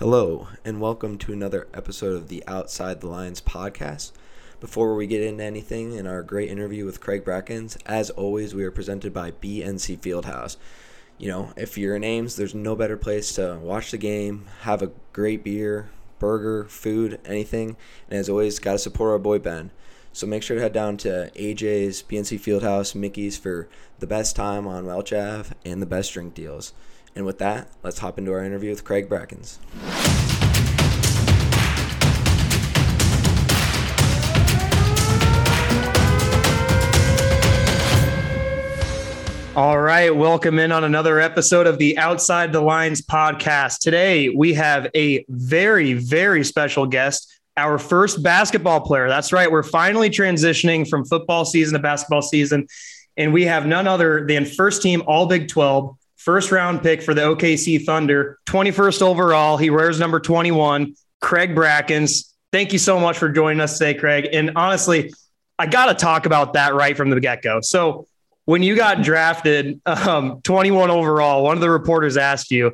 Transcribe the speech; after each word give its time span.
Hello, 0.00 0.48
and 0.64 0.80
welcome 0.80 1.18
to 1.18 1.32
another 1.34 1.68
episode 1.74 2.14
of 2.14 2.28
the 2.28 2.42
Outside 2.46 3.02
the 3.02 3.06
Lines 3.06 3.42
podcast. 3.42 4.12
Before 4.58 4.94
we 4.94 5.06
get 5.06 5.20
into 5.20 5.44
anything 5.44 5.92
in 5.92 6.06
our 6.06 6.22
great 6.22 6.48
interview 6.48 6.86
with 6.86 7.02
Craig 7.02 7.22
Brackins, 7.22 7.76
as 7.84 8.08
always, 8.08 8.54
we 8.54 8.64
are 8.64 8.70
presented 8.70 9.12
by 9.12 9.32
BNC 9.32 9.98
Fieldhouse. 9.98 10.56
You 11.18 11.28
know, 11.28 11.52
if 11.54 11.76
you're 11.76 11.94
in 11.94 12.02
Ames, 12.02 12.36
there's 12.36 12.54
no 12.54 12.74
better 12.74 12.96
place 12.96 13.34
to 13.34 13.58
watch 13.60 13.90
the 13.90 13.98
game, 13.98 14.46
have 14.62 14.80
a 14.80 14.92
great 15.12 15.44
beer, 15.44 15.90
burger, 16.18 16.64
food, 16.64 17.20
anything. 17.26 17.76
And 18.08 18.18
as 18.18 18.30
always, 18.30 18.58
got 18.58 18.72
to 18.72 18.78
support 18.78 19.10
our 19.10 19.18
boy 19.18 19.38
Ben. 19.38 19.70
So 20.14 20.26
make 20.26 20.42
sure 20.42 20.56
to 20.56 20.62
head 20.62 20.72
down 20.72 20.96
to 20.96 21.30
AJ's, 21.36 22.02
BNC 22.04 22.40
Fieldhouse, 22.40 22.94
Mickey's 22.94 23.36
for 23.36 23.68
the 23.98 24.06
best 24.06 24.34
time 24.34 24.66
on 24.66 24.86
Welch 24.86 25.12
Ave 25.12 25.54
and 25.66 25.82
the 25.82 25.86
best 25.86 26.14
drink 26.14 26.32
deals. 26.32 26.72
And 27.16 27.26
with 27.26 27.38
that, 27.38 27.68
let's 27.82 27.98
hop 27.98 28.18
into 28.18 28.32
our 28.32 28.44
interview 28.44 28.70
with 28.70 28.84
Craig 28.84 29.08
Brackins. 29.08 29.58
All 39.56 39.80
right, 39.80 40.14
welcome 40.14 40.60
in 40.60 40.70
on 40.70 40.84
another 40.84 41.18
episode 41.18 41.66
of 41.66 41.78
the 41.78 41.98
Outside 41.98 42.52
the 42.52 42.60
Lines 42.60 43.02
podcast. 43.02 43.80
Today 43.80 44.28
we 44.28 44.54
have 44.54 44.86
a 44.94 45.24
very, 45.28 45.94
very 45.94 46.44
special 46.44 46.86
guest, 46.86 47.40
our 47.56 47.76
first 47.76 48.22
basketball 48.22 48.80
player. 48.80 49.08
That's 49.08 49.32
right, 49.32 49.50
we're 49.50 49.64
finally 49.64 50.08
transitioning 50.08 50.88
from 50.88 51.04
football 51.04 51.44
season 51.44 51.74
to 51.74 51.82
basketball 51.82 52.22
season, 52.22 52.68
and 53.16 53.32
we 53.32 53.44
have 53.46 53.66
none 53.66 53.88
other 53.88 54.24
than 54.24 54.44
first 54.46 54.82
team 54.82 55.02
All 55.08 55.26
Big 55.26 55.48
12, 55.48 55.96
first 56.20 56.52
round 56.52 56.82
pick 56.82 57.02
for 57.02 57.14
the 57.14 57.22
OKC 57.22 57.84
Thunder, 57.84 58.38
21st 58.46 59.00
overall. 59.00 59.56
He 59.56 59.70
wears 59.70 59.98
number 59.98 60.20
21, 60.20 60.94
Craig 61.20 61.54
Brackins. 61.54 62.34
Thank 62.52 62.72
you 62.72 62.78
so 62.78 63.00
much 63.00 63.16
for 63.16 63.30
joining 63.30 63.60
us 63.60 63.78
today, 63.78 63.98
Craig. 63.98 64.28
And 64.30 64.52
honestly, 64.54 65.14
I 65.58 65.66
got 65.66 65.86
to 65.86 65.94
talk 65.94 66.26
about 66.26 66.52
that 66.52 66.74
right 66.74 66.96
from 66.96 67.08
the 67.10 67.20
get 67.20 67.42
go. 67.42 67.60
So, 67.62 68.06
when 68.44 68.62
you 68.62 68.74
got 68.74 69.02
drafted 69.02 69.80
um, 69.86 70.40
21 70.42 70.90
overall, 70.90 71.44
one 71.44 71.56
of 71.56 71.60
the 71.60 71.70
reporters 71.70 72.16
asked 72.16 72.50
you, 72.50 72.72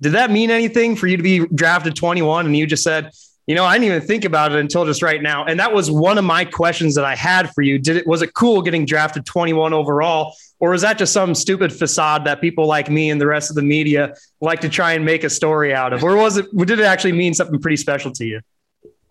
did 0.00 0.12
that 0.12 0.30
mean 0.30 0.50
anything 0.50 0.96
for 0.96 1.06
you 1.06 1.16
to 1.16 1.22
be 1.22 1.46
drafted 1.46 1.94
21? 1.94 2.46
And 2.46 2.56
you 2.56 2.66
just 2.66 2.82
said, 2.82 3.12
you 3.46 3.54
know, 3.54 3.64
I 3.64 3.78
didn't 3.78 3.94
even 3.94 4.06
think 4.06 4.24
about 4.24 4.52
it 4.52 4.58
until 4.58 4.84
just 4.84 5.02
right 5.02 5.22
now. 5.22 5.44
And 5.44 5.60
that 5.60 5.72
was 5.72 5.90
one 5.90 6.18
of 6.18 6.24
my 6.24 6.44
questions 6.44 6.96
that 6.96 7.04
I 7.04 7.14
had 7.14 7.50
for 7.54 7.62
you. 7.62 7.78
Did 7.78 7.98
it 7.98 8.06
was 8.06 8.22
it 8.22 8.34
cool 8.34 8.60
getting 8.62 8.86
drafted 8.86 9.24
21 9.24 9.72
overall? 9.72 10.34
Or 10.64 10.72
is 10.72 10.80
that 10.80 10.96
just 10.96 11.12
some 11.12 11.34
stupid 11.34 11.74
facade 11.74 12.24
that 12.24 12.40
people 12.40 12.66
like 12.66 12.88
me 12.88 13.10
and 13.10 13.20
the 13.20 13.26
rest 13.26 13.50
of 13.50 13.54
the 13.54 13.60
media 13.60 14.14
like 14.40 14.62
to 14.62 14.70
try 14.70 14.94
and 14.94 15.04
make 15.04 15.22
a 15.22 15.28
story 15.28 15.74
out 15.74 15.92
of? 15.92 16.02
Or 16.02 16.16
was 16.16 16.38
it 16.38 16.46
did 16.56 16.80
it 16.80 16.86
actually 16.86 17.12
mean 17.12 17.34
something 17.34 17.60
pretty 17.60 17.76
special 17.76 18.10
to 18.12 18.24
you? 18.24 18.40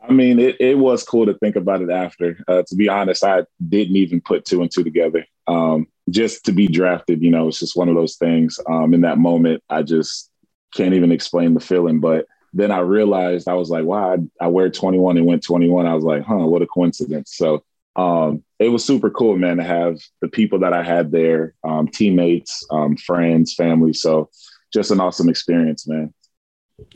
I 0.01 0.11
mean, 0.11 0.39
it, 0.39 0.59
it 0.59 0.79
was 0.79 1.03
cool 1.03 1.27
to 1.27 1.35
think 1.35 1.55
about 1.55 1.83
it 1.83 1.91
after. 1.91 2.43
Uh, 2.47 2.63
to 2.65 2.75
be 2.75 2.89
honest, 2.89 3.23
I 3.23 3.43
didn't 3.69 3.95
even 3.97 4.19
put 4.19 4.45
two 4.45 4.63
and 4.63 4.71
two 4.71 4.83
together. 4.83 5.27
Um, 5.45 5.85
just 6.09 6.43
to 6.45 6.53
be 6.53 6.65
drafted, 6.67 7.21
you 7.21 7.29
know, 7.29 7.49
it's 7.49 7.59
just 7.59 7.77
one 7.77 7.87
of 7.87 7.93
those 7.93 8.15
things. 8.15 8.59
Um, 8.67 8.95
in 8.95 9.01
that 9.01 9.19
moment, 9.19 9.63
I 9.69 9.83
just 9.83 10.31
can't 10.73 10.95
even 10.95 11.11
explain 11.11 11.53
the 11.53 11.59
feeling. 11.59 11.99
But 11.99 12.25
then 12.53 12.71
I 12.71 12.79
realized 12.79 13.47
I 13.47 13.53
was 13.53 13.69
like, 13.69 13.85
wow, 13.85 14.15
I, 14.15 14.45
I 14.45 14.47
wear 14.47 14.71
21 14.71 15.17
and 15.17 15.27
went 15.27 15.43
21. 15.43 15.85
I 15.85 15.93
was 15.93 16.03
like, 16.03 16.23
huh, 16.23 16.47
what 16.47 16.63
a 16.63 16.67
coincidence. 16.67 17.35
So 17.35 17.63
um, 17.95 18.43
it 18.63 18.69
was 18.69 18.83
super 18.85 19.09
cool, 19.09 19.37
man, 19.37 19.57
to 19.57 19.63
have 19.63 19.99
the 20.21 20.27
people 20.27 20.59
that 20.59 20.73
I 20.73 20.83
had 20.83 21.11
there, 21.11 21.53
um, 21.63 21.87
teammates, 21.87 22.65
um, 22.71 22.95
friends, 22.97 23.53
family. 23.53 23.93
So 23.93 24.29
just 24.71 24.91
an 24.91 24.99
awesome 24.99 25.29
experience, 25.29 25.87
man. 25.87 26.13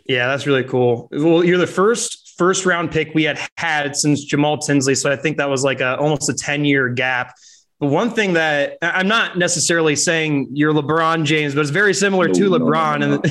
Yeah, 0.06 0.28
that's 0.28 0.48
really 0.48 0.64
cool. 0.64 1.08
Well, 1.12 1.44
you're 1.44 1.58
the 1.58 1.68
first 1.68 2.36
first 2.38 2.66
round 2.66 2.92
pick 2.92 3.14
we 3.14 3.24
had 3.24 3.40
had 3.58 3.96
since 3.96 4.32
Jamaal 4.32 4.64
Tinsley. 4.66 4.96
So 4.96 5.12
I 5.12 5.16
think 5.16 5.38
that 5.38 5.50
was 5.50 5.64
like 5.64 5.82
a, 5.82 5.98
almost 5.98 6.30
a 6.30 6.34
10 6.34 6.66
year 6.66 6.90
gap. 6.90 7.34
But 7.80 7.88
one 7.88 8.10
thing 8.10 8.34
that 8.34 8.78
I'm 8.82 9.08
not 9.08 9.38
necessarily 9.38 9.96
saying 9.96 10.50
you're 10.52 10.74
LeBron 10.74 11.26
James, 11.26 11.54
but 11.54 11.62
it's 11.62 11.70
very 11.70 11.94
similar 11.94 12.28
no, 12.28 12.34
to 12.34 12.50
LeBron. 12.50 13.00
No, 13.00 13.08
no, 13.08 13.22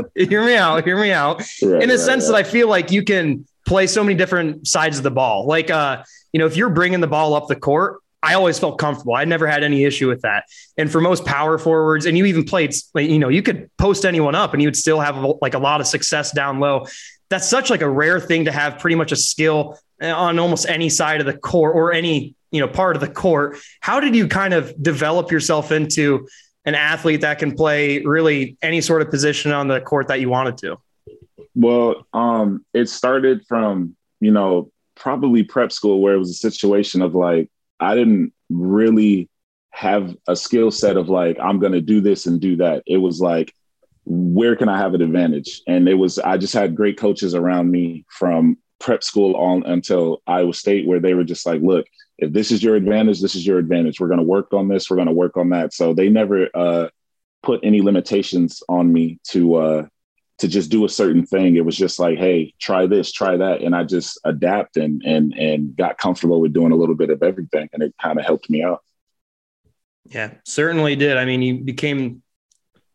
and 0.00 0.10
hear 0.30 0.44
me 0.44 0.56
out, 0.56 0.84
hear 0.84 0.98
me 0.98 1.12
out. 1.12 1.42
Right, 1.62 1.82
in 1.82 1.90
a 1.90 1.94
right, 1.94 2.00
sense 2.00 2.24
right. 2.24 2.42
that 2.42 2.46
I 2.46 2.50
feel 2.50 2.68
like 2.68 2.90
you 2.90 3.02
can 3.02 3.46
play 3.64 3.86
so 3.86 4.02
many 4.04 4.16
different 4.16 4.66
sides 4.66 4.98
of 4.98 5.02
the 5.02 5.10
ball. 5.10 5.46
Like, 5.46 5.70
uh, 5.70 6.04
you 6.32 6.38
know, 6.38 6.46
if 6.46 6.56
you're 6.56 6.70
bringing 6.70 7.00
the 7.00 7.06
ball 7.06 7.34
up 7.34 7.48
the 7.48 7.56
court, 7.56 8.00
I 8.22 8.34
always 8.34 8.58
felt 8.58 8.78
comfortable. 8.78 9.14
I 9.14 9.24
never 9.24 9.46
had 9.46 9.62
any 9.62 9.84
issue 9.84 10.08
with 10.08 10.22
that. 10.22 10.44
And 10.78 10.90
for 10.90 11.00
most 11.00 11.26
power 11.26 11.58
forwards, 11.58 12.06
and 12.06 12.16
you 12.16 12.24
even 12.24 12.44
played, 12.44 12.74
you 12.94 13.18
know, 13.18 13.28
you 13.28 13.42
could 13.42 13.70
post 13.76 14.06
anyone 14.06 14.34
up 14.34 14.54
and 14.54 14.62
you 14.62 14.68
would 14.68 14.76
still 14.76 14.98
have 15.00 15.16
like 15.42 15.52
a 15.52 15.58
lot 15.58 15.80
of 15.82 15.86
success 15.86 16.32
down 16.32 16.58
low. 16.58 16.86
That's 17.28 17.48
such 17.48 17.68
like 17.68 17.82
a 17.82 17.88
rare 17.88 18.20
thing 18.20 18.46
to 18.46 18.52
have 18.52 18.78
pretty 18.78 18.96
much 18.96 19.12
a 19.12 19.16
skill 19.16 19.78
on 20.00 20.38
almost 20.38 20.68
any 20.68 20.88
side 20.88 21.20
of 21.20 21.26
the 21.26 21.36
court 21.36 21.76
or 21.76 21.92
any 21.92 22.34
you 22.50 22.60
know 22.60 22.68
part 22.68 22.96
of 22.96 23.00
the 23.00 23.08
court 23.08 23.58
how 23.80 24.00
did 24.00 24.14
you 24.14 24.28
kind 24.28 24.54
of 24.54 24.80
develop 24.82 25.30
yourself 25.30 25.72
into 25.72 26.26
an 26.64 26.74
athlete 26.74 27.20
that 27.20 27.38
can 27.38 27.54
play 27.54 28.00
really 28.00 28.56
any 28.62 28.80
sort 28.80 29.02
of 29.02 29.10
position 29.10 29.52
on 29.52 29.68
the 29.68 29.80
court 29.80 30.08
that 30.08 30.20
you 30.20 30.28
wanted 30.28 30.58
to 30.58 30.76
well 31.54 32.06
um 32.12 32.64
it 32.72 32.88
started 32.88 33.44
from 33.46 33.96
you 34.20 34.30
know 34.30 34.70
probably 34.94 35.42
prep 35.42 35.72
school 35.72 36.00
where 36.00 36.14
it 36.14 36.18
was 36.18 36.30
a 36.30 36.34
situation 36.34 37.02
of 37.02 37.14
like 37.14 37.50
i 37.80 37.94
didn't 37.94 38.32
really 38.50 39.28
have 39.70 40.16
a 40.28 40.36
skill 40.36 40.70
set 40.70 40.96
of 40.96 41.08
like 41.08 41.36
i'm 41.40 41.58
going 41.58 41.72
to 41.72 41.80
do 41.80 42.00
this 42.00 42.26
and 42.26 42.40
do 42.40 42.56
that 42.56 42.82
it 42.86 42.98
was 42.98 43.20
like 43.20 43.52
where 44.04 44.54
can 44.54 44.68
i 44.68 44.78
have 44.78 44.94
an 44.94 45.02
advantage 45.02 45.62
and 45.66 45.88
it 45.88 45.94
was 45.94 46.18
i 46.20 46.36
just 46.36 46.54
had 46.54 46.76
great 46.76 46.98
coaches 46.98 47.34
around 47.34 47.70
me 47.70 48.04
from 48.08 48.56
prep 48.78 49.02
school 49.02 49.34
on 49.36 49.64
until 49.64 50.22
iowa 50.26 50.52
state 50.52 50.86
where 50.86 51.00
they 51.00 51.14
were 51.14 51.24
just 51.24 51.46
like 51.46 51.60
look 51.62 51.86
if 52.18 52.32
this 52.32 52.50
is 52.50 52.62
your 52.62 52.76
advantage, 52.76 53.20
this 53.20 53.34
is 53.34 53.46
your 53.46 53.58
advantage. 53.58 54.00
We're 54.00 54.08
going 54.08 54.18
to 54.18 54.24
work 54.24 54.52
on 54.52 54.68
this. 54.68 54.88
We're 54.88 54.96
going 54.96 55.08
to 55.08 55.12
work 55.12 55.36
on 55.36 55.50
that. 55.50 55.72
So 55.74 55.94
they 55.94 56.08
never 56.08 56.48
uh, 56.54 56.88
put 57.42 57.60
any 57.62 57.82
limitations 57.82 58.62
on 58.68 58.92
me 58.92 59.18
to 59.30 59.56
uh, 59.56 59.86
to 60.44 60.48
just 60.48 60.70
do 60.70 60.84
a 60.84 60.90
certain 60.90 61.24
thing. 61.24 61.56
It 61.56 61.64
was 61.64 61.74
just 61.74 61.98
like, 61.98 62.18
hey, 62.18 62.52
try 62.60 62.86
this, 62.86 63.12
try 63.12 63.34
that, 63.38 63.62
and 63.62 63.74
I 63.74 63.82
just 63.82 64.20
adapt 64.24 64.76
and 64.76 65.02
and 65.02 65.32
and 65.32 65.74
got 65.74 65.96
comfortable 65.96 66.38
with 66.38 66.52
doing 66.52 66.70
a 66.70 66.76
little 66.76 66.94
bit 66.94 67.08
of 67.08 67.22
everything, 67.22 67.66
and 67.72 67.82
it 67.82 67.94
kind 68.00 68.18
of 68.18 68.26
helped 68.26 68.50
me 68.50 68.62
out. 68.62 68.82
Yeah, 70.04 70.34
certainly 70.44 70.96
did. 70.96 71.16
I 71.16 71.24
mean, 71.24 71.40
you 71.40 71.58
became 71.60 72.22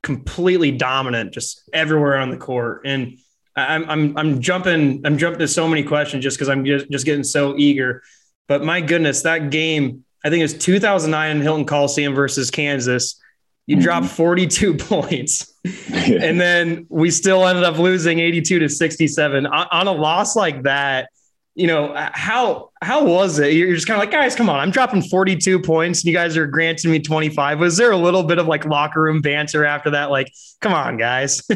completely 0.03 0.71
dominant 0.71 1.33
just 1.33 1.67
everywhere 1.73 2.17
on 2.17 2.29
the 2.29 2.37
court, 2.37 2.83
and 2.85 3.17
I'm 3.55 3.89
I'm 3.89 4.17
I'm 4.17 4.41
jumping 4.41 5.01
I'm 5.03 5.17
jumping 5.17 5.39
to 5.39 5.47
so 5.47 5.67
many 5.67 5.81
questions 5.81 6.23
just 6.23 6.37
because 6.37 6.49
I'm 6.49 6.63
just, 6.65 6.87
just 6.91 7.05
getting 7.05 7.23
so 7.23 7.57
eager. 7.57 8.03
But 8.47 8.63
my 8.63 8.79
goodness, 8.79 9.23
that 9.23 9.49
game, 9.49 10.05
I 10.23 10.29
think 10.29 10.41
it 10.41 10.43
was 10.43 10.53
2009 10.53 11.37
in 11.37 11.41
Hilton 11.41 11.65
Coliseum 11.65 12.13
versus 12.13 12.51
Kansas. 12.51 13.19
You 13.69 13.75
mm-hmm. 13.75 13.83
dropped 13.83 14.07
42 14.07 14.73
points. 14.77 15.53
and 15.63 16.41
then 16.41 16.87
we 16.89 17.11
still 17.11 17.45
ended 17.45 17.63
up 17.63 17.77
losing 17.77 18.17
82 18.17 18.59
to 18.59 18.67
67 18.67 19.45
on, 19.45 19.67
on 19.71 19.85
a 19.85 19.91
loss 19.91 20.35
like 20.35 20.63
that 20.63 21.11
you 21.59 21.67
know 21.67 21.93
how 22.13 22.71
how 22.81 23.03
was 23.03 23.37
it? 23.37 23.51
You're 23.51 23.75
just 23.75 23.85
kind 23.85 24.01
of 24.01 24.07
like 24.07 24.11
guys 24.11 24.33
come 24.33 24.49
on 24.49 24.59
i'm 24.59 24.71
dropping 24.71 25.01
42 25.01 25.59
points 25.59 25.99
and 25.99 26.07
you 26.07 26.13
guys 26.13 26.37
are 26.37 26.47
granting 26.47 26.89
me 26.89 26.99
25 26.99 27.59
was 27.59 27.75
there 27.75 27.91
a 27.91 27.97
little 27.97 28.23
bit 28.23 28.37
of 28.37 28.47
like 28.47 28.63
locker 28.63 29.01
room 29.01 29.21
banter 29.21 29.65
after 29.65 29.89
that? 29.89 30.09
Like 30.09 30.31
come 30.61 30.73
on 30.73 30.97
guys. 30.97 31.41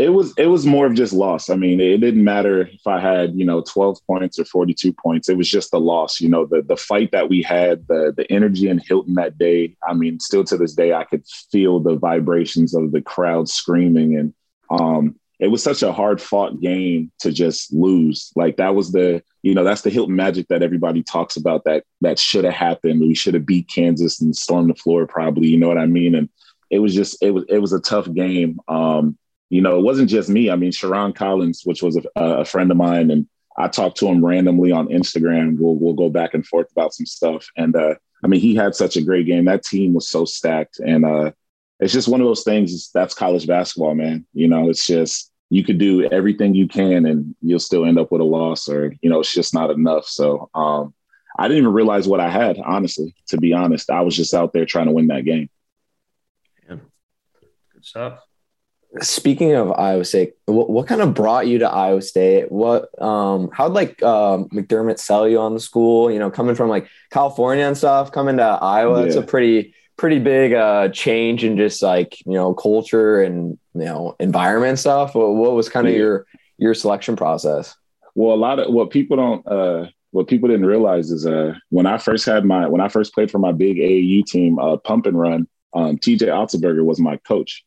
It 0.00 0.10
was 0.10 0.32
it 0.36 0.46
was 0.46 0.64
more 0.64 0.86
of 0.86 0.94
just 0.94 1.12
loss. 1.12 1.50
I 1.50 1.56
mean 1.56 1.80
it 1.80 1.98
didn't 1.98 2.22
matter 2.22 2.62
if 2.62 2.86
i 2.86 3.00
had 3.00 3.34
you 3.34 3.44
know 3.44 3.62
12 3.62 3.98
points 4.06 4.38
or 4.38 4.44
42 4.44 4.92
points. 4.92 5.28
It 5.28 5.36
was 5.36 5.48
just 5.48 5.70
the 5.70 5.80
loss 5.80 6.20
you 6.20 6.28
know 6.28 6.44
the 6.44 6.62
the 6.62 6.76
fight 6.76 7.10
that 7.12 7.28
we 7.28 7.42
had 7.42 7.86
the 7.88 8.12
the 8.16 8.30
energy 8.30 8.68
in 8.68 8.78
hilton 8.78 9.14
that 9.14 9.38
day. 9.38 9.76
I 9.86 9.94
mean 9.94 10.20
still 10.20 10.44
to 10.44 10.56
this 10.56 10.74
day 10.74 10.92
i 10.92 11.04
could 11.04 11.24
feel 11.50 11.80
the 11.80 11.96
vibrations 11.96 12.74
of 12.74 12.92
the 12.92 13.02
crowd 13.02 13.48
screaming 13.48 14.16
and 14.16 14.34
um 14.70 15.16
it 15.40 15.48
was 15.48 15.62
such 15.62 15.82
a 15.82 15.92
hard 15.92 16.20
fought 16.20 16.60
game 16.60 17.12
to 17.20 17.30
just 17.30 17.72
lose. 17.72 18.32
Like 18.34 18.56
that 18.56 18.74
was 18.74 18.90
the, 18.90 19.22
you 19.42 19.54
know, 19.54 19.62
that's 19.62 19.82
the 19.82 19.90
Hilton 19.90 20.16
magic 20.16 20.48
that 20.48 20.62
everybody 20.62 21.02
talks 21.02 21.36
about 21.36 21.64
that 21.64 21.84
that 22.00 22.18
should 22.18 22.44
have 22.44 22.54
happened. 22.54 23.00
We 23.00 23.14
should 23.14 23.34
have 23.34 23.46
beat 23.46 23.68
Kansas 23.68 24.20
and 24.20 24.34
stormed 24.34 24.70
the 24.70 24.74
floor 24.74 25.06
probably, 25.06 25.48
you 25.48 25.56
know 25.56 25.68
what 25.68 25.78
I 25.78 25.86
mean? 25.86 26.14
And 26.14 26.28
it 26.70 26.80
was 26.80 26.94
just 26.94 27.22
it 27.22 27.30
was 27.30 27.44
it 27.48 27.58
was 27.58 27.72
a 27.72 27.80
tough 27.80 28.12
game. 28.12 28.58
Um, 28.68 29.16
you 29.50 29.62
know, 29.62 29.78
it 29.78 29.82
wasn't 29.82 30.10
just 30.10 30.28
me. 30.28 30.50
I 30.50 30.56
mean, 30.56 30.72
Sherron 30.72 31.14
Collins, 31.14 31.62
which 31.64 31.82
was 31.82 31.96
a, 31.96 32.02
a 32.16 32.44
friend 32.44 32.70
of 32.70 32.76
mine, 32.76 33.10
and 33.10 33.26
I 33.56 33.68
talked 33.68 33.96
to 33.98 34.06
him 34.06 34.24
randomly 34.24 34.72
on 34.72 34.88
Instagram. 34.88 35.58
We'll 35.58 35.76
we'll 35.76 35.94
go 35.94 36.10
back 36.10 36.34
and 36.34 36.46
forth 36.46 36.70
about 36.72 36.94
some 36.94 37.06
stuff. 37.06 37.46
And 37.56 37.74
uh, 37.74 37.94
I 38.22 38.26
mean, 38.26 38.40
he 38.40 38.54
had 38.54 38.74
such 38.74 38.96
a 38.96 39.02
great 39.02 39.26
game. 39.26 39.46
That 39.46 39.64
team 39.64 39.94
was 39.94 40.08
so 40.08 40.24
stacked, 40.24 40.80
and 40.80 41.04
uh, 41.04 41.32
it's 41.80 41.92
just 41.92 42.08
one 42.08 42.20
of 42.20 42.26
those 42.26 42.44
things. 42.44 42.90
That's 42.92 43.14
college 43.14 43.46
basketball, 43.46 43.94
man. 43.94 44.26
You 44.32 44.48
know, 44.48 44.68
it's 44.68 44.86
just 44.86 45.32
you 45.50 45.64
could 45.64 45.78
do 45.78 46.04
everything 46.10 46.54
you 46.54 46.68
can 46.68 47.06
and 47.06 47.34
you'll 47.40 47.58
still 47.58 47.86
end 47.86 47.98
up 47.98 48.12
with 48.12 48.20
a 48.20 48.24
loss, 48.24 48.68
or 48.68 48.94
you 49.00 49.10
know, 49.10 49.20
it's 49.20 49.32
just 49.32 49.54
not 49.54 49.70
enough. 49.70 50.06
So 50.06 50.50
um, 50.54 50.94
I 51.38 51.46
didn't 51.46 51.58
even 51.58 51.72
realize 51.72 52.08
what 52.08 52.20
I 52.20 52.28
had. 52.28 52.58
Honestly, 52.58 53.14
to 53.28 53.38
be 53.38 53.52
honest, 53.52 53.90
I 53.90 54.00
was 54.00 54.16
just 54.16 54.34
out 54.34 54.52
there 54.52 54.66
trying 54.66 54.86
to 54.86 54.92
win 54.92 55.06
that 55.08 55.24
game. 55.24 55.48
Yeah. 56.68 56.76
Good 57.72 57.84
stuff. 57.84 58.20
speaking 59.00 59.54
of 59.54 59.70
Iowa 59.70 60.04
State, 60.04 60.34
what, 60.46 60.68
what, 60.68 60.88
kind 60.88 61.00
of 61.00 61.14
brought 61.14 61.46
you 61.46 61.60
to 61.60 61.68
Iowa 61.68 62.02
State? 62.02 62.50
What, 62.50 63.00
um, 63.00 63.50
how'd 63.52 63.72
like 63.72 64.02
uh, 64.02 64.38
McDermott 64.52 64.98
sell 64.98 65.28
you 65.28 65.38
on 65.38 65.54
the 65.54 65.60
school? 65.60 66.10
You 66.10 66.18
know, 66.18 66.30
coming 66.30 66.56
from 66.56 66.68
like 66.68 66.88
California 67.10 67.64
and 67.64 67.76
stuff, 67.76 68.10
coming 68.10 68.38
to 68.38 68.42
Iowa, 68.42 69.00
yeah. 69.00 69.06
it's 69.06 69.16
a 69.16 69.22
pretty, 69.22 69.74
pretty 69.98 70.18
big 70.20 70.54
uh, 70.54 70.88
change 70.88 71.44
in 71.44 71.58
just 71.58 71.82
like 71.82 72.18
you 72.24 72.32
know 72.32 72.54
culture 72.54 73.20
and 73.20 73.58
you 73.74 73.84
know 73.84 74.16
environment 74.18 74.78
stuff. 74.78 75.14
What, 75.14 75.34
what 75.34 75.52
was 75.52 75.68
kind 75.68 75.86
of 75.86 75.92
yeah. 75.92 75.98
your 75.98 76.26
your 76.56 76.74
selection 76.74 77.16
process? 77.16 77.76
Well, 78.14 78.34
a 78.34 78.36
lot 78.36 78.58
of 78.58 78.72
what 78.72 78.90
people 78.90 79.16
don't, 79.16 79.46
uh, 79.46 79.86
what 80.12 80.26
people 80.26 80.48
didn't 80.48 80.66
realize 80.66 81.10
is 81.10 81.26
uh, 81.26 81.54
when 81.68 81.86
I 81.86 81.98
first 81.98 82.24
had 82.24 82.44
my 82.44 82.66
when 82.66 82.80
I 82.80 82.88
first 82.88 83.12
played 83.12 83.30
for 83.30 83.38
my 83.38 83.52
big 83.52 83.76
AAU 83.76 84.24
team, 84.24 84.58
uh, 84.58 84.78
Pump 84.78 85.04
and 85.06 85.18
Run, 85.18 85.46
um, 85.74 85.98
TJ 85.98 86.22
Otzelberger 86.22 86.84
was 86.84 86.98
my 86.98 87.18
coach 87.18 87.64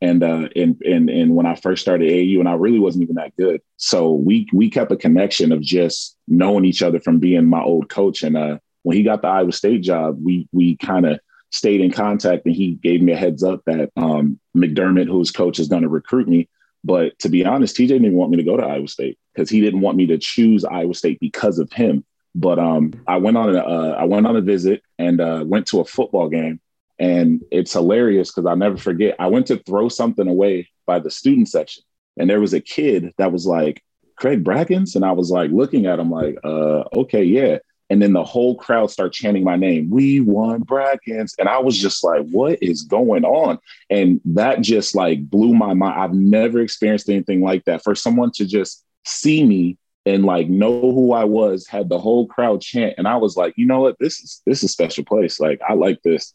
and 0.00 0.22
uh 0.22 0.48
and 0.54 0.80
and 0.82 1.08
and 1.08 1.34
when 1.34 1.46
I 1.46 1.54
first 1.54 1.82
started 1.82 2.10
AU 2.10 2.38
and 2.38 2.48
I 2.48 2.54
really 2.54 2.78
wasn't 2.78 3.04
even 3.04 3.16
that 3.16 3.36
good. 3.36 3.62
So 3.76 4.12
we 4.12 4.46
we 4.52 4.70
kept 4.70 4.92
a 4.92 4.96
connection 4.96 5.52
of 5.52 5.62
just 5.62 6.16
knowing 6.28 6.64
each 6.64 6.82
other 6.82 7.00
from 7.00 7.18
being 7.18 7.46
my 7.46 7.62
old 7.62 7.88
coach. 7.88 8.22
And 8.22 8.36
uh 8.36 8.58
when 8.82 8.96
he 8.96 9.02
got 9.02 9.22
the 9.22 9.28
Iowa 9.28 9.52
State 9.52 9.82
job, 9.82 10.18
we 10.22 10.48
we 10.52 10.76
kind 10.76 11.06
of 11.06 11.18
stayed 11.50 11.80
in 11.80 11.90
contact 11.90 12.46
and 12.46 12.54
he 12.54 12.74
gave 12.74 13.00
me 13.02 13.12
a 13.12 13.16
heads 13.16 13.42
up 13.42 13.62
that 13.66 13.90
um 13.96 14.38
McDermott, 14.56 15.08
who's 15.08 15.30
coach, 15.30 15.58
is 15.58 15.68
gonna 15.68 15.88
recruit 15.88 16.28
me. 16.28 16.48
But 16.84 17.18
to 17.20 17.28
be 17.28 17.44
honest, 17.44 17.76
TJ 17.76 17.88
didn't 17.88 18.14
want 18.14 18.30
me 18.30 18.36
to 18.36 18.44
go 18.44 18.56
to 18.56 18.64
Iowa 18.64 18.88
State 18.88 19.18
because 19.34 19.50
he 19.50 19.60
didn't 19.60 19.80
want 19.80 19.96
me 19.96 20.06
to 20.06 20.18
choose 20.18 20.64
Iowa 20.64 20.94
State 20.94 21.20
because 21.20 21.58
of 21.58 21.72
him. 21.72 22.04
But 22.34 22.58
um, 22.58 22.92
I 23.06 23.16
went 23.16 23.36
on 23.36 23.54
a 23.54 23.58
uh, 23.58 23.96
I 23.98 24.04
went 24.04 24.26
on 24.26 24.36
a 24.36 24.40
visit 24.40 24.82
and 24.98 25.20
uh, 25.20 25.44
went 25.46 25.66
to 25.68 25.80
a 25.80 25.84
football 25.84 26.28
game 26.28 26.60
and 26.98 27.42
it's 27.50 27.72
hilarious 27.72 28.30
because 28.30 28.46
I'll 28.46 28.56
never 28.56 28.76
forget. 28.76 29.16
I 29.18 29.26
went 29.26 29.46
to 29.48 29.58
throw 29.58 29.88
something 29.88 30.26
away 30.26 30.70
by 30.86 30.98
the 30.98 31.10
student 31.10 31.48
section, 31.48 31.82
and 32.16 32.28
there 32.28 32.40
was 32.40 32.54
a 32.54 32.60
kid 32.60 33.12
that 33.18 33.32
was 33.32 33.46
like, 33.46 33.82
Craig 34.16 34.42
Brackins. 34.42 34.96
And 34.96 35.04
I 35.04 35.12
was 35.12 35.30
like 35.30 35.50
looking 35.50 35.86
at 35.86 35.98
him 35.98 36.10
like, 36.10 36.36
uh, 36.42 36.84
okay, 36.94 37.22
yeah. 37.22 37.58
And 37.88 38.02
then 38.02 38.12
the 38.12 38.24
whole 38.24 38.56
crowd 38.56 38.90
start 38.90 39.12
chanting 39.12 39.44
my 39.44 39.56
name. 39.56 39.90
We 39.90 40.20
won 40.20 40.62
Brackins. 40.64 41.34
And 41.38 41.48
I 41.48 41.58
was 41.58 41.78
just 41.78 42.02
like, 42.02 42.26
what 42.30 42.58
is 42.62 42.82
going 42.82 43.24
on? 43.24 43.58
And 43.90 44.20
that 44.24 44.60
just 44.60 44.94
like 44.94 45.28
blew 45.28 45.54
my 45.54 45.74
mind. 45.74 46.00
I've 46.00 46.14
never 46.14 46.60
experienced 46.60 47.08
anything 47.08 47.42
like 47.42 47.64
that. 47.64 47.84
For 47.84 47.94
someone 47.94 48.32
to 48.32 48.46
just 48.46 48.84
see 49.04 49.44
me 49.44 49.78
and 50.06 50.24
like 50.24 50.48
know 50.48 50.80
who 50.80 51.12
I 51.12 51.24
was, 51.24 51.66
had 51.66 51.88
the 51.88 51.98
whole 51.98 52.26
crowd 52.26 52.60
chant. 52.60 52.94
And 52.96 53.06
I 53.08 53.16
was 53.16 53.36
like, 53.36 53.54
you 53.56 53.66
know 53.66 53.80
what? 53.80 53.96
This 53.98 54.20
is 54.20 54.42
this 54.46 54.58
is 54.58 54.70
a 54.70 54.72
special 54.72 55.04
place. 55.04 55.38
Like 55.40 55.60
I 55.68 55.74
like 55.74 56.00
this. 56.02 56.32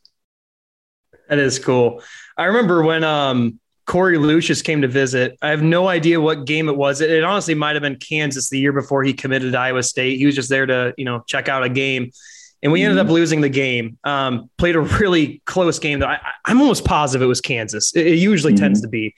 That 1.30 1.39
is 1.39 1.59
cool. 1.59 2.03
I 2.38 2.45
remember 2.45 2.83
when 2.83 3.06
um, 3.06 3.61
Korie 3.88 4.19
Lucious 4.19 4.62
came 4.62 4.81
to 4.81 4.88
visit. 4.88 5.38
I 5.42 5.50
have 5.50 5.63
no 5.63 5.88
idea 5.88 6.22
what 6.22 6.45
game 6.45 6.69
it 6.69 6.78
was. 6.78 7.01
It, 7.01 7.10
it 7.10 7.24
honestly 7.24 7.56
might 7.56 7.75
have 7.75 7.81
been 7.81 7.98
Kansas 7.98 8.50
the 8.50 8.60
year 8.60 8.72
before 8.72 9.04
he 9.04 9.13
committed 9.13 9.51
to 9.51 9.57
Iowa 9.57 9.83
State. 9.83 10.18
He 10.18 10.25
was 10.25 10.36
just 10.36 10.50
there 10.50 10.66
to, 10.66 10.94
you 10.98 11.06
know, 11.06 11.24
check 11.28 11.50
out 11.50 11.63
a 11.63 11.69
game. 11.69 12.12
And 12.63 12.72
we 12.72 12.83
ended 12.83 13.00
up 13.00 13.06
mm-hmm. 13.07 13.13
losing 13.13 13.42
the 13.42 13.50
game. 13.50 13.98
Um, 14.04 14.50
played 14.57 14.75
a 14.75 14.81
really 14.81 15.42
close 15.45 15.80
game 15.80 16.00
though. 16.00 16.07
I, 16.07 16.19
am 16.48 16.62
almost 16.62 16.86
positive 16.86 17.24
it 17.24 17.28
was 17.28 17.42
Kansas. 17.42 17.95
It, 17.95 18.07
it 18.07 18.16
usually 18.16 18.54
mm-hmm. 18.54 18.63
tends 18.63 18.81
to 18.81 18.88
be. 18.88 19.16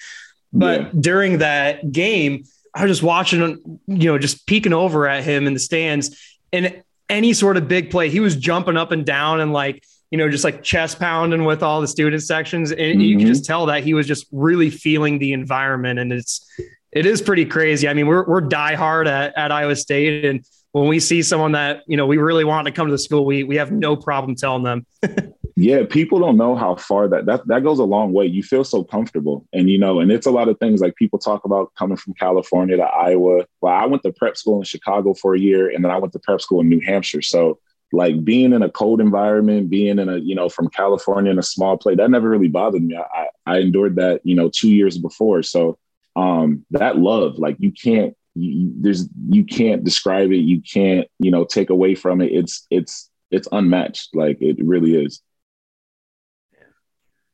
But 0.54 0.82
yeah. 0.82 0.90
during 1.00 1.38
that 1.40 1.92
game, 1.92 2.46
I 2.74 2.84
was 2.84 2.92
just 2.92 3.04
watching, 3.04 3.80
you 3.88 4.12
know, 4.12 4.18
just 4.18 4.48
peeking 4.48 4.74
over 4.74 5.08
at 5.08 5.24
him 5.24 5.46
in 5.46 5.54
the 5.54 5.60
stands. 5.60 6.18
And 6.52 6.84
any 7.10 7.34
sort 7.34 7.58
of 7.58 7.68
big 7.68 7.92
play, 7.92 8.10
he 8.10 8.20
was 8.20 8.36
jumping 8.36 8.78
up 8.78 8.92
and 8.92 9.06
down 9.06 9.40
and 9.40 9.52
like 9.52 9.84
you 10.14 10.18
know, 10.18 10.30
just 10.30 10.44
like 10.44 10.62
chest 10.62 11.00
pounding 11.00 11.44
with 11.44 11.64
all 11.64 11.82
the 11.82 11.88
student 11.88 12.22
sections. 12.22 12.70
And 12.70 12.80
mm-hmm. 12.80 13.02
you 13.02 13.18
can 13.18 13.26
just 13.26 13.46
tell 13.46 13.66
that 13.66 13.84
he 13.84 13.96
was 13.96 14.06
just 14.06 14.28
really 14.32 14.70
feeling 14.70 15.18
the 15.18 15.34
environment. 15.34 15.98
And 15.98 16.14
it's, 16.14 16.48
it 16.92 17.08
is 17.08 17.20
pretty 17.20 17.46
crazy. 17.46 17.88
I 17.88 17.96
mean, 17.96 18.06
we're, 18.06 18.24
we're 18.24 18.42
die 18.42 18.76
hard 18.76 19.08
at, 19.08 19.36
at 19.36 19.52
Iowa 19.52 19.76
State. 19.76 20.24
And 20.24 20.46
when 20.72 20.88
we 20.88 21.00
see 21.00 21.24
someone 21.24 21.54
that, 21.54 21.82
you 21.88 21.98
know, 21.98 22.06
we 22.06 22.18
really 22.18 22.44
want 22.44 22.68
to 22.68 22.72
come 22.72 22.86
to 22.86 22.92
the 22.92 23.00
school, 23.00 23.26
we, 23.26 23.44
we 23.44 23.56
have 23.56 23.72
no 23.72 23.96
problem 23.96 24.36
telling 24.36 24.62
them. 24.62 24.86
yeah. 25.56 25.84
People 25.90 26.20
don't 26.20 26.38
know 26.38 26.56
how 26.56 26.76
far 26.76 27.08
that, 27.08 27.26
that, 27.26 27.48
that 27.48 27.64
goes 27.64 27.80
a 27.80 27.84
long 27.84 28.14
way. 28.14 28.28
You 28.28 28.44
feel 28.44 28.64
so 28.64 28.84
comfortable 28.84 29.48
and, 29.52 29.68
you 29.68 29.80
know, 29.80 30.00
and 30.00 30.12
it's 30.12 30.28
a 30.28 30.32
lot 30.32 30.48
of 30.48 30.60
things 30.60 30.80
like 30.80 30.96
people 30.96 31.18
talk 31.18 31.44
about 31.44 31.74
coming 31.74 31.98
from 31.98 32.14
California 32.14 32.78
to 32.78 32.84
Iowa. 32.84 33.48
Well, 33.62 33.74
I 33.74 33.88
went 33.88 34.04
to 34.04 34.14
prep 34.14 34.38
school 34.38 34.60
in 34.60 34.64
Chicago 34.64 35.16
for 35.16 35.34
a 35.34 35.40
year 35.40 35.72
and 35.72 35.84
then 35.84 35.92
I 35.92 35.98
went 35.98 36.14
to 36.14 36.20
prep 36.20 36.40
school 36.40 36.62
in 36.62 36.70
New 36.70 36.82
Hampshire. 36.82 37.24
So 37.24 37.58
like 37.94 38.26
being 38.26 38.54
in 38.54 38.64
a 38.64 38.70
cold 38.70 39.00
environment, 39.00 39.70
being 39.70 40.00
in 40.00 40.10
a, 40.10 40.18
you 40.18 40.34
know, 40.34 40.50
from 40.50 40.68
California 40.68 41.32
in 41.32 41.38
a 41.38 41.44
small 41.44 41.78
place, 41.78 41.98
that 41.98 42.10
never 42.10 42.28
really 42.28 42.48
bothered 42.48 42.84
me. 42.84 42.98
I, 42.98 43.28
I 43.46 43.60
endured 43.60 43.98
that, 43.98 44.22
you 44.24 44.36
know, 44.36 44.50
two 44.50 44.72
years 44.72 44.98
before. 44.98 45.44
So 45.44 45.78
um, 46.16 46.66
that 46.72 46.98
love, 46.98 47.38
like 47.38 47.56
you 47.60 47.72
can't, 47.72 48.18
you, 48.34 48.74
there's, 48.82 49.08
you 49.30 49.46
can't 49.46 49.84
describe 49.84 50.32
it. 50.32 50.38
You 50.38 50.60
can't, 50.62 51.08
you 51.20 51.30
know, 51.30 51.46
take 51.46 51.70
away 51.70 51.94
from 51.94 52.20
it. 52.20 52.32
It's, 52.32 52.66
it's, 52.72 53.12
it's 53.30 53.48
unmatched. 53.52 54.16
Like 54.16 54.42
it 54.42 54.58
really 54.60 54.96
is. 54.96 55.22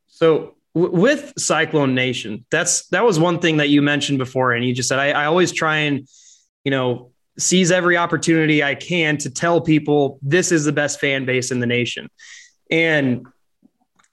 So 0.08 0.56
with 0.74 1.32
Cyclone 1.38 1.96
Nation, 1.96 2.46
that's, 2.52 2.88
that 2.88 3.06
was 3.06 3.18
one 3.18 3.40
thing 3.40 3.58
that 3.58 3.70
you 3.70 3.82
mentioned 3.82 4.18
before. 4.18 4.52
And 4.52 4.66
you 4.66 4.74
just 4.74 4.90
said, 4.90 5.00
I, 5.00 5.12
I 5.12 5.26
always 5.26 5.54
try 5.54 5.78
and, 5.78 6.06
you 6.66 6.72
know, 6.72 7.12
seize 7.40 7.72
every 7.72 7.98
opportunity 7.98 8.64
I 8.64 8.76
can 8.76 9.18
to 9.18 9.30
tell 9.30 9.62
people 9.62 10.20
this 10.22 10.52
is 10.52 10.66
the 10.66 10.72
best 10.72 11.00
fan 11.00 11.26
base 11.26 11.52
in 11.52 11.60
the 11.60 11.66
nation. 11.66 12.10
And 12.70 13.26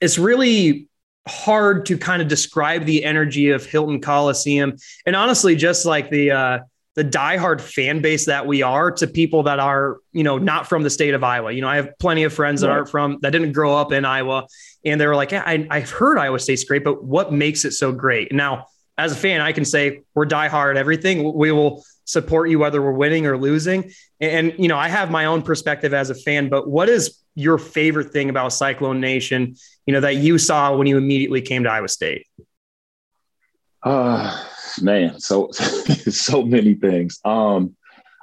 it's 0.01 0.17
really 0.17 0.87
hard 1.27 1.85
to 1.87 1.97
kind 1.97 2.21
of 2.21 2.27
describe 2.27 2.85
the 2.85 3.03
energy 3.03 3.49
of 3.49 3.65
Hilton 3.65 4.01
Coliseum. 4.01 4.77
And 5.05 5.15
honestly, 5.15 5.55
just 5.55 5.85
like 5.85 6.09
the, 6.09 6.31
uh, 6.31 6.59
the 6.95 7.05
diehard 7.05 7.61
fan 7.61 8.01
base 8.01 8.25
that 8.25 8.47
we 8.47 8.63
are 8.63 8.89
to 8.91 9.05
people 9.05 9.43
that 9.43 9.59
are, 9.59 9.97
you 10.13 10.23
know, 10.23 10.39
not 10.39 10.67
from 10.67 10.81
the 10.81 10.89
state 10.89 11.13
of 11.13 11.23
Iowa. 11.23 11.51
You 11.51 11.61
know, 11.61 11.67
I 11.67 11.75
have 11.75 11.91
plenty 11.99 12.23
of 12.23 12.33
friends 12.33 12.61
that 12.61 12.71
aren't 12.71 12.89
from 12.89 13.19
that 13.21 13.29
didn't 13.29 13.51
grow 13.51 13.75
up 13.77 13.91
in 13.91 14.03
Iowa, 14.03 14.47
and 14.83 14.99
they 14.99 15.05
were 15.05 15.15
like, 15.15 15.29
yeah, 15.29 15.43
I, 15.45 15.67
I've 15.69 15.91
heard 15.91 16.17
Iowa 16.17 16.39
State's 16.39 16.63
great, 16.63 16.83
but 16.83 17.03
what 17.03 17.31
makes 17.31 17.65
it 17.65 17.73
so 17.73 17.91
great? 17.91 18.31
Now, 18.31 18.65
as 18.97 19.11
a 19.11 19.15
fan, 19.15 19.41
I 19.41 19.51
can 19.51 19.63
say 19.63 20.01
we're 20.15 20.25
diehard 20.25 20.75
everything. 20.75 21.35
We 21.35 21.51
will 21.51 21.83
support 22.07 22.49
you 22.49 22.57
whether 22.57 22.81
we're 22.81 22.91
winning 22.91 23.27
or 23.27 23.37
losing. 23.37 23.91
And, 24.19 24.53
you 24.57 24.67
know, 24.67 24.77
I 24.77 24.87
have 24.87 25.11
my 25.11 25.25
own 25.25 25.43
perspective 25.43 25.93
as 25.93 26.09
a 26.09 26.15
fan, 26.15 26.49
but 26.49 26.67
what 26.67 26.89
is 26.89 27.19
your 27.35 27.59
favorite 27.59 28.11
thing 28.11 28.29
about 28.29 28.53
Cyclone 28.53 28.99
Nation, 28.99 29.55
you 29.85 29.93
know, 29.93 29.99
that 29.99 30.15
you 30.15 30.39
saw 30.39 30.75
when 30.75 30.87
you 30.87 30.97
immediately 30.97 31.41
came 31.41 31.63
to 31.63 31.69
Iowa 31.69 31.87
State? 31.87 32.25
Uh 33.83 34.43
man, 34.81 35.19
so 35.19 35.51
so 35.51 36.41
many 36.41 36.73
things. 36.73 37.19
Um 37.23 37.75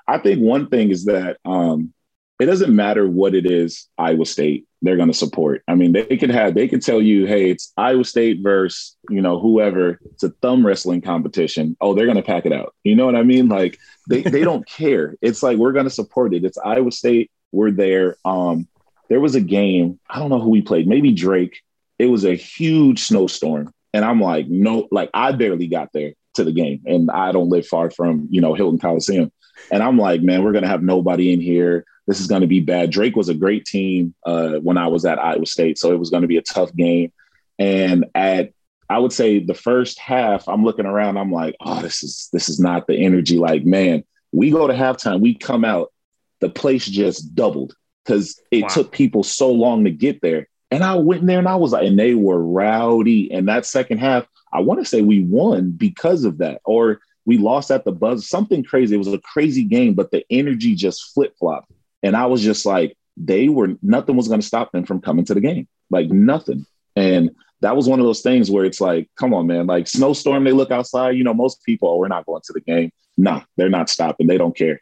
I 0.09 0.19
think 0.19 0.41
one 0.41 0.69
thing 0.69 0.91
is 0.91 1.05
that 1.05 1.39
um 1.45 1.94
it 2.41 2.47
doesn't 2.47 2.75
matter 2.75 3.09
what 3.09 3.35
it 3.35 3.47
is 3.47 3.89
Iowa 3.97 4.27
State 4.27 4.67
they're 4.85 4.97
going 4.97 5.11
to 5.11 5.15
support. 5.15 5.63
I 5.67 5.75
mean, 5.75 5.93
they 5.93 6.17
could 6.19 6.31
have 6.31 6.55
they 6.55 6.69
could 6.69 6.83
tell 6.83 7.01
you, 7.01 7.27
hey, 7.27 7.51
it's 7.51 7.73
Iowa 7.77 8.05
State 8.05 8.41
versus 8.43 8.97
you 9.09 9.23
know 9.23 9.41
whoever. 9.41 9.99
It's 10.13 10.23
a 10.23 10.29
thumb 10.29 10.65
wrestling 10.65 11.01
competition. 11.01 11.77
Oh, 11.81 11.95
they're 11.95 12.05
going 12.05 12.19
to 12.19 12.23
pack 12.23 12.45
it 12.45 12.53
out. 12.53 12.75
You 12.85 12.95
know 12.95 13.07
what 13.07 13.17
I 13.17 13.23
mean? 13.23 13.49
Like 13.49 13.79
they 14.09 14.23
they 14.23 14.45
don't 14.45 14.67
care. 14.69 15.17
It's 15.23 15.43
like 15.43 15.57
we're 15.57 15.73
going 15.73 15.87
to 15.87 15.91
support 15.91 16.35
it. 16.35 16.45
It's 16.45 16.59
Iowa 16.59 16.93
State. 16.93 17.31
We're 17.51 17.71
there. 17.71 18.17
Um, 18.27 18.69
there 19.09 19.21
was 19.21 19.35
a 19.35 19.41
game. 19.41 19.99
I 20.09 20.19
don't 20.19 20.29
know 20.29 20.41
who 20.41 20.51
we 20.51 20.61
played. 20.61 20.87
Maybe 20.87 21.13
Drake. 21.13 21.63
It 21.99 22.07
was 22.07 22.25
a 22.25 22.35
huge 22.35 23.01
snowstorm, 23.01 23.73
and 23.95 24.05
I'm 24.05 24.21
like, 24.21 24.49
no, 24.49 24.89
like 24.91 25.09
I 25.15 25.33
barely 25.33 25.67
got 25.67 25.93
there 25.95 26.13
to 26.35 26.45
the 26.45 26.53
game, 26.53 26.83
and 26.85 27.11
I 27.11 27.33
don't 27.33 27.49
live 27.49 27.67
far 27.67 27.91
from 27.91 28.29
you 28.31 28.43
know 28.43 28.53
Hilton 28.53 28.81
Coliseum. 28.81 29.33
And 29.71 29.83
I'm 29.83 29.97
like, 29.97 30.21
man, 30.21 30.45
we're 30.45 30.53
gonna 30.53 30.69
have 30.69 30.83
nobody 30.83 31.33
in 31.33 31.41
here 31.41 31.87
this 32.07 32.21
is 32.21 32.27
going 32.27 32.43
to 32.43 32.47
be 32.47 32.61
bad. 32.61 32.91
Drake 32.91 33.17
was 33.17 33.29
a 33.29 33.35
great 33.35 33.65
team 33.65 34.15
uh, 34.27 34.55
when 34.55 34.77
I 34.77 34.89
was 34.89 35.05
at 35.05 35.19
Iowa 35.19 35.47
State, 35.47 35.79
so 35.79 35.93
it 35.93 35.99
was 35.99 36.11
going 36.11 36.23
to 36.23 36.29
be 36.29 36.37
a 36.37 36.43
tough 36.43 36.75
game. 36.75 37.13
And 37.59 38.07
at 38.15 38.53
I 38.89 38.99
would 38.99 39.13
say 39.13 39.39
the 39.39 39.55
first 39.55 39.99
half, 39.99 40.47
I'm 40.49 40.65
looking 40.65 40.87
around, 40.87 41.17
I'm 41.17 41.33
like, 41.33 41.57
oh, 41.61 41.81
this 41.81 42.03
is 42.03 42.29
this 42.33 42.49
is 42.49 42.61
not 42.61 42.87
the 42.87 42.97
energy. 42.97 43.39
Like, 43.39 43.65
man, 43.65 44.05
we 44.33 44.51
go 44.51 44.67
to 44.67 44.75
halftime, 44.75 45.21
we 45.21 45.35
come 45.35 45.65
out, 45.65 45.93
the 46.41 46.51
place 46.51 46.85
just 46.85 47.35
doubled 47.35 47.75
because 48.05 48.41
it 48.51 48.63
wow. 48.63 48.69
took 48.69 48.93
people 48.93 49.23
so 49.23 49.51
long 49.51 49.85
to 49.85 49.91
get 49.91 50.21
there. 50.21 50.49
And 50.71 50.85
I 50.85 50.97
went 50.97 51.23
in 51.23 51.27
there 51.27 51.39
and 51.39 51.49
I 51.49 51.57
was 51.57 51.73
like, 51.73 51.87
and 51.87 51.99
they 51.99 52.15
were 52.15 52.43
rowdy. 52.43 53.33
And 53.33 53.49
that 53.49 53.65
second 53.65 53.99
half, 53.99 54.27
I 54.53 54.61
want 54.61 54.81
to 54.81 54.87
say 54.87 55.03
we 55.03 55.23
won 55.23 55.71
because 55.71 56.25
of 56.25 56.39
that, 56.39 56.61
or 56.65 57.01
we 57.25 57.39
lost 57.39 57.71
at 57.71 57.85
the 57.85 57.93
buzz, 57.93 58.29
something 58.29 58.63
crazy. 58.65 58.95
It 58.95 58.99
was 58.99 59.09
a 59.09 59.19
crazy 59.19 59.65
game, 59.65 59.95
but 59.95 60.11
the 60.11 60.25
energy 60.31 60.75
just 60.75 61.15
flip 61.15 61.35
flopped. 61.39 61.71
And 62.05 62.17
I 62.17 62.27
was 62.27 62.43
just 62.43 62.65
like, 62.65 62.97
they 63.17 63.49
were 63.49 63.75
nothing 63.83 64.17
was 64.17 64.29
going 64.29 64.41
to 64.41 64.47
stop 64.47 64.71
them 64.71 64.85
from 64.85 65.01
coming 65.01 65.25
to 65.25 65.35
the 65.35 65.41
game, 65.41 65.67
like 65.91 66.09
nothing. 66.11 66.67
And 66.95 67.31
that 67.61 67.75
was 67.75 67.89
one 67.89 67.99
of 67.99 68.05
those 68.05 68.21
things 68.21 68.51
where 68.51 68.65
it's 68.65 68.81
like, 68.81 69.09
come 69.17 69.33
on, 69.33 69.47
man, 69.47 69.67
like 69.67 69.89
snowstorm, 69.89 70.45
they 70.45 70.53
look 70.53 70.71
outside. 70.71 71.17
You 71.17 71.25
know, 71.25 71.35
most 71.35 71.65
people, 71.65 71.89
oh, 71.89 71.97
we're 71.97 72.09
not 72.09 72.27
going 72.27 72.43
to 72.45 72.53
the 72.53 72.61
game. 72.61 72.93
Nah, 73.17 73.43
they're 73.57 73.71
not 73.71 73.89
stopping. 73.89 74.27
They 74.27 74.39
don't 74.39 74.57
care. 74.57 74.81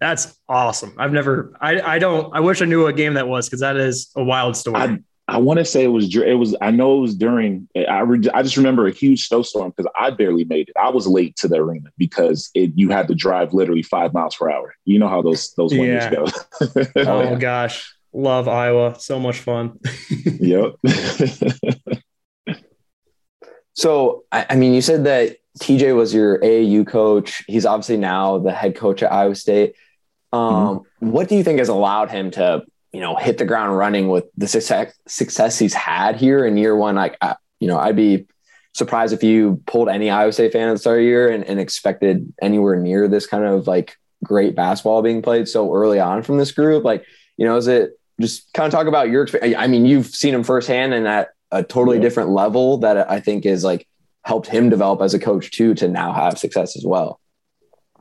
That's 0.00 0.38
awesome. 0.48 0.94
I've 0.98 1.12
never, 1.12 1.52
I, 1.60 1.80
I 1.80 1.98
don't, 1.98 2.34
I 2.34 2.40
wish 2.40 2.60
I 2.62 2.64
knew 2.64 2.82
what 2.84 2.96
game 2.96 3.14
that 3.14 3.28
was 3.28 3.46
because 3.46 3.60
that 3.60 3.76
is 3.76 4.10
a 4.16 4.22
wild 4.22 4.56
story. 4.56 4.76
I, 4.76 4.98
I 5.30 5.38
want 5.38 5.58
to 5.58 5.64
say 5.64 5.84
it 5.84 5.88
was 5.88 6.14
it 6.16 6.34
was 6.34 6.56
I 6.60 6.72
know 6.72 6.98
it 6.98 7.00
was 7.00 7.14
during 7.14 7.68
I 7.88 8.00
re, 8.00 8.20
I 8.34 8.42
just 8.42 8.56
remember 8.56 8.88
a 8.88 8.90
huge 8.90 9.28
snowstorm 9.28 9.72
because 9.74 9.90
I 9.96 10.10
barely 10.10 10.44
made 10.44 10.68
it. 10.68 10.76
I 10.76 10.90
was 10.90 11.06
late 11.06 11.36
to 11.36 11.46
the 11.46 11.56
arena 11.56 11.90
because 11.96 12.50
it 12.52 12.72
you 12.74 12.90
had 12.90 13.06
to 13.08 13.14
drive 13.14 13.54
literally 13.54 13.84
five 13.84 14.12
miles 14.12 14.34
per 14.34 14.50
hour. 14.50 14.74
You 14.84 14.98
know 14.98 15.06
how 15.06 15.22
those 15.22 15.52
those 15.52 15.72
winters 15.72 16.04
yeah. 16.04 16.10
go. 16.10 16.26
oh 17.10 17.22
yeah. 17.22 17.34
gosh, 17.36 17.94
love 18.12 18.48
Iowa, 18.48 18.96
so 18.98 19.20
much 19.20 19.38
fun. 19.38 19.78
yep. 20.40 20.72
so 23.74 24.24
I, 24.32 24.46
I 24.50 24.56
mean, 24.56 24.74
you 24.74 24.82
said 24.82 25.04
that 25.04 25.36
TJ 25.60 25.94
was 25.94 26.12
your 26.12 26.40
AAU 26.40 26.88
coach. 26.88 27.44
He's 27.46 27.66
obviously 27.66 27.98
now 27.98 28.38
the 28.38 28.50
head 28.50 28.74
coach 28.74 29.04
at 29.04 29.12
Iowa 29.12 29.36
State. 29.36 29.76
Um, 30.32 30.40
mm-hmm. 31.00 31.10
What 31.10 31.28
do 31.28 31.36
you 31.36 31.44
think 31.44 31.60
has 31.60 31.68
allowed 31.68 32.10
him 32.10 32.32
to 32.32 32.64
you 32.92 33.00
know, 33.00 33.16
hit 33.16 33.38
the 33.38 33.44
ground 33.44 33.76
running 33.76 34.08
with 34.08 34.24
the 34.36 34.48
success 34.48 34.92
success 35.06 35.58
he's 35.58 35.74
had 35.74 36.16
here 36.16 36.44
in 36.44 36.56
year 36.56 36.74
one. 36.74 36.96
Like, 36.96 37.16
I, 37.20 37.36
you 37.60 37.68
know, 37.68 37.78
I'd 37.78 37.96
be 37.96 38.26
surprised 38.72 39.12
if 39.12 39.22
you 39.22 39.62
pulled 39.66 39.88
any 39.88 40.10
Iowa 40.10 40.32
State 40.32 40.52
fan 40.52 40.68
at 40.68 40.72
the 40.72 40.78
start 40.78 40.98
of 40.98 41.02
the 41.02 41.06
year 41.06 41.28
and, 41.28 41.44
and 41.44 41.60
expected 41.60 42.32
anywhere 42.40 42.76
near 42.76 43.08
this 43.08 43.26
kind 43.26 43.44
of 43.44 43.66
like 43.66 43.96
great 44.24 44.54
basketball 44.54 45.02
being 45.02 45.22
played 45.22 45.48
so 45.48 45.74
early 45.74 46.00
on 46.00 46.22
from 46.22 46.38
this 46.38 46.52
group. 46.52 46.84
Like, 46.84 47.04
you 47.36 47.46
know, 47.46 47.56
is 47.56 47.68
it 47.68 47.98
just 48.20 48.52
kind 48.52 48.66
of 48.66 48.72
talk 48.72 48.86
about 48.86 49.08
your 49.08 49.22
experience? 49.22 49.56
I 49.58 49.66
mean, 49.66 49.86
you've 49.86 50.06
seen 50.06 50.34
him 50.34 50.44
firsthand 50.44 50.94
and 50.94 51.06
at 51.06 51.30
a 51.50 51.62
totally 51.62 51.96
yeah. 51.96 52.02
different 52.02 52.30
level 52.30 52.78
that 52.78 53.10
I 53.10 53.20
think 53.20 53.46
is 53.46 53.64
like 53.64 53.86
helped 54.24 54.48
him 54.48 54.68
develop 54.68 55.00
as 55.00 55.14
a 55.14 55.18
coach 55.18 55.50
too 55.50 55.74
to 55.74 55.88
now 55.88 56.12
have 56.12 56.38
success 56.38 56.76
as 56.76 56.84
well. 56.84 57.19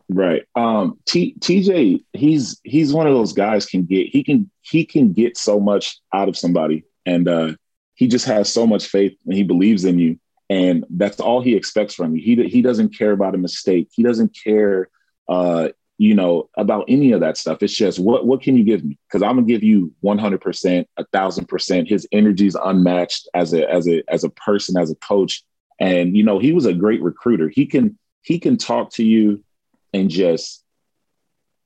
Right. 0.09 0.43
Um, 0.55 0.99
T, 1.05 1.35
TJ, 1.39 2.03
he's 2.13 2.59
he's 2.63 2.93
one 2.93 3.05
of 3.05 3.13
those 3.13 3.31
guys 3.31 3.67
can 3.67 3.83
get 3.83 4.07
he 4.07 4.23
can 4.23 4.49
he 4.61 4.83
can 4.83 5.13
get 5.13 5.37
so 5.37 5.59
much 5.59 5.99
out 6.11 6.27
of 6.27 6.35
somebody, 6.35 6.83
and 7.05 7.27
uh, 7.27 7.53
he 7.93 8.07
just 8.07 8.25
has 8.25 8.51
so 8.51 8.65
much 8.65 8.87
faith 8.87 9.15
and 9.25 9.35
he 9.35 9.43
believes 9.43 9.85
in 9.85 9.99
you, 9.99 10.19
and 10.49 10.83
that's 10.89 11.19
all 11.19 11.41
he 11.41 11.55
expects 11.55 11.93
from 11.93 12.15
you. 12.15 12.23
He 12.23 12.49
he 12.49 12.63
doesn't 12.63 12.97
care 12.97 13.11
about 13.11 13.35
a 13.35 13.37
mistake. 13.37 13.89
He 13.91 14.01
doesn't 14.01 14.35
care, 14.35 14.89
uh, 15.27 15.69
you 15.99 16.15
know, 16.15 16.49
about 16.57 16.85
any 16.87 17.11
of 17.11 17.19
that 17.19 17.37
stuff. 17.37 17.61
It's 17.61 17.75
just 17.75 17.99
what 17.99 18.25
what 18.25 18.41
can 18.41 18.57
you 18.57 18.63
give 18.63 18.83
me? 18.83 18.97
Because 19.07 19.21
I'm 19.21 19.35
gonna 19.35 19.43
give 19.45 19.63
you 19.63 19.93
100 19.99 20.41
percent, 20.41 20.87
a 20.97 21.05
thousand 21.13 21.45
percent. 21.47 21.87
His 21.87 22.07
energy 22.11 22.47
is 22.47 22.57
unmatched 22.59 23.29
as 23.35 23.53
a 23.53 23.69
as 23.71 23.87
a 23.87 24.01
as 24.11 24.23
a 24.23 24.29
person, 24.29 24.75
as 24.75 24.89
a 24.89 24.95
coach, 24.95 25.43
and 25.79 26.17
you 26.17 26.23
know 26.23 26.39
he 26.39 26.51
was 26.51 26.65
a 26.65 26.73
great 26.73 27.03
recruiter. 27.03 27.47
He 27.47 27.67
can 27.67 27.95
he 28.23 28.39
can 28.39 28.57
talk 28.57 28.91
to 28.93 29.03
you 29.03 29.43
and 29.93 30.09
just 30.09 30.63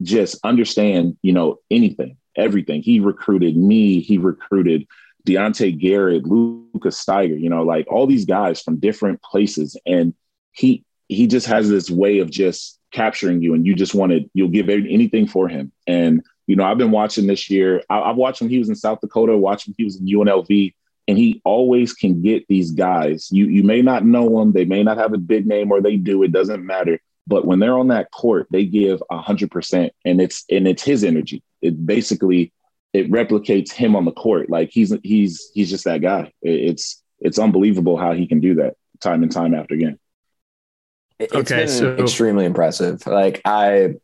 just 0.02 0.38
understand, 0.44 1.18
you 1.22 1.32
know, 1.32 1.60
anything, 1.72 2.18
everything. 2.36 2.82
He 2.82 3.00
recruited 3.00 3.56
me, 3.56 4.02
he 4.02 4.18
recruited 4.18 4.88
Diante 5.26 5.72
Garrett, 5.72 6.26
Lucca 6.26 6.90
Staiger, 6.90 7.40
you 7.40 7.50
know, 7.50 7.64
like 7.64 7.88
all 7.90 8.08
these 8.08 8.26
guys 8.26 8.62
from 8.62 8.80
different 8.80 9.22
places. 9.22 9.78
And 9.86 10.14
he 10.52 10.84
he 11.08 11.28
just 11.28 11.48
has 11.48 11.70
this 11.70 11.90
way 11.90 12.20
of 12.20 12.30
just 12.30 12.80
capturing 12.92 13.42
you 13.42 13.54
and 13.54 13.66
you 13.66 13.76
just 13.76 13.96
wanted 13.96 14.30
you'll 14.34 14.50
give 14.50 14.70
anything 14.70 15.28
for 15.28 15.48
him. 15.48 15.72
And 15.88 16.24
you 16.48 16.56
know, 16.56 16.66
I've 16.66 16.78
been 16.78 16.92
watching 16.92 17.28
this 17.28 17.50
year. 17.50 17.84
I, 17.90 18.08
have 18.08 18.18
watched 18.18 18.42
him. 18.42 18.50
He 18.50 18.60
was 18.60 18.70
in 18.70 18.76
South 18.76 19.00
Dakota. 19.00 19.38
Watched. 19.38 19.70
He 19.78 19.86
was 19.86 20.00
in 20.00 20.06
UNLV, 20.06 20.74
and 21.08 21.18
he 21.18 21.42
always 21.46 21.94
can 21.94 22.22
get 22.22 22.46
these 22.48 22.72
guys. 22.72 23.30
You 23.32 23.46
you 23.46 23.64
may 23.64 23.82
not 23.82 24.06
know 24.06 24.40
them. 24.40 24.52
They 24.52 24.66
may 24.66 24.84
not 24.84 24.98
have 24.98 25.14
a 25.14 25.18
big 25.18 25.48
name, 25.48 25.72
or 25.72 25.82
they 25.82 25.96
do. 25.96 26.22
It 26.24 26.34
doesn't 26.34 26.66
matter. 26.66 27.00
But 27.26 27.46
when 27.46 27.60
they're 27.60 27.78
on 27.78 27.88
that 27.88 28.12
court, 28.12 28.48
they 28.52 28.66
give 28.66 29.02
a 29.10 29.18
hundred 29.18 29.52
percent, 29.52 29.94
and 30.04 30.22
it's 30.22 30.44
and 30.50 30.68
it's 30.68 30.84
his 30.84 31.04
energy. 31.04 31.42
It 31.62 31.86
basically 31.86 32.52
it 32.94 33.10
replicates 33.12 33.72
him 33.72 33.96
on 33.96 34.06
the 34.06 34.12
court. 34.12 34.50
Like 34.50 34.70
he's 34.72 34.94
he's 35.04 35.50
he's 35.54 35.70
just 35.70 35.86
that 35.86 36.02
guy. 36.02 36.32
It's 36.42 37.02
it's 37.20 37.40
unbelievable 37.40 37.98
how 37.98 38.14
he 38.14 38.28
can 38.28 38.40
do 38.40 38.56
that 38.56 38.76
time 39.00 39.24
and 39.24 39.32
time 39.32 39.54
after 39.54 39.74
again. 39.74 40.00
It's 41.20 41.34
okay, 41.34 41.66
been 41.66 41.68
so 41.68 41.96
extremely 41.96 42.46
impressive. 42.46 43.06
Like 43.08 43.42
I, 43.46 43.96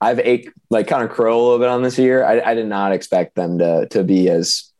I've 0.00 0.18
ached, 0.18 0.50
like 0.68 0.88
kind 0.88 1.04
of 1.04 1.10
crow 1.10 1.40
a 1.40 1.42
little 1.42 1.58
bit 1.58 1.68
on 1.68 1.82
this 1.82 1.98
year. 1.98 2.24
I, 2.24 2.40
I 2.40 2.54
did 2.54 2.66
not 2.66 2.92
expect 2.92 3.34
them 3.34 3.58
to 3.58 3.86
to 3.88 4.04
be 4.04 4.28
as 4.28 4.71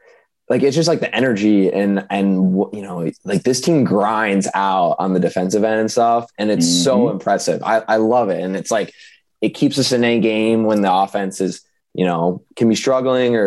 like 0.52 0.62
it's 0.62 0.76
just 0.76 0.88
like 0.88 1.00
the 1.00 1.14
energy 1.16 1.72
and 1.72 2.06
and 2.10 2.54
you 2.74 2.82
know 2.82 3.10
like 3.24 3.42
this 3.42 3.58
team 3.58 3.84
grinds 3.84 4.46
out 4.52 4.96
on 4.98 5.14
the 5.14 5.18
defensive 5.18 5.64
end 5.64 5.80
and 5.80 5.90
stuff 5.90 6.30
and 6.36 6.50
it's 6.50 6.66
mm-hmm. 6.66 6.84
so 6.84 7.08
impressive 7.08 7.62
I, 7.62 7.78
I 7.88 7.96
love 7.96 8.28
it 8.28 8.42
and 8.42 8.54
it's 8.54 8.70
like 8.70 8.92
it 9.40 9.54
keeps 9.54 9.78
us 9.78 9.92
in 9.92 10.04
a 10.04 10.20
game 10.20 10.64
when 10.64 10.82
the 10.82 10.92
offense 10.92 11.40
is 11.40 11.62
you 11.94 12.04
know 12.04 12.44
can 12.54 12.68
be 12.68 12.74
struggling 12.74 13.34
or, 13.34 13.40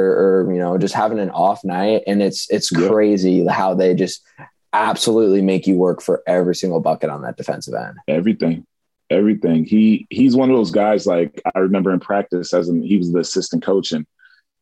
or 0.46 0.52
you 0.52 0.58
know 0.58 0.80
just 0.80 0.96
having 0.96 1.20
an 1.20 1.30
off 1.30 1.64
night 1.64 2.02
and 2.08 2.24
it's 2.24 2.50
it's 2.50 2.72
yep. 2.72 2.90
crazy 2.90 3.46
how 3.46 3.76
they 3.76 3.94
just 3.94 4.24
absolutely 4.74 5.44
make 5.44 5.68
you 5.68 5.76
work 5.76 6.02
for 6.02 6.24
every 6.26 6.56
single 6.56 6.80
bucket 6.80 7.12
on 7.12 7.22
that 7.22 7.38
defensive 7.38 7.76
end 7.76 7.98
everything 8.08 8.66
everything 9.12 9.64
he 9.64 10.08
he's 10.10 10.36
one 10.36 10.50
of 10.50 10.58
those 10.58 10.72
guys 10.72 11.06
like 11.06 11.40
i 11.54 11.60
remember 11.60 11.94
in 11.94 12.00
practice 12.00 12.52
as 12.52 12.68
an, 12.68 12.82
he 12.82 12.98
was 12.98 13.12
the 13.12 13.20
assistant 13.20 13.62
coach 13.62 13.92
and 13.92 14.08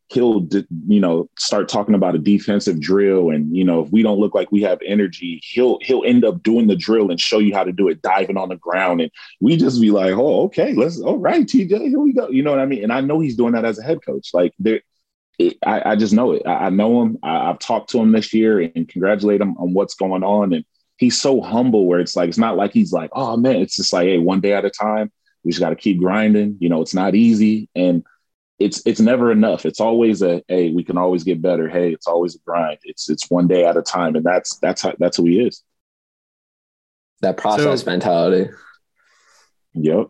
he'll 0.07 0.47
you 0.87 0.99
know 0.99 1.29
start 1.37 1.67
talking 1.67 1.95
about 1.95 2.15
a 2.15 2.19
defensive 2.19 2.79
drill. 2.79 3.29
And 3.31 3.55
you 3.55 3.63
know 3.63 3.83
if 3.83 3.91
we 3.91 4.03
don't 4.03 4.19
look 4.19 4.35
like 4.35 4.51
we 4.51 4.61
have 4.61 4.79
energy 4.85 5.41
he'll 5.43 5.79
he'll 5.81 6.03
end 6.05 6.23
up 6.25 6.43
doing 6.43 6.67
the 6.67 6.75
drill 6.75 7.09
and 7.09 7.19
show 7.19 7.39
you 7.39 7.53
how 7.53 7.63
to 7.63 7.71
do 7.71 7.87
it 7.87 8.01
diving 8.01 8.37
on 8.37 8.49
the 8.49 8.57
ground. 8.57 9.01
And 9.01 9.11
we 9.41 9.57
just 9.57 9.81
be 9.81 9.91
like 9.91 10.13
oh 10.13 10.43
okay 10.43 10.73
let's 10.73 10.99
all 11.01 11.17
right 11.17 11.45
tj 11.45 11.69
here 11.69 11.99
we 11.99 12.13
go. 12.13 12.29
You 12.29 12.43
know 12.43 12.51
what 12.51 12.59
i 12.59 12.65
mean? 12.65 12.83
And 12.83 12.93
i 12.93 13.01
know 13.01 13.19
he's 13.19 13.35
doing 13.35 13.53
that 13.53 13.65
as 13.65 13.79
a 13.79 13.83
head 13.83 13.99
coach. 14.05 14.29
Like 14.33 14.53
there 14.59 14.81
I, 15.65 15.91
I, 15.91 15.95
just 15.95 16.13
know 16.13 16.33
it. 16.33 16.43
I, 16.45 16.65
I 16.65 16.69
know 16.69 17.01
him. 17.01 17.17
I, 17.23 17.49
i've 17.49 17.59
talked 17.59 17.89
to 17.91 17.99
him 17.99 18.11
this 18.11 18.33
year 18.33 18.59
and 18.59 18.87
congratulate 18.87 19.41
him 19.41 19.57
on 19.57 19.73
what's 19.73 19.95
going 19.95 20.23
on. 20.23 20.53
And 20.53 20.63
he's 20.97 21.19
so 21.19 21.41
humble 21.41 21.87
where 21.87 21.99
it's 21.99 22.15
like 22.15 22.29
it's 22.29 22.37
not 22.37 22.55
like 22.55 22.71
he's 22.71 22.93
like 22.93 23.09
oh 23.13 23.35
man 23.35 23.57
it's 23.57 23.75
just 23.75 23.93
like 23.93 24.05
hey 24.05 24.19
one 24.19 24.41
day 24.41 24.53
at 24.53 24.63
a 24.65 24.69
time 24.69 25.11
we 25.43 25.51
just 25.51 25.59
got 25.59 25.71
to 25.71 25.75
keep 25.75 25.97
grinding. 25.97 26.57
You 26.59 26.69
know 26.69 26.81
it's 26.81 26.93
not 26.93 27.15
easy. 27.15 27.69
And 27.75 28.03
it's 28.63 28.81
it's 28.85 28.99
never 28.99 29.31
enough. 29.31 29.65
It's 29.65 29.81
always 29.81 30.21
a 30.21 30.41
hey, 30.47 30.71
we 30.71 30.83
can 30.83 30.97
always 30.97 31.23
get 31.23 31.41
better. 31.41 31.67
Hey, 31.67 31.91
it's 31.91 32.07
always 32.07 32.35
a 32.35 32.39
grind. 32.39 32.79
It's 32.83 33.09
it's 33.09 33.29
one 33.29 33.47
day 33.47 33.65
at 33.65 33.75
a 33.75 33.81
time, 33.81 34.15
and 34.15 34.25
that's 34.25 34.57
that's 34.59 34.81
how 34.81 34.93
that's 34.99 35.17
who 35.17 35.25
he 35.25 35.39
is. 35.39 35.63
That 37.21 37.37
process 37.37 37.81
so, 37.81 37.89
mentality. 37.89 38.49
Yep. 39.73 40.07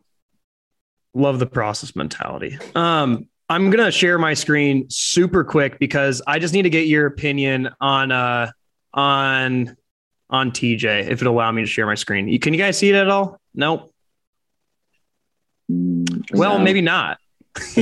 Love 1.14 1.40
the 1.40 1.46
process 1.46 1.96
mentality. 1.96 2.58
Um, 2.76 3.28
I'm 3.50 3.70
gonna 3.70 3.92
share 3.92 4.18
my 4.20 4.36
screen 4.36 4.90
super 4.90 5.44
quick 5.44 5.80
because 5.80 6.22
I 6.28 6.40
just 6.40 6.54
need 6.54 6.64
to 6.64 6.70
get 6.70 6.88
your 6.88 7.08
opinion 7.08 7.70
on 7.82 8.12
uh 8.12 8.52
on 8.94 9.76
on 10.30 10.52
TJ 10.52 11.08
if 11.08 11.22
it'll 11.22 11.34
allow 11.34 11.52
me 11.52 11.64
to 11.64 11.68
share 11.68 11.86
my 11.86 11.96
screen. 11.96 12.28
You, 12.28 12.40
Can 12.40 12.54
you 12.54 12.60
guys 12.60 12.78
see 12.78 12.90
it 12.90 12.96
at 12.96 13.10
all? 13.10 13.40
Nope. 13.54 13.92
Mm, 15.72 16.32
well, 16.34 16.58
no. 16.58 16.64
maybe 16.64 16.82
not. 16.82 17.18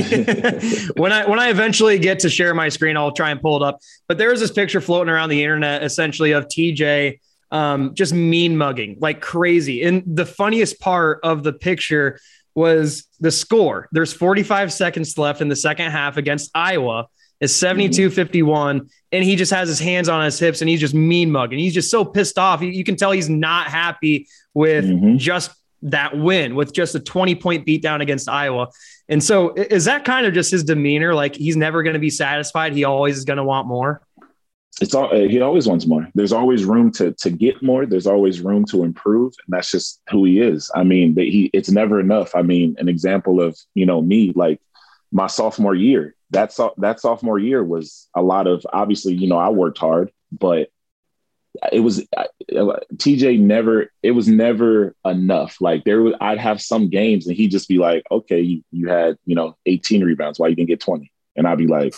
when 0.96 1.12
I 1.12 1.26
when 1.26 1.38
I 1.38 1.48
eventually 1.48 1.98
get 1.98 2.18
to 2.20 2.28
share 2.28 2.54
my 2.54 2.68
screen, 2.68 2.96
I'll 2.96 3.12
try 3.12 3.30
and 3.30 3.40
pull 3.40 3.56
it 3.56 3.66
up. 3.66 3.80
But 4.06 4.18
there 4.18 4.32
is 4.32 4.40
this 4.40 4.52
picture 4.52 4.80
floating 4.80 5.10
around 5.10 5.30
the 5.30 5.42
internet, 5.42 5.82
essentially 5.82 6.32
of 6.32 6.46
TJ 6.46 7.18
um, 7.52 7.94
just 7.94 8.14
mean 8.14 8.56
mugging 8.56 8.96
like 8.98 9.20
crazy. 9.20 9.82
And 9.84 10.02
the 10.06 10.26
funniest 10.26 10.80
part 10.80 11.20
of 11.22 11.42
the 11.42 11.52
picture 11.52 12.18
was 12.54 13.06
the 13.20 13.30
score. 13.30 13.88
There's 13.92 14.12
45 14.12 14.72
seconds 14.72 15.16
left 15.16 15.40
in 15.40 15.48
the 15.48 15.56
second 15.56 15.90
half 15.90 16.16
against 16.16 16.50
Iowa. 16.54 17.06
Is 17.40 17.54
72 17.56 18.10
51. 18.10 18.88
And 19.10 19.24
he 19.24 19.34
just 19.34 19.52
has 19.52 19.68
his 19.68 19.80
hands 19.80 20.08
on 20.08 20.24
his 20.24 20.38
hips 20.38 20.60
and 20.60 20.68
he's 20.68 20.78
just 20.78 20.94
mean 20.94 21.30
mugging. 21.30 21.58
He's 21.58 21.74
just 21.74 21.90
so 21.90 22.04
pissed 22.04 22.38
off. 22.38 22.62
You, 22.62 22.68
you 22.68 22.84
can 22.84 22.94
tell 22.94 23.10
he's 23.10 23.28
not 23.28 23.66
happy 23.66 24.28
with 24.54 24.84
mm-hmm. 24.84 25.16
just 25.16 25.50
that 25.82 26.16
win, 26.16 26.54
with 26.54 26.72
just 26.72 26.94
a 26.94 27.00
20 27.00 27.34
point 27.34 27.66
beatdown 27.66 28.00
against 28.00 28.28
Iowa. 28.28 28.68
And 29.12 29.22
so 29.22 29.52
is 29.52 29.84
that 29.84 30.06
kind 30.06 30.24
of 30.24 30.32
just 30.32 30.50
his 30.50 30.64
demeanor? 30.64 31.14
Like 31.14 31.34
he's 31.34 31.54
never 31.54 31.82
going 31.82 31.92
to 31.92 32.00
be 32.00 32.08
satisfied. 32.08 32.72
He 32.72 32.84
always 32.84 33.18
is 33.18 33.26
going 33.26 33.36
to 33.36 33.44
want 33.44 33.68
more. 33.68 34.00
It's 34.80 34.94
all 34.94 35.12
eh, 35.12 35.28
he 35.28 35.38
always 35.42 35.68
wants 35.68 35.86
more. 35.86 36.08
There's 36.14 36.32
always 36.32 36.64
room 36.64 36.90
to 36.92 37.12
to 37.12 37.28
get 37.28 37.62
more. 37.62 37.84
There's 37.84 38.06
always 38.06 38.40
room 38.40 38.64
to 38.70 38.84
improve, 38.84 39.34
and 39.46 39.52
that's 39.52 39.70
just 39.70 40.00
who 40.08 40.24
he 40.24 40.40
is. 40.40 40.70
I 40.74 40.82
mean, 40.82 41.14
that 41.16 41.26
he 41.26 41.50
it's 41.52 41.70
never 41.70 42.00
enough. 42.00 42.34
I 42.34 42.40
mean, 42.40 42.74
an 42.78 42.88
example 42.88 43.42
of 43.42 43.58
you 43.74 43.84
know 43.84 44.00
me 44.00 44.32
like 44.34 44.62
my 45.12 45.26
sophomore 45.26 45.74
year. 45.74 46.14
That 46.30 46.56
that 46.78 46.98
sophomore 46.98 47.38
year 47.38 47.62
was 47.62 48.08
a 48.16 48.22
lot 48.22 48.46
of 48.46 48.64
obviously 48.72 49.12
you 49.12 49.28
know 49.28 49.36
I 49.36 49.50
worked 49.50 49.76
hard, 49.76 50.10
but 50.32 50.70
it 51.70 51.80
was 51.80 52.06
TJ 52.50 53.38
never 53.40 53.90
it 54.02 54.12
was 54.12 54.28
never 54.28 54.94
enough. 55.04 55.60
Like 55.60 55.84
there 55.84 56.02
was 56.02 56.14
I'd 56.20 56.38
have 56.38 56.60
some 56.60 56.88
games 56.88 57.26
and 57.26 57.36
he'd 57.36 57.50
just 57.50 57.68
be 57.68 57.78
like, 57.78 58.04
okay, 58.10 58.40
you, 58.40 58.62
you 58.70 58.88
had, 58.88 59.18
you 59.26 59.34
know, 59.34 59.56
18 59.66 60.02
rebounds, 60.02 60.38
why 60.38 60.48
you 60.48 60.56
didn't 60.56 60.68
get 60.68 60.80
20? 60.80 61.10
And 61.36 61.46
I'd 61.46 61.58
be 61.58 61.66
like, 61.66 61.94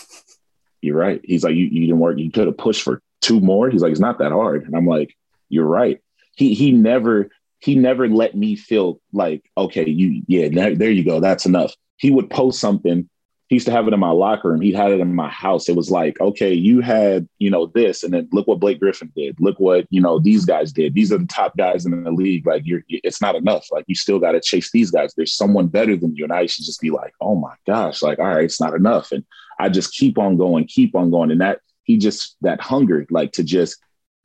You're 0.81 0.97
right. 0.97 1.21
He's 1.23 1.43
like, 1.43 1.55
You 1.55 1.65
you 1.65 1.81
didn't 1.81 1.99
work, 1.99 2.17
you 2.17 2.31
could 2.31 2.47
have 2.47 2.57
pushed 2.57 2.83
for 2.83 3.01
two 3.21 3.39
more. 3.39 3.69
He's 3.69 3.81
like, 3.81 3.91
It's 3.91 3.99
not 3.99 4.19
that 4.19 4.31
hard. 4.31 4.65
And 4.65 4.75
I'm 4.75 4.87
like, 4.87 5.15
You're 5.49 5.65
right. 5.65 6.01
He 6.35 6.53
he 6.53 6.71
never 6.71 7.29
he 7.59 7.75
never 7.75 8.07
let 8.07 8.35
me 8.35 8.55
feel 8.55 8.99
like, 9.13 9.43
okay, 9.57 9.89
you 9.89 10.21
yeah, 10.27 10.49
there 10.75 10.91
you 10.91 11.03
go, 11.03 11.19
that's 11.19 11.45
enough. 11.45 11.73
He 11.97 12.11
would 12.11 12.29
post 12.29 12.59
something 12.59 13.09
he 13.47 13.55
used 13.55 13.67
to 13.67 13.71
have 13.71 13.87
it 13.87 13.93
in 13.93 13.99
my 13.99 14.09
locker 14.09 14.49
room. 14.49 14.61
He 14.61 14.73
had 14.73 14.91
it 14.91 14.99
in 14.99 15.13
my 15.13 15.29
house. 15.29 15.69
It 15.69 15.75
was 15.75 15.91
like, 15.91 16.19
okay, 16.19 16.51
you 16.51 16.81
had, 16.81 17.29
you 17.37 17.51
know, 17.51 17.67
this, 17.67 18.03
and 18.03 18.11
then 18.11 18.27
look 18.31 18.47
what 18.47 18.59
Blake 18.59 18.79
Griffin 18.79 19.11
did. 19.15 19.39
Look 19.39 19.59
what, 19.59 19.85
you 19.91 20.01
know, 20.01 20.17
these 20.17 20.45
guys 20.45 20.71
did. 20.71 20.95
These 20.95 21.11
are 21.11 21.19
the 21.19 21.27
top 21.27 21.55
guys 21.55 21.85
in 21.85 22.03
the 22.03 22.11
league. 22.11 22.47
Like 22.47 22.63
you're 22.65 22.81
it's 22.89 23.21
not 23.21 23.35
enough. 23.35 23.67
Like 23.71 23.85
you 23.87 23.93
still 23.93 24.17
got 24.17 24.31
to 24.31 24.41
chase 24.41 24.71
these 24.71 24.89
guys. 24.89 25.13
There's 25.13 25.33
someone 25.33 25.67
better 25.67 25.95
than 25.95 26.15
you. 26.15 26.23
And 26.23 26.33
I 26.33 26.41
used 26.41 26.57
to 26.57 26.65
just 26.65 26.81
be 26.81 26.89
like, 26.89 27.13
oh 27.21 27.35
my 27.35 27.53
gosh, 27.67 28.01
like, 28.01 28.17
all 28.17 28.25
right, 28.25 28.45
it's 28.45 28.61
not 28.61 28.73
enough. 28.73 29.11
And 29.11 29.23
I 29.59 29.69
just 29.69 29.93
keep 29.93 30.17
on 30.17 30.37
going, 30.37 30.65
keep 30.65 30.95
on 30.95 31.11
going. 31.11 31.29
And 31.29 31.41
that 31.41 31.59
he 31.83 31.97
just 31.97 32.37
that 32.41 32.61
hunger, 32.61 33.05
like 33.11 33.33
to 33.33 33.43
just 33.43 33.77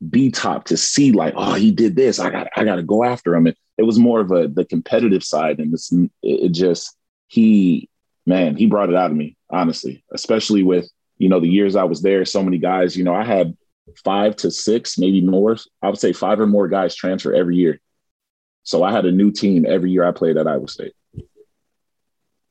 be 0.09 0.31
top, 0.31 0.65
to 0.65 0.79
see 0.79 1.13
like, 1.13 1.35
oh, 1.37 1.55
he 1.55 1.73
did 1.73 1.95
this. 1.95 2.19
I 2.19 2.31
got 2.31 2.49
I 2.57 2.65
gotta 2.65 2.83
go 2.83 3.05
after 3.05 3.35
him. 3.35 3.49
And 3.49 3.57
it 3.77 3.83
was 3.83 3.99
more 3.99 4.21
of 4.21 4.31
a 4.31 4.49
the 4.49 4.65
competitive 4.65 5.23
side. 5.23 5.59
And 5.59 5.75
this 5.75 5.93
it 6.23 6.53
just 6.53 6.97
he 7.29 7.91
man, 8.31 8.57
he 8.57 8.65
brought 8.67 8.89
it 8.89 8.95
out 8.95 9.11
of 9.11 9.17
me, 9.17 9.37
honestly, 9.51 10.03
especially 10.15 10.63
with, 10.63 10.89
you 11.19 11.29
know, 11.29 11.41
the 11.41 11.49
years 11.49 11.77
I 11.77 11.85
was 11.85 12.01
there, 12.01 12.25
so 12.25 12.43
many 12.43 12.57
guys, 12.57 12.97
you 12.97 13.05
know, 13.05 13.15
I 13.15 13.25
had 13.25 13.57
five 14.05 14.37
to 14.37 14.51
six, 14.51 14.97
maybe 14.97 15.21
more. 15.21 15.59
I 15.83 15.89
would 15.89 15.99
say 15.99 16.15
five 16.15 16.41
or 16.41 16.47
more 16.47 16.69
guys 16.69 16.95
transfer 16.95 17.35
every 17.35 17.57
year. 17.57 17.81
So 18.63 18.83
I 18.85 18.93
had 18.93 19.05
a 19.05 19.13
new 19.13 19.33
team 19.33 19.67
every 19.69 19.91
year 19.91 20.05
I 20.05 20.13
played 20.13 20.37
at 20.37 20.47
Iowa 20.47 20.69
State. 20.69 20.93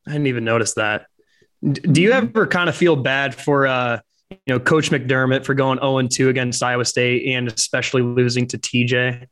I 0.05 0.11
didn't 0.11 0.27
even 0.27 0.43
notice 0.43 0.73
that. 0.73 1.05
Do 1.63 2.01
you 2.01 2.11
ever 2.11 2.45
kind 2.45 2.69
of 2.69 2.75
feel 2.75 2.95
bad 2.95 3.33
for, 3.33 3.65
uh, 3.65 3.99
you 4.29 4.37
know, 4.47 4.59
Coach 4.59 4.91
McDermott 4.91 5.45
for 5.45 5.53
going 5.53 5.79
0 5.79 6.07
2 6.07 6.29
against 6.29 6.61
Iowa 6.61 6.85
State 6.85 7.33
and 7.33 7.47
especially 7.47 8.01
losing 8.01 8.47
to 8.47 8.57
TJ? 8.57 9.27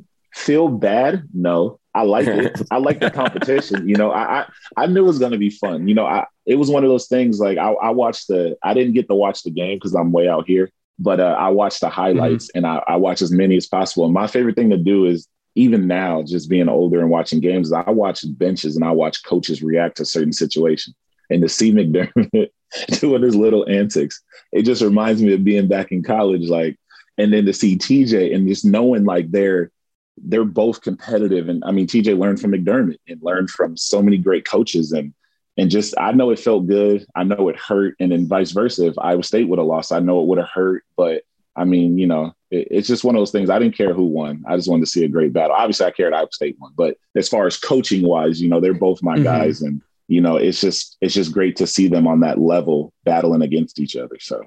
feel 0.32 0.68
bad? 0.68 1.24
No. 1.32 1.80
I 1.94 2.02
like 2.02 2.26
it. 2.26 2.60
I 2.70 2.78
like 2.78 3.00
the 3.00 3.10
competition. 3.10 3.88
You 3.88 3.96
know, 3.96 4.12
I, 4.12 4.40
I, 4.40 4.48
I 4.76 4.86
knew 4.86 5.02
it 5.02 5.06
was 5.06 5.18
going 5.18 5.32
to 5.32 5.38
be 5.38 5.50
fun. 5.50 5.88
You 5.88 5.94
know, 5.94 6.06
I 6.06 6.26
it 6.46 6.54
was 6.54 6.70
one 6.70 6.84
of 6.84 6.90
those 6.90 7.08
things. 7.08 7.40
Like 7.40 7.58
I, 7.58 7.72
I 7.72 7.90
watched 7.90 8.28
the. 8.28 8.56
I 8.62 8.74
didn't 8.74 8.94
get 8.94 9.08
to 9.08 9.14
watch 9.14 9.42
the 9.42 9.50
game 9.50 9.76
because 9.76 9.94
I'm 9.94 10.12
way 10.12 10.28
out 10.28 10.46
here, 10.46 10.70
but 10.98 11.18
uh, 11.18 11.36
I 11.38 11.48
watched 11.48 11.80
the 11.80 11.88
highlights 11.88 12.46
mm-hmm. 12.46 12.58
and 12.58 12.66
I, 12.66 12.82
I 12.86 12.96
watch 12.96 13.22
as 13.22 13.32
many 13.32 13.56
as 13.56 13.66
possible. 13.66 14.04
And 14.04 14.14
my 14.14 14.26
favorite 14.26 14.56
thing 14.56 14.70
to 14.70 14.76
do 14.76 15.04
is 15.04 15.26
even 15.56 15.86
now, 15.86 16.22
just 16.22 16.48
being 16.48 16.68
older 16.68 17.00
and 17.00 17.10
watching 17.10 17.40
games, 17.40 17.72
I 17.72 17.90
watch 17.90 18.24
benches 18.38 18.76
and 18.76 18.84
I 18.84 18.92
watch 18.92 19.24
coaches 19.24 19.62
react 19.62 19.96
to 19.96 20.04
certain 20.04 20.32
situations. 20.32 20.94
And 21.28 21.42
to 21.42 21.48
see 21.48 21.72
McDermott 21.72 22.50
doing 23.00 23.22
his 23.22 23.36
little 23.36 23.68
antics, 23.68 24.22
it 24.52 24.62
just 24.62 24.82
reminds 24.82 25.22
me 25.22 25.34
of 25.34 25.44
being 25.44 25.68
back 25.68 25.90
in 25.90 26.02
college. 26.02 26.48
Like, 26.48 26.78
and 27.18 27.32
then 27.32 27.46
to 27.46 27.52
see 27.52 27.76
TJ 27.76 28.34
and 28.34 28.48
just 28.48 28.64
knowing 28.64 29.04
like 29.04 29.30
they're 29.30 29.70
they're 30.18 30.44
both 30.44 30.82
competitive. 30.82 31.48
And 31.48 31.64
I 31.64 31.70
mean, 31.70 31.86
TJ 31.86 32.18
learned 32.18 32.40
from 32.40 32.52
McDermott 32.52 32.98
and 33.08 33.22
learned 33.22 33.50
from 33.50 33.76
so 33.76 34.02
many 34.02 34.18
great 34.18 34.44
coaches. 34.44 34.92
And 34.92 35.14
and 35.56 35.70
just 35.70 35.94
I 35.98 36.12
know 36.12 36.30
it 36.30 36.38
felt 36.38 36.66
good. 36.66 37.06
I 37.14 37.24
know 37.24 37.48
it 37.48 37.56
hurt. 37.56 37.96
And 38.00 38.12
then 38.12 38.28
vice 38.28 38.52
versa. 38.52 38.86
If 38.86 38.98
Iowa 38.98 39.22
State 39.22 39.48
would 39.48 39.58
have 39.58 39.66
lost, 39.66 39.92
I 39.92 40.00
know 40.00 40.20
it 40.20 40.26
would 40.26 40.38
have 40.38 40.48
hurt. 40.48 40.84
But 40.96 41.22
I 41.56 41.64
mean, 41.64 41.98
you 41.98 42.06
know, 42.06 42.32
it, 42.50 42.68
it's 42.70 42.88
just 42.88 43.04
one 43.04 43.14
of 43.14 43.20
those 43.20 43.32
things. 43.32 43.50
I 43.50 43.58
didn't 43.58 43.76
care 43.76 43.92
who 43.92 44.04
won. 44.04 44.44
I 44.46 44.56
just 44.56 44.68
wanted 44.68 44.84
to 44.84 44.90
see 44.90 45.04
a 45.04 45.08
great 45.08 45.32
battle. 45.32 45.56
Obviously, 45.56 45.86
I 45.86 45.90
cared 45.90 46.14
Iowa 46.14 46.28
State 46.32 46.56
won. 46.60 46.72
But 46.76 46.96
as 47.14 47.28
far 47.28 47.46
as 47.46 47.56
coaching 47.56 48.02
wise, 48.02 48.40
you 48.40 48.48
know, 48.48 48.60
they're 48.60 48.74
both 48.74 49.02
my 49.02 49.14
mm-hmm. 49.14 49.24
guys. 49.24 49.62
And 49.62 49.82
you 50.08 50.20
know, 50.20 50.36
it's 50.36 50.60
just 50.60 50.96
it's 51.00 51.14
just 51.14 51.32
great 51.32 51.56
to 51.56 51.66
see 51.66 51.88
them 51.88 52.06
on 52.06 52.20
that 52.20 52.38
level 52.38 52.92
battling 53.04 53.42
against 53.42 53.78
each 53.80 53.96
other. 53.96 54.18
So 54.20 54.42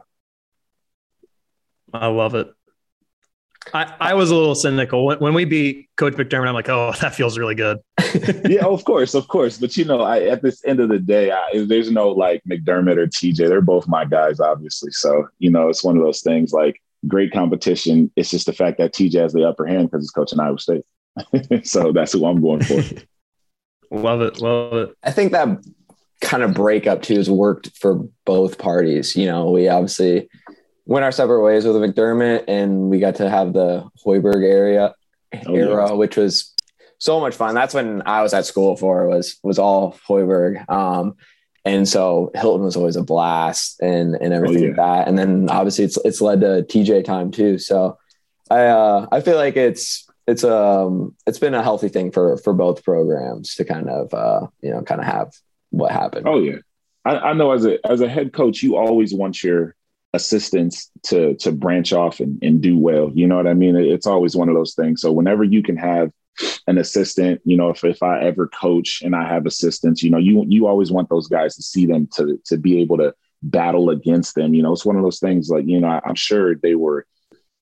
I 1.93 2.07
love 2.07 2.35
it. 2.35 2.51
I, 3.73 3.93
I 3.99 4.13
was 4.13 4.31
a 4.31 4.35
little 4.35 4.55
cynical 4.55 5.05
when, 5.05 5.19
when 5.19 5.33
we 5.33 5.45
beat 5.45 5.89
Coach 5.95 6.13
McDermott. 6.13 6.47
I'm 6.47 6.53
like, 6.53 6.69
oh, 6.69 6.93
that 7.01 7.15
feels 7.15 7.37
really 7.37 7.55
good. 7.55 7.79
yeah, 8.49 8.65
of 8.65 8.83
course, 8.85 9.13
of 9.13 9.27
course. 9.27 9.57
But 9.57 9.77
you 9.77 9.85
know, 9.85 10.01
I, 10.01 10.21
at 10.23 10.41
this 10.41 10.63
end 10.65 10.79
of 10.79 10.89
the 10.89 10.99
day, 10.99 11.31
I, 11.31 11.65
there's 11.65 11.91
no 11.91 12.09
like 12.09 12.43
McDermott 12.49 12.97
or 12.97 13.07
TJ. 13.07 13.47
They're 13.47 13.61
both 13.61 13.87
my 13.87 14.05
guys, 14.05 14.39
obviously. 14.39 14.91
So 14.91 15.27
you 15.39 15.49
know, 15.49 15.69
it's 15.69 15.83
one 15.83 15.97
of 15.97 16.03
those 16.03 16.21
things. 16.21 16.53
Like 16.53 16.81
great 17.07 17.31
competition. 17.31 18.11
It's 18.15 18.29
just 18.29 18.45
the 18.45 18.53
fact 18.53 18.77
that 18.77 18.93
TJ 18.93 19.19
has 19.19 19.33
the 19.33 19.47
upper 19.47 19.65
hand 19.65 19.89
because 19.89 20.03
he's 20.03 20.11
coaching 20.11 20.39
Iowa 20.39 20.59
State. 20.59 20.85
so 21.63 21.91
that's 21.91 22.13
who 22.13 22.25
I'm 22.25 22.41
going 22.41 22.63
for. 22.63 22.81
love 23.91 24.21
it, 24.21 24.41
love 24.41 24.73
it. 24.73 24.97
I 25.03 25.11
think 25.11 25.31
that 25.31 25.63
kind 26.21 26.43
of 26.43 26.53
breakup 26.53 27.01
too 27.01 27.17
has 27.17 27.29
worked 27.29 27.77
for 27.77 28.07
both 28.25 28.57
parties. 28.57 29.15
You 29.15 29.27
know, 29.27 29.51
we 29.51 29.67
obviously 29.67 30.29
went 30.85 31.05
our 31.05 31.11
separate 31.11 31.43
ways 31.43 31.65
with 31.65 31.75
McDermott, 31.75 32.45
and 32.47 32.89
we 32.89 32.99
got 32.99 33.15
to 33.15 33.29
have 33.29 33.53
the 33.53 33.89
Hoiberg 34.05 34.43
area 34.43 34.93
oh, 35.47 35.55
era, 35.55 35.89
yeah. 35.89 35.93
which 35.93 36.17
was 36.17 36.53
so 36.97 37.19
much 37.19 37.35
fun. 37.35 37.55
That's 37.55 37.73
when 37.73 38.01
I 38.05 38.21
was 38.21 38.33
at 38.33 38.45
school 38.45 38.75
for 38.75 39.07
was 39.07 39.37
was 39.43 39.59
all 39.59 39.97
Hoiberg. 40.07 40.69
Um, 40.69 41.15
and 41.65 41.87
so 41.87 42.31
Hilton 42.35 42.65
was 42.65 42.75
always 42.75 42.95
a 42.95 43.03
blast 43.03 43.81
and 43.81 44.15
and 44.15 44.33
everything 44.33 44.57
oh, 44.57 44.61
yeah. 44.61 44.67
like 44.67 44.75
that. 44.77 45.07
And 45.07 45.17
then 45.17 45.49
obviously 45.49 45.85
it's 45.85 45.97
it's 46.03 46.21
led 46.21 46.41
to 46.41 46.65
TJ 46.67 47.05
time 47.05 47.31
too. 47.31 47.57
So 47.57 47.97
I 48.49 48.65
uh, 48.65 49.07
I 49.11 49.21
feel 49.21 49.37
like 49.37 49.55
it's 49.55 50.07
it's 50.27 50.43
um 50.43 51.15
it's 51.25 51.39
been 51.39 51.53
a 51.53 51.63
healthy 51.63 51.89
thing 51.89 52.11
for 52.11 52.37
for 52.37 52.53
both 52.53 52.83
programs 52.83 53.55
to 53.55 53.65
kind 53.65 53.89
of 53.89 54.13
uh 54.13 54.47
you 54.61 54.71
know 54.71 54.81
kind 54.83 55.01
of 55.01 55.07
have 55.07 55.33
what 55.69 55.91
happened. 55.91 56.27
Oh 56.27 56.39
yeah. 56.39 56.57
I, 57.05 57.17
I 57.17 57.33
know 57.33 57.51
as 57.51 57.65
a 57.65 57.85
as 57.85 58.01
a 58.01 58.09
head 58.09 58.33
coach, 58.33 58.63
you 58.63 58.77
always 58.77 59.13
want 59.13 59.43
your 59.43 59.75
assistants 60.13 60.91
to 61.03 61.35
to 61.35 61.51
branch 61.51 61.91
off 61.91 62.19
and, 62.19 62.41
and 62.43 62.61
do 62.61 62.77
well. 62.77 63.11
You 63.13 63.27
know 63.27 63.37
what 63.37 63.47
I 63.47 63.53
mean? 63.53 63.75
It's 63.75 64.07
always 64.07 64.35
one 64.35 64.49
of 64.49 64.55
those 64.55 64.75
things. 64.75 65.01
So 65.01 65.11
whenever 65.11 65.43
you 65.43 65.63
can 65.63 65.77
have 65.77 66.11
an 66.67 66.77
assistant, 66.77 67.41
you 67.45 67.57
know, 67.57 67.69
if, 67.69 67.83
if 67.83 68.01
I 68.01 68.23
ever 68.23 68.47
coach 68.47 69.01
and 69.03 69.15
I 69.15 69.27
have 69.27 69.45
assistants, 69.45 70.03
you 70.03 70.11
know, 70.11 70.17
you 70.17 70.45
you 70.47 70.67
always 70.67 70.91
want 70.91 71.09
those 71.09 71.27
guys 71.27 71.55
to 71.55 71.63
see 71.63 71.85
them 71.85 72.07
to 72.15 72.39
to 72.45 72.57
be 72.57 72.81
able 72.81 72.97
to 72.97 73.13
battle 73.41 73.89
against 73.89 74.35
them. 74.35 74.53
You 74.53 74.63
know, 74.63 74.71
it's 74.71 74.85
one 74.85 74.95
of 74.95 75.03
those 75.03 75.19
things 75.19 75.49
like, 75.49 75.65
you 75.67 75.79
know, 75.79 75.89
I, 75.89 76.01
I'm 76.05 76.15
sure 76.15 76.55
they 76.55 76.75
were 76.75 77.05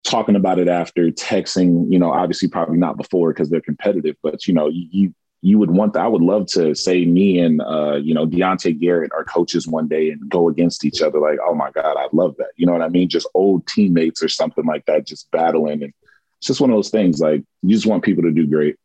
talking 0.04 0.36
about 0.36 0.60
it 0.60 0.68
after 0.68 1.10
texting, 1.10 1.92
you 1.92 2.00
know, 2.00 2.12
obviously 2.12 2.48
probably 2.48 2.78
not 2.78 2.98
before 2.98 3.34
because 3.34 3.50
they're 3.50 3.62
competitive, 3.62 4.16
but 4.24 4.48
you 4.48 4.54
know, 4.54 4.68
you 4.68 5.14
you 5.42 5.58
would 5.58 5.72
want 5.72 5.94
that. 5.94 6.04
I 6.04 6.08
would 6.08 6.22
love 6.22 6.46
to 6.48 6.76
say 6.76 7.06
me 7.06 7.40
and 7.40 7.62
uh, 7.62 7.96
you 7.96 8.14
know 8.14 8.26
Diante 8.26 8.74
Garrett 8.74 9.12
are 9.12 9.24
coaches 9.24 9.68
one 9.68 9.88
day 9.88 10.12
and 10.12 10.30
go 10.30 10.48
against 10.48 10.86
each 10.86 11.02
other. 11.02 11.20
Like, 11.20 11.40
oh 11.44 11.56
my 11.56 11.72
god, 11.72 11.98
I 11.98 12.08
love 12.14 12.36
that. 12.38 12.52
You 12.56 12.68
know 12.68 12.74
what 12.74 12.84
I 12.84 12.90
mean? 12.90 13.10
Just 13.10 13.28
old 13.34 13.66
teammates 13.68 14.22
or 14.22 14.28
something 14.28 14.66
like 14.66 14.86
that, 14.86 15.08
just 15.08 15.30
battling, 15.32 15.84
and 15.84 15.94
it's 16.38 16.48
just 16.48 16.62
one 16.62 16.70
of 16.70 16.76
those 16.76 16.90
things. 16.90 17.20
Like, 17.20 17.44
you 17.64 17.76
just 17.76 17.88
want 17.88 18.04
people 18.04 18.24
to 18.24 18.32
do 18.32 18.48
great. 18.48 18.78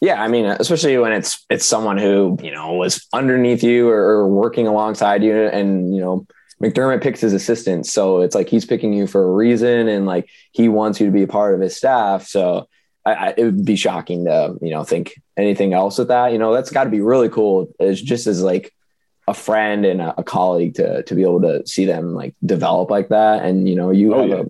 Yeah, 0.00 0.22
I 0.22 0.28
mean, 0.28 0.44
especially 0.46 0.96
when 0.98 1.12
it's 1.12 1.44
it's 1.50 1.66
someone 1.66 1.98
who 1.98 2.38
you 2.42 2.50
know 2.50 2.74
was 2.74 3.06
underneath 3.12 3.62
you 3.62 3.88
or, 3.88 4.00
or 4.00 4.28
working 4.28 4.66
alongside 4.66 5.22
you, 5.22 5.34
and 5.34 5.94
you 5.94 6.00
know 6.00 6.26
McDermott 6.62 7.02
picks 7.02 7.20
his 7.20 7.32
assistants, 7.32 7.92
so 7.92 8.22
it's 8.22 8.34
like 8.34 8.48
he's 8.48 8.64
picking 8.64 8.92
you 8.92 9.06
for 9.06 9.22
a 9.22 9.32
reason, 9.32 9.88
and 9.88 10.06
like 10.06 10.28
he 10.50 10.68
wants 10.68 11.00
you 11.00 11.06
to 11.06 11.12
be 11.12 11.22
a 11.22 11.28
part 11.28 11.54
of 11.54 11.60
his 11.60 11.76
staff. 11.76 12.26
So 12.26 12.68
I, 13.04 13.12
I, 13.12 13.34
it 13.36 13.44
would 13.44 13.64
be 13.64 13.76
shocking 13.76 14.24
to 14.26 14.56
you 14.60 14.70
know 14.70 14.84
think 14.84 15.20
anything 15.38 15.72
else 15.72 15.96
with 15.96 16.08
that. 16.08 16.32
You 16.32 16.38
know, 16.38 16.52
that's 16.52 16.70
got 16.70 16.84
to 16.84 16.90
be 16.90 17.00
really 17.00 17.28
cool. 17.28 17.72
It's 17.78 18.00
just 18.00 18.26
as 18.26 18.42
like 18.42 18.74
a 19.26 19.34
friend 19.34 19.84
and 19.84 20.00
a, 20.00 20.20
a, 20.20 20.24
colleague 20.24 20.74
to 20.74 21.02
to 21.04 21.14
be 21.14 21.22
able 21.22 21.42
to 21.42 21.66
see 21.66 21.84
them 21.84 22.14
like 22.14 22.34
develop 22.44 22.90
like 22.90 23.08
that, 23.08 23.44
and 23.44 23.68
you 23.68 23.76
know, 23.76 23.90
you 23.90 24.14
oh, 24.14 24.20
have 24.20 24.28
yeah. 24.28 24.44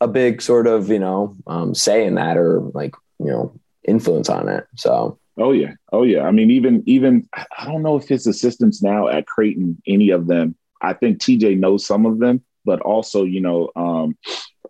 a, 0.00 0.04
a 0.04 0.08
big 0.08 0.42
sort 0.42 0.66
of 0.66 0.88
you 0.90 0.98
know 0.98 1.36
um, 1.46 1.74
say 1.74 2.06
in 2.06 2.14
that 2.16 2.36
or 2.36 2.60
like 2.74 2.94
you 3.18 3.26
know 3.26 3.58
influence 3.84 4.28
on 4.28 4.48
it. 4.48 4.66
So. 4.76 5.18
Oh 5.38 5.52
yeah, 5.52 5.74
oh 5.92 6.02
yeah. 6.02 6.22
I 6.22 6.30
mean, 6.30 6.50
even 6.50 6.82
even 6.86 7.28
I 7.34 7.66
don't 7.66 7.82
know 7.82 7.96
if 7.96 8.08
his 8.08 8.26
assistants 8.26 8.82
now 8.82 9.08
at 9.08 9.26
Creighton, 9.26 9.82
any 9.86 10.08
of 10.08 10.28
them. 10.28 10.56
I 10.80 10.94
think 10.94 11.18
TJ 11.18 11.58
knows 11.58 11.84
some 11.84 12.06
of 12.06 12.20
them, 12.20 12.42
but 12.64 12.80
also 12.80 13.24
you 13.24 13.42
know, 13.42 13.70
um, 13.76 14.16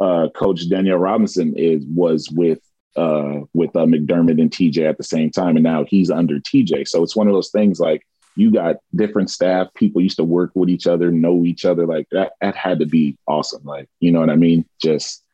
uh, 0.00 0.28
Coach 0.34 0.68
Daniyal 0.68 1.00
Robinson 1.00 1.54
is 1.56 1.84
was 1.86 2.28
with 2.32 2.58
uh, 2.96 3.40
with 3.54 3.74
uh, 3.76 3.80
McDermott 3.80 4.40
and 4.40 4.50
TJ 4.50 4.88
at 4.88 4.98
the 4.98 5.04
same 5.04 5.30
time, 5.30 5.56
and 5.56 5.64
now 5.64 5.84
he's 5.84 6.10
under 6.10 6.38
TJ. 6.38 6.88
So 6.88 7.02
it's 7.02 7.16
one 7.16 7.28
of 7.28 7.34
those 7.34 7.50
things 7.50 7.80
like 7.80 8.06
you 8.36 8.50
got 8.50 8.76
different 8.94 9.30
staff, 9.30 9.68
people 9.74 10.02
used 10.02 10.18
to 10.18 10.24
work 10.24 10.50
with 10.54 10.68
each 10.68 10.86
other, 10.86 11.10
know 11.10 11.44
each 11.44 11.64
other. 11.64 11.86
Like 11.86 12.06
that, 12.12 12.32
that 12.40 12.54
had 12.54 12.78
to 12.80 12.86
be 12.86 13.16
awesome. 13.26 13.64
Like 13.64 13.88
you 14.00 14.12
know 14.12 14.20
what 14.20 14.30
I 14.30 14.36
mean? 14.36 14.64
Just 14.82 15.24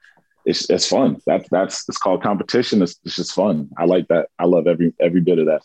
it's 0.44 0.68
it's 0.70 0.88
fun. 0.88 1.20
That's 1.26 1.48
that's 1.50 1.88
it's 1.88 1.98
called 1.98 2.22
competition. 2.22 2.82
It's, 2.82 2.98
it's 3.04 3.16
just 3.16 3.34
fun. 3.34 3.70
I 3.76 3.84
like 3.84 4.08
that. 4.08 4.28
I 4.38 4.46
love 4.46 4.66
every 4.66 4.94
every 5.00 5.20
bit 5.20 5.38
of 5.38 5.46
that. 5.46 5.62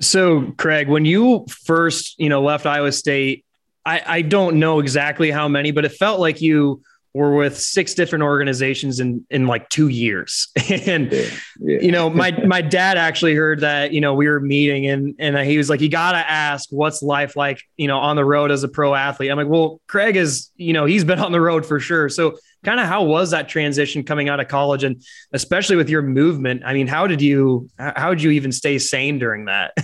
So, 0.00 0.52
Craig, 0.58 0.88
when 0.88 1.04
you 1.04 1.46
first, 1.48 2.18
you 2.18 2.28
know, 2.28 2.42
left 2.42 2.66
Iowa 2.66 2.90
State, 2.90 3.44
I, 3.86 4.02
I 4.04 4.22
don't 4.22 4.58
know 4.58 4.80
exactly 4.80 5.30
how 5.30 5.46
many, 5.46 5.70
but 5.70 5.84
it 5.84 5.92
felt 5.92 6.18
like 6.18 6.40
you 6.40 6.82
were 7.14 7.34
with 7.34 7.58
six 7.58 7.94
different 7.94 8.22
organizations 8.22 9.00
in 9.00 9.24
in 9.30 9.46
like 9.46 9.68
two 9.68 9.88
years 9.88 10.48
and 10.86 11.12
yeah, 11.12 11.24
yeah. 11.60 11.78
you 11.80 11.92
know 11.92 12.08
my 12.08 12.30
my 12.46 12.60
dad 12.60 12.96
actually 12.96 13.34
heard 13.34 13.60
that 13.60 13.92
you 13.92 14.00
know 14.00 14.14
we 14.14 14.28
were 14.28 14.40
meeting 14.40 14.86
and 14.86 15.14
and 15.18 15.36
he 15.38 15.58
was 15.58 15.68
like 15.68 15.80
you 15.80 15.88
got 15.88 16.12
to 16.12 16.18
ask 16.18 16.68
what's 16.70 17.02
life 17.02 17.36
like 17.36 17.60
you 17.76 17.86
know 17.86 17.98
on 17.98 18.16
the 18.16 18.24
road 18.24 18.50
as 18.50 18.62
a 18.64 18.68
pro 18.68 18.94
athlete 18.94 19.30
i'm 19.30 19.36
like 19.36 19.48
well 19.48 19.80
craig 19.88 20.16
is 20.16 20.50
you 20.56 20.72
know 20.72 20.84
he's 20.84 21.04
been 21.04 21.18
on 21.18 21.32
the 21.32 21.40
road 21.40 21.66
for 21.66 21.78
sure 21.78 22.08
so 22.08 22.36
kind 22.64 22.80
of 22.80 22.86
how 22.86 23.02
was 23.02 23.32
that 23.32 23.48
transition 23.48 24.04
coming 24.04 24.28
out 24.28 24.40
of 24.40 24.48
college 24.48 24.84
and 24.84 25.02
especially 25.32 25.76
with 25.76 25.90
your 25.90 26.02
movement 26.02 26.62
i 26.64 26.72
mean 26.72 26.86
how 26.86 27.06
did 27.06 27.20
you 27.20 27.68
how 27.78 28.10
did 28.10 28.22
you 28.22 28.30
even 28.30 28.52
stay 28.52 28.78
sane 28.78 29.18
during 29.18 29.46
that 29.46 29.72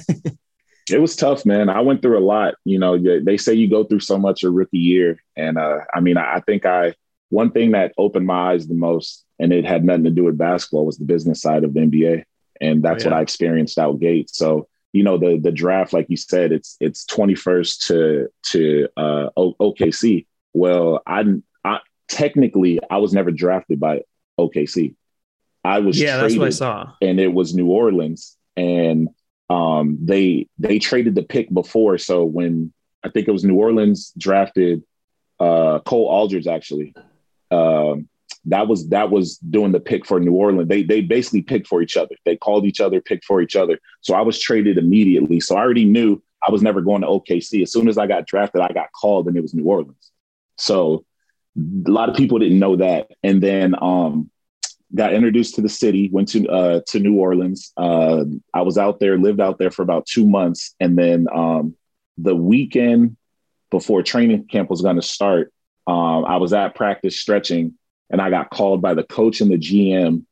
It 0.91 1.03
was 1.03 1.17
tough, 1.17 1.45
man. 1.45 1.69
I 1.69 1.81
went 1.83 2.01
through 2.01 2.19
a 2.19 2.25
lot. 2.25 2.55
You 2.65 2.79
know, 2.79 2.99
they 2.99 3.37
say 3.37 3.53
you 3.53 3.69
go 3.69 3.85
through 3.85 4.01
so 4.01 4.19
much 4.19 4.43
a 4.43 4.51
rookie 4.51 4.79
year, 4.79 5.23
and 5.37 5.59
uh, 5.59 5.81
I 5.95 6.01
mean, 6.01 6.17
I 6.17 6.41
think 6.47 6.65
I 6.65 6.95
one 7.31 7.51
thing 7.51 7.73
that 7.73 7.93
opened 7.99 8.27
my 8.27 8.53
eyes 8.53 8.67
the 8.67 8.75
most, 8.75 9.25
and 9.39 9.53
it 9.53 9.65
had 9.65 9.85
nothing 9.85 10.05
to 10.05 10.11
do 10.11 10.25
with 10.25 10.39
basketball, 10.39 10.87
was 10.87 10.99
the 10.99 11.05
business 11.05 11.41
side 11.41 11.65
of 11.65 11.75
the 11.75 11.81
NBA, 11.81 12.25
and 12.61 12.83
that's 12.83 13.05
oh, 13.05 13.09
yeah. 13.09 13.13
what 13.13 13.19
I 13.19 13.23
experienced 13.23 13.79
out 13.79 14.01
gate. 14.01 14.31
So 14.31 14.69
you 14.93 15.03
know, 15.03 15.19
the 15.19 15.39
the 15.39 15.53
draft, 15.53 15.93
like 15.93 16.07
you 16.09 16.17
said, 16.17 16.53
it's 16.53 16.77
it's 16.81 17.05
twenty 17.05 17.35
first 17.35 17.87
to 17.89 18.29
to 18.51 18.89
uh, 18.97 19.29
OKC. 19.37 20.27
Well, 20.55 21.03
I, 21.07 21.25
I 21.65 21.81
technically 22.09 22.81
I 22.91 22.97
was 22.99 23.13
never 23.13 23.31
drafted 23.31 23.79
by 23.79 24.03
OKC. 24.41 24.95
I 25.65 25.81
was 25.81 26.01
yeah, 26.01 26.17
that's 26.17 26.37
what 26.37 26.47
I 26.47 26.51
saw, 26.51 26.93
and 27.03 27.21
it 27.21 27.33
was 27.33 27.55
New 27.55 27.67
Orleans, 27.67 28.37
and 28.57 29.09
um, 29.51 29.99
they 30.03 30.49
they 30.59 30.79
traded 30.79 31.15
the 31.15 31.23
pick 31.23 31.53
before. 31.53 31.99
So 31.99 32.25
when 32.25 32.73
I 33.05 33.11
think 33.11 33.29
it 33.29 33.33
was 33.33 33.45
New 33.45 33.57
Orleans 33.57 34.13
drafted 34.17 34.83
uh, 35.39 35.81
Cole 35.81 36.09
Aldrich, 36.09 36.47
actually, 36.47 36.95
um, 37.51 38.09
that 38.47 38.69
was 38.69 38.89
that 38.89 39.11
was 39.11 39.39
doing 39.39 39.73
the 39.73 39.81
pick 39.81 40.07
for 40.07 40.21
New 40.21 40.33
Orleans. 40.33 40.69
They 40.69 40.83
they 40.83 41.01
basically 41.01 41.43
picked 41.43 41.67
for 41.67 41.83
each 41.83 41.97
other. 41.97 42.15
They 42.25 42.37
called 42.37 42.65
each 42.65 42.81
other, 42.81 43.01
picked 43.01 43.25
for 43.25 43.41
each 43.41 43.57
other. 43.57 43.79
So 44.01 44.15
I 44.15 44.23
was 44.23 44.41
traded 44.41 44.79
immediately. 44.79 45.41
So 45.41 45.57
I 45.57 45.61
already 45.61 45.85
knew 45.85 46.23
I 46.47 46.51
was 46.51 46.63
never 46.63 46.81
going 46.81 47.03
to 47.03 47.09
OKC. 47.09 47.63
As 47.63 47.73
soon 47.73 47.89
as 47.89 47.99
I 47.99 48.07
got 48.07 48.27
drafted, 48.27 48.61
I 48.61 48.73
got 48.73 48.93
called, 48.93 49.29
and 49.29 49.37
it 49.37 49.43
was 49.43 49.55
New 49.55 49.65
Orleans. 49.65 50.13
So 50.57 51.05
a 51.57 51.91
lot 51.91 52.09
of 52.09 52.17
people 52.17 52.39
didn't 52.39 52.59
know 52.59 52.77
that. 52.77 53.11
And 53.23 53.43
then 53.43 53.75
um, 53.81 54.31
got 54.95 55.13
introduced 55.13 55.57
to 55.57 55.61
the 55.61 55.69
city, 55.69 56.09
went 56.11 56.29
to 56.29 56.49
uh, 56.49 56.81
to 56.89 57.01
New 57.01 57.17
Orleans. 57.17 57.73
Uh, 57.77 58.25
I 58.55 58.63
was 58.63 58.79
out 58.79 59.01
there, 59.01 59.19
lived 59.19 59.41
out 59.41 59.59
there 59.59 59.71
for 59.71 59.83
about 59.83 60.07
two 60.07 60.27
months, 60.27 60.75
and 60.81 60.97
then 60.97 61.27
um, 61.35 61.75
the 62.17 62.37
weekend 62.37 63.17
before 63.71 64.03
training 64.03 64.47
camp 64.47 64.71
was 64.71 64.81
going 64.81 64.97
to 64.97 65.03
start, 65.03 65.53
um, 65.89 66.27
I 66.27 66.37
was 66.37 66.53
at 66.53 66.75
practice 66.75 67.19
stretching, 67.19 67.75
and 68.11 68.21
I 68.21 68.31
got 68.31 68.51
called 68.51 68.83
by 68.83 68.95
the 68.95 69.03
coach 69.03 69.41
and 69.41 69.51
the 69.51 69.57
GM 69.57 70.25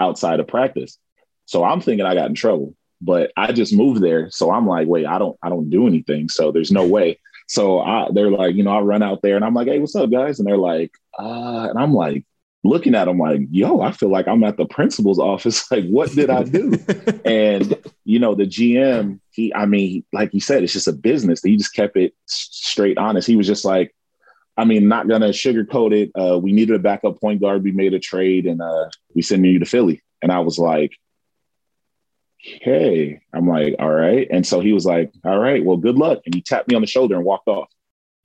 outside 0.00 0.40
of 0.40 0.48
practice. 0.48 0.98
So 1.46 1.62
I'm 1.62 1.80
thinking 1.80 2.04
I 2.04 2.14
got 2.14 2.28
in 2.28 2.34
trouble, 2.34 2.74
but 3.00 3.32
I 3.36 3.52
just 3.52 3.72
moved 3.72 4.02
there, 4.02 4.28
so 4.30 4.50
I'm 4.50 4.66
like, 4.66 4.88
wait, 4.88 5.06
I 5.06 5.18
don't, 5.18 5.38
I 5.42 5.48
don't 5.48 5.70
do 5.70 5.86
anything, 5.86 6.28
so 6.28 6.50
there's 6.50 6.72
no 6.72 6.86
way. 6.86 7.20
So 7.46 7.80
I, 7.80 8.08
they're 8.12 8.30
like, 8.30 8.56
you 8.56 8.64
know, 8.64 8.76
I 8.76 8.80
run 8.80 9.02
out 9.02 9.22
there 9.22 9.36
and 9.36 9.44
I'm 9.44 9.54
like, 9.54 9.68
hey, 9.68 9.78
what's 9.78 9.94
up, 9.94 10.10
guys? 10.10 10.38
And 10.38 10.48
they're 10.48 10.56
like, 10.56 10.92
uh, 11.18 11.68
and 11.68 11.78
I'm 11.78 11.92
like, 11.92 12.24
looking 12.64 12.94
at 12.94 13.04
them 13.04 13.18
like, 13.18 13.42
yo, 13.50 13.82
I 13.82 13.92
feel 13.92 14.08
like 14.08 14.26
I'm 14.26 14.42
at 14.42 14.56
the 14.56 14.64
principal's 14.64 15.18
office. 15.20 15.70
like, 15.70 15.84
what 15.84 16.10
did 16.12 16.30
I 16.30 16.42
do? 16.42 16.72
and, 17.24 17.76
you 18.04 18.18
know, 18.18 18.34
the 18.34 18.46
GM, 18.46 19.20
he, 19.30 19.54
I 19.54 19.66
mean, 19.66 20.04
like 20.12 20.32
you 20.32 20.40
said, 20.40 20.64
it's 20.64 20.72
just 20.72 20.88
a 20.88 20.92
business. 20.92 21.42
He 21.42 21.56
just 21.56 21.74
kept 21.74 21.96
it 21.96 22.14
straight 22.26 22.98
honest. 22.98 23.28
He 23.28 23.36
was 23.36 23.46
just 23.46 23.64
like, 23.64 23.94
I 24.56 24.64
mean, 24.64 24.88
not 24.88 25.08
gonna 25.08 25.30
sugarcoat 25.30 25.92
it. 25.92 26.12
Uh, 26.14 26.38
we 26.38 26.52
needed 26.52 26.76
a 26.76 26.78
backup 26.78 27.20
point 27.20 27.40
guard. 27.40 27.64
We 27.64 27.72
made 27.72 27.94
a 27.94 27.98
trade 27.98 28.46
and 28.46 28.62
uh, 28.62 28.88
we 29.14 29.22
sent 29.22 29.44
you 29.44 29.58
to 29.58 29.66
Philly. 29.66 30.02
And 30.22 30.30
I 30.30 30.40
was 30.40 30.58
like, 30.58 30.96
hey, 32.38 33.20
I'm 33.32 33.48
like, 33.48 33.76
all 33.78 33.90
right. 33.90 34.26
And 34.30 34.46
so 34.46 34.60
he 34.60 34.72
was 34.72 34.86
like, 34.86 35.12
all 35.24 35.38
right, 35.38 35.64
well, 35.64 35.76
good 35.76 35.96
luck. 35.96 36.20
And 36.24 36.34
he 36.34 36.40
tapped 36.40 36.68
me 36.68 36.74
on 36.74 36.82
the 36.82 36.86
shoulder 36.86 37.16
and 37.16 37.24
walked 37.24 37.48
off. 37.48 37.68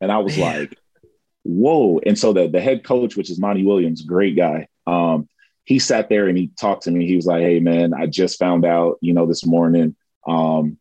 And 0.01 0.11
I 0.11 0.19
was 0.19 0.37
Man. 0.37 0.59
like, 0.59 0.77
whoa. 1.43 1.99
And 2.05 2.17
so 2.17 2.33
the, 2.33 2.47
the 2.47 2.61
head 2.61 2.83
coach, 2.83 3.15
which 3.15 3.29
is 3.29 3.39
Monty 3.39 3.65
Williams, 3.65 4.01
great 4.01 4.35
guy. 4.35 4.67
Um, 4.85 5.27
he 5.65 5.79
sat 5.79 6.09
there 6.09 6.27
and 6.27 6.37
he 6.37 6.51
talked 6.59 6.83
to 6.83 6.91
me. 6.91 7.05
He 7.05 7.15
was 7.15 7.25
like, 7.25 7.41
Hey 7.41 7.59
man, 7.59 7.93
I 7.93 8.07
just 8.07 8.39
found 8.39 8.65
out, 8.65 8.97
you 9.01 9.13
know, 9.13 9.25
this 9.25 9.45
morning, 9.45 9.95
um, 10.27 10.77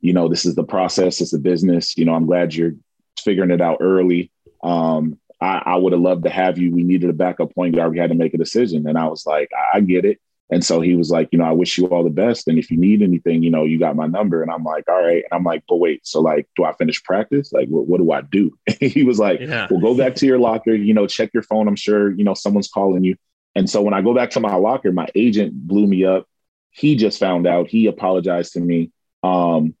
you 0.00 0.12
know, 0.12 0.28
this 0.28 0.44
is 0.44 0.54
the 0.54 0.64
process. 0.64 1.20
It's 1.20 1.32
a 1.32 1.38
business. 1.38 1.96
You 1.96 2.04
know, 2.04 2.14
I'm 2.14 2.26
glad 2.26 2.54
you're 2.54 2.74
figuring 3.20 3.52
it 3.52 3.60
out 3.60 3.78
early. 3.80 4.32
Um, 4.62 5.18
I, 5.40 5.62
I 5.66 5.76
would 5.76 5.92
have 5.92 6.00
loved 6.00 6.24
to 6.24 6.30
have 6.30 6.58
you. 6.58 6.70
We 6.72 6.84
needed 6.84 7.10
a 7.10 7.14
backup 7.14 7.54
point 7.54 7.74
guard. 7.74 7.92
We 7.92 7.98
had 7.98 8.10
to 8.10 8.16
make 8.16 8.34
a 8.34 8.38
decision. 8.38 8.86
And 8.86 8.96
I 8.96 9.06
was 9.08 9.26
like, 9.26 9.50
I, 9.52 9.78
I 9.78 9.80
get 9.80 10.04
it. 10.04 10.20
And 10.52 10.62
so 10.62 10.82
he 10.82 10.94
was 10.94 11.10
like, 11.10 11.30
you 11.32 11.38
know, 11.38 11.46
I 11.46 11.52
wish 11.52 11.78
you 11.78 11.86
all 11.86 12.04
the 12.04 12.10
best. 12.10 12.46
And 12.46 12.58
if 12.58 12.70
you 12.70 12.76
need 12.76 13.00
anything, 13.00 13.42
you 13.42 13.50
know, 13.50 13.64
you 13.64 13.78
got 13.78 13.96
my 13.96 14.06
number. 14.06 14.42
And 14.42 14.52
I'm 14.52 14.62
like, 14.62 14.84
all 14.86 15.02
right. 15.02 15.24
And 15.24 15.32
I'm 15.32 15.44
like, 15.44 15.64
but 15.66 15.76
wait, 15.76 16.06
so 16.06 16.20
like, 16.20 16.46
do 16.56 16.64
I 16.64 16.74
finish 16.74 17.02
practice? 17.02 17.52
Like, 17.52 17.68
what, 17.68 17.86
what 17.86 17.98
do 17.98 18.12
I 18.12 18.20
do? 18.20 18.56
he 18.80 19.02
was 19.02 19.18
like, 19.18 19.40
yeah. 19.40 19.66
well, 19.70 19.80
go 19.80 19.96
back 19.96 20.14
to 20.16 20.26
your 20.26 20.38
locker, 20.38 20.74
you 20.74 20.92
know, 20.92 21.06
check 21.06 21.30
your 21.32 21.42
phone. 21.42 21.68
I'm 21.68 21.76
sure, 21.76 22.12
you 22.12 22.22
know, 22.22 22.34
someone's 22.34 22.68
calling 22.68 23.02
you. 23.02 23.16
And 23.54 23.68
so 23.68 23.80
when 23.80 23.94
I 23.94 24.02
go 24.02 24.14
back 24.14 24.30
to 24.30 24.40
my 24.40 24.54
locker, 24.54 24.92
my 24.92 25.08
agent 25.14 25.54
blew 25.54 25.86
me 25.86 26.04
up. 26.04 26.26
He 26.70 26.96
just 26.96 27.18
found 27.18 27.46
out. 27.46 27.68
He 27.68 27.86
apologized 27.86 28.52
to 28.54 28.60
me. 28.60 28.90
Um, 29.22 29.74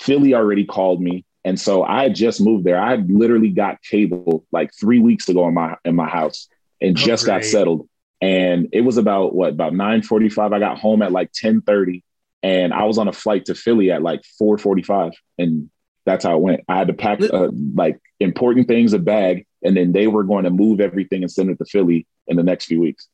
Philly 0.00 0.34
already 0.34 0.64
called 0.64 1.00
me. 1.00 1.24
And 1.44 1.58
so 1.58 1.82
I 1.82 2.08
just 2.08 2.40
moved 2.40 2.64
there. 2.64 2.80
I 2.80 2.96
literally 2.96 3.50
got 3.50 3.82
cable 3.82 4.44
like 4.52 4.70
three 4.74 4.98
weeks 4.98 5.28
ago 5.28 5.46
in 5.48 5.54
my 5.54 5.76
in 5.84 5.94
my 5.94 6.08
house 6.08 6.48
and 6.80 6.96
oh, 6.96 7.00
just 7.00 7.24
great. 7.24 7.42
got 7.42 7.44
settled 7.44 7.88
and 8.20 8.68
it 8.72 8.80
was 8.80 8.96
about 8.96 9.34
what 9.34 9.50
about 9.50 9.72
9:45 9.72 10.52
I 10.52 10.58
got 10.58 10.78
home 10.78 11.02
at 11.02 11.12
like 11.12 11.32
10:30 11.32 12.02
and 12.42 12.72
I 12.72 12.84
was 12.84 12.98
on 12.98 13.08
a 13.08 13.12
flight 13.12 13.46
to 13.46 13.54
Philly 13.54 13.90
at 13.90 14.02
like 14.02 14.22
4:45 14.40 15.12
and 15.38 15.70
that's 16.04 16.24
how 16.24 16.36
it 16.36 16.40
went. 16.40 16.60
I 16.68 16.78
had 16.78 16.88
to 16.88 16.94
pack 16.94 17.20
uh, 17.20 17.50
like 17.74 18.00
important 18.18 18.66
things 18.66 18.92
a 18.92 18.98
bag 18.98 19.46
and 19.62 19.76
then 19.76 19.92
they 19.92 20.06
were 20.06 20.24
going 20.24 20.44
to 20.44 20.50
move 20.50 20.80
everything 20.80 21.22
and 21.22 21.30
send 21.30 21.50
it 21.50 21.58
to 21.58 21.64
Philly 21.64 22.06
in 22.26 22.36
the 22.36 22.42
next 22.42 22.66
few 22.66 22.80
weeks. 22.80 23.08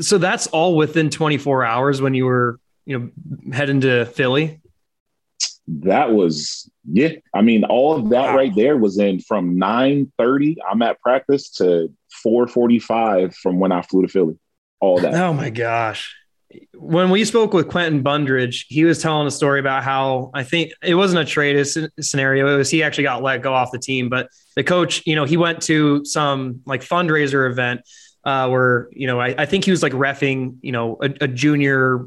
So 0.00 0.18
that's 0.18 0.46
all 0.48 0.76
within 0.76 1.10
24 1.10 1.64
hours 1.64 2.00
when 2.00 2.14
you 2.14 2.26
were, 2.26 2.58
you 2.86 2.98
know, 2.98 3.52
heading 3.52 3.80
to 3.82 4.06
Philly. 4.06 4.59
That 5.68 6.12
was 6.12 6.70
yeah. 6.90 7.10
I 7.34 7.42
mean, 7.42 7.64
all 7.64 7.94
of 7.94 8.10
that 8.10 8.30
wow. 8.30 8.36
right 8.36 8.54
there 8.54 8.76
was 8.76 8.98
in 8.98 9.20
from 9.20 9.56
9:30 9.56 10.56
I'm 10.68 10.82
at 10.82 11.00
practice 11.00 11.50
to 11.52 11.92
445 12.22 13.34
from 13.36 13.60
when 13.60 13.72
I 13.72 13.82
flew 13.82 14.02
to 14.02 14.08
Philly. 14.08 14.38
All 14.80 14.98
that. 15.00 15.14
Oh 15.14 15.32
my 15.32 15.50
gosh. 15.50 16.14
When 16.74 17.10
we 17.10 17.24
spoke 17.24 17.52
with 17.52 17.68
Quentin 17.68 18.02
Bundridge, 18.02 18.64
he 18.68 18.84
was 18.84 19.00
telling 19.00 19.26
a 19.26 19.30
story 19.30 19.60
about 19.60 19.84
how 19.84 20.30
I 20.34 20.42
think 20.42 20.72
it 20.82 20.96
wasn't 20.96 21.20
a 21.20 21.24
trade 21.24 21.64
scenario. 22.00 22.52
It 22.52 22.56
was 22.56 22.70
he 22.70 22.82
actually 22.82 23.04
got 23.04 23.22
let 23.22 23.42
go 23.42 23.54
off 23.54 23.70
the 23.70 23.78
team, 23.78 24.08
but 24.08 24.28
the 24.56 24.64
coach, 24.64 25.06
you 25.06 25.14
know, 25.14 25.24
he 25.24 25.36
went 25.36 25.62
to 25.62 26.04
some 26.04 26.62
like 26.66 26.82
fundraiser 26.82 27.48
event 27.48 27.82
uh, 28.24 28.48
where, 28.48 28.88
you 28.90 29.06
know, 29.06 29.20
I, 29.20 29.34
I 29.38 29.46
think 29.46 29.64
he 29.64 29.70
was 29.70 29.82
like 29.82 29.92
refing, 29.92 30.56
you 30.60 30.72
know, 30.72 30.98
a, 31.00 31.10
a 31.22 31.28
junior 31.28 32.06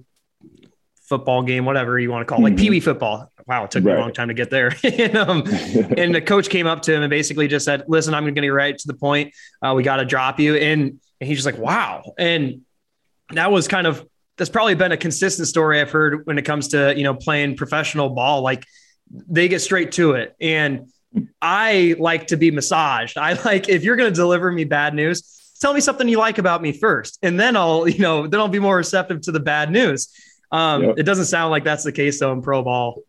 football 1.04 1.44
game, 1.44 1.66
whatever 1.66 2.00
you 2.00 2.12
want 2.12 2.22
to 2.22 2.26
call 2.26 2.40
it, 2.40 2.44
like 2.44 2.54
mm-hmm. 2.54 2.64
Pee 2.64 2.70
Wee 2.72 2.80
football. 2.80 3.32
Wow, 3.46 3.66
it 3.66 3.72
took 3.72 3.84
right. 3.84 3.94
me 3.94 3.98
a 3.98 4.02
long 4.02 4.14
time 4.14 4.30
to 4.30 4.34
get 4.34 4.50
there. 4.50 4.74
and, 4.84 5.16
um, 5.16 5.40
and, 5.98 6.16
the 6.16 6.22
coach 6.22 6.50
came 6.50 6.66
up 6.66 6.82
to 6.84 6.94
him 6.94 7.04
and 7.04 7.10
basically 7.10 7.48
just 7.48 7.66
said, 7.66 7.84
"Listen, 7.88 8.14
I'm 8.14 8.24
going 8.24 8.36
to 8.36 8.42
get 8.42 8.48
right 8.48 8.78
to 8.78 8.88
the 8.88 8.94
point. 8.94 9.34
Uh, 9.62 9.74
we 9.76 9.84
got 9.84 9.98
to 9.98 10.06
drop 10.06 10.40
you." 10.40 10.56
And, 10.56 11.00
and 11.20 11.28
he's 11.28 11.38
just 11.38 11.46
like, 11.46 11.58
"Wow!" 11.58 12.14
And 12.18 12.62
that 13.32 13.52
was 13.52 13.68
kind 13.68 13.88
of 13.88 14.06
that's 14.38 14.50
probably 14.50 14.76
been 14.76 14.92
a 14.92 14.98
consistent 14.98 15.48
story 15.48 15.80
I've 15.80 15.92
heard 15.92 16.26
when 16.26 16.38
it 16.38 16.44
comes 16.44 16.70
to 16.70 16.94
you 16.96 17.04
know 17.04 17.14
playing 17.14 17.58
professional 17.58 18.10
ball. 18.10 18.42
Like 18.42 18.66
they 19.12 19.48
get 19.48 19.60
straight 19.60 19.92
to 19.94 20.14
it, 20.14 20.36
and 20.40 20.92
I 21.42 21.96
like 22.00 22.28
to 22.28 22.38
be 22.38 22.52
massaged. 22.52 23.18
I 23.18 23.34
like 23.46 23.70
if 23.70 23.84
you're 23.84 23.96
going 23.96 24.12
to 24.12 24.16
deliver 24.16 24.52
me 24.52 24.64
bad 24.64 24.94
news, 24.94 25.54
tell 25.60 25.74
me 25.74 25.82
something 25.82 26.08
you 26.08 26.18
like 26.18 26.38
about 26.38 26.62
me 26.62 26.72
first, 26.72 27.20
and 27.22 27.40
then 27.40 27.56
I'll 27.56 27.88
you 27.88 28.00
know 28.00 28.28
then 28.28 28.40
I'll 28.40 28.48
be 28.48 28.60
more 28.60 28.78
receptive 28.78 29.22
to 29.22 29.32
the 29.32 29.40
bad 29.40 29.72
news. 29.72 30.10
Um, 30.54 30.84
yep. 30.84 30.96
It 31.00 31.04
doesn't 31.04 31.26
sound 31.26 31.50
like 31.50 31.64
that's 31.64 31.84
the 31.84 31.92
case 31.92 32.20
though 32.20 32.32
in 32.32 32.44
pro 32.44 32.64
ball. 32.64 33.02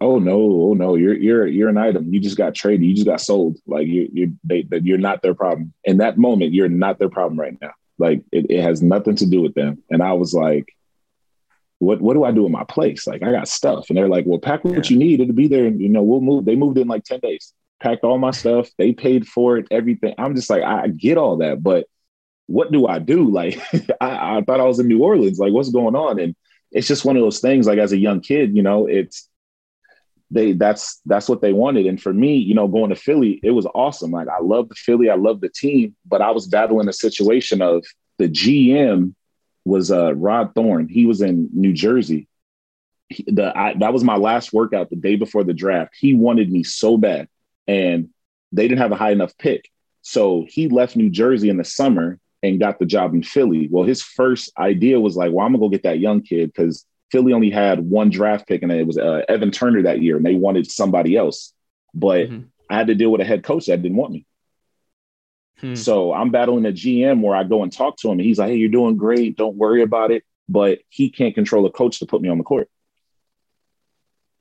Oh 0.00 0.20
no, 0.20 0.34
oh 0.34 0.74
no, 0.74 0.94
you're 0.94 1.16
you're 1.16 1.46
you're 1.46 1.68
an 1.68 1.76
item. 1.76 2.14
You 2.14 2.20
just 2.20 2.36
got 2.36 2.54
traded. 2.54 2.86
You 2.86 2.94
just 2.94 3.06
got 3.06 3.20
sold. 3.20 3.58
Like 3.66 3.88
you 3.88 4.08
you 4.12 4.36
they, 4.44 4.64
you're 4.82 4.96
not 4.96 5.20
their 5.20 5.34
problem. 5.34 5.74
In 5.84 5.96
that 5.98 6.16
moment, 6.16 6.52
you're 6.52 6.68
not 6.68 7.00
their 7.00 7.08
problem 7.08 7.40
right 7.40 7.58
now. 7.60 7.72
Like 7.98 8.22
it, 8.30 8.46
it 8.50 8.62
has 8.62 8.82
nothing 8.82 9.16
to 9.16 9.26
do 9.26 9.42
with 9.42 9.54
them. 9.54 9.82
And 9.90 10.00
I 10.00 10.12
was 10.12 10.32
like, 10.32 10.66
what 11.78 12.00
what 12.00 12.14
do 12.14 12.22
I 12.22 12.30
do 12.30 12.46
in 12.46 12.52
my 12.52 12.64
place? 12.64 13.04
Like 13.04 13.24
I 13.24 13.32
got 13.32 13.48
stuff. 13.48 13.86
And 13.88 13.96
they're 13.96 14.08
like, 14.08 14.24
well, 14.26 14.38
pack 14.38 14.62
what 14.64 14.88
yeah. 14.88 14.94
you 14.94 14.96
need. 14.96 15.20
It'll 15.20 15.34
be 15.34 15.48
there. 15.48 15.66
And 15.66 15.80
you 15.80 15.88
know, 15.88 16.04
we'll 16.04 16.20
move. 16.20 16.44
They 16.44 16.54
moved 16.54 16.78
in 16.78 16.86
like 16.86 17.02
10 17.02 17.18
days, 17.20 17.52
packed 17.80 18.04
all 18.04 18.18
my 18.18 18.30
stuff. 18.30 18.68
They 18.78 18.92
paid 18.92 19.26
for 19.26 19.56
it, 19.56 19.66
everything. 19.72 20.14
I'm 20.18 20.36
just 20.36 20.50
like, 20.50 20.62
I 20.62 20.86
get 20.86 21.18
all 21.18 21.38
that, 21.38 21.62
but 21.62 21.86
what 22.46 22.70
do 22.70 22.86
I 22.86 23.00
do? 23.00 23.28
Like 23.28 23.58
I, 24.00 24.36
I 24.38 24.42
thought 24.42 24.60
I 24.60 24.64
was 24.64 24.78
in 24.78 24.86
New 24.86 25.02
Orleans. 25.02 25.40
Like, 25.40 25.52
what's 25.52 25.70
going 25.70 25.96
on? 25.96 26.20
And 26.20 26.36
it's 26.76 26.86
just 26.86 27.06
one 27.06 27.16
of 27.16 27.22
those 27.22 27.40
things 27.40 27.66
like 27.66 27.78
as 27.78 27.92
a 27.92 27.96
young 27.96 28.20
kid 28.20 28.54
you 28.54 28.62
know 28.62 28.86
it's 28.86 29.28
they 30.30 30.52
that's 30.52 31.00
that's 31.06 31.28
what 31.28 31.40
they 31.40 31.52
wanted. 31.52 31.86
And 31.86 32.00
for 32.00 32.12
me 32.12 32.36
you 32.36 32.54
know 32.54 32.68
going 32.68 32.90
to 32.90 32.96
philly 32.96 33.40
it 33.42 33.52
was 33.52 33.66
awesome. 33.74 34.10
Like 34.10 34.28
i 34.28 34.40
love 34.40 34.68
the 34.68 34.74
philly 34.74 35.08
i 35.08 35.14
love 35.14 35.40
the 35.40 35.48
team 35.48 35.96
but 36.04 36.20
i 36.20 36.30
was 36.30 36.46
battling 36.46 36.88
a 36.88 36.92
situation 36.92 37.62
of 37.62 37.84
the 38.18 38.28
gm 38.28 39.14
was 39.64 39.90
uh 39.90 40.14
rod 40.14 40.54
thorn 40.54 40.88
he 40.88 41.06
was 41.06 41.20
in 41.22 41.48
new 41.52 41.72
jersey. 41.72 42.28
He, 43.08 43.24
the 43.26 43.56
I, 43.56 43.74
that 43.78 43.92
was 43.92 44.04
my 44.04 44.16
last 44.16 44.52
workout 44.52 44.90
the 44.90 44.96
day 44.96 45.16
before 45.16 45.44
the 45.44 45.54
draft. 45.54 45.94
He 45.98 46.14
wanted 46.14 46.50
me 46.50 46.62
so 46.62 46.98
bad 46.98 47.28
and 47.66 48.10
they 48.52 48.68
didn't 48.68 48.80
have 48.80 48.92
a 48.92 48.96
high 48.96 49.12
enough 49.12 49.36
pick. 49.38 49.70
So 50.02 50.44
he 50.48 50.68
left 50.68 50.96
new 50.96 51.08
jersey 51.08 51.48
in 51.48 51.56
the 51.56 51.64
summer 51.64 52.18
and 52.46 52.60
got 52.60 52.78
the 52.78 52.86
job 52.86 53.14
in 53.14 53.22
Philly. 53.22 53.68
Well, 53.70 53.84
his 53.84 54.02
first 54.02 54.52
idea 54.58 55.00
was 55.00 55.16
like, 55.16 55.32
well, 55.32 55.44
I'm 55.44 55.52
gonna 55.52 55.62
go 55.62 55.68
get 55.68 55.82
that 55.84 55.98
young 55.98 56.22
kid 56.22 56.52
because 56.52 56.86
Philly 57.10 57.32
only 57.32 57.50
had 57.50 57.80
one 57.80 58.10
draft 58.10 58.48
pick, 58.48 58.62
and 58.62 58.72
it 58.72 58.86
was 58.86 58.98
uh, 58.98 59.22
Evan 59.28 59.50
Turner 59.50 59.82
that 59.82 60.02
year, 60.02 60.16
and 60.16 60.26
they 60.26 60.34
wanted 60.34 60.70
somebody 60.70 61.16
else. 61.16 61.52
But 61.94 62.28
mm-hmm. 62.28 62.46
I 62.68 62.76
had 62.76 62.88
to 62.88 62.94
deal 62.94 63.10
with 63.10 63.20
a 63.20 63.24
head 63.24 63.44
coach 63.44 63.66
that 63.66 63.82
didn't 63.82 63.96
want 63.96 64.12
me. 64.12 64.26
Hmm. 65.60 65.74
So 65.74 66.12
I'm 66.12 66.30
battling 66.30 66.66
a 66.66 66.72
GM 66.72 67.22
where 67.22 67.34
I 67.34 67.44
go 67.44 67.62
and 67.62 67.72
talk 67.72 67.96
to 67.98 68.08
him, 68.08 68.18
and 68.18 68.26
he's 68.26 68.38
like, 68.38 68.50
"Hey, 68.50 68.56
you're 68.56 68.68
doing 68.68 68.96
great. 68.96 69.36
Don't 69.36 69.56
worry 69.56 69.82
about 69.82 70.10
it." 70.10 70.24
But 70.48 70.80
he 70.88 71.10
can't 71.10 71.34
control 71.34 71.66
a 71.66 71.70
coach 71.70 71.98
to 72.00 72.06
put 72.06 72.22
me 72.22 72.28
on 72.28 72.38
the 72.38 72.44
court. 72.44 72.68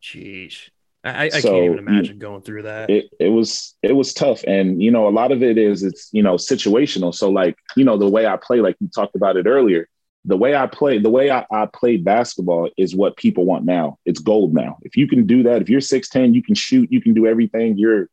Jeez. 0.01 0.69
I, 1.05 1.25
I 1.25 1.29
so, 1.29 1.51
can't 1.51 1.65
even 1.65 1.79
imagine 1.79 2.17
going 2.17 2.41
through 2.41 2.63
that. 2.63 2.89
It, 2.89 3.11
it 3.19 3.29
was 3.29 3.75
it 3.83 3.93
was 3.93 4.13
tough, 4.13 4.43
and 4.47 4.81
you 4.81 4.89
know 4.89 5.07
a 5.07 5.09
lot 5.09 5.31
of 5.31 5.43
it 5.43 5.57
is 5.57 5.83
it's 5.83 6.09
you 6.11 6.23
know 6.23 6.35
situational. 6.35 7.13
So 7.13 7.29
like 7.29 7.55
you 7.75 7.85
know 7.85 7.97
the 7.97 8.09
way 8.09 8.25
I 8.25 8.37
play, 8.37 8.59
like 8.59 8.75
you 8.79 8.89
talked 8.89 9.15
about 9.15 9.37
it 9.37 9.45
earlier, 9.45 9.87
the 10.25 10.35
way 10.35 10.55
I 10.55 10.65
play, 10.65 10.97
the 10.97 11.11
way 11.11 11.29
I, 11.29 11.45
I 11.51 11.67
play 11.67 11.97
basketball 11.97 12.71
is 12.75 12.95
what 12.95 13.17
people 13.17 13.45
want 13.45 13.65
now. 13.65 13.99
It's 14.05 14.19
gold 14.19 14.55
now. 14.55 14.79
If 14.81 14.97
you 14.97 15.07
can 15.07 15.27
do 15.27 15.43
that, 15.43 15.61
if 15.61 15.69
you're 15.69 15.81
six 15.81 16.09
ten, 16.09 16.33
you 16.33 16.41
can 16.41 16.55
shoot, 16.55 16.91
you 16.91 17.01
can 17.01 17.13
do 17.13 17.27
everything. 17.27 17.77
You're 17.77 18.09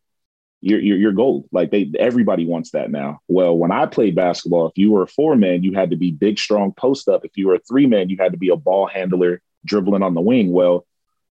you're, 0.61 0.81
you're, 0.81 0.99
you're 0.99 1.13
gold. 1.13 1.49
Like 1.51 1.71
they, 1.71 1.91
everybody 1.99 2.47
wants 2.47 2.71
that 2.73 2.91
now. 2.91 3.21
Well, 3.27 3.57
when 3.57 3.73
I 3.73 3.87
played 3.87 4.15
basketball, 4.15 4.67
if 4.69 4.77
you 4.77 4.93
were 4.93 5.03
a 5.03 5.09
four 5.09 5.35
man, 5.35 5.63
you 5.63 5.73
had 5.73 5.91
to 5.91 5.97
be 5.97 6.13
big, 6.13 6.39
strong 6.39 6.73
post 6.73 7.09
up. 7.09 7.25
If 7.25 7.37
you 7.37 7.49
were 7.49 7.55
a 7.55 7.61
three 7.61 7.87
man, 7.87 8.11
you 8.11 8.19
had 8.21 8.33
to 8.33 8.39
be 8.39 8.51
a 8.51 8.57
ball 8.57 8.87
handler 8.87 9.41
dribbling 9.65 10.03
on 10.03 10.15
the 10.15 10.21
wing. 10.21 10.53
Well, 10.53 10.87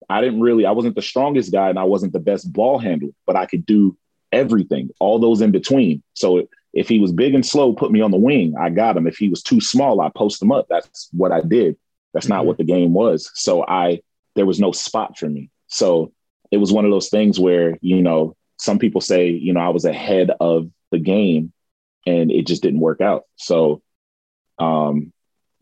I 0.08 0.20
didn't 0.20 0.40
really, 0.40 0.66
I 0.66 0.70
wasn't 0.72 0.94
the 0.94 1.02
strongest 1.02 1.52
guy 1.52 1.68
and 1.68 1.78
I 1.78 1.84
wasn't 1.84 2.12
the 2.12 2.20
best 2.20 2.52
ball 2.52 2.78
handler, 2.78 3.10
but 3.26 3.36
I 3.36 3.46
could 3.46 3.66
do 3.66 3.96
everything, 4.32 4.90
all 5.00 5.18
those 5.18 5.40
in 5.40 5.50
between. 5.50 6.02
So 6.14 6.48
if 6.72 6.88
he 6.88 6.98
was 6.98 7.12
big 7.12 7.34
and 7.34 7.44
slow, 7.44 7.72
put 7.72 7.90
me 7.90 8.00
on 8.00 8.10
the 8.10 8.16
wing. 8.16 8.54
I 8.58 8.70
got 8.70 8.96
him. 8.96 9.06
If 9.06 9.16
he 9.16 9.28
was 9.28 9.42
too 9.42 9.60
small, 9.60 10.00
I 10.00 10.10
post 10.10 10.42
him 10.42 10.52
up. 10.52 10.66
That's 10.68 11.08
what 11.12 11.32
I 11.32 11.40
did. 11.40 11.76
That's 12.12 12.26
mm-hmm. 12.26 12.34
not 12.34 12.46
what 12.46 12.58
the 12.58 12.64
game 12.64 12.92
was. 12.94 13.30
So 13.34 13.64
I, 13.66 14.00
there 14.34 14.46
was 14.46 14.60
no 14.60 14.72
spot 14.72 15.18
for 15.18 15.28
me. 15.28 15.50
So 15.66 16.12
it 16.50 16.58
was 16.58 16.72
one 16.72 16.84
of 16.84 16.90
those 16.90 17.08
things 17.08 17.38
where, 17.38 17.78
you 17.80 18.02
know, 18.02 18.36
some 18.58 18.78
people 18.78 19.00
say, 19.00 19.28
you 19.28 19.52
know, 19.52 19.60
I 19.60 19.68
was 19.68 19.84
ahead 19.84 20.30
of 20.40 20.70
the 20.90 20.98
game 20.98 21.52
and 22.06 22.30
it 22.30 22.46
just 22.46 22.62
didn't 22.62 22.80
work 22.80 23.00
out. 23.00 23.24
So 23.36 23.82
um, 24.58 25.12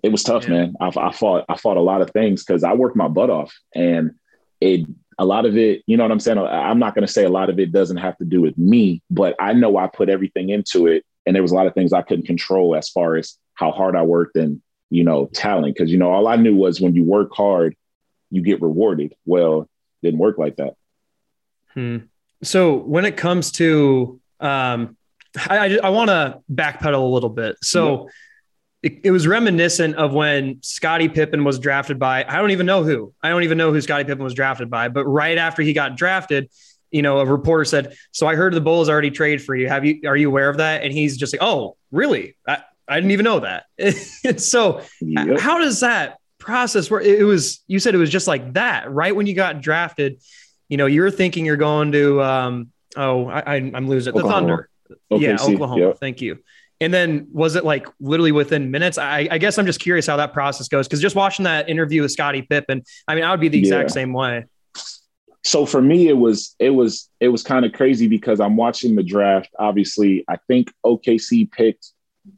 it 0.02 0.10
was 0.10 0.22
tough, 0.22 0.44
yeah. 0.44 0.50
man. 0.50 0.74
I, 0.80 0.92
I, 0.96 1.12
fought, 1.12 1.44
I 1.48 1.56
fought 1.56 1.76
a 1.76 1.82
lot 1.82 2.00
of 2.00 2.10
things 2.10 2.44
because 2.44 2.64
I 2.64 2.74
worked 2.74 2.96
my 2.96 3.08
butt 3.08 3.30
off 3.30 3.54
and 3.74 4.12
it, 4.60 4.86
a 5.18 5.24
lot 5.24 5.46
of 5.46 5.56
it, 5.56 5.82
you 5.86 5.96
know 5.96 6.04
what 6.04 6.12
I'm 6.12 6.20
saying? 6.20 6.38
I'm 6.38 6.78
not 6.78 6.94
going 6.94 7.06
to 7.06 7.12
say 7.12 7.24
a 7.24 7.30
lot 7.30 7.50
of 7.50 7.58
it 7.58 7.72
doesn't 7.72 7.96
have 7.96 8.16
to 8.18 8.24
do 8.24 8.40
with 8.40 8.56
me, 8.58 9.02
but 9.10 9.34
I 9.40 9.52
know 9.52 9.76
I 9.76 9.86
put 9.86 10.08
everything 10.08 10.50
into 10.50 10.86
it. 10.86 11.04
And 11.24 11.34
there 11.34 11.42
was 11.42 11.52
a 11.52 11.54
lot 11.54 11.66
of 11.66 11.74
things 11.74 11.92
I 11.92 12.02
couldn't 12.02 12.26
control 12.26 12.76
as 12.76 12.88
far 12.88 13.16
as 13.16 13.36
how 13.54 13.72
hard 13.72 13.96
I 13.96 14.02
worked 14.02 14.36
and, 14.36 14.62
you 14.90 15.04
know, 15.04 15.26
talent. 15.26 15.76
Cause, 15.76 15.90
you 15.90 15.98
know, 15.98 16.10
all 16.10 16.28
I 16.28 16.36
knew 16.36 16.54
was 16.54 16.80
when 16.80 16.94
you 16.94 17.02
work 17.02 17.30
hard, 17.34 17.74
you 18.30 18.42
get 18.42 18.62
rewarded. 18.62 19.14
Well, 19.24 19.68
didn't 20.02 20.20
work 20.20 20.38
like 20.38 20.56
that. 20.56 20.74
Hmm 21.72 21.98
so 22.42 22.74
when 22.74 23.04
it 23.04 23.16
comes 23.16 23.52
to 23.52 24.20
um, 24.40 24.96
I, 25.48 25.58
I, 25.58 25.78
I 25.84 25.88
want 25.90 26.08
to 26.08 26.40
backpedal 26.52 27.02
a 27.02 27.12
little 27.12 27.30
bit. 27.30 27.56
So 27.62 28.04
yeah. 28.04 28.10
It, 28.82 29.00
it, 29.04 29.10
was 29.10 29.26
reminiscent 29.26 29.96
of 29.96 30.12
when 30.12 30.58
Scottie 30.62 31.08
Pippen 31.08 31.44
was 31.44 31.58
drafted 31.58 31.98
by 31.98 32.24
I 32.24 32.36
don't 32.36 32.50
even 32.50 32.66
know 32.66 32.84
who 32.84 33.12
I 33.22 33.28
don't 33.28 33.42
even 33.42 33.58
know 33.58 33.72
who 33.72 33.80
Scottie 33.80 34.04
Pippen 34.04 34.22
was 34.22 34.34
drafted 34.34 34.70
by, 34.70 34.88
but 34.88 35.04
right 35.04 35.38
after 35.38 35.62
he 35.62 35.72
got 35.72 35.96
drafted, 35.96 36.50
you 36.90 37.02
know, 37.02 37.18
a 37.18 37.26
reporter 37.26 37.64
said, 37.64 37.96
"So 38.12 38.26
I 38.26 38.36
heard 38.36 38.52
the 38.52 38.60
Bulls 38.60 38.88
already 38.88 39.10
trade 39.10 39.42
for 39.42 39.54
you. 39.54 39.68
Have 39.68 39.84
you? 39.84 40.00
Are 40.06 40.16
you 40.16 40.28
aware 40.28 40.48
of 40.48 40.58
that?" 40.58 40.82
And 40.82 40.92
he's 40.92 41.16
just 41.16 41.32
like, 41.32 41.42
"Oh, 41.42 41.76
really? 41.90 42.36
I, 42.46 42.58
I 42.86 42.96
didn't 42.96 43.10
even 43.10 43.24
know 43.24 43.40
that." 43.40 43.64
so 44.40 44.82
yep. 45.00 45.40
how 45.40 45.58
does 45.58 45.80
that 45.80 46.18
process 46.38 46.90
work? 46.90 47.04
It 47.04 47.24
was 47.24 47.62
you 47.66 47.80
said 47.80 47.94
it 47.94 47.98
was 47.98 48.10
just 48.10 48.28
like 48.28 48.52
that, 48.54 48.90
right 48.90 49.14
when 49.14 49.26
you 49.26 49.34
got 49.34 49.60
drafted 49.60 50.20
you 50.68 50.76
know, 50.76 50.86
you're 50.86 51.10
thinking 51.10 51.44
you're 51.46 51.56
going 51.56 51.92
to, 51.92 52.22
um, 52.22 52.72
oh, 52.96 53.28
I, 53.28 53.56
am 53.56 53.88
losing 53.88 54.14
it. 54.14 54.20
The 54.20 54.28
Thunder. 54.28 54.68
Okay, 55.10 55.24
yeah, 55.24 55.36
Oklahoma. 55.40 55.94
Thank 55.94 56.20
you. 56.20 56.38
And 56.80 56.92
then 56.92 57.28
was 57.32 57.56
it 57.56 57.64
like 57.64 57.86
literally 58.00 58.32
within 58.32 58.70
minutes? 58.70 58.98
I, 58.98 59.28
I 59.30 59.38
guess 59.38 59.58
I'm 59.58 59.66
just 59.66 59.80
curious 59.80 60.06
how 60.06 60.16
that 60.16 60.32
process 60.32 60.68
goes 60.68 60.86
because 60.86 61.00
just 61.00 61.16
watching 61.16 61.44
that 61.44 61.68
interview 61.68 62.02
with 62.02 62.12
Scottie 62.12 62.42
Pippen, 62.42 62.82
I 63.08 63.14
mean, 63.14 63.24
I 63.24 63.30
would 63.30 63.40
be 63.40 63.48
the 63.48 63.58
exact 63.58 63.90
yeah. 63.90 63.94
same 63.94 64.12
way. 64.12 64.44
So 65.42 65.64
for 65.64 65.80
me, 65.80 66.08
it 66.08 66.16
was 66.16 66.54
it 66.58 66.70
was 66.70 67.08
it 67.20 67.28
was 67.28 67.42
kind 67.42 67.64
of 67.64 67.72
crazy 67.72 68.08
because 68.08 68.40
I'm 68.40 68.56
watching 68.56 68.96
the 68.96 69.02
draft. 69.02 69.48
Obviously, 69.58 70.24
I 70.28 70.38
think 70.48 70.72
OKC 70.84 71.50
picked 71.50 71.92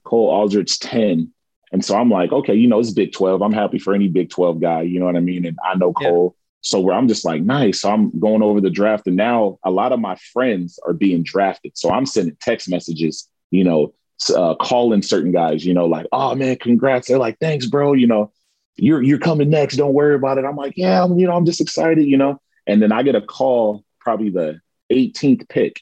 Cole 0.04 0.28
Aldrich 0.30 0.78
10. 0.78 1.32
And 1.72 1.84
so 1.84 1.96
I'm 1.96 2.10
like, 2.10 2.32
okay, 2.32 2.54
you 2.54 2.68
know, 2.68 2.78
it's 2.78 2.90
Big 2.92 3.12
12. 3.12 3.42
I'm 3.42 3.52
happy 3.52 3.78
for 3.78 3.94
any 3.94 4.08
Big 4.08 4.30
12 4.30 4.60
guy. 4.60 4.82
You 4.82 5.00
know 5.00 5.06
what 5.06 5.16
I 5.16 5.20
mean? 5.20 5.46
And 5.46 5.58
I 5.64 5.74
know 5.74 5.92
Cole. 5.92 6.36
So 6.60 6.80
where 6.80 6.94
I'm 6.94 7.08
just 7.08 7.24
like, 7.24 7.42
nice. 7.42 7.80
So 7.80 7.90
I'm 7.90 8.18
going 8.18 8.42
over 8.42 8.60
the 8.60 8.70
draft, 8.70 9.06
and 9.06 9.16
now 9.16 9.58
a 9.64 9.70
lot 9.70 9.92
of 9.92 10.00
my 10.00 10.16
friends 10.32 10.78
are 10.86 10.92
being 10.92 11.22
drafted. 11.22 11.72
So 11.76 11.90
I'm 11.90 12.04
sending 12.04 12.36
text 12.40 12.68
messages, 12.68 13.28
you 13.50 13.64
know, 13.64 13.94
uh, 14.34 14.54
calling 14.56 15.02
certain 15.02 15.32
guys, 15.32 15.64
you 15.64 15.74
know, 15.74 15.86
like, 15.86 16.06
oh 16.12 16.34
man, 16.34 16.56
congrats. 16.56 17.08
They're 17.08 17.18
like, 17.18 17.38
thanks, 17.38 17.66
bro. 17.66 17.92
You 17.92 18.06
know, 18.06 18.32
you're 18.76 19.02
you're 19.02 19.18
coming 19.18 19.50
next. 19.50 19.76
Don't 19.76 19.94
worry 19.94 20.14
about 20.14 20.38
it. 20.38 20.44
I'm 20.44 20.56
like, 20.56 20.74
yeah, 20.76 21.02
I'm, 21.02 21.18
you 21.18 21.26
know, 21.26 21.36
I'm 21.36 21.46
just 21.46 21.60
excited, 21.60 22.04
you 22.06 22.16
know. 22.16 22.40
And 22.66 22.82
then 22.82 22.92
I 22.92 23.02
get 23.02 23.14
a 23.14 23.22
call, 23.22 23.84
probably 24.00 24.30
the 24.30 24.60
18th 24.90 25.48
pick, 25.48 25.80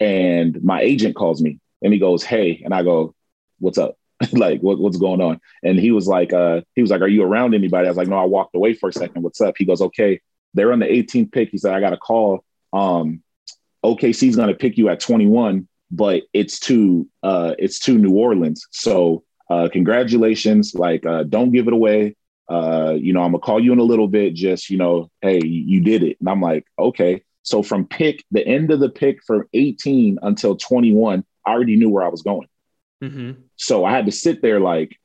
and 0.00 0.62
my 0.62 0.80
agent 0.82 1.16
calls 1.16 1.42
me 1.42 1.60
and 1.82 1.92
he 1.92 1.98
goes, 1.98 2.22
hey, 2.22 2.62
and 2.64 2.74
I 2.74 2.82
go, 2.82 3.14
what's 3.58 3.78
up? 3.78 3.96
like 4.32 4.60
what, 4.60 4.78
what's 4.78 4.96
going 4.96 5.20
on 5.20 5.38
and 5.62 5.78
he 5.78 5.90
was 5.90 6.08
like 6.08 6.32
uh 6.32 6.62
he 6.74 6.80
was 6.80 6.90
like 6.90 7.02
are 7.02 7.06
you 7.06 7.22
around 7.22 7.54
anybody 7.54 7.86
i 7.86 7.90
was 7.90 7.98
like 7.98 8.08
no 8.08 8.16
i 8.16 8.24
walked 8.24 8.54
away 8.54 8.72
for 8.72 8.88
a 8.88 8.92
second 8.92 9.22
what's 9.22 9.42
up 9.42 9.54
he 9.58 9.64
goes 9.66 9.82
okay 9.82 10.18
they're 10.54 10.72
on 10.72 10.78
the 10.78 10.86
18th 10.86 11.30
pick 11.30 11.50
he 11.50 11.58
said 11.58 11.74
i 11.74 11.80
got 11.80 11.92
a 11.92 11.98
call 11.98 12.42
um 12.72 13.22
okc's 13.84 14.36
going 14.36 14.48
to 14.48 14.54
pick 14.54 14.78
you 14.78 14.88
at 14.88 15.00
21 15.00 15.68
but 15.90 16.24
it's 16.32 16.58
to 16.60 17.08
uh 17.22 17.54
it's 17.58 17.78
to 17.80 17.98
new 17.98 18.14
orleans. 18.14 18.66
So 18.70 19.24
uh 19.50 19.68
congratulations. 19.72 20.74
Like 20.74 21.04
uh 21.06 21.24
don't 21.24 21.52
give 21.52 21.66
it 21.68 21.72
away. 21.72 22.16
Uh 22.48 22.94
you 22.96 23.12
know 23.12 23.22
i'm 23.22 23.32
gonna 23.32 23.40
call 23.40 23.62
you 23.62 23.72
in 23.72 23.78
a 23.78 23.84
little 23.84 24.08
bit. 24.08 24.34
Just 24.34 24.70
you 24.70 24.78
know 24.78 25.10
hey 25.20 25.40
you 25.44 25.80
did 25.80 26.02
it. 26.02 26.16
And 26.20 26.28
i'm 26.28 26.40
like 26.40 26.66
okay. 26.78 27.22
So 27.42 27.62
from 27.62 27.86
pick 27.86 28.24
the 28.30 28.46
end 28.46 28.70
of 28.70 28.80
the 28.80 28.88
pick 28.88 29.22
from 29.24 29.44
18 29.54 30.18
until 30.22 30.56
21 30.56 31.24
i 31.44 31.50
already 31.50 31.76
knew 31.76 31.90
where 31.90 32.04
i 32.04 32.08
was 32.08 32.22
going. 32.22 32.48
Mm-hmm. 33.02 33.42
So 33.56 33.84
I 33.84 33.92
had 33.92 34.06
to 34.06 34.12
sit 34.12 34.42
there 34.42 34.60
like, 34.60 34.98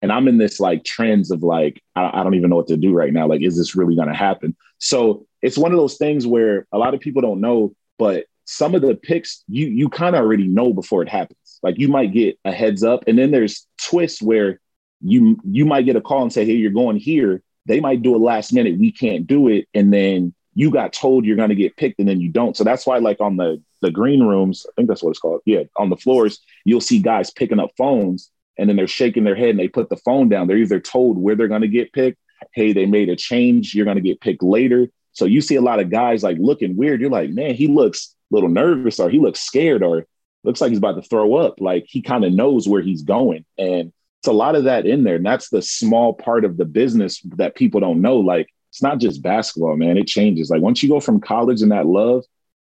and 0.00 0.12
I'm 0.12 0.28
in 0.28 0.38
this 0.38 0.60
like 0.60 0.84
trends 0.84 1.30
of 1.30 1.42
like, 1.42 1.82
I, 1.96 2.20
I 2.20 2.22
don't 2.22 2.34
even 2.34 2.50
know 2.50 2.56
what 2.56 2.68
to 2.68 2.76
do 2.76 2.92
right 2.92 3.12
now. 3.12 3.26
Like, 3.26 3.42
is 3.42 3.56
this 3.56 3.74
really 3.74 3.96
going 3.96 4.08
to 4.08 4.14
happen? 4.14 4.56
So 4.78 5.26
it's 5.42 5.58
one 5.58 5.72
of 5.72 5.78
those 5.78 5.96
things 5.96 6.26
where 6.26 6.66
a 6.72 6.78
lot 6.78 6.94
of 6.94 7.00
people 7.00 7.22
don't 7.22 7.40
know, 7.40 7.74
but 7.98 8.26
some 8.50 8.74
of 8.74 8.80
the 8.80 8.94
picks 8.94 9.44
you 9.46 9.66
you 9.66 9.90
kind 9.90 10.16
of 10.16 10.22
already 10.22 10.46
know 10.46 10.72
before 10.72 11.02
it 11.02 11.08
happens. 11.08 11.58
Like 11.62 11.78
you 11.78 11.88
might 11.88 12.12
get 12.12 12.38
a 12.44 12.52
heads 12.52 12.82
up, 12.82 13.04
and 13.06 13.18
then 13.18 13.30
there's 13.30 13.66
twists 13.76 14.22
where 14.22 14.60
you 15.02 15.38
you 15.44 15.66
might 15.66 15.84
get 15.84 15.96
a 15.96 16.00
call 16.00 16.22
and 16.22 16.32
say, 16.32 16.44
"Hey, 16.44 16.54
you're 16.54 16.70
going 16.70 16.96
here." 16.96 17.42
They 17.66 17.80
might 17.80 18.00
do 18.00 18.16
a 18.16 18.18
last 18.18 18.54
minute. 18.54 18.78
We 18.78 18.90
can't 18.90 19.26
do 19.26 19.48
it, 19.48 19.68
and 19.74 19.92
then 19.92 20.32
you 20.54 20.70
got 20.70 20.94
told 20.94 21.26
you're 21.26 21.36
going 21.36 21.50
to 21.50 21.54
get 21.54 21.76
picked, 21.76 21.98
and 21.98 22.08
then 22.08 22.20
you 22.20 22.30
don't. 22.30 22.56
So 22.56 22.64
that's 22.64 22.86
why, 22.86 22.98
like 22.98 23.20
on 23.20 23.36
the 23.36 23.62
the 23.82 23.90
green 23.90 24.22
rooms, 24.22 24.64
I 24.66 24.72
think 24.74 24.88
that's 24.88 25.02
what 25.02 25.10
it's 25.10 25.18
called. 25.18 25.42
Yeah, 25.44 25.64
on 25.76 25.90
the 25.90 25.96
floors, 25.96 26.40
you'll 26.64 26.80
see 26.80 27.00
guys 27.00 27.30
picking 27.30 27.60
up 27.60 27.72
phones 27.76 28.30
and 28.56 28.68
then 28.68 28.76
they're 28.76 28.88
shaking 28.88 29.24
their 29.24 29.36
head 29.36 29.50
and 29.50 29.58
they 29.58 29.68
put 29.68 29.88
the 29.88 29.96
phone 29.96 30.28
down. 30.28 30.48
They're 30.48 30.56
either 30.56 30.80
told 30.80 31.16
where 31.16 31.36
they're 31.36 31.46
going 31.46 31.60
to 31.60 31.68
get 31.68 31.92
picked. 31.92 32.18
Hey, 32.52 32.72
they 32.72 32.86
made 32.86 33.08
a 33.08 33.14
change. 33.14 33.74
You're 33.74 33.84
going 33.84 33.98
to 33.98 34.02
get 34.02 34.20
picked 34.20 34.42
later. 34.42 34.88
So 35.12 35.24
you 35.24 35.40
see 35.40 35.54
a 35.54 35.60
lot 35.60 35.80
of 35.80 35.90
guys 35.90 36.22
like 36.22 36.38
looking 36.38 36.76
weird. 36.76 37.00
You're 37.00 37.10
like, 37.10 37.30
man, 37.30 37.54
he 37.54 37.68
looks 37.68 38.14
little 38.30 38.48
nervous 38.48 39.00
or 39.00 39.10
he 39.10 39.18
looks 39.18 39.40
scared 39.40 39.82
or 39.82 40.06
looks 40.44 40.60
like 40.60 40.70
he's 40.70 40.78
about 40.78 40.96
to 40.96 41.02
throw 41.02 41.34
up. 41.34 41.60
Like 41.60 41.86
he 41.88 42.02
kind 42.02 42.24
of 42.24 42.32
knows 42.32 42.68
where 42.68 42.82
he's 42.82 43.02
going. 43.02 43.44
And 43.56 43.92
it's 44.20 44.28
a 44.28 44.32
lot 44.32 44.54
of 44.54 44.64
that 44.64 44.86
in 44.86 45.04
there. 45.04 45.16
And 45.16 45.26
that's 45.26 45.48
the 45.48 45.62
small 45.62 46.14
part 46.14 46.44
of 46.44 46.56
the 46.56 46.64
business 46.64 47.20
that 47.36 47.54
people 47.54 47.80
don't 47.80 48.00
know. 48.00 48.16
Like 48.16 48.48
it's 48.70 48.82
not 48.82 48.98
just 48.98 49.22
basketball, 49.22 49.76
man. 49.76 49.96
It 49.96 50.06
changes. 50.06 50.50
Like 50.50 50.62
once 50.62 50.82
you 50.82 50.88
go 50.88 51.00
from 51.00 51.20
college 51.20 51.62
and 51.62 51.72
that 51.72 51.86
love 51.86 52.24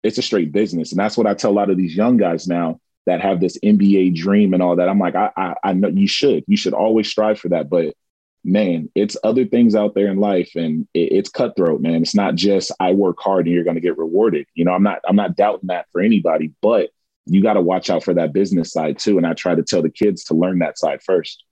it's 0.03 0.17
a 0.17 0.21
straight 0.21 0.51
business. 0.51 0.91
And 0.91 0.99
that's 0.99 1.17
what 1.17 1.27
I 1.27 1.33
tell 1.33 1.51
a 1.51 1.53
lot 1.53 1.69
of 1.69 1.77
these 1.77 1.95
young 1.95 2.17
guys 2.17 2.47
now 2.47 2.79
that 3.05 3.21
have 3.21 3.39
this 3.39 3.57
NBA 3.59 4.15
dream 4.15 4.53
and 4.53 4.61
all 4.61 4.75
that. 4.75 4.89
I'm 4.89 4.99
like, 4.99 5.15
I, 5.15 5.31
I, 5.35 5.55
I 5.63 5.73
know 5.73 5.87
you 5.87 6.07
should, 6.07 6.43
you 6.47 6.57
should 6.57 6.73
always 6.73 7.09
strive 7.09 7.39
for 7.39 7.49
that. 7.49 7.69
But 7.69 7.95
man, 8.43 8.89
it's 8.93 9.17
other 9.23 9.45
things 9.45 9.75
out 9.75 9.95
there 9.95 10.07
in 10.07 10.19
life 10.19 10.51
and 10.55 10.87
it, 10.93 11.11
it's 11.11 11.29
cutthroat, 11.29 11.81
man. 11.81 12.01
It's 12.01 12.15
not 12.15 12.35
just 12.35 12.71
I 12.79 12.93
work 12.93 13.17
hard 13.19 13.45
and 13.45 13.53
you're 13.53 13.63
going 13.63 13.75
to 13.75 13.81
get 13.81 13.97
rewarded. 13.97 14.47
You 14.53 14.65
know, 14.65 14.73
I'm 14.73 14.83
not, 14.83 14.99
I'm 15.07 15.15
not 15.15 15.35
doubting 15.35 15.67
that 15.67 15.87
for 15.91 16.01
anybody, 16.01 16.51
but 16.61 16.89
you 17.25 17.41
got 17.41 17.53
to 17.53 17.61
watch 17.61 17.89
out 17.89 18.03
for 18.03 18.13
that 18.15 18.33
business 18.33 18.71
side 18.71 18.99
too. 18.99 19.17
And 19.17 19.25
I 19.25 19.33
try 19.33 19.55
to 19.55 19.63
tell 19.63 19.81
the 19.81 19.89
kids 19.89 20.25
to 20.25 20.33
learn 20.33 20.59
that 20.59 20.77
side 20.77 21.01
first. 21.03 21.43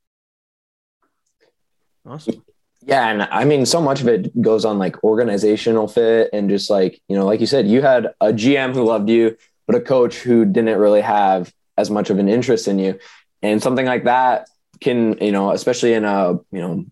Awesome. 2.06 2.44
Yeah, 2.84 3.10
and 3.10 3.22
I 3.22 3.46
mean, 3.46 3.68
so 3.68 3.80
much 3.80 4.02
of 4.02 4.08
it 4.08 4.42
goes 4.42 4.66
on 4.66 4.80
like 4.80 5.04
organizational 5.04 5.88
fit 5.88 6.32
and 6.34 6.50
just 6.50 6.70
like 6.72 7.00
you 7.08 7.16
know, 7.16 7.26
like 7.26 7.40
you 7.40 7.46
said, 7.46 7.68
you 7.68 7.82
had 7.84 8.08
a 8.20 8.34
GM 8.34 8.74
who 8.74 8.84
loved 8.84 9.08
you, 9.08 9.38
but 9.68 9.76
a 9.76 9.82
coach 9.82 10.18
who 10.18 10.46
didn't 10.46 10.80
really 10.80 11.02
have 11.02 11.54
as 11.78 11.92
much 11.92 12.10
of 12.10 12.18
an 12.18 12.28
interest 12.28 12.68
in 12.68 12.80
you, 12.80 12.98
and 13.44 13.62
something 13.62 13.86
like 13.86 14.06
that 14.06 14.48
can 14.82 15.18
you 15.22 15.32
know, 15.32 15.52
especially 15.52 15.94
in 15.94 16.04
a 16.04 16.34
you 16.52 16.60
know 16.60 16.86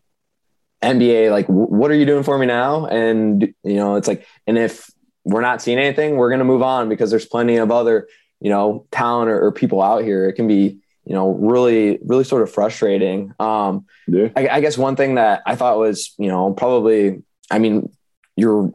NBA, 0.81 1.31
like, 1.31 1.47
what 1.47 1.91
are 1.91 1.95
you 1.95 2.05
doing 2.05 2.23
for 2.23 2.37
me 2.37 2.45
now? 2.45 2.85
And, 2.85 3.53
you 3.63 3.75
know, 3.75 3.95
it's 3.95 4.07
like, 4.07 4.25
and 4.47 4.57
if 4.57 4.89
we're 5.25 5.41
not 5.41 5.61
seeing 5.61 5.77
anything, 5.77 6.15
we're 6.15 6.29
going 6.29 6.39
to 6.39 6.45
move 6.45 6.61
on 6.61 6.87
because 6.87 7.09
there's 7.09 7.25
plenty 7.25 7.57
of 7.57 7.69
other, 7.71 8.07
you 8.39 8.49
know, 8.49 8.87
talent 8.91 9.29
or, 9.29 9.47
or, 9.47 9.51
people 9.51 9.81
out 9.81 10.03
here. 10.03 10.27
It 10.29 10.33
can 10.33 10.47
be, 10.47 10.79
you 11.03 11.13
know, 11.13 11.31
really, 11.31 11.99
really 12.05 12.23
sort 12.23 12.43
of 12.43 12.51
frustrating. 12.51 13.33
Um, 13.39 13.85
yeah. 14.07 14.29
I, 14.37 14.47
I 14.47 14.61
guess 14.61 14.77
one 14.77 14.95
thing 14.95 15.15
that 15.15 15.41
I 15.45 15.55
thought 15.55 15.77
was, 15.77 16.13
you 16.17 16.29
know, 16.29 16.53
probably, 16.53 17.23
I 17.51 17.59
mean, 17.59 17.91
you're 18.37 18.71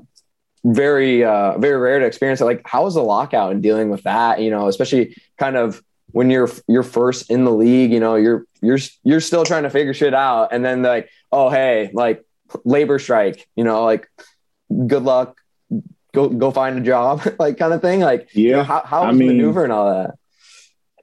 very, 0.63 1.25
uh, 1.25 1.57
very 1.57 1.79
rare 1.79 2.01
to 2.01 2.05
experience 2.05 2.43
it. 2.43 2.45
Like, 2.45 2.63
how 2.67 2.85
was 2.85 2.95
the 2.95 3.03
lockout 3.03 3.53
and 3.53 3.63
dealing 3.63 3.89
with 3.89 4.03
that? 4.03 4.41
You 4.41 4.51
know, 4.51 4.69
especially 4.69 5.17
kind 5.39 5.57
of 5.57 5.83
when 6.13 6.31
you're 6.31 6.51
you're 6.69 6.83
first 6.83 7.31
in 7.31 7.45
the 7.45 7.53
league, 7.53 7.93
you 7.93 8.01
know, 8.01 8.17
you're 8.17 8.47
you're 8.61 8.79
you're 9.03 9.21
still 9.21 9.45
trying 9.45 9.65
to 9.65 9.71
figure 9.71 9.95
shit 9.95 10.15
out, 10.15 10.49
and 10.53 10.65
then 10.65 10.83
like, 10.83 11.09
oh 11.33 11.51
hey, 11.51 11.91
like 11.93 12.25
labor 12.65 12.99
strike, 12.99 13.49
you 13.57 13.65
know, 13.65 13.85
like 13.85 14.09
good 14.87 15.03
luck, 15.03 15.41
go 16.13 16.29
go 16.29 16.51
find 16.51 16.79
a 16.79 16.81
job, 16.81 17.23
like 17.39 17.59
kind 17.59 17.73
of 17.73 17.83
thing. 17.83 18.01
Like, 18.01 18.29
yeah, 18.33 18.43
you 18.43 18.53
know, 18.53 18.63
how 18.63 18.83
how 18.85 19.07
was 19.07 19.15
I 19.15 19.19
mean, 19.19 19.37
maneuvering 19.37 19.71
all 19.71 19.91
that? 19.91 20.15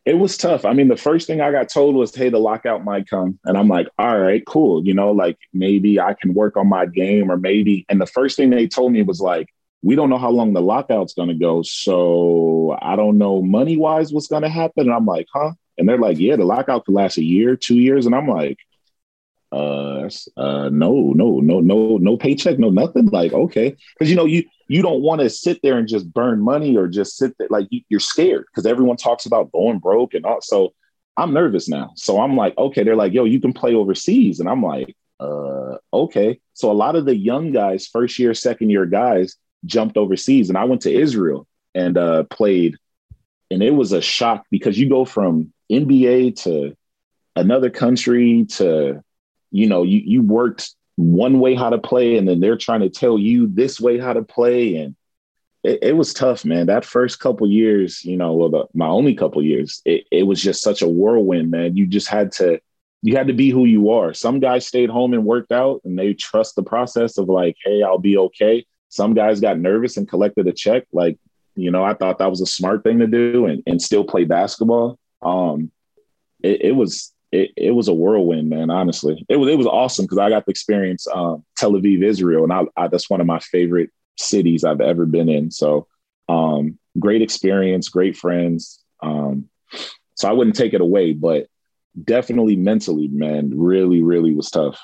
It 0.04 0.16
was 0.16 0.36
tough. 0.36 0.66
I 0.66 0.74
mean, 0.74 0.88
the 0.88 0.98
first 0.98 1.28
thing 1.28 1.42
I 1.42 1.52
got 1.52 1.70
told 1.70 1.96
was, 1.96 2.16
"Hey, 2.16 2.30
the 2.30 2.40
lockout 2.40 2.84
might 2.84 3.08
come," 3.08 3.38
and 3.46 3.58
I'm 3.58 3.68
like, 3.68 3.88
"All 4.00 4.20
right, 4.20 4.44
cool." 4.48 4.84
You 4.84 4.96
know, 4.96 5.12
like 5.12 5.38
maybe 5.54 6.00
I 6.00 6.16
can 6.16 6.34
work 6.34 6.58
on 6.58 6.68
my 6.68 6.88
game, 6.88 7.32
or 7.32 7.38
maybe. 7.38 7.86
And 7.88 8.02
the 8.02 8.08
first 8.08 8.36
thing 8.36 8.50
they 8.50 8.68
told 8.68 8.94
me 8.94 9.04
was 9.04 9.22
like, 9.22 9.50
we 9.84 9.96
don't 9.96 10.10
know 10.10 10.18
how 10.18 10.30
long 10.30 10.54
the 10.54 10.62
lockout's 10.62 11.14
going 11.14 11.30
to 11.30 11.36
go. 11.36 11.62
So 11.64 12.78
I 12.82 12.96
don't 12.96 13.18
know 13.18 13.42
money 13.42 13.78
wise 13.78 14.14
what's 14.14 14.28
going 14.28 14.44
to 14.44 14.50
happen. 14.50 14.88
And 14.88 14.94
I'm 14.94 15.06
like, 15.06 15.28
huh? 15.34 15.52
And 15.78 15.90
they're 15.90 15.98
like, 15.98 16.20
yeah, 16.20 16.36
the 16.36 16.46
lockout 16.46 16.86
could 16.86 16.94
last 16.94 17.18
a 17.18 17.24
year, 17.24 17.56
two 17.56 17.76
years. 17.76 18.06
And 18.06 18.14
I'm 18.14 18.28
like, 18.28 18.60
uh, 19.52 20.10
uh, 20.38 20.70
no, 20.70 21.12
no, 21.14 21.40
no, 21.40 21.60
no, 21.60 21.98
no 21.98 22.18
paycheck, 22.18 22.58
no 22.58 22.70
nothing. 22.70 23.08
Like, 23.08 23.34
okay, 23.34 23.76
because 23.94 24.10
you 24.10 24.16
know 24.16 24.26
you 24.26 24.44
you 24.68 24.82
don't 24.82 25.02
want 25.02 25.20
to 25.22 25.30
sit 25.30 25.60
there 25.62 25.78
and 25.78 25.88
just 25.88 26.12
burn 26.14 26.42
money 26.42 26.78
or 26.78 26.88
just 26.88 27.18
sit 27.18 27.38
there 27.38 27.48
like 27.50 27.68
you, 27.70 27.82
you're 27.90 28.00
scared 28.00 28.46
because 28.48 28.66
everyone 28.66 28.96
talks 28.96 29.26
about 29.26 29.52
going 29.52 29.80
broke 29.80 30.14
and 30.14 30.26
all. 30.26 30.40
So 30.42 30.74
I'm 31.18 31.34
nervous 31.34 31.68
now. 31.68 31.92
So 31.96 32.22
I'm 32.22 32.38
like, 32.38 32.58
okay, 32.58 32.84
they're 32.84 32.96
like, 32.96 33.12
yo, 33.12 33.26
you 33.26 33.42
can 33.42 33.52
play 33.52 33.76
overseas, 33.76 34.40
and 34.40 34.48
I'm 34.48 34.64
like, 34.64 34.96
uh, 35.20 35.78
okay. 35.94 36.40
So 36.54 36.72
a 36.72 36.74
lot 36.74 36.96
of 36.96 37.06
the 37.06 37.16
young 37.16 37.52
guys, 37.52 37.88
first 37.88 38.18
year, 38.20 38.34
second 38.34 38.70
year 38.70 38.86
guys, 38.86 39.36
jumped 39.66 39.98
overseas 39.98 40.50
and 40.50 40.58
I 40.58 40.66
went 40.66 40.82
to 40.82 40.94
Israel 40.94 41.48
and 41.74 41.98
uh, 41.98 42.24
played. 42.26 42.78
And 43.50 43.62
it 43.62 43.72
was 43.72 43.92
a 43.92 44.02
shock 44.02 44.46
because 44.50 44.80
you 44.80 44.90
go 44.90 45.06
from 45.06 45.54
NBA 45.72 46.42
to 46.44 46.76
another 47.36 47.70
country 47.70 48.46
to, 48.52 49.04
you 49.52 49.68
know, 49.68 49.84
you, 49.84 50.00
you 50.00 50.22
worked 50.22 50.74
one 50.96 51.40
way 51.40 51.56
how 51.56 51.70
to 51.70 51.78
play 51.78 52.18
and 52.18 52.28
then 52.28 52.40
they're 52.40 52.58
trying 52.58 52.82
to 52.82 52.90
tell 52.90 53.18
you 53.18 53.48
this 53.48 53.80
way 53.80 53.98
how 53.98 54.14
to 54.14 54.22
play. 54.22 54.76
And 54.78 54.96
it, 55.64 55.80
it 55.82 55.98
was 55.98 56.14
tough, 56.14 56.46
man. 56.46 56.68
That 56.68 56.86
first 56.86 57.20
couple 57.20 57.48
years, 57.48 58.04
you 58.04 58.18
know, 58.18 58.34
well, 58.34 58.50
the, 58.50 58.66
my 58.74 58.88
only 58.88 59.16
couple 59.16 59.42
years, 59.44 59.82
it, 59.86 60.06
it 60.12 60.24
was 60.24 60.42
just 60.42 60.62
such 60.62 60.82
a 60.82 60.88
whirlwind, 60.88 61.52
man. 61.52 61.76
You 61.76 61.88
just 61.88 62.08
had 62.08 62.32
to, 62.34 62.60
you 63.02 63.18
had 63.18 63.28
to 63.28 63.34
be 63.34 63.50
who 63.50 63.66
you 63.66 63.92
are. 63.92 64.14
Some 64.14 64.40
guys 64.40 64.68
stayed 64.68 64.90
home 64.90 65.14
and 65.14 65.26
worked 65.26 65.52
out 65.52 65.82
and 65.84 65.98
they 65.98 66.14
trust 66.14 66.56
the 66.56 66.64
process 66.64 67.18
of 67.18 67.30
like, 67.30 67.58
hey, 67.64 67.84
I'll 67.84 67.98
be 67.98 68.18
okay. 68.18 68.66
Some 68.92 69.14
guys 69.14 69.40
got 69.40 69.58
nervous 69.58 69.96
and 69.96 70.08
collected 70.08 70.48
a 70.48 70.52
check. 70.52 70.84
Like, 70.92 71.18
you 71.56 71.72
know, 71.72 71.82
I 71.82 71.94
thought 71.94 72.20
that 72.20 72.30
was 72.30 72.42
a 72.42 72.46
smart 72.46 72.84
thing 72.84 73.00
to 73.00 73.08
do 73.08 73.46
and, 73.46 73.64
and 73.66 73.82
still 73.82 74.04
play 74.04 74.26
basketball. 74.26 75.00
Um, 75.22 75.72
it, 76.44 76.62
it 76.62 76.72
was 76.74 77.14
it, 77.32 77.52
it 77.56 77.72
was 77.72 77.88
a 77.88 77.94
whirlwind, 77.94 78.50
man. 78.50 78.70
Honestly, 78.70 79.26
it 79.30 79.38
was 79.38 79.50
it 79.50 79.58
was 79.58 79.66
awesome 79.66 80.04
because 80.04 80.18
I 80.18 80.30
got 80.30 80.44
to 80.44 80.52
experience 80.52 81.08
um, 81.08 81.46
Tel 81.56 81.72
Aviv, 81.72 82.04
Israel, 82.04 82.44
and 82.44 82.52
I, 82.52 82.66
I, 82.76 82.90
that's 82.90 83.10
one 83.10 83.22
of 83.22 83.28
my 83.28 83.40
favorite 83.40 83.92
cities 84.18 84.66
I've 84.66 84.82
ever 84.82 85.06
been 85.06 85.30
in. 85.30 85.52
So, 85.52 85.88
um, 86.28 86.78
great 87.00 87.22
experience, 87.22 87.88
great 87.88 88.18
friends. 88.18 88.84
Um, 89.02 89.48
so 90.16 90.28
I 90.28 90.34
wouldn't 90.34 90.58
take 90.58 90.74
it 90.74 90.82
away, 90.82 91.14
but 91.14 91.48
definitely 92.04 92.58
mentally, 92.58 93.08
man, 93.08 93.58
really, 93.58 94.04
really 94.04 94.36
was 94.36 94.52
tough. 94.52 94.78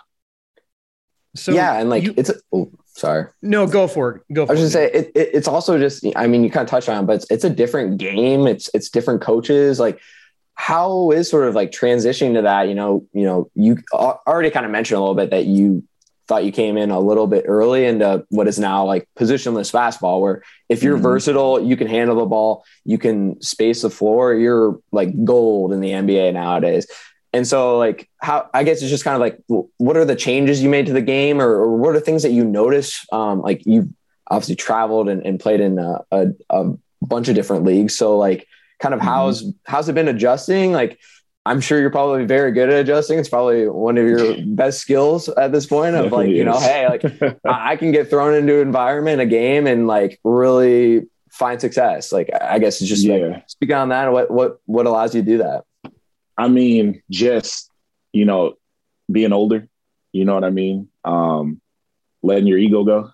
So 1.35 1.51
yeah, 1.51 1.77
and 1.79 1.89
like 1.89 2.03
you, 2.03 2.13
it's 2.15 2.31
oh, 2.53 2.71
sorry. 2.97 3.27
No, 3.41 3.67
go 3.67 3.87
for 3.87 4.15
it. 4.15 4.33
Go. 4.33 4.45
For 4.45 4.53
it. 4.53 4.57
I 4.57 4.59
was 4.59 4.71
just 4.71 4.73
say 4.73 4.91
it, 4.91 5.11
it, 5.15 5.29
It's 5.33 5.47
also 5.47 5.77
just. 5.77 6.05
I 6.15 6.27
mean, 6.27 6.43
you 6.43 6.49
kind 6.49 6.63
of 6.63 6.69
touched 6.69 6.89
on, 6.89 7.03
it, 7.03 7.07
but 7.07 7.15
it's, 7.17 7.31
it's 7.31 7.43
a 7.43 7.49
different 7.49 7.97
game. 7.97 8.47
It's 8.47 8.69
it's 8.73 8.89
different 8.89 9.21
coaches. 9.21 9.79
Like, 9.79 9.99
how 10.55 11.11
is 11.11 11.29
sort 11.29 11.47
of 11.47 11.55
like 11.55 11.71
transitioning 11.71 12.33
to 12.33 12.41
that? 12.43 12.67
You 12.67 12.75
know, 12.75 13.05
you 13.13 13.23
know, 13.23 13.49
you 13.55 13.77
already 13.93 14.49
kind 14.49 14.65
of 14.65 14.71
mentioned 14.71 14.97
a 14.97 15.01
little 15.01 15.15
bit 15.15 15.29
that 15.29 15.45
you 15.45 15.83
thought 16.27 16.43
you 16.43 16.51
came 16.51 16.77
in 16.77 16.91
a 16.91 16.99
little 16.99 17.25
bit 17.25 17.45
early 17.47 17.85
into 17.85 18.25
what 18.29 18.47
is 18.47 18.59
now 18.59 18.85
like 18.85 19.07
positionless 19.17 19.71
fastball, 19.71 20.19
where 20.19 20.43
if 20.67 20.83
you're 20.83 20.95
mm-hmm. 20.95 21.03
versatile, 21.03 21.63
you 21.63 21.77
can 21.77 21.87
handle 21.87 22.17
the 22.17 22.25
ball, 22.25 22.65
you 22.83 22.97
can 22.97 23.41
space 23.41 23.81
the 23.81 23.89
floor. 23.89 24.33
You're 24.33 24.79
like 24.91 25.23
gold 25.23 25.71
in 25.71 25.79
the 25.79 25.91
NBA 25.91 26.33
nowadays. 26.33 26.87
And 27.33 27.45
so, 27.45 27.77
like, 27.77 28.09
how 28.19 28.49
I 28.53 28.63
guess 28.63 28.81
it's 28.81 28.89
just 28.89 29.03
kind 29.03 29.15
of 29.15 29.21
like, 29.21 29.39
what 29.77 29.97
are 29.97 30.05
the 30.05 30.15
changes 30.15 30.63
you 30.63 30.69
made 30.69 30.85
to 30.87 30.93
the 30.93 31.01
game, 31.01 31.41
or, 31.41 31.49
or 31.49 31.77
what 31.77 31.95
are 31.95 31.99
things 31.99 32.23
that 32.23 32.31
you 32.31 32.45
notice? 32.45 33.05
Um, 33.11 33.41
like, 33.41 33.65
you've 33.65 33.89
obviously 34.29 34.55
traveled 34.55 35.09
and, 35.09 35.25
and 35.25 35.39
played 35.39 35.59
in 35.59 35.79
a, 35.79 35.99
a, 36.11 36.27
a, 36.49 36.73
bunch 37.01 37.27
of 37.29 37.35
different 37.35 37.63
leagues. 37.63 37.95
So, 37.95 38.17
like, 38.17 38.47
kind 38.79 38.93
of 38.93 38.99
mm-hmm. 38.99 39.09
how's 39.09 39.43
how's 39.65 39.89
it 39.89 39.95
been 39.95 40.07
adjusting? 40.07 40.71
Like, 40.71 40.99
I'm 41.47 41.61
sure 41.61 41.79
you're 41.79 41.89
probably 41.89 42.25
very 42.25 42.51
good 42.51 42.69
at 42.69 42.81
adjusting. 42.81 43.19
It's 43.19 43.29
probably 43.29 43.67
one 43.67 43.97
of 43.97 44.05
your 44.05 44.35
best 44.45 44.79
skills 44.79 45.29
at 45.29 45.51
this 45.51 45.65
point. 45.65 45.95
Of 45.95 46.11
like, 46.11 46.29
you 46.29 46.43
know, 46.43 46.59
hey, 46.59 46.87
like 46.87 47.03
I 47.45 47.77
can 47.77 47.91
get 47.91 48.09
thrown 48.09 48.33
into 48.35 48.55
an 48.55 48.67
environment, 48.67 49.21
a 49.21 49.25
game, 49.25 49.67
and 49.67 49.87
like 49.87 50.19
really 50.23 51.07
find 51.31 51.61
success. 51.61 52.11
Like, 52.11 52.29
I 52.39 52.59
guess 52.59 52.81
it's 52.81 52.89
just 52.89 53.05
yeah. 53.05 53.15
like, 53.15 53.49
speak 53.49 53.71
on 53.71 53.89
that. 53.89 54.11
What 54.11 54.29
what 54.29 54.59
what 54.65 54.85
allows 54.85 55.15
you 55.15 55.21
to 55.21 55.25
do 55.25 55.37
that? 55.39 55.63
I 56.37 56.47
mean, 56.47 57.01
just, 57.09 57.71
you 58.13 58.25
know, 58.25 58.53
being 59.11 59.33
older, 59.33 59.67
you 60.11 60.25
know 60.25 60.35
what 60.35 60.43
I 60.43 60.49
mean? 60.49 60.89
Um, 61.03 61.61
letting 62.21 62.47
your 62.47 62.57
ego 62.57 62.83
go 62.83 63.11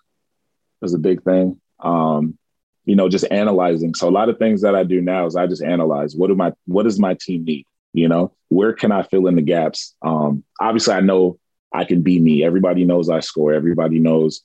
is 0.81 0.93
a 0.93 0.99
big 0.99 1.23
thing. 1.23 1.59
Um, 1.79 2.37
you 2.85 2.95
know, 2.95 3.07
just 3.07 3.25
analyzing. 3.31 3.93
So 3.95 4.09
a 4.09 4.11
lot 4.11 4.29
of 4.29 4.37
things 4.37 4.61
that 4.61 4.75
I 4.75 4.83
do 4.83 5.01
now 5.01 5.25
is 5.25 5.35
I 5.35 5.47
just 5.47 5.63
analyze 5.63 6.15
what 6.15 6.27
do 6.27 6.35
my 6.35 6.51
what 6.65 6.83
does 6.83 6.99
my 6.99 7.15
team 7.19 7.45
need? 7.45 7.65
You 7.93 8.07
know, 8.07 8.33
where 8.49 8.73
can 8.73 8.91
I 8.91 9.03
fill 9.03 9.27
in 9.27 9.35
the 9.35 9.41
gaps? 9.41 9.95
Um, 10.01 10.43
obviously 10.59 10.93
I 10.93 10.99
know 10.99 11.39
I 11.71 11.85
can 11.85 12.01
be 12.01 12.19
me. 12.19 12.43
Everybody 12.43 12.83
knows 12.85 13.09
I 13.09 13.21
score. 13.21 13.53
Everybody 13.53 13.99
knows 13.99 14.41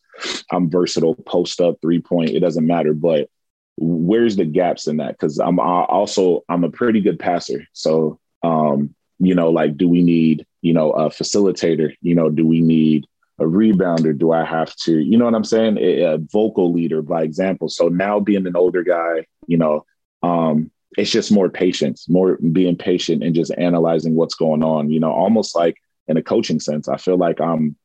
I'm 0.50 0.70
versatile, 0.70 1.14
post 1.14 1.60
up, 1.60 1.76
three 1.82 2.00
point, 2.00 2.30
it 2.30 2.40
doesn't 2.40 2.66
matter. 2.66 2.94
But 2.94 3.28
where's 3.76 4.36
the 4.36 4.44
gaps 4.44 4.86
in 4.86 4.98
that? 4.98 5.12
Because 5.12 5.38
I'm 5.38 5.58
also 5.58 6.44
I'm 6.48 6.64
a 6.64 6.70
pretty 6.70 7.00
good 7.00 7.18
passer. 7.18 7.66
So 7.72 8.20
um, 8.42 8.94
you 9.18 9.34
know, 9.34 9.50
like, 9.50 9.76
do 9.76 9.88
we 9.88 10.02
need, 10.02 10.46
you 10.62 10.72
know, 10.72 10.92
a 10.92 11.10
facilitator? 11.10 11.94
You 12.00 12.14
know, 12.14 12.30
do 12.30 12.46
we 12.46 12.60
need 12.60 13.06
a 13.38 13.44
rebounder? 13.44 14.16
Do 14.16 14.32
I 14.32 14.44
have 14.44 14.74
to, 14.76 14.98
you 14.98 15.16
know 15.16 15.24
what 15.24 15.34
I'm 15.34 15.44
saying? 15.44 15.78
A, 15.78 16.02
a 16.02 16.18
vocal 16.18 16.72
leader, 16.72 17.02
by 17.02 17.22
example. 17.22 17.68
So 17.68 17.88
now 17.88 18.20
being 18.20 18.46
an 18.46 18.56
older 18.56 18.82
guy, 18.82 19.26
you 19.46 19.56
know, 19.56 19.84
um, 20.22 20.70
it's 20.96 21.10
just 21.10 21.30
more 21.30 21.48
patience, 21.48 22.08
more 22.08 22.38
being 22.38 22.76
patient 22.76 23.22
and 23.22 23.34
just 23.34 23.52
analyzing 23.56 24.14
what's 24.14 24.34
going 24.34 24.62
on, 24.62 24.90
you 24.90 25.00
know, 25.00 25.12
almost 25.12 25.54
like 25.54 25.76
in 26.06 26.16
a 26.16 26.22
coaching 26.22 26.60
sense. 26.60 26.88
I 26.88 26.96
feel 26.96 27.16
like 27.16 27.40
I'm 27.40 27.76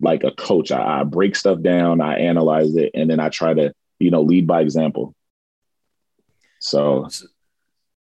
like 0.00 0.24
a 0.24 0.32
coach. 0.32 0.72
I, 0.72 1.00
I 1.00 1.04
break 1.04 1.36
stuff 1.36 1.60
down, 1.62 2.00
I 2.00 2.18
analyze 2.18 2.74
it, 2.76 2.90
and 2.94 3.10
then 3.10 3.20
I 3.20 3.28
try 3.28 3.54
to, 3.54 3.72
you 3.98 4.10
know, 4.10 4.22
lead 4.22 4.46
by 4.46 4.62
example. 4.62 5.14
So 6.58 7.08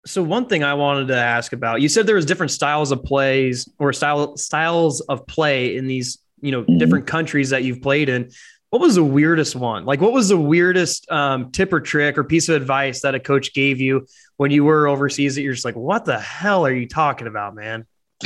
so 0.05 0.23
one 0.23 0.47
thing 0.47 0.63
I 0.63 0.73
wanted 0.73 1.09
to 1.09 1.17
ask 1.17 1.53
about, 1.53 1.81
you 1.81 1.89
said 1.89 2.07
there 2.07 2.15
was 2.15 2.25
different 2.25 2.51
styles 2.51 2.91
of 2.91 3.03
plays 3.03 3.69
or 3.77 3.93
style 3.93 4.35
styles 4.37 5.01
of 5.01 5.27
play 5.27 5.75
in 5.75 5.87
these, 5.87 6.17
you 6.41 6.51
know, 6.51 6.63
mm-hmm. 6.63 6.77
different 6.77 7.07
countries 7.07 7.51
that 7.51 7.63
you've 7.63 7.81
played 7.81 8.09
in. 8.09 8.31
What 8.71 8.81
was 8.81 8.95
the 8.95 9.03
weirdest 9.03 9.55
one? 9.55 9.85
Like, 9.85 9.99
what 9.99 10.13
was 10.13 10.29
the 10.29 10.37
weirdest 10.37 11.11
um, 11.11 11.51
tip 11.51 11.73
or 11.73 11.81
trick 11.81 12.17
or 12.17 12.23
piece 12.23 12.47
of 12.49 12.55
advice 12.55 13.01
that 13.01 13.13
a 13.15 13.19
coach 13.19 13.53
gave 13.53 13.81
you 13.81 14.07
when 14.37 14.49
you 14.49 14.63
were 14.63 14.87
overseas 14.87 15.35
that 15.35 15.41
you're 15.41 15.53
just 15.53 15.65
like, 15.65 15.75
what 15.75 16.05
the 16.05 16.19
hell 16.19 16.65
are 16.65 16.73
you 16.73 16.87
talking 16.87 17.27
about, 17.27 17.53
man? 17.53 17.85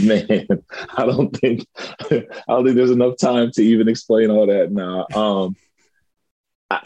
man, 0.00 0.46
I 0.96 1.06
don't 1.06 1.36
think 1.36 1.66
I 2.10 2.26
don't 2.48 2.64
think 2.64 2.76
there's 2.76 2.90
enough 2.90 3.16
time 3.18 3.50
to 3.52 3.62
even 3.62 3.88
explain 3.88 4.30
all 4.30 4.46
that 4.46 4.70
now. 4.70 5.06
Um, 5.14 5.56
I, 6.70 6.80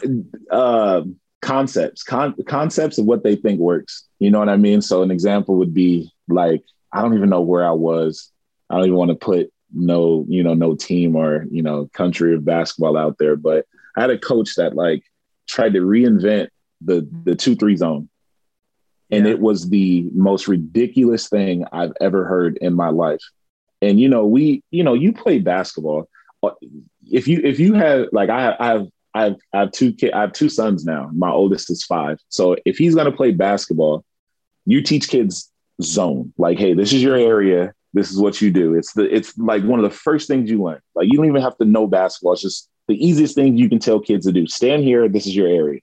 uh, 0.49 1.03
concepts, 1.41 2.03
con- 2.03 2.35
concepts 2.47 2.97
of 2.97 3.05
what 3.05 3.23
they 3.23 3.35
think 3.35 3.59
works. 3.59 4.07
You 4.19 4.31
know 4.31 4.39
what 4.39 4.49
I 4.49 4.57
mean? 4.57 4.81
So 4.81 5.01
an 5.01 5.11
example 5.11 5.55
would 5.55 5.73
be 5.73 6.11
like, 6.27 6.63
I 6.93 7.01
don't 7.01 7.15
even 7.15 7.29
know 7.29 7.41
where 7.41 7.65
I 7.65 7.71
was. 7.71 8.31
I 8.69 8.75
don't 8.75 8.85
even 8.85 8.97
want 8.97 9.09
to 9.11 9.15
put 9.15 9.51
no, 9.73 10.25
you 10.27 10.43
know, 10.43 10.53
no 10.53 10.75
team 10.75 11.15
or, 11.15 11.45
you 11.49 11.61
know, 11.61 11.89
country 11.93 12.35
of 12.35 12.45
basketball 12.45 12.97
out 12.97 13.17
there. 13.17 13.35
But 13.35 13.65
I 13.95 14.01
had 14.01 14.09
a 14.09 14.17
coach 14.17 14.55
that 14.55 14.75
like 14.75 15.03
tried 15.47 15.73
to 15.73 15.79
reinvent 15.79 16.49
the 16.81 17.07
the 17.23 17.35
two 17.35 17.55
three 17.55 17.75
zone. 17.75 18.09
And 19.09 19.25
yeah. 19.25 19.33
it 19.33 19.39
was 19.39 19.69
the 19.69 20.09
most 20.13 20.47
ridiculous 20.47 21.27
thing 21.27 21.65
I've 21.71 21.93
ever 21.99 22.25
heard 22.25 22.57
in 22.61 22.73
my 22.73 22.89
life. 22.89 23.21
And 23.81 23.99
you 23.99 24.07
know, 24.07 24.25
we, 24.25 24.63
you 24.71 24.83
know, 24.83 24.93
you 24.93 25.11
play 25.11 25.39
basketball. 25.39 26.07
Uh, 26.43 26.51
if 27.09 27.27
you 27.27 27.41
if 27.43 27.59
you 27.59 27.73
have 27.73 28.07
like 28.11 28.29
I, 28.29 28.55
I 28.59 28.67
have 28.67 28.87
I 29.13 29.23
have 29.23 29.35
I 29.53 29.59
have 29.61 29.71
two 29.71 29.93
kids. 29.93 30.13
I 30.13 30.21
have 30.21 30.33
two 30.33 30.49
sons 30.49 30.85
now. 30.85 31.09
My 31.13 31.29
oldest 31.29 31.69
is 31.69 31.83
five. 31.83 32.19
So 32.29 32.55
if 32.65 32.77
he's 32.77 32.95
gonna 32.95 33.11
play 33.11 33.31
basketball, 33.31 34.05
you 34.65 34.81
teach 34.81 35.09
kids 35.09 35.51
zone. 35.81 36.33
Like, 36.37 36.57
hey, 36.57 36.73
this 36.73 36.93
is 36.93 37.03
your 37.03 37.15
area. 37.15 37.73
This 37.93 38.11
is 38.11 38.17
what 38.17 38.41
you 38.41 38.51
do. 38.51 38.75
It's 38.75 38.93
the 38.93 39.13
it's 39.13 39.37
like 39.37 39.63
one 39.63 39.79
of 39.79 39.89
the 39.89 39.95
first 39.95 40.27
things 40.27 40.49
you 40.49 40.63
learn. 40.63 40.79
Like 40.95 41.07
you 41.09 41.17
don't 41.17 41.27
even 41.27 41.41
have 41.41 41.57
to 41.57 41.65
know 41.65 41.87
basketball. 41.87 42.33
It's 42.33 42.41
just 42.41 42.69
the 42.87 43.05
easiest 43.05 43.35
thing 43.35 43.57
you 43.57 43.69
can 43.69 43.79
tell 43.79 43.99
kids 43.99 44.25
to 44.25 44.31
do. 44.31 44.47
Stand 44.47 44.83
here. 44.83 45.09
This 45.09 45.27
is 45.27 45.35
your 45.35 45.47
area. 45.47 45.81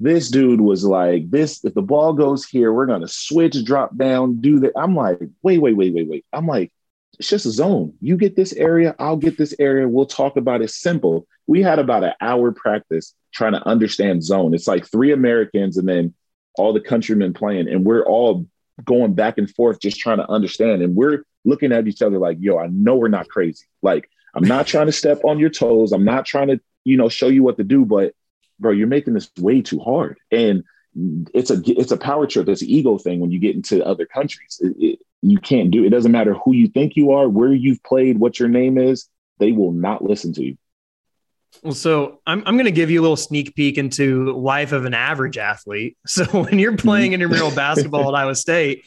This 0.00 0.30
dude 0.30 0.60
was 0.60 0.84
like, 0.84 1.30
this, 1.30 1.64
if 1.64 1.74
the 1.74 1.82
ball 1.82 2.12
goes 2.12 2.44
here, 2.44 2.72
we're 2.72 2.86
gonna 2.86 3.06
switch, 3.06 3.62
drop 3.64 3.96
down, 3.96 4.40
do 4.40 4.58
that. 4.60 4.72
I'm 4.74 4.96
like, 4.96 5.20
wait, 5.42 5.60
wait, 5.60 5.76
wait, 5.76 5.94
wait, 5.94 6.08
wait. 6.08 6.24
I'm 6.32 6.46
like, 6.46 6.72
it's 7.18 7.28
just 7.28 7.46
a 7.46 7.50
zone. 7.50 7.94
You 8.00 8.16
get 8.16 8.36
this 8.36 8.52
area, 8.52 8.94
I'll 8.98 9.16
get 9.16 9.36
this 9.36 9.54
area. 9.58 9.88
We'll 9.88 10.06
talk 10.06 10.36
about 10.36 10.62
it 10.62 10.70
simple. 10.70 11.26
We 11.46 11.62
had 11.62 11.78
about 11.78 12.04
an 12.04 12.14
hour 12.20 12.52
practice 12.52 13.14
trying 13.32 13.52
to 13.52 13.66
understand 13.66 14.24
zone. 14.24 14.54
It's 14.54 14.66
like 14.66 14.86
three 14.86 15.12
Americans 15.12 15.76
and 15.76 15.88
then 15.88 16.14
all 16.56 16.72
the 16.72 16.80
countrymen 16.80 17.32
playing, 17.32 17.68
and 17.68 17.84
we're 17.84 18.04
all 18.04 18.46
going 18.84 19.14
back 19.14 19.38
and 19.38 19.50
forth 19.50 19.80
just 19.80 19.98
trying 19.98 20.18
to 20.18 20.30
understand. 20.30 20.82
And 20.82 20.94
we're 20.94 21.24
looking 21.44 21.72
at 21.72 21.86
each 21.86 22.02
other 22.02 22.18
like, 22.18 22.38
yo, 22.40 22.58
I 22.58 22.68
know 22.68 22.96
we're 22.96 23.08
not 23.08 23.28
crazy. 23.28 23.64
Like, 23.82 24.08
I'm 24.34 24.44
not 24.44 24.66
trying 24.66 24.86
to 24.86 24.92
step 24.92 25.20
on 25.24 25.38
your 25.38 25.50
toes. 25.50 25.92
I'm 25.92 26.04
not 26.04 26.24
trying 26.26 26.48
to, 26.48 26.60
you 26.84 26.96
know, 26.96 27.08
show 27.08 27.28
you 27.28 27.42
what 27.42 27.58
to 27.58 27.64
do, 27.64 27.84
but 27.84 28.14
bro, 28.58 28.70
you're 28.72 28.86
making 28.86 29.14
this 29.14 29.30
way 29.38 29.60
too 29.60 29.78
hard. 29.78 30.18
And 30.30 30.64
it's 30.94 31.50
a 31.50 31.60
it's 31.66 31.92
a 31.92 31.96
power 31.96 32.26
trip. 32.26 32.48
It's 32.48 32.62
an 32.62 32.68
ego 32.68 32.98
thing 32.98 33.20
when 33.20 33.30
you 33.30 33.38
get 33.38 33.56
into 33.56 33.84
other 33.84 34.06
countries. 34.06 34.60
It, 34.62 34.76
it, 34.78 34.98
you 35.22 35.38
can't 35.38 35.70
do 35.70 35.84
it. 35.84 35.90
Doesn't 35.90 36.12
matter 36.12 36.34
who 36.34 36.52
you 36.52 36.68
think 36.68 36.96
you 36.96 37.12
are, 37.12 37.28
where 37.28 37.52
you've 37.52 37.82
played, 37.82 38.18
what 38.18 38.38
your 38.38 38.48
name 38.48 38.76
is. 38.76 39.08
They 39.38 39.52
will 39.52 39.72
not 39.72 40.02
listen 40.04 40.32
to 40.34 40.44
you. 40.44 40.58
Well, 41.62 41.74
so 41.74 42.20
I'm, 42.26 42.42
I'm 42.46 42.54
going 42.54 42.64
to 42.64 42.72
give 42.72 42.90
you 42.90 43.00
a 43.00 43.02
little 43.02 43.16
sneak 43.16 43.54
peek 43.54 43.78
into 43.78 44.32
life 44.36 44.72
of 44.72 44.84
an 44.84 44.94
average 44.94 45.38
athlete. 45.38 45.96
So 46.06 46.24
when 46.26 46.58
you're 46.58 46.76
playing 46.76 47.12
intramural 47.12 47.50
basketball 47.54 48.08
at 48.08 48.20
Iowa 48.20 48.34
State, 48.34 48.84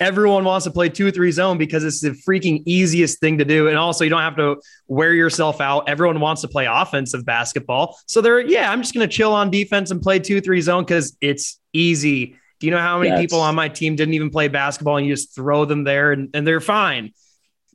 everyone 0.00 0.44
wants 0.44 0.64
to 0.64 0.70
play 0.70 0.88
two 0.88 1.10
three 1.10 1.30
zone 1.30 1.58
because 1.58 1.84
it's 1.84 2.00
the 2.00 2.10
freaking 2.10 2.62
easiest 2.66 3.20
thing 3.20 3.38
to 3.38 3.44
do. 3.44 3.68
And 3.68 3.76
also 3.76 4.04
you 4.04 4.10
don't 4.10 4.20
have 4.20 4.36
to 4.36 4.60
wear 4.86 5.12
yourself 5.12 5.60
out. 5.60 5.88
Everyone 5.88 6.20
wants 6.20 6.42
to 6.42 6.48
play 6.48 6.66
offensive 6.66 7.24
basketball. 7.24 7.98
So 8.06 8.20
they're, 8.20 8.40
yeah, 8.40 8.70
I'm 8.70 8.82
just 8.82 8.94
going 8.94 9.08
to 9.08 9.12
chill 9.12 9.32
on 9.32 9.50
defense 9.50 9.90
and 9.90 10.00
play 10.00 10.18
two, 10.18 10.40
three 10.40 10.60
zone 10.60 10.84
because 10.84 11.16
it's 11.20 11.60
easy. 11.72 12.36
Do 12.60 12.66
you 12.66 12.70
know 12.72 12.80
how 12.80 12.98
many 12.98 13.10
yes. 13.10 13.20
people 13.20 13.40
on 13.40 13.54
my 13.54 13.68
team 13.68 13.96
didn't 13.96 14.14
even 14.14 14.30
play 14.30 14.48
basketball 14.48 14.96
and 14.96 15.06
you 15.06 15.12
just 15.14 15.34
throw 15.34 15.64
them 15.64 15.84
there 15.84 16.12
and, 16.12 16.30
and 16.34 16.46
they're 16.46 16.60
fine? 16.60 17.12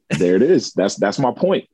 There 0.09 0.35
it 0.35 0.41
is. 0.41 0.73
That's 0.73 0.95
that's 0.95 1.19
my 1.19 1.31
point. 1.31 1.67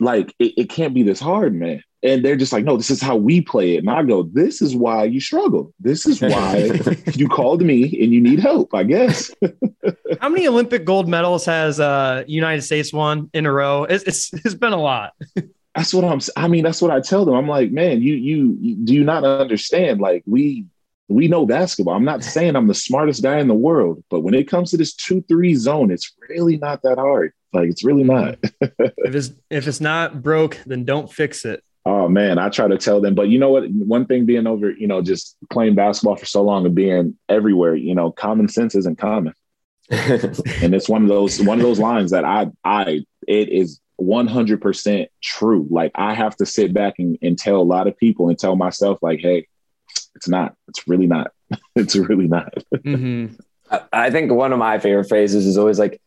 Like 0.00 0.34
it, 0.38 0.54
it 0.56 0.70
can't 0.70 0.94
be 0.94 1.02
this 1.02 1.20
hard, 1.20 1.54
man. 1.54 1.82
And 2.02 2.24
they're 2.24 2.36
just 2.36 2.52
like, 2.52 2.64
no, 2.64 2.76
this 2.76 2.90
is 2.90 3.02
how 3.02 3.16
we 3.16 3.40
play 3.40 3.74
it. 3.74 3.78
And 3.78 3.90
I 3.90 4.04
go, 4.04 4.22
this 4.22 4.62
is 4.62 4.76
why 4.76 5.04
you 5.04 5.18
struggle. 5.18 5.74
This 5.80 6.06
is 6.06 6.20
why 6.20 6.70
you 7.14 7.28
called 7.28 7.60
me 7.60 7.82
and 8.00 8.12
you 8.12 8.20
need 8.20 8.38
help, 8.38 8.72
I 8.72 8.84
guess. 8.84 9.32
how 10.20 10.28
many 10.28 10.46
Olympic 10.46 10.84
gold 10.84 11.08
medals 11.08 11.44
has 11.46 11.80
uh 11.80 12.24
United 12.26 12.62
States 12.62 12.92
won 12.92 13.30
in 13.32 13.46
a 13.46 13.52
row? 13.52 13.84
It's 13.84 14.04
it's, 14.04 14.32
it's 14.32 14.54
been 14.54 14.72
a 14.72 14.80
lot. 14.80 15.14
that's 15.74 15.92
what 15.92 16.04
I'm. 16.04 16.20
I 16.36 16.48
mean, 16.48 16.64
that's 16.64 16.82
what 16.82 16.90
I 16.90 17.00
tell 17.00 17.24
them. 17.24 17.34
I'm 17.34 17.48
like, 17.48 17.72
man, 17.72 18.02
you 18.02 18.14
you, 18.14 18.56
you 18.60 18.76
do 18.76 18.94
you 18.94 19.04
not 19.04 19.24
understand? 19.24 20.00
Like 20.00 20.22
we 20.26 20.66
we 21.08 21.26
know 21.26 21.46
basketball. 21.46 21.94
I'm 21.94 22.04
not 22.04 22.22
saying 22.22 22.54
I'm 22.54 22.66
the 22.66 22.74
smartest 22.74 23.22
guy 23.22 23.38
in 23.38 23.48
the 23.48 23.54
world, 23.54 24.04
but 24.10 24.20
when 24.20 24.34
it 24.34 24.48
comes 24.48 24.70
to 24.70 24.76
this 24.76 24.94
two 24.94 25.22
three 25.22 25.54
zone, 25.54 25.90
it's 25.90 26.14
really 26.28 26.58
not 26.58 26.82
that 26.82 26.98
hard. 26.98 27.32
Like 27.52 27.70
it's 27.70 27.82
really 27.82 28.04
not. 28.04 28.38
if 28.60 29.14
it's 29.14 29.30
if 29.50 29.66
it's 29.66 29.80
not 29.80 30.22
broke, 30.22 30.58
then 30.66 30.84
don't 30.84 31.10
fix 31.10 31.44
it. 31.44 31.64
Oh 31.86 32.08
man, 32.08 32.38
I 32.38 32.50
try 32.50 32.68
to 32.68 32.76
tell 32.76 33.00
them, 33.00 33.14
but 33.14 33.28
you 33.28 33.38
know 33.38 33.50
what? 33.50 33.70
One 33.70 34.04
thing 34.04 34.26
being 34.26 34.46
over, 34.46 34.70
you 34.70 34.86
know, 34.86 35.00
just 35.00 35.36
playing 35.50 35.74
basketball 35.74 36.16
for 36.16 36.26
so 36.26 36.42
long 36.42 36.66
and 36.66 36.74
being 36.74 37.16
everywhere, 37.28 37.74
you 37.74 37.94
know, 37.94 38.12
common 38.12 38.48
sense 38.48 38.74
isn't 38.74 38.98
common. 38.98 39.32
and 39.90 40.74
it's 40.74 40.88
one 40.88 41.02
of 41.02 41.08
those 41.08 41.40
one 41.40 41.58
of 41.58 41.64
those 41.64 41.78
lines 41.78 42.10
that 42.10 42.26
I 42.26 42.48
I 42.62 43.04
it 43.26 43.48
is 43.48 43.80
100% 44.00 45.06
true. 45.22 45.66
Like 45.70 45.92
I 45.94 46.14
have 46.14 46.36
to 46.36 46.46
sit 46.46 46.74
back 46.74 46.94
and, 46.98 47.16
and 47.22 47.38
tell 47.38 47.56
a 47.56 47.62
lot 47.62 47.86
of 47.86 47.96
people 47.96 48.28
and 48.28 48.38
tell 48.38 48.54
myself 48.54 48.98
like, 49.02 49.20
hey, 49.20 49.46
it's 50.18 50.28
not. 50.28 50.54
It's 50.66 50.86
really 50.86 51.06
not. 51.06 51.32
it's 51.76 51.96
really 51.96 52.28
not. 52.28 52.52
mm-hmm. 52.74 53.34
I, 53.70 53.80
I 53.92 54.10
think 54.10 54.32
one 54.32 54.52
of 54.52 54.58
my 54.58 54.78
favorite 54.78 55.08
phrases 55.08 55.46
is 55.46 55.56
always 55.56 55.78
like, 55.78 56.00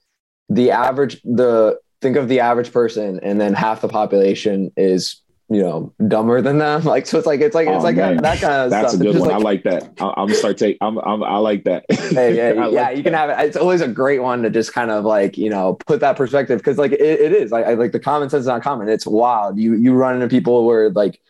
the 0.51 0.71
average 0.71 1.21
the 1.23 1.79
think 2.01 2.17
of 2.17 2.27
the 2.27 2.41
average 2.41 2.71
person 2.71 3.19
and 3.23 3.39
then 3.39 3.53
half 3.53 3.81
the 3.81 3.87
population 3.87 4.71
is 4.75 5.21
you 5.49 5.61
know 5.61 5.93
dumber 6.07 6.41
than 6.41 6.57
them 6.57 6.83
like 6.85 7.05
so 7.05 7.17
it's 7.17 7.27
like 7.27 7.39
it's 7.39 7.55
like 7.55 7.67
oh, 7.67 7.75
it's 7.75 7.83
like 7.83 7.95
a, 7.95 8.17
that 8.21 8.39
kind 8.39 8.53
of 8.53 8.69
that's 8.69 8.93
stuff. 8.93 9.01
a 9.01 9.03
good 9.03 9.19
one 9.19 9.29
like, 9.29 9.33
i 9.33 9.37
like 9.37 9.63
that 9.63 9.83
i'm 9.99 10.27
gonna 10.27 10.33
start 10.33 10.57
taking 10.57 10.77
I'm, 10.81 10.97
I'm, 10.99 11.23
i 11.23 11.37
like 11.37 11.63
that 11.65 11.85
hey, 11.89 12.35
yeah, 12.35 12.53
yeah 12.53 12.61
like 12.65 12.97
you 12.97 13.03
that. 13.03 13.03
can 13.03 13.13
have 13.13 13.29
it 13.29 13.45
it's 13.47 13.57
always 13.57 13.81
a 13.81 13.87
great 13.87 14.19
one 14.19 14.43
to 14.43 14.49
just 14.49 14.73
kind 14.73 14.91
of 14.91 15.05
like 15.05 15.37
you 15.37 15.49
know 15.49 15.75
put 15.85 16.01
that 16.01 16.17
perspective 16.17 16.59
because 16.59 16.77
like 16.77 16.91
it, 16.91 17.01
it 17.01 17.31
is 17.31 17.51
like 17.51 17.65
I, 17.65 17.73
like 17.75 17.91
the 17.91 17.99
common 17.99 18.29
sense 18.29 18.41
is 18.41 18.47
not 18.47 18.61
common 18.61 18.89
it's 18.89 19.07
wild 19.07 19.57
you 19.57 19.75
you 19.75 19.93
run 19.93 20.15
into 20.15 20.27
people 20.27 20.65
where 20.65 20.89
like 20.89 21.21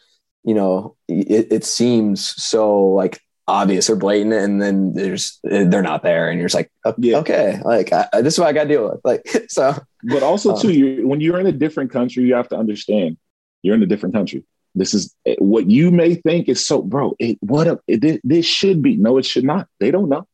you 0.43 0.53
know 0.53 0.95
it, 1.07 1.51
it 1.51 1.65
seems 1.65 2.29
so 2.41 2.87
like 2.89 3.21
obvious 3.47 3.89
or 3.89 3.95
blatant 3.95 4.33
and 4.33 4.61
then 4.61 4.93
there's 4.93 5.39
they're 5.43 5.81
not 5.81 6.03
there 6.03 6.29
and 6.29 6.39
you're 6.39 6.47
just 6.47 6.55
like 6.55 6.71
yeah. 6.97 7.17
okay 7.17 7.59
like 7.63 7.91
I, 7.91 8.07
this 8.21 8.35
is 8.35 8.39
what 8.39 8.47
i 8.47 8.53
gotta 8.53 8.69
deal 8.69 8.89
with 8.89 9.01
like 9.03 9.27
so 9.49 9.75
but 10.03 10.23
also 10.23 10.53
um, 10.53 10.61
too 10.61 10.71
you 10.71 11.07
when 11.07 11.21
you're 11.21 11.39
in 11.39 11.47
a 11.47 11.51
different 11.51 11.91
country 11.91 12.23
you 12.23 12.35
have 12.35 12.49
to 12.49 12.57
understand 12.57 13.17
you're 13.61 13.75
in 13.75 13.83
a 13.83 13.87
different 13.87 14.15
country 14.15 14.45
this 14.75 14.93
is 14.93 15.13
eh, 15.25 15.35
what 15.39 15.69
you 15.69 15.91
may 15.91 16.15
think 16.15 16.47
is 16.47 16.65
so 16.65 16.81
bro 16.81 17.15
it, 17.19 17.37
what 17.41 17.67
a, 17.67 17.79
it, 17.87 18.21
this 18.23 18.45
should 18.45 18.81
be 18.81 18.95
no 18.95 19.17
it 19.17 19.25
should 19.25 19.43
not 19.43 19.67
they 19.79 19.91
don't 19.91 20.09
know 20.09 20.25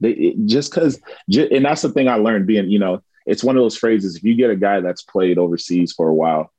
they 0.00 0.12
it, 0.12 0.46
just 0.46 0.72
because 0.72 1.00
and 1.34 1.64
that's 1.64 1.82
the 1.82 1.90
thing 1.90 2.08
i 2.08 2.14
learned 2.14 2.46
being 2.46 2.70
you 2.70 2.78
know 2.78 3.02
it's 3.26 3.42
one 3.42 3.56
of 3.56 3.62
those 3.62 3.76
phrases 3.76 4.16
if 4.16 4.22
you 4.22 4.34
get 4.34 4.50
a 4.50 4.56
guy 4.56 4.80
that's 4.80 5.02
played 5.02 5.38
overseas 5.38 5.92
for 5.92 6.08
a 6.08 6.14
while 6.14 6.52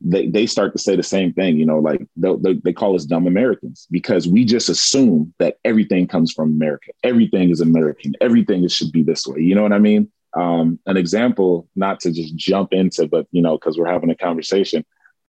they, 0.00 0.28
they 0.28 0.46
start 0.46 0.72
to 0.72 0.78
say 0.78 0.96
the 0.96 1.02
same 1.02 1.32
thing, 1.32 1.58
you 1.58 1.66
know, 1.66 1.78
like 1.78 2.06
they, 2.16 2.54
they 2.54 2.72
call 2.72 2.96
us 2.96 3.04
dumb 3.04 3.26
Americans 3.26 3.86
because 3.90 4.26
we 4.26 4.44
just 4.44 4.68
assume 4.68 5.34
that 5.38 5.58
everything 5.64 6.06
comes 6.06 6.32
from 6.32 6.50
America. 6.50 6.92
Everything 7.04 7.50
is 7.50 7.60
American. 7.60 8.14
Everything 8.20 8.66
should 8.68 8.92
be 8.92 9.02
this 9.02 9.26
way. 9.26 9.40
You 9.40 9.54
know 9.54 9.62
what 9.62 9.72
I 9.72 9.78
mean? 9.78 10.10
Um, 10.34 10.78
an 10.86 10.96
example, 10.96 11.68
not 11.76 12.00
to 12.00 12.12
just 12.12 12.34
jump 12.36 12.72
into, 12.72 13.06
but, 13.08 13.26
you 13.30 13.42
know, 13.42 13.58
because 13.58 13.76
we're 13.76 13.90
having 13.90 14.10
a 14.10 14.16
conversation. 14.16 14.84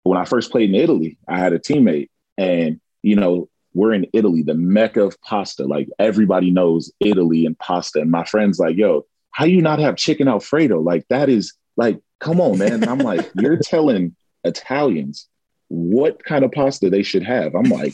When 0.04 0.18
I 0.18 0.26
first 0.26 0.52
played 0.52 0.70
in 0.70 0.76
Italy, 0.76 1.18
I 1.28 1.40
had 1.40 1.54
a 1.54 1.60
teammate 1.60 2.10
and, 2.38 2.80
you 3.02 3.16
know, 3.16 3.50
we're 3.74 3.94
in 3.94 4.08
Italy, 4.14 4.44
the 4.44 4.56
mecca 4.56 5.04
of 5.04 5.20
pasta. 5.22 5.66
Like 5.66 5.90
everybody 6.00 6.52
knows 6.52 6.92
Italy 7.00 7.46
and 7.46 7.58
pasta. 7.58 8.02
And 8.02 8.12
my 8.12 8.24
friend's 8.26 8.60
like, 8.60 8.76
yo, 8.76 9.06
how 9.32 9.46
you 9.46 9.62
not 9.62 9.80
have 9.80 9.96
chicken 9.96 10.28
Alfredo? 10.28 10.80
Like 10.80 11.08
that 11.10 11.30
is 11.30 11.54
like, 11.78 12.00
come 12.20 12.42
on, 12.42 12.58
man. 12.58 12.74
And 12.74 12.86
I'm 12.86 13.00
like, 13.00 13.30
you're 13.36 13.58
telling 13.58 14.16
Italians 14.44 15.28
what 15.70 16.24
kind 16.24 16.44
of 16.44 16.52
pasta 16.52 16.90
they 16.90 17.04
should 17.04 17.24
have. 17.24 17.56
I'm 17.56 17.70
like, 17.70 17.94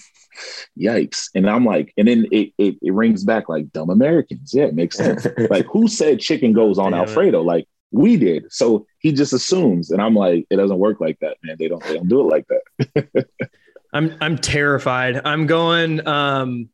yikes. 0.80 1.30
And 1.36 1.50
I'm 1.50 1.66
like, 1.66 1.94
and 1.98 2.08
then 2.08 2.26
it, 2.32 2.54
it, 2.58 2.76
it 2.82 2.94
rings 2.94 3.24
back 3.24 3.48
like 3.48 3.72
dumb 3.72 3.90
Americans. 3.90 4.54
Yeah, 4.54 4.66
it 4.66 4.74
makes 4.74 4.98
sense. 4.98 5.28
like 5.50 5.66
who 5.66 5.88
said 5.88 6.20
chicken 6.20 6.54
goes 6.54 6.80
on 6.80 6.94
Alfredo? 6.94 7.42
Like 7.42 7.68
we 7.92 8.18
did. 8.18 8.52
So 8.52 8.88
he 9.00 9.12
just 9.12 9.34
assumes. 9.34 9.92
And 9.92 10.02
I'm 10.02 10.16
like, 10.16 10.48
it 10.50 10.56
doesn't 10.56 10.80
work 10.80 11.00
like 11.00 11.20
that, 11.20 11.38
man. 11.44 11.58
They 11.60 11.68
don't 11.68 11.84
they 11.84 11.96
don't 11.96 12.10
do 12.10 12.22
it 12.22 12.24
like 12.24 12.48
that. 12.48 13.28
I'm 13.94 14.16
I'm 14.20 14.38
terrified. 14.38 15.22
I'm 15.26 15.46
going 15.46 16.06
um 16.08 16.70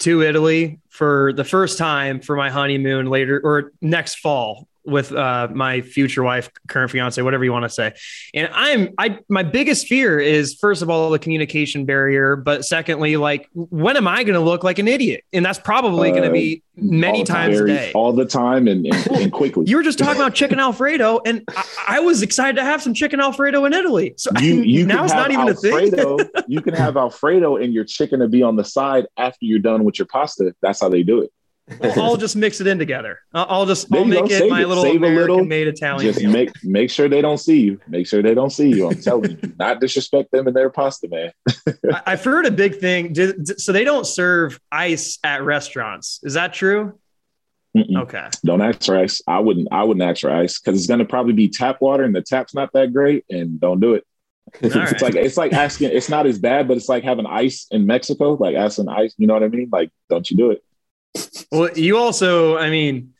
to 0.00 0.22
Italy 0.22 0.80
for 0.90 1.32
the 1.32 1.44
first 1.44 1.78
time 1.78 2.20
for 2.20 2.36
my 2.36 2.50
honeymoon 2.50 3.06
later 3.06 3.40
or 3.42 3.72
next 3.80 4.18
fall 4.18 4.68
with 4.84 5.12
uh, 5.12 5.48
my 5.52 5.80
future 5.80 6.22
wife, 6.22 6.50
current 6.68 6.90
fiance, 6.90 7.20
whatever 7.22 7.44
you 7.44 7.52
want 7.52 7.64
to 7.64 7.70
say. 7.70 7.94
And 8.34 8.48
I'm 8.52 8.90
I 8.98 9.18
my 9.28 9.42
biggest 9.42 9.86
fear 9.86 10.18
is 10.18 10.54
first 10.54 10.82
of 10.82 10.90
all 10.90 11.10
the 11.10 11.18
communication 11.18 11.84
barrier, 11.84 12.36
but 12.36 12.64
secondly, 12.64 13.16
like 13.16 13.48
when 13.52 13.96
am 13.96 14.08
I 14.08 14.24
going 14.24 14.34
to 14.34 14.40
look 14.40 14.64
like 14.64 14.78
an 14.78 14.88
idiot? 14.88 15.24
And 15.32 15.44
that's 15.44 15.58
probably 15.58 16.10
uh, 16.10 16.14
going 16.14 16.24
to 16.24 16.32
be 16.32 16.62
many 16.76 17.24
times 17.24 17.60
a 17.60 17.66
day, 17.66 17.92
all 17.92 18.12
the 18.12 18.24
time, 18.24 18.66
and, 18.66 18.86
and, 18.86 19.06
and, 19.08 19.32
quickly. 19.32 19.66
You 19.66 19.76
were 19.76 19.82
just 19.82 19.98
talking 19.98 20.20
about 20.20 20.34
chicken 20.34 20.58
alfredo, 20.58 21.20
and 21.26 21.42
I, 21.54 21.64
I, 21.88 22.00
was 22.00 22.22
excited 22.22 22.56
to 22.56 22.64
have 22.64 22.82
some 22.82 22.94
chicken 22.94 23.20
alfredo 23.20 23.64
in 23.66 23.72
Italy. 23.72 24.14
So 24.16 24.30
you, 24.40 24.54
you 24.62 24.86
now 24.86 25.04
it's 25.04 25.12
not 25.12 25.30
even 25.30 25.48
alfredo, 25.48 26.16
a 26.16 26.24
thing. 26.24 26.30
you 26.48 26.60
can 26.60 26.74
have 26.74 26.96
alfredo 26.96 27.56
and 27.56 27.74
your 27.74 27.84
chicken 27.84 28.20
to 28.20 28.28
be 28.28 28.42
on 28.42 28.56
the 28.56 28.64
side 28.64 29.06
after 29.16 29.44
you're 29.44 29.58
done 29.58 29.84
with 29.84 29.98
your 29.98 30.06
pasta. 30.06 30.54
That's 30.62 30.80
how 30.80 30.88
they 30.88 31.02
do 31.02 31.20
it. 31.20 31.32
I'll 31.96 32.16
just 32.16 32.36
mix 32.36 32.60
it 32.60 32.66
in 32.66 32.78
together. 32.78 33.18
I'll 33.34 33.66
just 33.66 33.92
I'll 33.92 34.04
make 34.04 34.30
it 34.30 34.48
my 34.48 34.62
it. 34.62 34.66
little 34.66 34.84
Save 34.84 34.96
American 34.96 35.48
made 35.48 35.68
Italian. 35.68 36.12
Just 36.12 36.24
meal. 36.24 36.32
make 36.32 36.50
make 36.64 36.90
sure 36.90 37.08
they 37.08 37.20
don't 37.20 37.38
see 37.38 37.60
you. 37.60 37.80
Make 37.88 38.06
sure 38.06 38.22
they 38.22 38.34
don't 38.34 38.50
see 38.50 38.68
you. 38.68 38.88
I'm 38.88 39.00
telling 39.00 39.32
you, 39.32 39.52
not 39.58 39.80
disrespect 39.80 40.30
them 40.30 40.46
and 40.46 40.56
their 40.56 40.70
pasta, 40.70 41.08
man. 41.08 41.32
I've 42.06 42.24
heard 42.24 42.46
a 42.46 42.50
big 42.50 42.78
thing. 42.78 43.12
Did, 43.12 43.60
So 43.60 43.72
they 43.72 43.84
don't 43.84 44.06
serve 44.06 44.60
ice 44.70 45.18
at 45.24 45.42
restaurants. 45.42 46.20
Is 46.22 46.34
that 46.34 46.52
true? 46.52 46.98
Mm-mm. 47.76 48.02
Okay. 48.02 48.28
Don't 48.44 48.60
ask 48.60 48.84
for 48.84 48.98
ice. 48.98 49.22
I 49.26 49.38
wouldn't. 49.38 49.68
I 49.72 49.84
wouldn't 49.84 50.02
ask 50.02 50.20
for 50.20 50.30
ice 50.30 50.60
because 50.60 50.78
it's 50.78 50.86
gonna 50.86 51.06
probably 51.06 51.32
be 51.32 51.48
tap 51.48 51.80
water, 51.80 52.04
and 52.04 52.14
the 52.14 52.22
tap's 52.22 52.54
not 52.54 52.72
that 52.74 52.92
great. 52.92 53.24
And 53.30 53.58
don't 53.58 53.80
do 53.80 53.94
it. 53.94 54.04
All 54.62 54.70
right. 54.70 54.92
It's 54.92 55.02
like 55.02 55.14
it's 55.14 55.36
like 55.36 55.52
asking. 55.52 55.90
It's 55.92 56.10
not 56.10 56.26
as 56.26 56.38
bad, 56.38 56.68
but 56.68 56.76
it's 56.76 56.88
like 56.88 57.02
having 57.02 57.26
ice 57.26 57.66
in 57.70 57.86
Mexico. 57.86 58.34
Like 58.34 58.56
asking 58.56 58.88
ice. 58.88 59.14
You 59.16 59.26
know 59.26 59.34
what 59.34 59.42
I 59.42 59.48
mean? 59.48 59.70
Like, 59.72 59.90
don't 60.10 60.30
you 60.30 60.36
do 60.36 60.50
it? 60.50 60.62
Well, 61.50 61.70
you 61.76 61.98
also, 61.98 62.56
I 62.56 62.70
mean, 62.70 63.12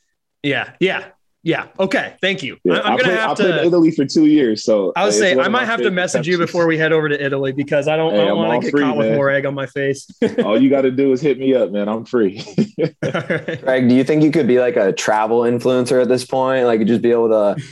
yeah, 0.43 0.73
yeah, 0.81 1.05
yeah. 1.43 1.67
Okay, 1.79 2.15
thank 2.23 2.43
you. 2.43 2.57
Yeah, 2.65 2.75
I- 2.75 2.81
I'm 2.81 2.85
I 2.85 2.89
gonna 2.91 3.03
played, 3.05 3.19
I 3.19 3.21
have 3.29 3.37
played 3.37 3.53
to. 3.53 3.65
Italy 3.67 3.91
for 3.91 4.07
two 4.07 4.25
years, 4.27 4.65
so 4.65 4.93
I 4.97 5.05
was 5.05 5.15
it's 5.17 5.23
saying 5.23 5.39
I 5.41 5.49
might 5.49 5.67
have 5.67 5.77
to 5.79 5.85
favorite 5.85 5.95
message 5.97 6.27
you 6.29 6.39
before 6.39 6.67
we 6.67 6.79
head 6.79 6.93
over 6.93 7.09
to 7.11 7.23
Italy 7.23 7.53
because 7.53 7.89
I 7.89 7.97
don't, 7.97 8.15
Hey, 8.15 8.23
I 8.23 8.25
don't 8.27 8.39
want 8.39 8.63
to 8.63 8.67
get 8.67 8.71
free, 8.71 8.81
caught 8.83 8.97
with 8.97 9.15
more 9.15 9.29
egg 9.29 9.45
on 9.45 9.55
my 9.55 9.67
face. 9.67 10.07
All 10.45 10.61
you 10.61 10.71
got 10.71 10.83
to 10.83 10.91
do 10.91 11.13
is 11.13 11.21
hit 11.21 11.39
me 11.39 11.55
up, 11.55 11.71
man. 11.71 11.89
I'm 11.89 12.05
free. 12.07 12.41
All 12.81 13.11
right. 13.13 13.61
Greg, 13.63 13.89
do 13.89 13.95
you 13.95 14.05
think 14.05 14.23
you 14.23 14.31
could 14.31 14.47
be 14.47 14.59
like 14.61 14.77
a 14.77 14.93
travel 14.93 15.41
influencer 15.43 16.01
at 16.01 16.09
this 16.09 16.25
point? 16.25 16.65
Like, 16.67 16.85
just 16.87 17.03
be 17.03 17.11
able 17.11 17.29
to, 17.29 17.63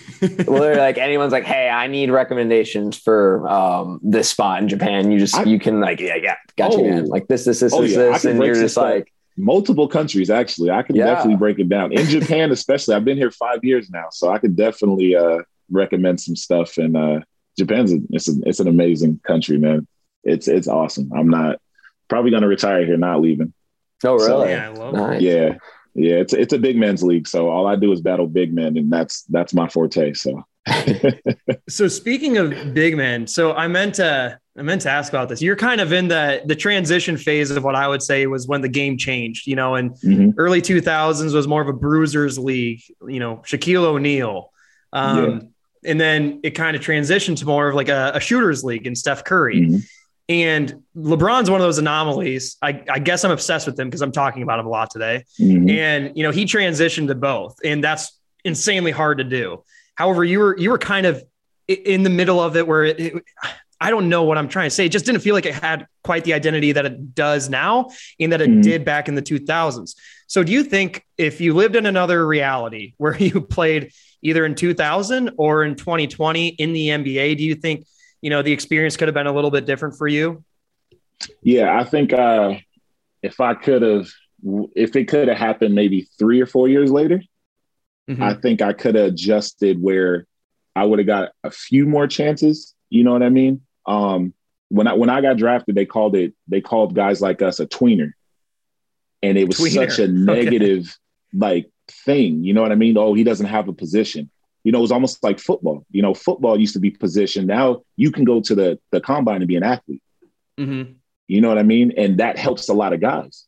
whether 0.51 0.77
like 0.77 0.99
anyone's 0.99 1.33
like, 1.33 1.45
"Hey, 1.45 1.68
I 1.71 1.87
need 1.87 2.11
recommendations 2.11 2.99
for 2.99 3.49
um, 3.49 4.01
this 4.03 4.29
spot 4.29 4.61
in 4.62 4.68
Japan," 4.68 5.11
you 5.11 5.18
just 5.18 5.35
I- 5.37 5.45
you 5.45 5.59
can 5.59 5.81
like, 5.81 5.99
yeah, 6.01 6.16
yeah, 6.16 6.37
got 6.59 6.73
you, 6.73 6.81
Oh. 6.81 6.91
man. 6.91 7.07
Like 7.07 7.29
this, 7.29 7.47
this, 7.47 7.61
this, 7.61 7.73
Oh, 7.73 7.81
this, 7.83 7.93
yeah, 7.93 8.12
this, 8.12 8.25
and 8.27 8.43
you're 8.43 8.55
just 8.55 8.75
stuff. 8.75 8.85
like, 8.85 9.12
Multiple 9.37 9.89
countries, 9.89 10.28
actually. 10.31 10.70
I 10.70 10.83
can 10.83 10.97
Yeah. 10.97 11.07
definitely 11.07 11.37
break 11.37 11.59
it 11.59 11.68
down. 11.68 11.93
In 11.93 12.07
Japan, 12.07 12.51
especially, 12.59 12.95
I've 12.95 13.05
been 13.05 13.16
here 13.16 13.31
five 13.31 13.64
years 13.64 13.89
now, 13.91 14.07
so 14.11 14.28
I 14.31 14.39
could 14.39 14.57
definitely 14.57 15.16
uh, 15.16 15.39
recommend 15.70 16.20
some 16.20 16.37
stuff. 16.37 16.76
And 16.78 16.97
uh, 16.97 17.20
Japan's 17.59 17.93
a, 17.93 17.99
it's 18.11 18.28
a, 18.28 18.33
it's 18.45 18.61
an 18.61 18.68
amazing 18.68 19.20
country, 19.26 19.57
man. 19.59 19.87
It's 20.24 20.49
it's 20.49 20.68
awesome. 20.68 21.11
I'm 21.14 21.28
not 21.28 21.59
probably 22.09 22.31
gonna 22.31 22.49
retire 22.49 22.85
here, 22.85 22.97
not 22.99 23.20
leaving. 23.22 23.55
"Oh, 24.05 24.18
So, 24.18 24.26
really? 24.43 24.51
Yeah, 24.53 24.66
I 24.66 24.68
love 24.68 24.93
nice." 24.95 25.22
Yeah, 25.22 25.55
yeah. 25.95 26.16
It's 26.16 26.35
it's 26.35 26.53
a 26.53 26.59
big 26.59 26.76
men's 26.76 27.03
league, 27.03 27.26
so 27.26 27.49
all 27.49 27.66
I 27.66 27.76
do 27.76 27.91
is 27.93 28.01
battle 28.03 28.26
big 28.26 28.53
men, 28.53 28.76
and 28.76 28.93
that's 28.93 29.22
that's 29.24 29.55
my 29.55 29.68
forte. 29.68 30.12
So 30.12 30.43
So 31.68 31.86
speaking 31.86 32.36
of 32.36 32.74
big 32.74 32.96
men, 32.96 33.26
so 33.28 33.52
I 33.52 33.68
meant 33.68 33.94
to 33.96 34.38
I 34.58 34.62
meant 34.62 34.82
to 34.82 34.90
ask 34.90 35.12
about 35.12 35.28
this. 35.28 35.40
You're 35.40 35.56
kind 35.56 35.80
of 35.80 35.92
in 35.92 36.08
the 36.08 36.42
the 36.44 36.56
transition 36.56 37.16
phase 37.16 37.50
of 37.50 37.62
what 37.62 37.76
I 37.76 37.86
would 37.86 38.02
say 38.02 38.26
was 38.26 38.48
when 38.48 38.61
the 38.61 38.68
game 38.68 38.98
changed. 38.98 39.46
You 39.46 39.56
know, 39.56 39.76
and 39.76 39.92
mhm. 39.92 40.34
early 40.36 40.61
2000s 40.61 41.32
was 41.32 41.46
more 41.46 41.62
of 41.62 41.68
a 41.68 41.72
bruisers 41.72 42.38
league. 42.38 42.82
You 43.06 43.20
know, 43.20 43.36
Shaquille 43.46 43.84
O'Neal, 43.84 44.50
um, 44.92 45.50
and 45.84 46.00
then 46.00 46.40
it 46.42 46.50
kind 46.50 46.76
of 46.76 46.82
transitioned 46.82 47.38
to 47.38 47.46
more 47.46 47.68
of 47.68 47.76
like 47.76 47.88
a, 47.88 48.12
a 48.16 48.20
shooters 48.20 48.64
league 48.64 48.86
and 48.86 48.98
Steph 48.98 49.24
Curry. 49.24 49.61
Mhm. 49.61 49.82
And 50.28 50.82
LeBron's 50.96 51.50
one 51.50 51.61
of 51.61 51.66
those 51.66 51.78
anomalies. 51.78 52.56
I, 52.62 52.84
I 52.88 53.00
guess 53.00 53.24
I'm 53.24 53.32
obsessed 53.32 53.66
with 53.66 53.78
him 53.78 53.88
because 53.88 54.00
I'm 54.00 54.12
talking 54.12 54.44
about 54.44 54.61
him 54.61 54.66
a 54.66 54.70
lot 54.70 54.90
today. 54.90 55.24
Mhm. 55.40 55.70
and 55.70 56.16
you 56.16 56.24
know 56.24 56.32
he 56.32 56.44
transitioned 56.44 57.08
to 57.08 57.14
both 57.14 57.56
and 57.64 57.82
that's 57.82 58.18
insanely 58.44 58.90
hard 58.90 59.18
to 59.18 59.24
do 59.24 59.62
however 60.01 60.24
you 60.24 60.38
were 60.38 60.57
you 60.57 60.70
were 60.70 60.78
kind 60.78 61.05
of 61.07 61.22
in 61.68 62.03
the 62.05 62.11
middle 62.11 62.40
of 62.40 62.57
it 62.57 62.66
where 62.66 62.84
it, 62.84 62.98
it- 62.98 63.24
i 63.82 63.90
don't 63.90 64.09
know 64.09 64.22
what 64.24 64.38
i'm 64.38 64.48
trying 64.48 64.66
to 64.66 64.74
say. 64.74 64.86
It 64.86 64.92
just 64.92 65.05
didn't 65.05 65.20
feel 65.20 65.34
like 65.34 65.44
it 65.46 65.55
had 65.55 65.86
quite 66.03 66.24
the 66.24 66.32
identity 66.32 66.72
that 66.72 66.86
it 66.86 67.14
does 67.14 67.51
now 67.51 67.90
and 68.18 68.32
that 68.32 68.40
it 68.40 68.48
Mhm. 68.51 68.62
did 68.62 68.84
back 68.84 69.09
in 69.09 69.14
the 69.14 69.22
2000s 69.22 69.94
so 70.26 70.42
do 70.42 70.53
you 70.53 70.62
think 70.64 71.05
if 71.18 71.40
you 71.42 71.53
lived 71.53 71.76
in 71.76 71.84
another 71.84 72.26
reality 72.26 72.94
where 73.03 73.14
you 73.16 73.42
played 73.42 73.92
either 74.22 74.44
in 74.46 74.55
2000 74.55 75.32
or 75.36 75.64
in 75.64 75.74
2020 75.76 76.48
in 76.48 76.72
the 76.72 76.88
nba 76.88 77.36
do 77.36 77.44
you 77.44 77.55
think 77.55 77.86
you 78.22 78.30
know 78.30 78.40
the 78.42 78.53
experience 78.53 78.96
could 78.96 79.09
have 79.09 79.14
been 79.14 79.26
a 79.26 79.32
little 79.38 79.51
bit 79.51 79.66
different 79.66 79.96
for 79.98 80.09
you? 80.09 80.42
Yeah, 81.42 81.78
I 81.78 81.84
think 81.84 82.12
uh, 82.14 82.55
if 83.22 83.40
I 83.40 83.53
could 83.55 83.82
have, 83.82 84.07
if 84.74 84.96
it 84.96 85.07
could 85.09 85.28
have 85.28 85.36
happened 85.36 85.74
maybe 85.74 86.09
three 86.18 86.40
or 86.40 86.46
four 86.46 86.66
years 86.68 86.90
later, 86.90 87.22
Mhm. 88.11 88.20
I 88.22 88.34
think 88.34 88.61
I 88.62 88.72
could 88.72 88.94
have 88.96 89.06
adjusted 89.06 89.80
where 89.80 90.26
I 90.74 90.84
would 90.84 90.98
have 90.98 91.06
got 91.06 91.30
a 91.44 91.50
few 91.50 91.86
more 91.86 92.06
chances. 92.06 92.74
You 92.90 93.04
know 93.04 93.12
what 93.12 93.22
I 93.22 93.28
mean? 93.28 93.61
Um, 93.86 94.34
when 94.68 94.86
I 94.86 94.94
when 94.94 95.11
I 95.11 95.20
got 95.20 95.36
drafted, 95.36 95.74
they 95.74 95.86
called 95.86 96.16
it 96.16 96.34
they 96.48 96.61
called 96.61 96.94
guys 96.94 97.20
like 97.20 97.40
us 97.42 97.61
a 97.61 97.66
tweener, 97.66 98.12
and 99.22 99.36
it 99.38 99.46
was 99.46 99.58
Tweener. 99.58 99.90
such 99.90 99.98
a 99.98 100.02
Okay. 100.04 100.12
negative 100.12 100.96
like 101.32 101.70
thing. 102.04 102.44
You 102.44 102.54
know 102.54 102.62
what 102.62 102.72
I 102.72 102.76
mean? 102.76 102.96
Oh, 102.96 103.14
he 103.14 103.24
doesn't 103.24 103.46
have 103.46 103.68
a 103.68 103.72
position. 103.72 104.30
You 104.64 104.72
know, 104.72 104.78
it 104.78 104.82
was 104.82 104.92
almost 104.92 105.22
like 105.24 105.38
football. 105.38 105.86
You 105.90 106.02
know, 106.02 106.12
football 106.14 106.58
used 106.58 106.74
to 106.74 106.80
be 106.80 106.90
position. 106.90 107.46
Now 107.46 107.82
you 107.96 108.11
can 108.12 108.24
go 108.24 108.40
to 108.42 108.54
the 108.54 108.78
the 108.92 109.00
combine 109.00 109.36
and 109.42 109.48
be 109.48 109.56
an 109.56 109.62
athlete. 109.64 110.02
Mhm. 110.58 110.94
You 111.28 111.40
know 111.40 111.48
what 111.48 111.58
I 111.58 111.62
mean? 111.62 111.92
And 111.96 112.18
that 112.18 112.38
helps 112.38 112.68
a 112.68 112.74
lot 112.74 112.92
of 112.92 113.00
guys. 113.00 113.46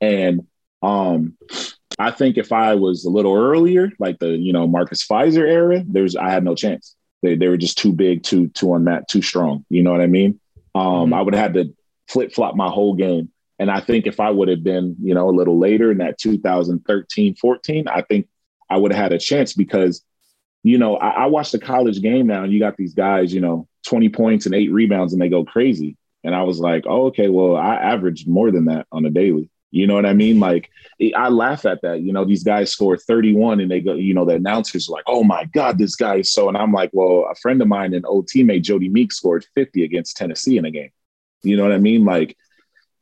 And 0.00 0.46
um, 0.82 1.36
I 1.98 2.10
think 2.10 2.38
if 2.38 2.52
I 2.52 2.74
was 2.74 3.04
a 3.04 3.10
little 3.10 3.34
earlier, 3.36 3.90
like 3.98 4.18
the 4.18 4.30
you 4.30 4.52
know 4.52 4.66
Marcus 4.66 5.06
Fizer 5.06 5.46
era, 5.48 5.82
there's 5.86 6.16
I 6.16 6.30
had 6.30 6.44
no 6.44 6.54
chance. 6.54 6.94
They 7.22 7.36
they 7.36 7.48
were 7.48 7.56
just 7.56 7.78
too 7.78 7.92
big, 7.92 8.22
too 8.22 8.48
too 8.48 8.74
unmatched, 8.74 9.10
too 9.10 9.22
strong. 9.22 9.64
You 9.68 9.82
know 9.82 9.92
what 9.92 10.00
I 10.00 10.06
mean? 10.06 10.40
Um, 10.74 11.10
Mhm. 11.10 11.14
I 11.14 11.22
would 11.22 11.34
have 11.34 11.42
had 11.42 11.54
to 11.54 11.74
flip 12.08 12.32
flop 12.32 12.56
my 12.56 12.68
whole 12.68 12.94
game. 12.94 13.30
And 13.58 13.70
I 13.70 13.80
think 13.80 14.06
if 14.06 14.18
I 14.18 14.30
would 14.30 14.48
have 14.48 14.64
been, 14.64 14.96
you 15.00 15.14
know, 15.14 15.28
a 15.28 15.30
little 15.30 15.58
later 15.58 15.92
in 15.92 15.98
that 15.98 16.18
2013, 16.18 17.34
14, 17.36 17.86
I 17.88 18.02
think 18.02 18.26
I 18.68 18.76
would 18.76 18.92
have 18.92 19.00
had 19.00 19.12
a 19.12 19.18
chance 19.18 19.52
because, 19.52 20.02
you 20.64 20.78
know, 20.78 20.96
I, 20.96 21.10
I 21.10 21.26
watched 21.26 21.52
the 21.52 21.60
college 21.60 22.00
game 22.02 22.26
now 22.26 22.42
and 22.42 22.52
you 22.52 22.58
got 22.58 22.76
these 22.76 22.94
guys, 22.94 23.32
you 23.32 23.40
know, 23.40 23.68
20 23.86 24.08
points 24.08 24.46
and 24.46 24.54
eight 24.54 24.72
rebounds 24.72 25.12
and 25.12 25.22
they 25.22 25.28
go 25.28 25.44
crazy. 25.44 25.96
And 26.24 26.34
I 26.34 26.42
was 26.42 26.58
like, 26.58 26.84
oh, 26.86 27.06
okay, 27.06 27.28
well, 27.28 27.56
I 27.56 27.76
averaged 27.76 28.26
more 28.28 28.50
than 28.50 28.64
that 28.64 28.86
on 28.90 29.04
a 29.04 29.10
daily. 29.10 29.48
You 29.72 29.86
know 29.88 29.94
what 29.94 30.06
I 30.06 30.12
mean? 30.12 30.38
Like, 30.38 30.70
I 31.16 31.28
laugh 31.30 31.64
at 31.66 31.80
that. 31.82 32.02
You 32.02 32.12
know, 32.12 32.24
these 32.24 32.44
guys 32.44 32.70
score 32.70 32.96
31 32.96 33.58
and 33.58 33.70
they 33.70 33.80
go, 33.80 33.94
you 33.94 34.14
know, 34.14 34.24
the 34.24 34.34
announcers 34.34 34.88
are 34.88 34.92
like, 34.92 35.04
oh 35.08 35.24
my 35.24 35.46
God, 35.46 35.78
this 35.78 35.96
guy 35.96 36.16
is 36.16 36.30
so. 36.30 36.46
And 36.48 36.56
I'm 36.56 36.72
like, 36.72 36.90
well, 36.92 37.26
a 37.30 37.34
friend 37.34 37.60
of 37.60 37.66
mine, 37.68 37.94
an 37.94 38.04
old 38.04 38.28
teammate, 38.28 38.62
Jodie 38.62 38.92
Meeks, 38.92 39.16
scored 39.16 39.44
50 39.54 39.82
against 39.82 40.16
Tennessee 40.16 40.58
in 40.58 40.64
a 40.66 40.70
game. 40.70 40.90
You 41.42 41.56
know 41.56 41.64
what 41.64 41.72
I 41.72 41.78
mean? 41.78 42.04
Like, 42.04 42.36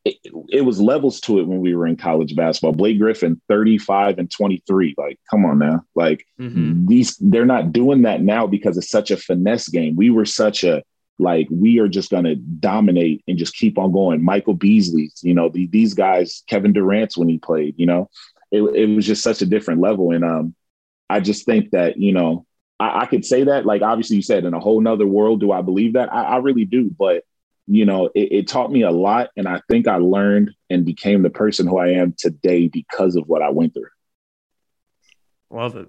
it, 0.04 0.16
it 0.48 0.60
was 0.62 0.80
levels 0.80 1.20
to 1.22 1.40
it 1.40 1.46
when 1.46 1.58
we 1.58 1.74
were 1.74 1.86
in 1.86 1.96
college 1.96 2.34
basketball. 2.34 2.72
Blake 2.72 2.98
Griffin, 2.98 3.38
35 3.48 4.18
and 4.18 4.30
23. 4.30 4.94
Like, 4.96 5.18
come 5.30 5.44
on 5.44 5.58
now. 5.58 5.82
Like, 5.94 6.24
Mhm. 6.40 6.86
these 6.86 7.16
they're 7.18 7.44
not 7.44 7.72
doing 7.72 8.02
that 8.02 8.22
now 8.22 8.46
because 8.46 8.78
it's 8.78 8.88
such 8.88 9.10
a 9.10 9.16
finesse 9.18 9.68
game. 9.68 9.96
We 9.96 10.08
were 10.08 10.24
such 10.24 10.64
a 10.64 10.82
like 11.20 11.46
we 11.50 11.78
are 11.78 11.88
just 11.88 12.10
going 12.10 12.24
to 12.24 12.34
dominate 12.36 13.22
and 13.28 13.38
just 13.38 13.54
keep 13.54 13.78
on 13.78 13.92
going. 13.92 14.22
Michael 14.24 14.54
Beasley's, 14.54 15.20
you 15.22 15.34
know, 15.34 15.48
the, 15.48 15.66
these 15.66 15.94
guys, 15.94 16.42
Kevin 16.48 16.72
Durant's 16.72 17.16
when 17.16 17.28
he 17.28 17.38
played, 17.38 17.74
you 17.76 17.86
know, 17.86 18.08
it, 18.50 18.62
it 18.62 18.94
was 18.94 19.06
just 19.06 19.22
such 19.22 19.42
a 19.42 19.46
different 19.46 19.80
level. 19.80 20.12
And 20.12 20.24
um, 20.24 20.54
I 21.10 21.20
just 21.20 21.44
think 21.44 21.72
that 21.72 21.98
you 21.98 22.12
know 22.12 22.46
I, 22.78 23.02
I 23.02 23.06
could 23.06 23.24
say 23.24 23.44
that 23.44 23.66
like 23.66 23.82
obviously 23.82 24.16
you 24.16 24.22
said 24.22 24.44
in 24.44 24.54
a 24.54 24.60
whole 24.60 24.80
nother 24.80 25.06
world, 25.06 25.40
do 25.40 25.52
I 25.52 25.60
believe 25.60 25.94
that? 25.94 26.12
I, 26.12 26.22
I 26.22 26.36
really 26.38 26.64
do, 26.64 26.90
but 26.96 27.24
you 27.66 27.84
know, 27.84 28.06
it, 28.14 28.32
it 28.32 28.48
taught 28.48 28.72
me 28.72 28.82
a 28.82 28.90
lot, 28.90 29.28
and 29.36 29.46
I 29.46 29.60
think 29.68 29.86
I 29.86 29.96
learned 29.96 30.50
and 30.70 30.84
became 30.84 31.22
the 31.22 31.30
person 31.30 31.68
who 31.68 31.78
I 31.78 31.90
am 31.90 32.14
today 32.18 32.66
because 32.66 33.14
of 33.14 33.28
what 33.28 33.42
I 33.42 33.50
went 33.50 33.74
through. 33.74 33.90
love 35.50 35.76
it 35.76 35.88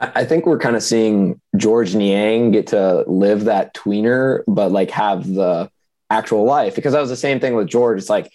I 0.00 0.24
think 0.24 0.44
we're 0.44 0.58
kind 0.58 0.76
of 0.76 0.82
seeing 0.82 1.40
George 1.56 1.94
Niang 1.94 2.50
get 2.50 2.68
to 2.68 3.04
live 3.06 3.44
that 3.44 3.74
tweener, 3.74 4.42
but 4.46 4.72
like 4.72 4.90
have 4.90 5.26
the 5.26 5.70
actual 6.10 6.44
life 6.44 6.74
because 6.74 6.92
that 6.92 7.00
was 7.00 7.10
the 7.10 7.16
same 7.16 7.40
thing 7.40 7.54
with 7.54 7.68
George. 7.68 7.98
It's 7.98 8.10
like, 8.10 8.32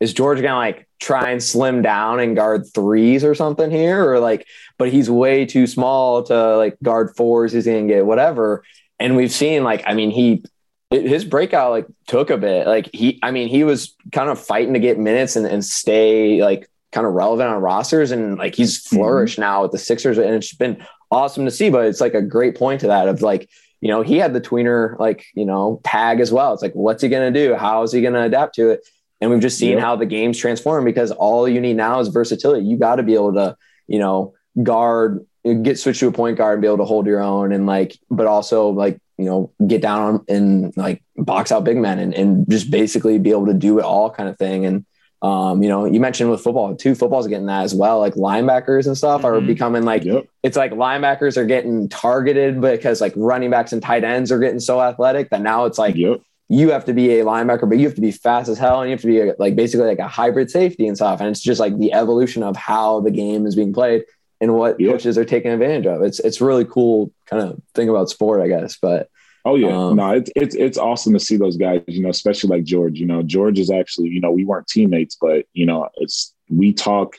is 0.00 0.12
George 0.12 0.40
gonna 0.40 0.56
like 0.56 0.88
try 1.00 1.30
and 1.30 1.42
slim 1.42 1.82
down 1.82 2.20
and 2.20 2.36
guard 2.36 2.66
threes 2.72 3.24
or 3.24 3.34
something 3.34 3.70
here, 3.70 4.08
or 4.10 4.20
like, 4.20 4.46
but 4.76 4.90
he's 4.92 5.10
way 5.10 5.46
too 5.46 5.66
small 5.66 6.22
to 6.24 6.56
like 6.56 6.76
guard 6.82 7.16
fours. 7.16 7.52
He's 7.52 7.66
gonna 7.66 7.86
get 7.86 8.06
whatever. 8.06 8.62
And 9.00 9.16
we've 9.16 9.32
seen 9.32 9.64
like, 9.64 9.82
I 9.86 9.94
mean, 9.94 10.10
he 10.10 10.44
his 10.90 11.24
breakout 11.24 11.70
like 11.70 11.86
took 12.06 12.30
a 12.30 12.38
bit. 12.38 12.66
Like 12.66 12.90
he, 12.94 13.18
I 13.22 13.30
mean, 13.30 13.48
he 13.48 13.64
was 13.64 13.94
kind 14.12 14.30
of 14.30 14.38
fighting 14.38 14.74
to 14.74 14.80
get 14.80 14.98
minutes 14.98 15.36
and, 15.36 15.46
and 15.46 15.64
stay 15.64 16.42
like 16.42 16.68
kind 16.92 17.06
of 17.06 17.12
relevant 17.12 17.50
on 17.50 17.60
rosters, 17.60 18.10
and 18.10 18.38
like 18.38 18.54
he's 18.54 18.82
mm-hmm. 18.82 18.96
flourished 18.96 19.38
now 19.38 19.62
with 19.62 19.72
the 19.72 19.78
Sixers, 19.78 20.18
and 20.18 20.34
it's 20.34 20.54
been 20.54 20.84
awesome 21.10 21.44
to 21.44 21.50
see. 21.50 21.70
But 21.70 21.86
it's 21.86 22.00
like 22.00 22.14
a 22.14 22.22
great 22.22 22.56
point 22.56 22.80
to 22.82 22.88
that 22.88 23.08
of 23.08 23.22
like, 23.22 23.48
you 23.80 23.88
know, 23.88 24.02
he 24.02 24.16
had 24.18 24.34
the 24.34 24.40
tweener 24.40 24.98
like 24.98 25.26
you 25.34 25.44
know 25.44 25.80
tag 25.84 26.20
as 26.20 26.32
well. 26.32 26.52
It's 26.52 26.62
like, 26.62 26.74
what's 26.74 27.02
he 27.02 27.08
gonna 27.08 27.30
do? 27.30 27.54
How 27.54 27.82
is 27.82 27.92
he 27.92 28.02
gonna 28.02 28.22
adapt 28.22 28.54
to 28.56 28.70
it? 28.70 28.86
And 29.20 29.30
we've 29.30 29.40
just 29.40 29.58
seen 29.58 29.72
Yep. 29.72 29.80
how 29.80 29.96
the 29.96 30.06
game's 30.06 30.38
transformed 30.38 30.84
because 30.84 31.10
all 31.10 31.48
you 31.48 31.60
need 31.60 31.76
now 31.76 31.98
is 31.98 32.08
versatility. 32.08 32.64
You 32.64 32.76
got 32.76 32.96
to 32.96 33.02
be 33.02 33.14
able 33.14 33.32
to, 33.34 33.56
you 33.88 33.98
know, 33.98 34.34
guard, 34.62 35.26
get 35.62 35.76
switched 35.76 35.98
to 36.00 36.06
a 36.08 36.12
point 36.12 36.38
guard 36.38 36.54
and 36.54 36.62
be 36.62 36.68
able 36.68 36.78
to 36.78 36.84
hold 36.84 37.06
your 37.06 37.20
own, 37.20 37.52
and 37.52 37.66
like, 37.66 37.98
but 38.10 38.26
also 38.26 38.68
like 38.70 39.00
you 39.16 39.24
know, 39.24 39.50
get 39.66 39.82
down 39.82 40.24
and 40.28 40.76
like 40.76 41.02
box 41.16 41.50
out 41.50 41.64
big 41.64 41.76
men 41.76 41.98
and, 41.98 42.14
and 42.14 42.48
just 42.48 42.70
basically 42.70 43.18
be 43.18 43.32
able 43.32 43.46
to 43.46 43.52
do 43.54 43.76
it 43.80 43.84
all 43.84 44.08
kind 44.08 44.28
of 44.28 44.38
thing. 44.38 44.64
And, 44.64 44.86
um, 45.22 45.62
you 45.62 45.68
know, 45.68 45.84
you 45.84 45.98
mentioned 45.98 46.30
with 46.30 46.40
football 46.40 46.74
too, 46.76 46.94
football's 46.94 47.26
getting 47.26 47.46
that 47.46 47.64
as 47.64 47.74
well. 47.74 47.98
Like 47.98 48.14
linebackers 48.14 48.86
and 48.86 48.96
stuff 48.96 49.24
are 49.24 49.34
Mhm. 49.40 49.46
becoming 49.48 49.82
like, 49.82 50.04
Yep. 50.04 50.26
it's 50.44 50.56
like 50.56 50.72
linebackers 50.72 51.36
are 51.36 51.44
getting 51.44 51.88
targeted 51.88 52.60
because 52.60 53.00
like 53.00 53.12
running 53.16 53.50
backs 53.50 53.72
and 53.72 53.82
tight 53.82 54.04
ends 54.04 54.30
are 54.30 54.38
getting 54.38 54.60
so 54.60 54.80
athletic 54.80 55.30
that 55.30 55.42
now 55.42 55.64
it's 55.64 55.78
like, 55.78 55.96
Yep. 55.96 56.20
you 56.48 56.70
have 56.70 56.84
to 56.84 56.92
be 56.94 57.18
a 57.18 57.24
linebacker, 57.24 57.68
but 57.68 57.78
you 57.78 57.84
have 57.86 57.96
to 57.96 58.00
be 58.00 58.12
fast 58.12 58.48
as 58.48 58.58
hell, 58.58 58.80
and 58.80 58.88
you 58.88 58.94
have 58.94 59.00
to 59.02 59.06
be 59.08 59.20
a, 59.20 59.34
like 59.40 59.56
basically 59.56 59.86
like 59.86 59.98
a 59.98 60.06
hybrid 60.08 60.50
safety 60.50 60.86
and 60.86 60.96
stuff. 60.96 61.20
And 61.20 61.28
it's 61.28 61.40
just 61.40 61.58
like 61.60 61.76
the 61.78 61.92
evolution 61.92 62.42
of 62.44 62.56
how 62.56 63.00
the 63.00 63.10
game 63.10 63.44
is 63.46 63.54
being 63.56 63.72
played. 63.72 64.04
and 64.40 64.54
what 64.54 64.78
Yeah. 64.78 64.92
coaches 64.92 65.18
are 65.18 65.24
taking 65.24 65.50
advantage 65.50 65.84
of. 65.84 66.00
It's 66.00 66.20
it's 66.20 66.40
really 66.40 66.64
cool 66.64 67.10
kind 67.26 67.42
of 67.42 67.60
thing 67.74 67.88
about 67.88 68.08
sport, 68.08 68.40
I 68.40 68.46
guess. 68.46 68.78
But 68.80 69.08
Oh 69.44 69.54
yeah, 69.54 69.76
Um, 69.76 69.96
no, 69.96 70.12
it's 70.12 70.30
it's 70.34 70.54
it's 70.54 70.78
awesome 70.78 71.12
to 71.12 71.20
see 71.20 71.36
those 71.36 71.56
guys. 71.56 71.82
You 71.86 72.02
know, 72.02 72.10
especially 72.10 72.50
like 72.50 72.64
George. 72.64 72.98
You 72.98 73.06
know, 73.06 73.22
George 73.22 73.58
is 73.58 73.70
actually, 73.70 74.08
you 74.08 74.20
know, 74.20 74.30
we 74.30 74.44
weren't 74.44 74.66
teammates, 74.66 75.16
but 75.20 75.46
you 75.52 75.66
know, 75.66 75.88
it's 75.96 76.34
we 76.48 76.72
talk. 76.72 77.16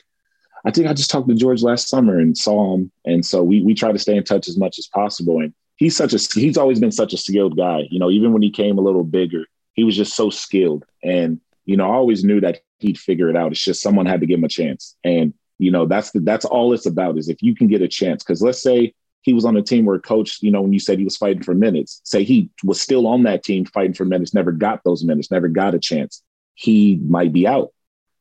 I 0.64 0.70
think 0.70 0.86
I 0.86 0.92
just 0.92 1.10
talked 1.10 1.28
to 1.28 1.34
George 1.34 1.62
last 1.62 1.88
summer 1.88 2.18
and 2.18 2.36
saw 2.36 2.74
him, 2.74 2.92
and 3.04 3.24
so 3.24 3.42
we 3.42 3.62
we 3.62 3.74
try 3.74 3.92
to 3.92 3.98
stay 3.98 4.16
in 4.16 4.24
touch 4.24 4.48
as 4.48 4.58
much 4.58 4.78
as 4.78 4.86
possible. 4.86 5.40
And 5.40 5.54
he's 5.76 5.96
such 5.96 6.12
a 6.12 6.18
he's 6.38 6.58
always 6.58 6.78
been 6.78 6.92
such 6.92 7.12
a 7.12 7.16
skilled 7.18 7.56
guy. 7.56 7.88
You 7.90 7.98
know, 7.98 8.10
even 8.10 8.32
when 8.32 8.42
he 8.42 8.50
came 8.50 8.78
a 8.78 8.82
little 8.82 9.04
bigger, 9.04 9.46
he 9.72 9.84
was 9.84 9.96
just 9.96 10.14
so 10.14 10.30
skilled. 10.30 10.84
And 11.02 11.40
you 11.64 11.76
know, 11.76 11.90
I 11.90 11.94
always 11.94 12.22
knew 12.22 12.40
that 12.42 12.60
he'd 12.78 12.98
figure 12.98 13.30
it 13.30 13.36
out. 13.36 13.52
It's 13.52 13.64
just 13.64 13.82
someone 13.82 14.06
had 14.06 14.20
to 14.20 14.26
give 14.26 14.38
him 14.38 14.44
a 14.44 14.48
chance. 14.48 14.96
And 15.04 15.34
you 15.58 15.70
know, 15.70 15.86
that's 15.86 16.10
the 16.10 16.20
that's 16.20 16.44
all 16.44 16.72
it's 16.72 16.86
about 16.86 17.18
is 17.18 17.28
if 17.28 17.42
you 17.42 17.54
can 17.54 17.66
get 17.66 17.82
a 17.82 17.88
chance. 17.88 18.22
Because 18.22 18.42
let's 18.42 18.62
say 18.62 18.94
he 19.22 19.32
was 19.32 19.44
on 19.44 19.56
a 19.56 19.62
team 19.62 19.84
where 19.84 19.96
a 19.96 20.00
coach, 20.00 20.38
you 20.42 20.50
know, 20.50 20.62
when 20.62 20.72
you 20.72 20.80
said 20.80 20.98
he 20.98 21.04
was 21.04 21.16
fighting 21.16 21.42
for 21.42 21.54
minutes, 21.54 22.00
say 22.04 22.24
he 22.24 22.50
was 22.64 22.80
still 22.80 23.06
on 23.06 23.24
that 23.24 23.42
team 23.44 23.64
fighting 23.64 23.94
for 23.94 24.04
minutes, 24.04 24.34
never 24.34 24.52
got 24.52 24.82
those 24.84 25.04
minutes, 25.04 25.30
never 25.30 25.48
got 25.48 25.74
a 25.74 25.78
chance, 25.78 26.22
he 26.54 26.96
might 27.06 27.32
be 27.32 27.46
out. 27.46 27.72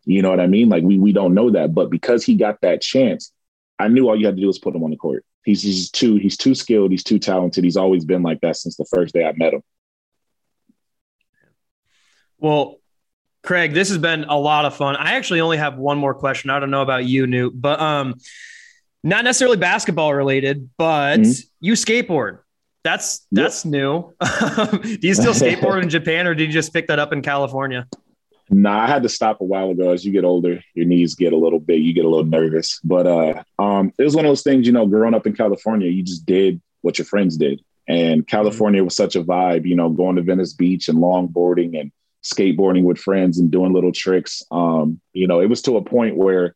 You 0.05 0.21
know 0.21 0.29
what 0.29 0.39
I 0.39 0.47
mean? 0.47 0.69
Like 0.69 0.83
we 0.83 0.97
we 0.97 1.11
don't 1.11 1.33
know 1.33 1.51
that, 1.51 1.73
but 1.73 1.89
because 1.89 2.23
he 2.23 2.35
got 2.35 2.61
that 2.61 2.81
chance, 2.81 3.31
I 3.77 3.87
knew 3.87 4.07
all 4.07 4.19
you 4.19 4.25
had 4.25 4.35
to 4.35 4.41
do 4.41 4.47
was 4.47 4.59
put 4.59 4.75
him 4.75 4.83
on 4.83 4.89
the 4.89 4.97
court. 4.97 5.23
He's 5.45 5.89
too 5.91 6.15
he's 6.15 6.37
too 6.37 6.55
skilled, 6.55 6.91
he's 6.91 7.03
too 7.03 7.19
talented. 7.19 7.63
He's 7.63 7.77
always 7.77 8.05
been 8.05 8.23
like 8.23 8.41
that 8.41 8.57
since 8.57 8.75
the 8.75 8.85
first 8.85 9.13
day 9.13 9.25
I 9.25 9.33
met 9.33 9.53
him. 9.53 9.61
Well, 12.37 12.79
Craig, 13.43 13.73
this 13.73 13.89
has 13.89 13.97
been 13.97 14.25
a 14.25 14.37
lot 14.37 14.65
of 14.65 14.75
fun. 14.75 14.95
I 14.95 15.13
actually 15.13 15.41
only 15.41 15.57
have 15.57 15.77
one 15.77 15.97
more 15.97 16.13
question. 16.13 16.49
I 16.49 16.59
don't 16.59 16.71
know 16.71 16.81
about 16.81 17.05
you, 17.05 17.27
Newt, 17.27 17.53
but 17.59 17.79
um, 17.79 18.15
not 19.03 19.23
necessarily 19.23 19.57
basketball 19.57 20.13
related, 20.13 20.69
but 20.77 21.19
Mhm. 21.21 21.45
you 21.61 21.73
skateboard. 21.73 22.39
That's 22.83 23.25
Yep. 23.31 23.43
that's 23.43 23.65
new. 23.65 24.13
Do 24.99 25.07
you 25.07 25.13
still 25.13 25.33
skateboard 25.33 25.83
in 25.83 25.89
Japan, 25.97 26.27
or 26.27 26.33
did 26.35 26.47
you 26.47 26.53
just 26.53 26.73
pick 26.73 26.87
that 26.87 26.97
up 26.99 27.11
in 27.13 27.21
California? 27.21 27.87
Nah, 28.49 28.79
I 28.83 28.87
had 28.87 29.03
to 29.03 29.09
stop 29.09 29.41
a 29.41 29.43
while 29.43 29.69
ago. 29.69 29.91
As 29.91 30.03
you 30.03 30.11
get 30.11 30.23
older, 30.23 30.59
your 30.73 30.85
knees 30.85 31.13
get 31.13 31.33
a 31.33 31.37
little 31.37 31.59
big, 31.59 31.83
you 31.83 31.93
get 31.93 32.05
a 32.05 32.09
little 32.09 32.25
nervous. 32.25 32.79
But 32.83 33.05
uh, 33.05 33.43
um, 33.59 33.91
it 33.99 34.03
was 34.03 34.15
one 34.15 34.25
of 34.25 34.29
those 34.29 34.41
things, 34.43 34.65
you 34.65 34.73
know, 34.73 34.87
growing 34.87 35.13
up 35.13 35.27
in 35.27 35.33
California, 35.35 35.87
you 35.89 36.01
just 36.03 36.25
did 36.25 36.59
what 36.81 36.97
your 36.97 37.05
friends 37.05 37.37
did. 37.37 37.61
And 37.87 38.25
California 38.27 38.83
was 38.83 38.95
such 38.95 39.15
a 39.15 39.23
vibe, 39.23 39.65
you 39.67 39.75
know, 39.75 39.89
going 39.89 40.15
to 40.15 40.21
Venice 40.23 40.53
Beach 40.53 40.89
and 40.89 40.97
longboarding 40.99 41.79
and 41.79 41.91
skateboarding 42.23 42.83
with 42.83 42.97
friends 42.97 43.39
and 43.39 43.51
doing 43.51 43.71
little 43.73 43.91
tricks. 43.91 44.41
Um, 44.51 44.99
you 45.13 45.27
know, 45.27 45.41
it 45.41 45.47
was 45.49 45.61
to 45.63 45.77
a 45.77 45.83
point 45.83 46.15
where 46.17 46.55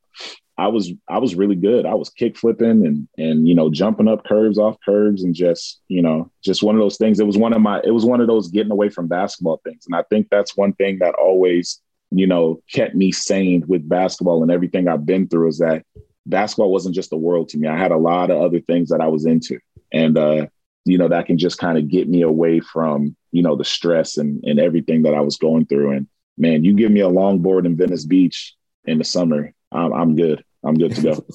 I 0.58 0.68
was 0.68 0.91
I 1.10 1.18
was 1.18 1.36
really 1.36 1.56
good. 1.56 1.86
I 1.86 1.95
was 1.95 2.10
kick 2.10 2.38
flipping 2.38 2.86
and 2.86 3.08
and 3.18 3.47
you 3.47 3.56
know 3.56 3.72
jumping 3.72 4.08
up 4.08 4.24
curves 4.26 4.60
off 4.60 4.78
curves 4.86 5.24
and 5.24 5.34
just 5.34 5.82
you 5.88 6.01
know 6.01 6.32
just 6.43 6.62
one 6.64 6.76
of 6.76 6.82
those 6.82 6.97
things. 6.97 7.20
It 7.20 7.26
was 7.26 7.38
one 7.38 7.54
of 7.54 7.62
my 7.62 7.82
it 7.84 7.91
was 7.91 8.06
one 8.06 8.22
of 8.22 8.28
those 8.28 8.49
getting 8.49 8.72
away 8.72 8.89
from 8.89 9.08
basketball 9.08 9.62
things. 9.64 9.86
And 9.88 9.95
I 9.95 10.04
think 10.10 10.28
that's 10.30 10.56
one 10.56 10.74
thing 10.74 10.99
that 10.99 11.16
always 11.16 11.82
you 12.12 12.28
know 12.28 12.62
kept 12.72 12.93
me 12.93 13.12
sane 13.12 13.64
with 13.68 13.88
basketball 13.88 14.43
and 14.43 14.51
everything 14.51 14.88
I've 14.88 15.06
been 15.06 15.28
through 15.28 15.49
is 15.49 15.58
that 15.58 15.86
basketball 16.26 16.72
wasn't 16.72 16.95
just 16.95 17.10
the 17.10 17.18
world 17.18 17.49
to 17.49 17.58
me. 17.58 17.68
I 17.68 17.78
had 17.78 17.91
a 17.91 17.97
lot 17.97 18.30
of 18.30 18.41
other 18.41 18.60
things 18.60 18.89
that 18.89 19.01
I 19.01 19.08
was 19.08 19.26
into, 19.26 19.60
and 19.91 20.18
uh, 20.18 20.47
you 20.86 20.97
know 20.97 21.08
that 21.08 21.26
can 21.26 21.38
just 21.38 21.58
kind 21.58 21.78
of 21.78 21.89
get 21.89 22.08
me 22.08 22.22
away 22.22 22.60
from 22.60 23.16
you 23.32 23.41
know 23.41 23.56
the 23.56 23.66
stress 23.66 24.18
and 24.18 24.43
and 24.43 24.60
everything 24.60 25.04
that 25.04 25.14
I 25.16 25.22
was 25.22 25.38
going 25.38 25.66
through. 25.66 25.91
And 25.91 26.08
man, 26.38 26.64
you 26.64 26.74
give 26.74 26.91
me 26.91 27.01
a 27.01 27.10
longboard 27.10 27.66
in 27.66 27.76
Venice 27.76 28.06
Beach 28.06 28.56
in 28.86 28.97
the 28.97 29.04
summer, 29.04 29.54
I'm, 29.74 29.93
I'm 29.93 30.15
good. 30.15 30.43
I'm 30.65 30.76
good 30.76 30.95
to 30.95 31.01
go. 31.01 31.26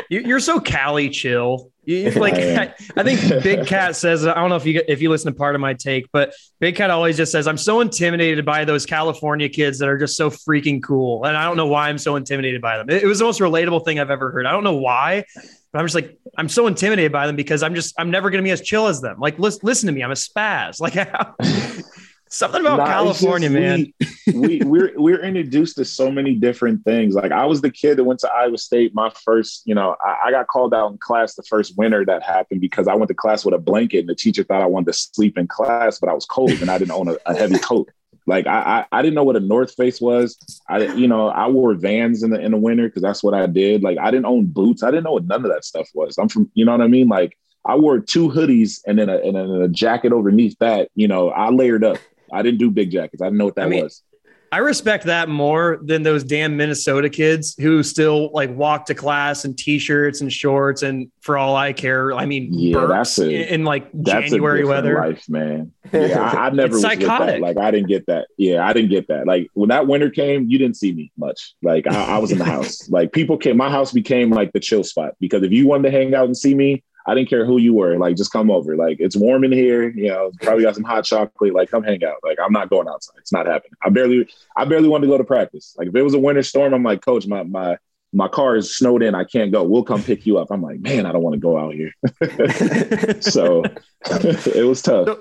You, 0.10 0.20
you're 0.20 0.40
so 0.40 0.58
Cali 0.58 1.10
chill. 1.10 1.70
You, 1.84 2.10
like 2.12 2.34
I. 2.36 2.74
I, 2.96 3.02
think 3.02 3.42
Big 3.42 3.66
Cat 3.66 3.94
says. 3.94 4.26
I 4.26 4.34
don't 4.34 4.48
know 4.48 4.56
if 4.56 4.64
you 4.64 4.82
if 4.88 5.02
you 5.02 5.10
listen 5.10 5.32
to 5.32 5.36
Pardon 5.36 5.60
My 5.60 5.74
Take, 5.74 6.06
but 6.12 6.32
Big 6.58 6.76
Cat 6.76 6.88
always 6.88 7.16
just 7.16 7.30
says, 7.30 7.46
"I'm 7.46 7.58
so 7.58 7.80
intimidated 7.80 8.44
by 8.46 8.64
those 8.64 8.86
California 8.86 9.50
kids 9.50 9.78
that 9.80 9.88
are 9.88 9.98
just 9.98 10.16
so 10.16 10.30
freaking 10.30 10.82
cool," 10.82 11.24
and 11.24 11.36
I 11.36 11.44
don't 11.44 11.58
know 11.58 11.66
why 11.66 11.90
I'm 11.90 11.98
so 11.98 12.16
intimidated 12.16 12.62
by 12.62 12.78
them. 12.78 12.88
It, 12.88 13.02
it 13.02 13.06
was 13.06 13.18
the 13.18 13.26
most 13.26 13.40
relatable 13.40 13.84
thing 13.84 14.00
I've 14.00 14.10
ever 14.10 14.30
heard. 14.30 14.46
I 14.46 14.52
don't 14.52 14.64
know 14.64 14.76
why, 14.76 15.24
but 15.72 15.78
I'm 15.78 15.84
just 15.84 15.94
like 15.94 16.18
I'm 16.38 16.48
so 16.48 16.66
intimidated 16.66 17.12
by 17.12 17.26
them 17.26 17.36
because 17.36 17.62
I'm 17.62 17.74
just 17.74 17.94
I'm 17.98 18.10
never 18.10 18.30
gonna 18.30 18.42
be 18.42 18.50
as 18.50 18.62
chill 18.62 18.86
as 18.86 19.02
them. 19.02 19.18
Like 19.18 19.38
listen, 19.38 19.60
listen 19.62 19.86
to 19.88 19.92
me, 19.92 20.02
I'm 20.02 20.10
a 20.10 20.14
spaz. 20.14 20.80
Like 20.80 20.94
something 22.28 22.60
about 22.60 22.78
Nah, 22.78 22.86
California, 22.86 23.50
man. 23.50 23.92
We, 24.26 24.32
we 24.34 24.60
we're 24.64 24.92
we're 24.96 25.22
introduced 25.22 25.76
to 25.76 25.84
so 25.84 26.10
many 26.10 26.34
different 26.34 26.84
things. 26.84 27.14
Like 27.14 27.32
I 27.32 27.46
was 27.46 27.60
the 27.60 27.70
kid 27.70 27.96
that 27.96 28.04
went 28.04 28.20
to 28.20 28.30
Iowa 28.30 28.58
State. 28.58 28.94
My 28.94 29.10
first, 29.24 29.62
you 29.64 29.74
know, 29.74 29.96
I, 30.00 30.26
I 30.26 30.30
got 30.30 30.46
called 30.48 30.74
out 30.74 30.92
in 30.92 30.98
class 30.98 31.34
the 31.34 31.42
first 31.42 31.76
winter 31.76 32.04
that 32.04 32.22
happened 32.22 32.60
because 32.60 32.88
I 32.88 32.94
went 32.94 33.08
to 33.08 33.14
class 33.14 33.44
with 33.44 33.54
a 33.54 33.58
blanket 33.58 34.00
and 34.00 34.08
the 34.08 34.14
teacher 34.14 34.44
thought 34.44 34.62
I 34.62 34.66
wanted 34.66 34.92
to 34.92 34.98
sleep 34.98 35.38
in 35.38 35.46
class, 35.46 35.98
but 35.98 36.08
I 36.08 36.14
was 36.14 36.26
cold 36.26 36.50
and 36.50 36.70
I 36.70 36.78
didn't 36.78 36.92
own 36.92 37.08
a, 37.08 37.16
a 37.26 37.36
heavy 37.36 37.58
coat. 37.62 37.90
Like 38.26 38.46
I, 38.46 38.84
I 38.92 38.98
I 38.98 39.02
didn't 39.02 39.14
know 39.14 39.24
what 39.24 39.36
a 39.36 39.40
North 39.40 39.74
Face 39.74 40.00
was. 40.00 40.36
I 40.68 40.84
you 40.92 41.08
know 41.08 41.28
I 41.28 41.48
wore 41.48 41.74
Vans 41.74 42.22
in 42.22 42.30
the 42.30 42.40
in 42.40 42.52
the 42.52 42.58
winter 42.58 42.86
because 42.86 43.02
that's 43.02 43.22
what 43.22 43.34
I 43.34 43.46
did. 43.46 43.82
Like 43.82 43.98
I 43.98 44.10
didn't 44.10 44.26
own 44.26 44.46
boots. 44.46 44.82
I 44.82 44.90
didn't 44.90 45.04
know 45.04 45.12
what 45.12 45.24
none 45.24 45.44
of 45.44 45.50
that 45.50 45.64
stuff 45.64 45.88
was. 45.94 46.18
I'm 46.18 46.28
from 46.28 46.50
you 46.54 46.64
know 46.64 46.72
what 46.72 46.82
I 46.82 46.88
mean. 46.88 47.08
Like 47.08 47.38
I 47.64 47.74
wore 47.76 47.98
two 47.98 48.28
hoodies 48.28 48.80
and 48.86 48.98
then 48.98 49.08
a, 49.08 49.16
and 49.16 49.34
then 49.34 49.50
a 49.50 49.68
jacket 49.68 50.12
underneath 50.12 50.56
that. 50.60 50.90
You 50.94 51.08
know 51.08 51.30
I 51.30 51.48
layered 51.48 51.84
up. 51.84 51.96
I 52.32 52.42
didn't 52.42 52.58
do 52.58 52.70
big 52.70 52.90
jackets. 52.90 53.22
I 53.22 53.26
didn't 53.26 53.38
know 53.38 53.44
what 53.46 53.56
that 53.56 53.66
I 53.66 53.68
mean, 53.68 53.84
was. 53.84 54.02
I 54.50 54.58
respect 54.58 55.04
that 55.04 55.28
more 55.28 55.78
than 55.82 56.02
those 56.04 56.24
damn 56.24 56.56
Minnesota 56.56 57.10
kids 57.10 57.54
who 57.60 57.82
still 57.82 58.30
like 58.32 58.48
walk 58.56 58.86
to 58.86 58.94
class 58.94 59.44
in 59.44 59.54
t-shirts 59.54 60.22
and 60.22 60.32
shorts 60.32 60.82
and 60.82 61.10
for 61.20 61.36
all 61.36 61.54
I 61.54 61.74
care, 61.74 62.14
I 62.14 62.24
mean, 62.24 62.48
Yeah, 62.54 62.86
that's 62.86 63.18
a- 63.18 63.28
in, 63.30 63.60
in, 63.60 63.64
like 63.64 63.90
That's 63.92 64.30
January 64.30 64.64
weather. 64.64 64.94
life, 64.94 65.28
man. 65.28 65.72
Yeah, 65.92 66.22
I, 66.34 66.46
I 66.46 66.50
never 66.54 66.72
was 66.72 66.80
psychotic. 66.80 67.42
Like 67.42 67.58
I 67.58 67.70
didn't 67.70 67.88
get 67.88 68.06
that. 68.06 68.28
Yeah, 68.38 68.66
I 68.66 68.72
didn't 68.72 68.88
get 68.88 69.08
that. 69.08 69.26
Like 69.26 69.48
when 69.52 69.68
that 69.68 69.86
winter 69.86 70.08
came, 70.08 70.46
you 70.48 70.56
didn't 70.56 70.78
see 70.78 70.94
me 70.94 71.12
much. 71.18 71.54
Like 71.62 71.86
I, 71.86 72.14
I 72.14 72.18
was 72.18 72.32
in 72.32 72.38
the 72.38 72.44
house. 72.56 72.88
Like 72.88 73.12
people 73.12 73.36
came. 73.36 73.58
My 73.58 73.68
house 73.68 73.92
became 73.92 74.30
like 74.30 74.52
the 74.54 74.60
chill 74.60 74.82
spot 74.82 75.12
because 75.20 75.42
if 75.42 75.52
you 75.52 75.66
wanted 75.68 75.90
to 75.90 75.96
hang 75.98 76.14
out 76.14 76.24
and 76.24 76.34
see 76.34 76.54
me, 76.54 76.84
I 77.08 77.14
didn't 77.14 77.30
care 77.30 77.46
who 77.46 77.56
you 77.58 77.72
were. 77.74 77.96
Like 77.96 78.16
just 78.16 78.30
come 78.32 78.50
over. 78.50 78.76
Like 78.76 78.98
it's 79.00 79.16
warm 79.16 79.42
in 79.42 79.50
here. 79.50 79.88
You 79.88 80.08
know, 80.08 80.30
probably 80.42 80.62
got 80.62 80.74
some 80.74 80.84
hot 80.84 81.04
chocolate. 81.04 81.54
Like 81.54 81.70
come 81.70 81.82
hang 81.82 82.04
out. 82.04 82.16
Like 82.22 82.38
I'm 82.38 82.52
not 82.52 82.68
going 82.68 82.86
outside. 82.86 83.16
It's 83.18 83.32
not 83.32 83.46
happening. 83.46 83.72
I 83.82 83.88
barely, 83.88 84.28
I 84.56 84.66
barely 84.66 84.88
wanted 84.88 85.06
to 85.06 85.12
go 85.12 85.18
to 85.18 85.24
practice. 85.24 85.74
Like 85.78 85.88
if 85.88 85.94
it 85.96 86.02
was 86.02 86.14
a 86.14 86.18
winter 86.18 86.42
storm, 86.42 86.74
I'm 86.74 86.82
like, 86.82 87.00
coach, 87.00 87.26
my 87.26 87.42
my 87.44 87.78
my 88.12 88.28
car 88.28 88.56
is 88.56 88.76
snowed 88.76 89.02
in. 89.02 89.14
I 89.14 89.24
can't 89.24 89.52
go. 89.52 89.64
We'll 89.64 89.82
come 89.84 90.02
pick 90.02 90.26
you 90.26 90.38
up. 90.38 90.48
I'm 90.50 90.62
like, 90.62 90.80
man, 90.80 91.06
I 91.06 91.12
don't 91.12 91.22
want 91.22 91.34
to 91.34 91.40
go 91.40 91.58
out 91.58 91.74
here. 91.74 91.92
so 93.20 93.64
it 94.06 94.66
was 94.66 94.82
tough. 94.82 95.18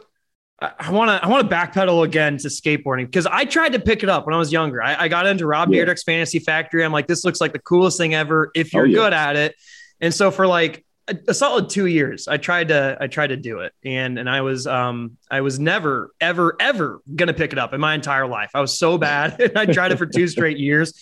I 0.59 0.91
want 0.91 1.09
to 1.09 1.23
I 1.23 1.27
want 1.27 1.47
to 1.47 1.55
backpedal 1.55 2.03
again 2.03 2.37
to 2.39 2.47
skateboarding 2.47 3.05
because 3.05 3.27
I 3.27 3.45
tried 3.45 3.73
to 3.73 3.79
pick 3.79 4.01
it 4.01 4.09
up 4.09 4.25
when 4.25 4.33
I 4.33 4.39
was 4.39 4.51
younger. 4.51 4.81
I, 4.81 5.03
I 5.03 5.07
got 5.07 5.27
into 5.27 5.45
Rob 5.45 5.71
Yeah. 5.71 5.93
Fantasy 6.05 6.39
Factory. 6.39 6.83
I'm 6.83 6.91
like, 6.91 7.05
this 7.07 7.23
looks 7.23 7.39
like 7.39 7.53
the 7.53 7.59
coolest 7.59 7.97
thing 7.97 8.15
ever 8.15 8.51
if 8.55 8.73
oh, 8.73 8.79
you're 8.79 8.85
Oh, 8.85 8.89
yeah. 8.89 8.95
good 8.95 9.13
at 9.13 9.35
it. 9.35 9.55
And 10.01 10.13
so 10.13 10.31
for 10.31 10.47
like 10.47 10.83
a, 11.07 11.17
a 11.29 11.33
solid 11.33 11.69
two 11.69 11.85
years, 11.85 12.27
I 12.27 12.37
tried 12.37 12.69
to 12.69 12.97
I 12.99 13.07
tried 13.07 13.27
to 13.27 13.37
do 13.37 13.59
it, 13.59 13.73
and 13.83 14.19
and 14.19 14.29
I 14.29 14.41
was 14.41 14.67
um 14.67 15.17
I 15.29 15.41
was 15.41 15.59
never 15.59 16.13
ever 16.21 16.55
ever 16.59 17.01
gonna 17.15 17.33
pick 17.33 17.53
it 17.53 17.59
up 17.59 17.73
in 17.73 17.79
my 17.79 17.95
entire 17.95 18.27
life. 18.27 18.51
I 18.53 18.61
was 18.61 18.77
so 18.77 18.97
bad, 18.97 19.39
and 19.39 19.57
I 19.57 19.65
tried 19.65 19.91
it 19.91 19.97
for 19.97 20.05
two 20.05 20.27
straight 20.27 20.57
years. 20.57 20.93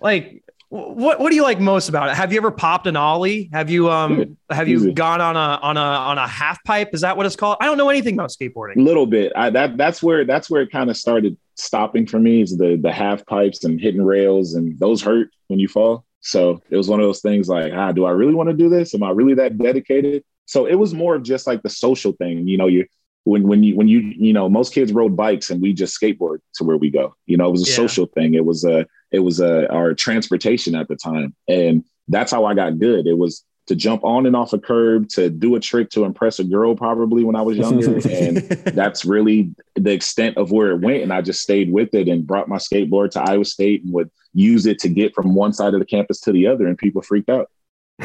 Like. 0.00 0.42
What 0.74 1.20
what 1.20 1.28
do 1.28 1.36
you 1.36 1.42
like 1.42 1.60
most 1.60 1.90
about 1.90 2.08
it? 2.08 2.14
Have 2.14 2.32
you 2.32 2.38
ever 2.38 2.50
popped 2.50 2.86
an 2.86 2.96
ollie? 2.96 3.50
Have 3.52 3.68
you 3.68 3.90
um 3.90 4.38
have 4.48 4.68
you 4.68 4.78
Easy. 4.78 4.92
gone 4.94 5.20
on 5.20 5.36
a 5.36 5.60
on 5.62 5.76
a 5.76 5.80
on 5.80 6.16
a 6.16 6.26
half 6.26 6.64
pipe? 6.64 6.94
Is 6.94 7.02
that 7.02 7.14
what 7.14 7.26
it's 7.26 7.36
called? 7.36 7.58
I 7.60 7.66
don't 7.66 7.76
know 7.76 7.90
anything 7.90 8.14
about 8.14 8.30
skateboarding. 8.30 8.76
A 8.76 8.80
little 8.80 9.04
bit. 9.04 9.34
I, 9.36 9.50
that 9.50 9.76
that's 9.76 10.02
where 10.02 10.24
that's 10.24 10.48
where 10.48 10.62
it 10.62 10.72
kind 10.72 10.88
of 10.88 10.96
started 10.96 11.36
stopping 11.56 12.06
for 12.06 12.18
me 12.18 12.40
is 12.40 12.56
the 12.56 12.78
the 12.80 12.90
half 12.90 13.26
pipes 13.26 13.64
and 13.64 13.78
hitting 13.78 14.02
rails 14.02 14.54
and 14.54 14.78
those 14.78 15.02
hurt 15.02 15.28
when 15.48 15.58
you 15.58 15.68
fall. 15.68 16.06
So 16.22 16.62
it 16.70 16.76
was 16.76 16.88
one 16.88 17.00
of 17.00 17.06
those 17.06 17.20
things 17.20 17.48
like, 17.48 17.72
ah, 17.74 17.92
do 17.92 18.04
I 18.04 18.10
really 18.12 18.34
want 18.34 18.48
to 18.48 18.56
do 18.56 18.68
this? 18.68 18.94
Am 18.94 19.02
I 19.02 19.10
really 19.10 19.34
that 19.34 19.58
dedicated? 19.58 20.24
So 20.46 20.66
it 20.66 20.76
was 20.76 20.94
more 20.94 21.14
of 21.14 21.22
just 21.22 21.46
like 21.46 21.62
the 21.62 21.70
social 21.70 22.12
thing. 22.12 22.46
You 22.48 22.56
know, 22.58 22.66
you 22.68 22.86
when 23.24 23.44
when 23.46 23.62
you 23.62 23.76
when 23.76 23.88
you 23.88 24.00
you 24.00 24.32
know 24.32 24.48
most 24.48 24.74
kids 24.74 24.92
rode 24.92 25.16
bikes 25.16 25.50
and 25.50 25.60
we 25.60 25.72
just 25.72 26.00
skateboard 26.00 26.38
to 26.54 26.64
where 26.64 26.76
we 26.76 26.90
go. 26.90 27.14
You 27.26 27.36
know, 27.36 27.48
it 27.48 27.52
was 27.52 27.68
a 27.68 27.70
Yeah. 27.70 27.76
social 27.76 28.06
thing. 28.06 28.34
It 28.34 28.44
was 28.44 28.64
a 28.64 28.86
it 29.10 29.20
was 29.20 29.40
a 29.40 29.70
our 29.72 29.94
transportation 29.94 30.74
at 30.74 30.88
the 30.88 30.96
time, 30.96 31.34
and 31.48 31.84
that's 32.08 32.32
how 32.32 32.44
I 32.44 32.54
got 32.54 32.78
good. 32.78 33.06
It 33.06 33.18
was 33.18 33.44
to 33.66 33.74
jump 33.74 34.02
on 34.04 34.26
and 34.26 34.34
off 34.34 34.52
a 34.52 34.58
curb, 34.58 35.08
to 35.10 35.30
do 35.30 35.54
a 35.54 35.60
trick 35.60 35.90
to 35.90 36.04
impress 36.04 36.38
a 36.38 36.44
girl, 36.44 36.74
probably 36.74 37.24
when 37.24 37.36
I 37.36 37.42
was 37.42 37.56
younger, 37.56 37.94
and 38.10 38.36
that's 38.38 39.04
really 39.04 39.54
the 39.76 39.92
extent 39.92 40.36
of 40.36 40.50
where 40.50 40.72
it 40.72 40.80
went. 40.80 41.02
And 41.02 41.12
I 41.12 41.22
just 41.22 41.42
stayed 41.42 41.72
with 41.72 41.94
it 41.94 42.08
and 42.08 42.26
brought 42.26 42.48
my 42.48 42.56
skateboard 42.56 43.10
to 43.12 43.22
Iowa 43.22 43.44
State 43.44 43.84
and 43.84 43.92
would 43.92 44.10
use 44.34 44.66
it 44.66 44.78
to 44.80 44.88
get 44.88 45.14
from 45.14 45.34
one 45.34 45.52
side 45.52 45.74
of 45.74 45.80
the 45.80 45.86
campus 45.86 46.20
to 46.22 46.32
the 46.32 46.46
other. 46.46 46.66
And 46.66 46.76
people 46.76 47.02
freaked 47.02 47.28
out. 47.28 47.50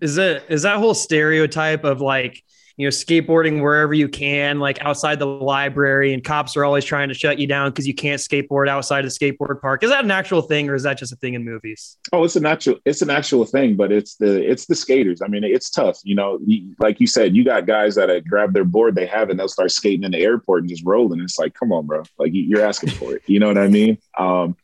is 0.00 0.16
it 0.16 0.44
is 0.48 0.62
that 0.62 0.78
whole 0.78 0.94
stereotype 0.94 1.84
of 1.84 2.00
like 2.00 2.42
you 2.76 2.86
know, 2.86 2.90
skateboarding 2.90 3.62
wherever 3.62 3.94
you 3.94 4.06
can, 4.06 4.58
like 4.58 4.78
outside 4.82 5.18
the 5.18 5.26
library, 5.26 6.12
and 6.12 6.22
cops 6.22 6.56
are 6.56 6.64
always 6.64 6.84
trying 6.84 7.08
to 7.08 7.14
shut 7.14 7.38
you 7.38 7.46
down 7.46 7.70
because 7.70 7.86
you 7.86 7.94
can't 7.94 8.20
skateboard 8.20 8.68
outside 8.68 9.04
of 9.04 9.10
the 9.10 9.18
skateboard 9.18 9.62
park. 9.62 9.82
Is 9.82 9.90
that 9.90 10.04
an 10.04 10.10
actual 10.10 10.42
thing, 10.42 10.68
or 10.68 10.74
is 10.74 10.82
that 10.82 10.98
just 10.98 11.10
a 11.10 11.16
thing 11.16 11.34
in 11.34 11.44
movies? 11.44 11.96
Oh, 12.12 12.24
it's 12.24 12.36
an 12.36 12.44
actual, 12.44 12.76
it's 12.84 13.00
an 13.00 13.08
actual 13.08 13.46
thing, 13.46 13.76
but 13.76 13.90
it's 13.92 14.16
the 14.16 14.46
it's 14.46 14.66
the 14.66 14.74
skaters. 14.74 15.22
I 15.22 15.28
mean, 15.28 15.42
it's 15.42 15.70
tough. 15.70 16.00
You 16.04 16.16
know, 16.16 16.38
like 16.78 17.00
you 17.00 17.06
said, 17.06 17.34
you 17.34 17.44
got 17.44 17.66
guys 17.66 17.94
that 17.94 18.26
grab 18.26 18.52
their 18.52 18.64
board 18.64 18.94
they 18.94 19.06
have 19.06 19.30
and 19.30 19.40
they'll 19.40 19.48
start 19.48 19.70
skating 19.70 20.04
in 20.04 20.12
the 20.12 20.18
airport 20.18 20.60
and 20.60 20.68
just 20.68 20.84
rolling. 20.84 21.20
It's 21.20 21.38
like, 21.38 21.54
come 21.54 21.72
on, 21.72 21.86
bro, 21.86 22.02
like 22.18 22.32
you're 22.34 22.64
asking 22.64 22.90
for 22.90 23.14
it. 23.16 23.22
You 23.26 23.40
know 23.40 23.48
what 23.48 23.58
I 23.58 23.68
mean? 23.68 23.96
Um, 24.18 24.54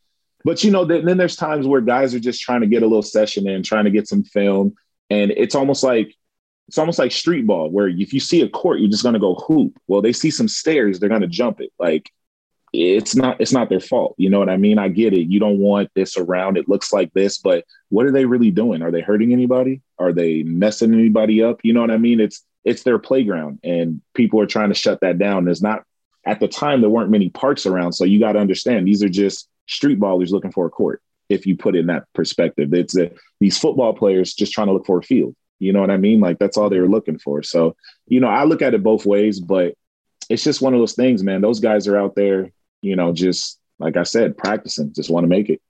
but 0.44 0.62
you 0.64 0.70
know, 0.70 0.84
then 0.84 1.16
there's 1.16 1.36
times 1.36 1.66
where 1.66 1.80
guys 1.80 2.14
are 2.14 2.20
just 2.20 2.42
trying 2.42 2.60
to 2.60 2.66
get 2.66 2.82
a 2.82 2.86
little 2.86 3.02
session 3.02 3.48
in, 3.48 3.62
trying 3.62 3.84
to 3.84 3.90
get 3.90 4.06
some 4.08 4.22
film, 4.22 4.74
and 5.08 5.30
it's 5.30 5.54
almost 5.54 5.82
like 5.82 6.14
it's 6.68 6.78
almost 6.78 6.98
like 6.98 7.12
street 7.12 7.46
ball 7.46 7.70
where 7.70 7.88
if 7.88 8.12
you 8.12 8.20
see 8.20 8.40
a 8.40 8.48
court 8.48 8.80
you're 8.80 8.90
just 8.90 9.02
going 9.02 9.14
to 9.14 9.18
go 9.18 9.34
hoop. 9.34 9.78
Well 9.86 10.02
they 10.02 10.12
see 10.12 10.30
some 10.30 10.48
stairs 10.48 10.98
they're 10.98 11.08
going 11.08 11.22
to 11.22 11.26
jump 11.26 11.60
it. 11.60 11.70
Like 11.78 12.10
it's 12.72 13.14
not 13.14 13.40
it's 13.40 13.52
not 13.52 13.68
their 13.68 13.80
fault 13.80 14.14
you 14.16 14.30
know 14.30 14.38
what 14.38 14.48
i 14.48 14.56
mean? 14.56 14.78
I 14.78 14.88
get 14.88 15.12
it. 15.12 15.28
You 15.28 15.40
don't 15.40 15.58
want 15.58 15.90
this 15.94 16.16
around. 16.16 16.56
It 16.56 16.68
looks 16.68 16.92
like 16.92 17.12
this 17.12 17.38
but 17.38 17.64
what 17.90 18.06
are 18.06 18.12
they 18.12 18.24
really 18.24 18.50
doing? 18.50 18.82
Are 18.82 18.90
they 18.90 19.02
hurting 19.02 19.32
anybody? 19.32 19.82
Are 19.98 20.12
they 20.12 20.42
messing 20.42 20.94
anybody 20.94 21.42
up? 21.42 21.60
You 21.62 21.72
know 21.72 21.80
what 21.80 21.90
i 21.90 21.98
mean? 21.98 22.20
It's 22.20 22.44
it's 22.64 22.84
their 22.84 22.98
playground 22.98 23.58
and 23.64 24.00
people 24.14 24.40
are 24.40 24.46
trying 24.46 24.68
to 24.68 24.74
shut 24.74 25.00
that 25.00 25.18
down. 25.18 25.44
There's 25.44 25.62
not 25.62 25.82
at 26.24 26.40
the 26.40 26.48
time 26.48 26.80
there 26.80 26.90
weren't 26.90 27.10
many 27.10 27.28
parks 27.28 27.66
around 27.66 27.92
so 27.92 28.04
you 28.04 28.20
got 28.20 28.32
to 28.32 28.38
understand 28.38 28.86
these 28.86 29.02
are 29.02 29.08
just 29.08 29.48
street 29.66 29.98
ballers 29.98 30.30
looking 30.30 30.52
for 30.52 30.66
a 30.66 30.70
court 30.70 31.02
if 31.28 31.46
you 31.46 31.56
put 31.56 31.74
it 31.74 31.80
in 31.80 31.86
that 31.86 32.04
perspective. 32.14 32.72
It's 32.72 32.96
a, 32.96 33.10
these 33.40 33.58
football 33.58 33.94
players 33.94 34.34
just 34.34 34.52
trying 34.52 34.68
to 34.68 34.72
look 34.72 34.86
for 34.86 34.98
a 34.98 35.02
field 35.02 35.34
you 35.62 35.72
know 35.72 35.80
what 35.80 35.90
I 35.90 35.96
mean? 35.96 36.20
Like 36.20 36.38
that's 36.38 36.56
all 36.56 36.68
they 36.68 36.78
were 36.78 36.84
mm-hmm. 36.84 36.94
looking 36.94 37.18
for. 37.18 37.42
So, 37.42 37.76
you 38.06 38.20
know, 38.20 38.28
I 38.28 38.44
look 38.44 38.62
at 38.62 38.74
it 38.74 38.82
both 38.82 39.06
ways, 39.06 39.38
but 39.38 39.74
it's 40.28 40.42
just 40.42 40.60
one 40.60 40.74
of 40.74 40.80
those 40.80 40.94
things, 40.94 41.22
man. 41.22 41.40
Those 41.40 41.60
guys 41.60 41.86
are 41.86 41.96
out 41.96 42.14
there, 42.16 42.50
you 42.80 42.96
know, 42.96 43.12
just 43.12 43.60
like 43.78 43.96
I 43.96 44.02
said, 44.02 44.36
practicing, 44.36 44.92
just 44.92 45.10
want 45.10 45.24
to 45.24 45.28
make 45.28 45.48
it. 45.48 45.60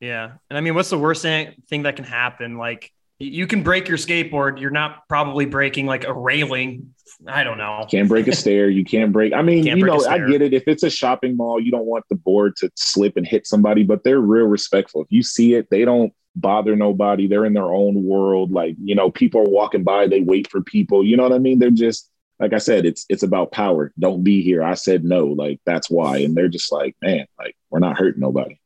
Yeah. 0.00 0.32
And 0.48 0.58
I 0.58 0.60
mean, 0.60 0.74
what's 0.74 0.90
the 0.90 0.98
worst 0.98 1.22
thing, 1.22 1.54
thing 1.68 1.82
that 1.82 1.96
can 1.96 2.04
happen? 2.04 2.58
Like 2.58 2.92
you 3.18 3.46
can 3.46 3.62
break 3.62 3.88
your 3.88 3.98
skateboard. 3.98 4.60
You're 4.60 4.70
not 4.70 5.08
probably 5.08 5.46
breaking 5.46 5.86
like 5.86 6.04
a 6.04 6.12
railing. 6.12 6.94
I 7.26 7.42
don't 7.44 7.58
know. 7.58 7.84
Can't 7.90 8.08
break 8.08 8.28
a 8.28 8.36
stair. 8.36 8.68
You 8.68 8.84
can't 8.84 9.12
break. 9.12 9.32
I 9.32 9.42
mean, 9.42 9.64
can't 9.64 9.78
you 9.78 9.86
know, 9.86 10.04
I 10.06 10.18
get 10.18 10.42
it. 10.42 10.52
If 10.52 10.68
it's 10.68 10.82
a 10.82 10.90
shopping 10.90 11.36
mall, 11.36 11.60
you 11.60 11.70
don't 11.70 11.86
want 11.86 12.04
the 12.10 12.14
board 12.14 12.56
to 12.56 12.70
slip 12.76 13.16
and 13.16 13.26
hit 13.26 13.46
somebody, 13.46 13.82
but 13.82 14.04
they're 14.04 14.20
real 14.20 14.46
respectful. 14.46 15.02
If 15.02 15.08
you 15.10 15.22
see 15.22 15.54
it, 15.54 15.68
they 15.70 15.84
don't 15.84 16.12
bother 16.40 16.76
nobody. 16.76 17.26
They're 17.26 17.44
in 17.44 17.54
their 17.54 17.72
own 17.72 18.04
world. 18.04 18.52
Like, 18.52 18.76
you 18.82 18.94
know, 18.94 19.10
people 19.10 19.40
are 19.40 19.50
walking 19.50 19.84
by, 19.84 20.06
they 20.06 20.20
wait 20.20 20.50
for 20.50 20.62
people. 20.62 21.04
You 21.04 21.16
know 21.16 21.22
what 21.22 21.32
I 21.32 21.38
mean? 21.38 21.58
They're 21.58 21.70
just 21.70 22.10
like 22.38 22.52
I 22.52 22.58
said, 22.58 22.86
it's 22.86 23.04
it's 23.08 23.22
about 23.22 23.52
power. 23.52 23.92
Don't 23.98 24.22
be 24.22 24.42
here. 24.42 24.62
I 24.62 24.74
said 24.74 25.04
no. 25.04 25.26
Like 25.26 25.60
that's 25.66 25.90
why. 25.90 26.18
And 26.18 26.36
they're 26.36 26.48
just 26.48 26.70
like, 26.70 26.96
man, 27.02 27.26
like 27.38 27.56
we're 27.70 27.80
not 27.80 27.98
hurting 27.98 28.20
nobody. 28.20 28.60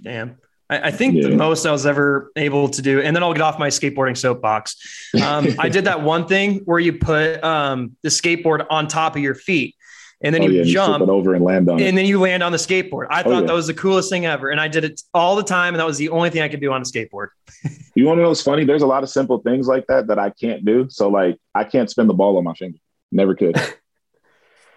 Damn. 0.00 0.38
I, 0.70 0.88
I 0.88 0.90
think 0.90 1.14
yeah. 1.14 1.28
the 1.28 1.36
most 1.36 1.66
I 1.66 1.72
was 1.72 1.86
ever 1.86 2.30
able 2.36 2.68
to 2.68 2.82
do, 2.82 3.00
and 3.00 3.16
then 3.16 3.22
I'll 3.22 3.32
get 3.32 3.42
off 3.42 3.58
my 3.58 3.68
skateboarding 3.68 4.16
soapbox. 4.16 4.76
Um, 5.20 5.48
I 5.58 5.68
did 5.68 5.86
that 5.86 6.02
one 6.02 6.26
thing 6.26 6.60
where 6.64 6.78
you 6.78 6.92
put 6.92 7.42
um, 7.42 7.96
the 8.02 8.08
skateboard 8.08 8.66
on 8.70 8.86
top 8.86 9.16
of 9.16 9.22
your 9.22 9.34
feet 9.34 9.74
and 10.20 10.34
then 10.34 10.42
oh, 10.42 10.46
you 10.46 10.62
yeah, 10.62 10.64
jump 10.64 11.06
you 11.06 11.12
over 11.12 11.34
and 11.34 11.44
land 11.44 11.68
on 11.68 11.78
and 11.78 11.88
it. 11.88 11.94
then 11.94 12.04
you 12.04 12.20
land 12.20 12.42
on 12.42 12.52
the 12.52 12.58
skateboard. 12.58 13.06
I 13.10 13.20
oh, 13.20 13.24
thought 13.24 13.40
yeah. 13.42 13.46
that 13.46 13.52
was 13.52 13.66
the 13.66 13.74
coolest 13.74 14.10
thing 14.10 14.26
ever, 14.26 14.50
and 14.50 14.60
I 14.60 14.68
did 14.68 14.84
it 14.84 15.00
all 15.14 15.36
the 15.36 15.44
time, 15.44 15.74
and 15.74 15.80
that 15.80 15.86
was 15.86 15.98
the 15.98 16.08
only 16.08 16.30
thing 16.30 16.42
I 16.42 16.48
could 16.48 16.60
do 16.60 16.72
on 16.72 16.80
a 16.80 16.84
skateboard. 16.84 17.28
you 17.94 18.04
want 18.04 18.18
to 18.18 18.22
know 18.22 18.28
what's 18.28 18.42
funny? 18.42 18.64
There's 18.64 18.82
a 18.82 18.86
lot 18.86 19.02
of 19.02 19.10
simple 19.10 19.38
things 19.38 19.68
like 19.68 19.86
that 19.86 20.08
that 20.08 20.18
I 20.18 20.30
can't 20.30 20.64
do. 20.64 20.88
So 20.90 21.08
like, 21.08 21.38
I 21.54 21.64
can't 21.64 21.90
spin 21.90 22.06
the 22.06 22.14
ball 22.14 22.36
on 22.36 22.44
my 22.44 22.54
finger. 22.54 22.78
Never 23.12 23.34
could. 23.34 23.56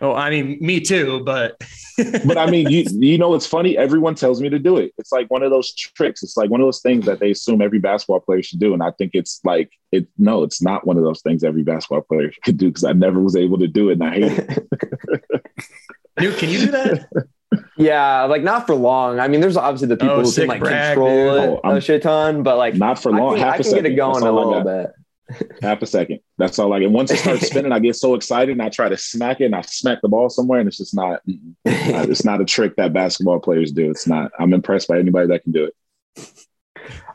Oh, 0.01 0.15
I 0.15 0.31
mean, 0.31 0.57
me 0.59 0.79
too, 0.79 1.23
but 1.23 1.61
but 2.25 2.37
I 2.37 2.49
mean, 2.49 2.69
you 2.69 2.85
you 2.89 3.17
know, 3.19 3.35
it's 3.35 3.45
funny. 3.45 3.77
Everyone 3.77 4.15
tells 4.15 4.41
me 4.41 4.49
to 4.49 4.57
do 4.57 4.77
it. 4.77 4.93
It's 4.97 5.11
like 5.11 5.29
one 5.29 5.43
of 5.43 5.51
those 5.51 5.73
tricks. 5.75 6.23
It's 6.23 6.35
like 6.35 6.49
one 6.49 6.59
of 6.59 6.65
those 6.65 6.81
things 6.81 7.05
that 7.05 7.19
they 7.19 7.31
assume 7.31 7.61
every 7.61 7.77
basketball 7.77 8.19
player 8.19 8.41
should 8.41 8.59
do, 8.59 8.73
and 8.73 8.81
I 8.81 8.91
think 8.91 9.11
it's 9.13 9.39
like 9.43 9.71
it. 9.91 10.07
No, 10.17 10.41
it's 10.41 10.61
not 10.61 10.87
one 10.87 10.97
of 10.97 11.03
those 11.03 11.21
things 11.21 11.43
every 11.43 11.61
basketball 11.61 12.01
player 12.01 12.31
could 12.43 12.57
do 12.57 12.69
because 12.69 12.83
I 12.83 12.93
never 12.93 13.19
was 13.19 13.35
able 13.35 13.59
to 13.59 13.67
do 13.67 13.89
it, 13.89 13.93
and 13.93 14.03
I 14.03 14.13
hate 14.13 14.39
it. 14.39 14.69
Dude, 16.17 16.37
can 16.37 16.49
you 16.49 16.59
do 16.59 16.71
that? 16.71 17.07
Yeah, 17.77 18.23
like 18.23 18.43
not 18.43 18.65
for 18.65 18.75
long. 18.75 19.19
I 19.19 19.27
mean, 19.27 19.39
there's 19.39 19.57
obviously 19.57 19.87
the 19.87 19.97
people 19.97 20.15
oh, 20.15 20.23
who 20.23 20.31
can 20.31 20.47
like 20.47 20.61
brag, 20.61 20.95
control 20.95 21.35
dude. 21.35 21.53
it 21.53 21.59
oh, 21.63 21.75
a 21.75 21.81
shit 21.81 22.01
ton, 22.01 22.43
but 22.43 22.57
like 22.57 22.75
not 22.75 22.99
for 22.99 23.11
long. 23.11 23.35
I 23.35 23.37
can, 23.37 23.39
Half 23.39 23.53
I 23.53 23.63
can 23.63 23.73
get 23.73 23.85
it 23.85 23.95
going 23.95 24.23
a 24.23 24.31
little 24.31 24.63
bit 24.63 24.91
half 25.61 25.81
a 25.81 25.85
second. 25.85 26.19
That's 26.41 26.57
all 26.57 26.73
I 26.73 26.79
get. 26.79 26.89
Once 26.89 27.11
it 27.11 27.17
starts 27.17 27.45
spinning, 27.49 27.71
I 27.71 27.77
get 27.77 27.95
so 27.95 28.15
excited 28.15 28.53
and 28.53 28.63
I 28.63 28.69
try 28.69 28.89
to 28.89 28.97
smack 28.97 29.41
it 29.41 29.45
and 29.45 29.55
I 29.55 29.61
smack 29.61 30.01
the 30.01 30.09
ball 30.09 30.27
somewhere 30.27 30.59
and 30.59 30.67
it's 30.67 30.77
just 30.77 30.95
not, 30.95 31.21
it's 31.63 32.25
not 32.25 32.41
a 32.41 32.45
trick 32.45 32.75
that 32.77 32.93
basketball 32.93 33.39
players 33.39 33.71
do. 33.71 33.91
It's 33.91 34.07
not. 34.07 34.31
I'm 34.39 34.51
impressed 34.51 34.87
by 34.87 34.97
anybody 34.97 35.27
that 35.27 35.43
can 35.43 35.51
do 35.51 35.65
it. 35.65 35.75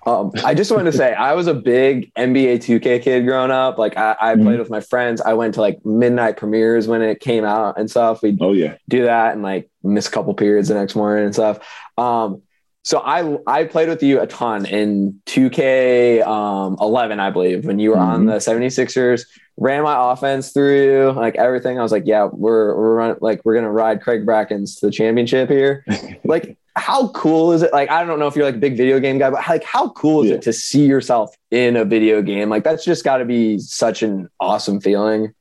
Um, 0.06 0.30
I 0.44 0.54
just 0.54 0.70
wanted 0.70 0.92
to 0.92 0.96
say 0.96 1.12
I 1.12 1.34
was 1.34 1.48
a 1.48 1.54
big 1.54 2.14
NBA 2.14 2.58
2K 2.58 3.02
kid 3.02 3.26
growing 3.26 3.50
up. 3.50 3.76
Like 3.76 3.96
I, 3.96 4.14
I 4.20 4.34
mm-hmm. 4.34 4.44
played 4.44 4.58
with 4.60 4.70
my 4.70 4.78
friends. 4.80 5.20
I 5.20 5.32
went 5.32 5.54
to 5.54 5.60
like 5.60 5.84
midnight 5.84 6.36
premieres 6.36 6.86
when 6.86 7.02
it 7.02 7.18
came 7.18 7.44
out 7.44 7.76
and 7.76 7.90
stuff. 7.90 8.22
We 8.22 8.38
oh 8.40 8.52
yeah 8.52 8.76
do 8.88 9.02
that 9.02 9.34
and 9.34 9.42
like 9.42 9.68
miss 9.82 10.06
a 10.06 10.10
couple 10.12 10.32
periods 10.34 10.68
the 10.68 10.74
next 10.74 10.94
morning 10.94 11.24
and 11.24 11.34
stuff. 11.34 11.58
Um, 11.98 12.42
so 12.86 13.00
I 13.00 13.36
I 13.48 13.64
played 13.64 13.88
with 13.88 14.00
you 14.00 14.20
a 14.20 14.28
ton 14.28 14.64
in 14.64 15.20
2K 15.26 16.24
um, 16.24 16.76
11, 16.80 17.18
I 17.18 17.30
believe, 17.30 17.64
when 17.64 17.80
you 17.80 17.90
were 17.90 17.96
mm-hmm. 17.96 18.12
on 18.12 18.26
the 18.26 18.34
76ers. 18.34 19.24
Ran 19.56 19.82
my 19.82 20.12
offense 20.12 20.52
through 20.52 20.84
you, 20.84 21.10
like 21.10 21.34
everything. 21.34 21.80
I 21.80 21.82
was 21.82 21.90
like, 21.90 22.04
yeah, 22.06 22.28
we're 22.30 22.76
we're 22.76 22.94
running 22.94 23.16
like 23.20 23.40
we're 23.44 23.56
gonna 23.56 23.72
ride 23.72 24.02
Craig 24.02 24.24
Brackins 24.24 24.78
to 24.78 24.86
the 24.86 24.92
championship 24.92 25.50
here. 25.50 25.84
like, 26.24 26.58
how 26.76 27.08
cool 27.08 27.50
is 27.50 27.62
it? 27.62 27.72
Like, 27.72 27.90
I 27.90 28.04
don't 28.04 28.20
know 28.20 28.28
if 28.28 28.36
you're 28.36 28.44
like 28.44 28.54
a 28.54 28.58
big 28.58 28.76
video 28.76 29.00
game 29.00 29.18
guy, 29.18 29.30
but 29.30 29.42
like, 29.48 29.64
how 29.64 29.88
cool 29.88 30.22
is 30.22 30.28
yeah. 30.28 30.36
it 30.36 30.42
to 30.42 30.52
see 30.52 30.86
yourself 30.86 31.34
in 31.50 31.74
a 31.74 31.84
video 31.84 32.22
game? 32.22 32.50
Like, 32.50 32.62
that's 32.62 32.84
just 32.84 33.02
got 33.02 33.16
to 33.16 33.24
be 33.24 33.58
such 33.58 34.04
an 34.04 34.28
awesome 34.38 34.80
feeling. 34.80 35.34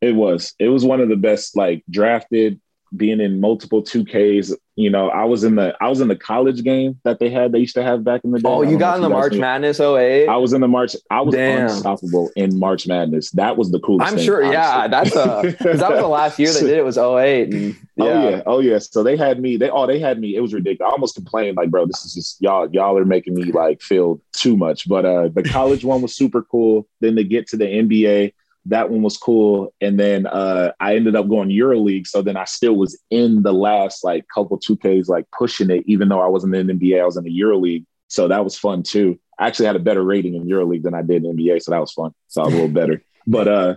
It 0.00 0.14
was. 0.14 0.54
It 0.58 0.68
was 0.68 0.86
one 0.86 1.02
of 1.02 1.10
the 1.10 1.16
best 1.16 1.54
like 1.54 1.84
drafted 1.90 2.58
being 2.96 3.20
in 3.20 3.40
multiple 3.40 3.82
2Ks. 3.82 4.54
You 4.74 4.88
know, 4.88 5.10
I 5.10 5.24
was 5.24 5.44
in 5.44 5.56
the 5.56 5.76
I 5.82 5.88
was 5.88 6.00
in 6.00 6.08
the 6.08 6.16
college 6.16 6.62
game 6.62 6.98
that 7.04 7.18
they 7.18 7.28
had. 7.28 7.52
They 7.52 7.58
used 7.58 7.74
to 7.74 7.82
have 7.82 8.04
back 8.04 8.22
in 8.24 8.30
the 8.30 8.38
day. 8.38 8.48
Oh, 8.48 8.62
you 8.62 8.78
got 8.78 8.96
in 8.96 9.02
the 9.02 9.10
March 9.10 9.34
Madness 9.34 9.80
08? 9.80 10.28
I 10.28 10.36
was 10.36 10.54
in 10.54 10.62
the 10.62 10.68
March. 10.68 10.96
I 11.10 11.20
was 11.20 11.34
Damn. 11.34 11.68
unstoppable 11.68 12.30
in 12.36 12.58
March 12.58 12.86
Madness. 12.86 13.30
That 13.32 13.58
was 13.58 13.70
the 13.70 13.80
coolest. 13.80 14.10
I'm 14.10 14.16
thing, 14.16 14.24
sure. 14.24 14.42
Honestly. 14.42 14.54
Yeah, 14.54 14.88
that's 14.88 15.14
a 15.14 15.42
because 15.44 15.80
that 15.80 15.90
was 15.90 16.00
the 16.00 16.08
last 16.08 16.38
year 16.38 16.50
they 16.50 16.60
did 16.66 16.78
it 16.78 16.84
was 16.84 16.96
08. 16.96 17.52
And, 17.52 17.76
yeah. 17.96 18.04
Oh 18.04 18.30
yeah, 18.30 18.42
oh 18.46 18.60
yeah. 18.60 18.78
So 18.78 19.02
they 19.02 19.16
had 19.16 19.40
me. 19.40 19.58
They 19.58 19.68
oh 19.68 19.86
they 19.86 19.98
had 19.98 20.18
me. 20.18 20.36
It 20.36 20.40
was 20.40 20.54
ridiculous. 20.54 20.90
I 20.90 20.92
almost 20.92 21.16
complained 21.16 21.58
like, 21.58 21.70
bro, 21.70 21.84
this 21.84 22.06
is 22.06 22.14
just 22.14 22.40
y'all. 22.40 22.66
Y'all 22.72 22.96
are 22.96 23.04
making 23.04 23.34
me 23.34 23.52
like 23.52 23.82
feel 23.82 24.22
too 24.34 24.56
much. 24.56 24.88
But 24.88 25.04
uh 25.04 25.28
the 25.28 25.42
college 25.42 25.84
one 25.84 26.00
was 26.00 26.16
super 26.16 26.42
cool. 26.42 26.88
Then 27.00 27.14
they 27.14 27.24
get 27.24 27.46
to 27.48 27.58
the 27.58 27.66
NBA 27.66 28.32
that 28.66 28.90
one 28.90 29.02
was 29.02 29.16
cool. 29.16 29.74
And 29.80 29.98
then 29.98 30.26
uh, 30.26 30.72
I 30.80 30.94
ended 30.96 31.16
up 31.16 31.28
going 31.28 31.48
EuroLeague. 31.48 32.06
So 32.06 32.22
then 32.22 32.36
I 32.36 32.44
still 32.44 32.76
was 32.76 32.98
in 33.10 33.42
the 33.42 33.52
last 33.52 34.04
like 34.04 34.24
couple 34.32 34.58
2Ks, 34.58 35.08
like 35.08 35.26
pushing 35.36 35.70
it, 35.70 35.84
even 35.86 36.08
though 36.08 36.20
I 36.20 36.28
wasn't 36.28 36.54
in 36.54 36.66
NBA, 36.68 37.00
I 37.00 37.04
was 37.04 37.16
in 37.16 37.24
the 37.24 37.40
EuroLeague. 37.40 37.84
So 38.08 38.28
that 38.28 38.44
was 38.44 38.56
fun 38.56 38.82
too. 38.82 39.18
I 39.38 39.48
actually 39.48 39.66
had 39.66 39.76
a 39.76 39.80
better 39.80 40.02
rating 40.02 40.34
in 40.34 40.46
EuroLeague 40.46 40.82
than 40.82 40.94
I 40.94 41.02
did 41.02 41.24
in 41.24 41.36
NBA. 41.36 41.62
So 41.62 41.72
that 41.72 41.80
was 41.80 41.92
fun. 41.92 42.12
So 42.28 42.42
I 42.42 42.44
was 42.44 42.54
a 42.54 42.56
little 42.56 42.72
better. 42.72 43.02
But 43.24 43.46
uh 43.46 43.76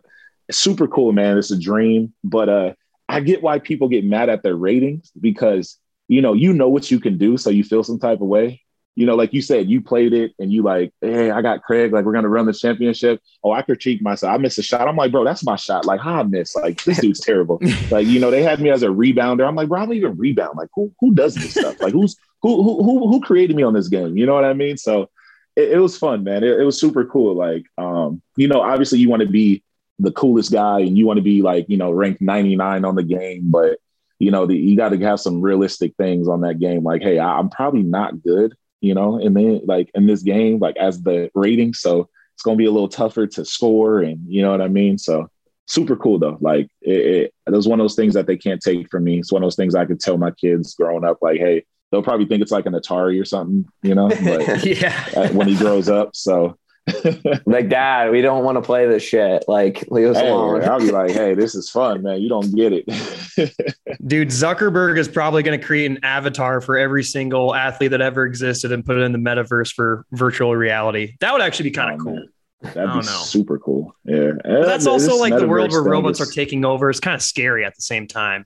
super 0.50 0.88
cool, 0.88 1.12
man. 1.12 1.38
It's 1.38 1.52
a 1.52 1.60
dream. 1.60 2.16
But 2.24 2.50
uh 2.50 2.74
I 3.08 3.20
get 3.20 3.44
why 3.44 3.60
people 3.60 3.88
get 3.88 4.04
mad 4.04 4.28
at 4.28 4.42
their 4.42 4.56
ratings 4.56 5.12
because 5.22 5.78
you 6.08 6.20
know, 6.20 6.34
you 6.34 6.52
know 6.52 6.68
what 6.68 6.90
you 6.90 7.00
can 7.00 7.20
do, 7.20 7.38
so 7.38 7.52
you 7.52 7.64
feel 7.64 7.84
some 7.84 8.00
type 8.00 8.22
of 8.22 8.28
way 8.28 8.65
you 8.96 9.06
know, 9.06 9.16
like 9.16 9.34
you 9.34 9.42
said, 9.42 9.70
you 9.70 9.82
played 9.82 10.14
it 10.14 10.34
and 10.40 10.52
you 10.52 10.64
like, 10.64 10.94
hey, 11.02 11.30
I 11.30 11.42
got 11.42 11.64
Craig, 11.64 11.92
like 11.92 12.06
we're 12.06 12.14
gonna 12.14 12.30
run 12.30 12.46
the 12.46 12.54
championship. 12.54 13.22
Oh, 13.44 13.52
I 13.52 13.62
critique 13.62 14.02
myself. 14.02 14.34
I 14.34 14.38
missed 14.38 14.58
a 14.58 14.64
shot. 14.64 14.88
I'm 14.88 14.96
like, 14.96 15.12
bro, 15.12 15.26
that's 15.26 15.44
my 15.44 15.58
shot. 15.58 15.86
Like, 15.86 16.00
how 16.00 16.22
I 16.22 16.24
miss? 16.24 16.56
Like, 16.56 16.82
this 16.86 17.00
dude's 17.00 17.20
terrible. 17.20 17.60
like, 17.92 18.08
you 18.08 18.20
know, 18.20 18.32
they 18.32 18.42
had 18.42 18.62
me 18.62 18.70
as 18.70 18.84
a 18.84 18.88
rebounder. 18.88 19.46
I'm 19.46 19.56
like, 19.56 19.68
bro, 19.68 19.82
I 19.82 19.86
don't 19.86 19.96
even 19.96 20.18
rebound. 20.18 20.58
Like, 20.58 20.70
who 20.74 20.94
who 21.02 21.14
does 21.14 21.36
this 21.36 21.52
stuff? 21.52 21.82
Like, 21.82 21.92
who's 21.94 22.16
who 22.42 22.64
who 22.64 22.84
who 22.84 23.10
who 23.10 23.22
created 23.22 23.56
me 23.56 23.64
on 23.64 23.74
this 23.74 23.90
game? 23.90 24.18
You 24.18 24.26
know 24.26 24.34
what 24.34 24.46
I 24.46 24.54
mean? 24.54 24.78
So 24.78 25.10
it, 25.58 25.74
it 25.74 25.80
was 25.80 25.98
fun, 25.98 26.24
man. 26.24 26.44
It, 26.44 26.60
it 26.60 26.64
was 26.64 26.80
super 26.80 27.04
cool. 27.06 27.36
Like, 27.36 27.66
um, 27.78 28.22
you 28.38 28.48
know, 28.48 28.62
obviously 28.62 29.00
you 29.00 29.10
want 29.10 29.24
to 29.24 29.30
be 29.30 29.62
the 30.00 30.12
coolest 30.12 30.52
guy 30.54 30.80
and 30.80 30.98
you 30.98 31.06
want 31.06 31.18
to 31.18 31.24
be 31.24 31.42
like, 31.42 31.66
you 31.68 31.78
know, 31.78 31.92
ranked 31.92 32.22
99 32.22 32.86
on 32.86 32.96
the 32.96 33.04
game, 33.04 33.50
but 33.52 33.80
you 34.20 34.32
know, 34.32 34.46
the, 34.46 34.56
you 34.56 34.78
got 34.78 34.90
to 34.90 35.00
have 35.00 35.20
some 35.20 35.42
realistic 35.42 35.94
things 35.98 36.30
on 36.30 36.42
that 36.42 36.60
game. 36.60 36.84
Like, 36.84 37.02
hey, 37.02 37.20
I, 37.20 37.38
I'm 37.38 37.50
probably 37.50 37.84
not 37.84 38.24
good 38.24 38.56
you 38.86 38.94
know, 38.94 39.18
and 39.18 39.36
then 39.36 39.62
like 39.66 39.90
in 39.96 40.06
this 40.06 40.22
game, 40.22 40.60
like 40.60 40.78
as 40.78 41.02
the 41.02 41.30
rating. 41.34 41.74
So 41.74 42.10
it's 42.34 42.44
gonna 42.44 42.58
be 42.58 42.66
a 42.66 42.72
little 42.72 42.90
tougher 42.90 43.28
to 43.28 43.46
score 43.46 44.02
and 44.02 44.20
you 44.28 44.42
know 44.42 44.52
what 44.52 44.62
I 44.62 44.68
mean? 44.68 44.98
So 44.98 45.28
super 45.66 45.96
cool 45.96 46.20
though. 46.20 46.38
Like 46.42 46.70
it, 46.82 47.34
it, 47.48 47.52
was 47.52 47.68
one 47.68 47.80
of 47.80 47.84
those 47.84 47.96
things 47.96 48.14
that 48.14 48.28
they 48.28 48.38
can't 48.38 48.62
take 48.62 48.90
from 48.90 49.06
me. 49.06 49.20
It's 49.20 49.32
one 49.32 49.42
of 49.42 49.48
those 49.48 49.56
things 49.56 49.74
I 49.74 49.86
could 49.86 50.00
tell 50.00 50.18
my 50.18 50.32
kids 50.32 50.76
growing 50.76 51.04
up, 51.04 51.18
like, 51.22 51.40
hey, 51.40 51.66
they'll 51.92 52.04
probably 52.04 52.26
think 52.26 52.42
it's 52.42 52.52
like 52.52 52.66
an 52.66 52.74
Atari 52.74 53.20
or 53.20 53.26
something, 53.26 53.66
you 53.82 53.96
know, 53.96 54.10
but 54.10 54.66
yeah, 54.66 55.32
when 55.32 55.48
he 55.48 55.56
grows 55.56 55.90
up. 55.90 56.16
So 56.16 56.58
like, 57.46 57.70
Dad, 57.70 58.12
we 58.12 58.22
don't 58.22 58.44
want 58.44 58.58
to 58.58 58.62
play 58.62 58.88
this 58.88 59.02
shit. 59.04 59.46
Like, 59.48 59.86
leave 59.90 60.08
us 60.10 60.18
Hey, 60.18 60.30
alone. 60.30 60.64
I'll 60.64 60.80
be 60.80 60.92
like, 60.92 61.12
hey, 61.12 61.34
this 61.34 61.56
is 61.56 61.70
fun, 61.70 62.04
man. 62.04 62.22
You 62.22 62.30
don't 62.30 62.54
get 62.56 62.74
it. 62.74 62.86
Dude, 64.08 64.28
Zuckerberg 64.30 64.98
is 65.00 65.08
probably 65.08 65.42
going 65.44 65.60
to 65.60 65.66
create 65.66 65.90
an 65.90 66.00
avatar 66.04 66.62
for 66.62 66.78
every 66.78 67.04
single 67.04 67.56
athlete 67.56 67.92
that 67.92 68.02
ever 68.02 68.26
existed 68.26 68.72
and 68.72 68.86
put 68.86 68.98
it 68.98 69.02
in 69.02 69.12
the 69.12 69.18
metaverse 69.18 69.74
for 69.74 70.06
virtual 70.12 70.56
reality. 70.56 71.16
That 71.22 71.34
would 71.34 71.42
actually 71.42 71.70
be 71.70 71.72
kind 71.72 71.96
of 71.96 72.02
Oh, 72.02 72.04
cool. 72.04 72.16
man. 72.16 72.30
That'd 72.62 72.90
be 72.92 72.96
know. 72.98 73.02
super 73.02 73.60
cool. 73.60 73.96
Yeah. 74.06 74.32
But 74.44 74.66
that's 74.66 74.88
also 74.88 75.18
like 75.18 75.36
the 75.36 75.48
world 75.48 75.72
where 75.72 75.84
robots 75.84 76.20
are 76.22 76.26
taking. 76.26 76.36
taking 76.36 76.66
over. 76.66 76.90
It's 76.90 77.00
kind 77.00 77.16
of 77.16 77.22
scary 77.22 77.66
at 77.66 77.76
the 77.76 77.82
same 77.82 78.08
time. 78.08 78.46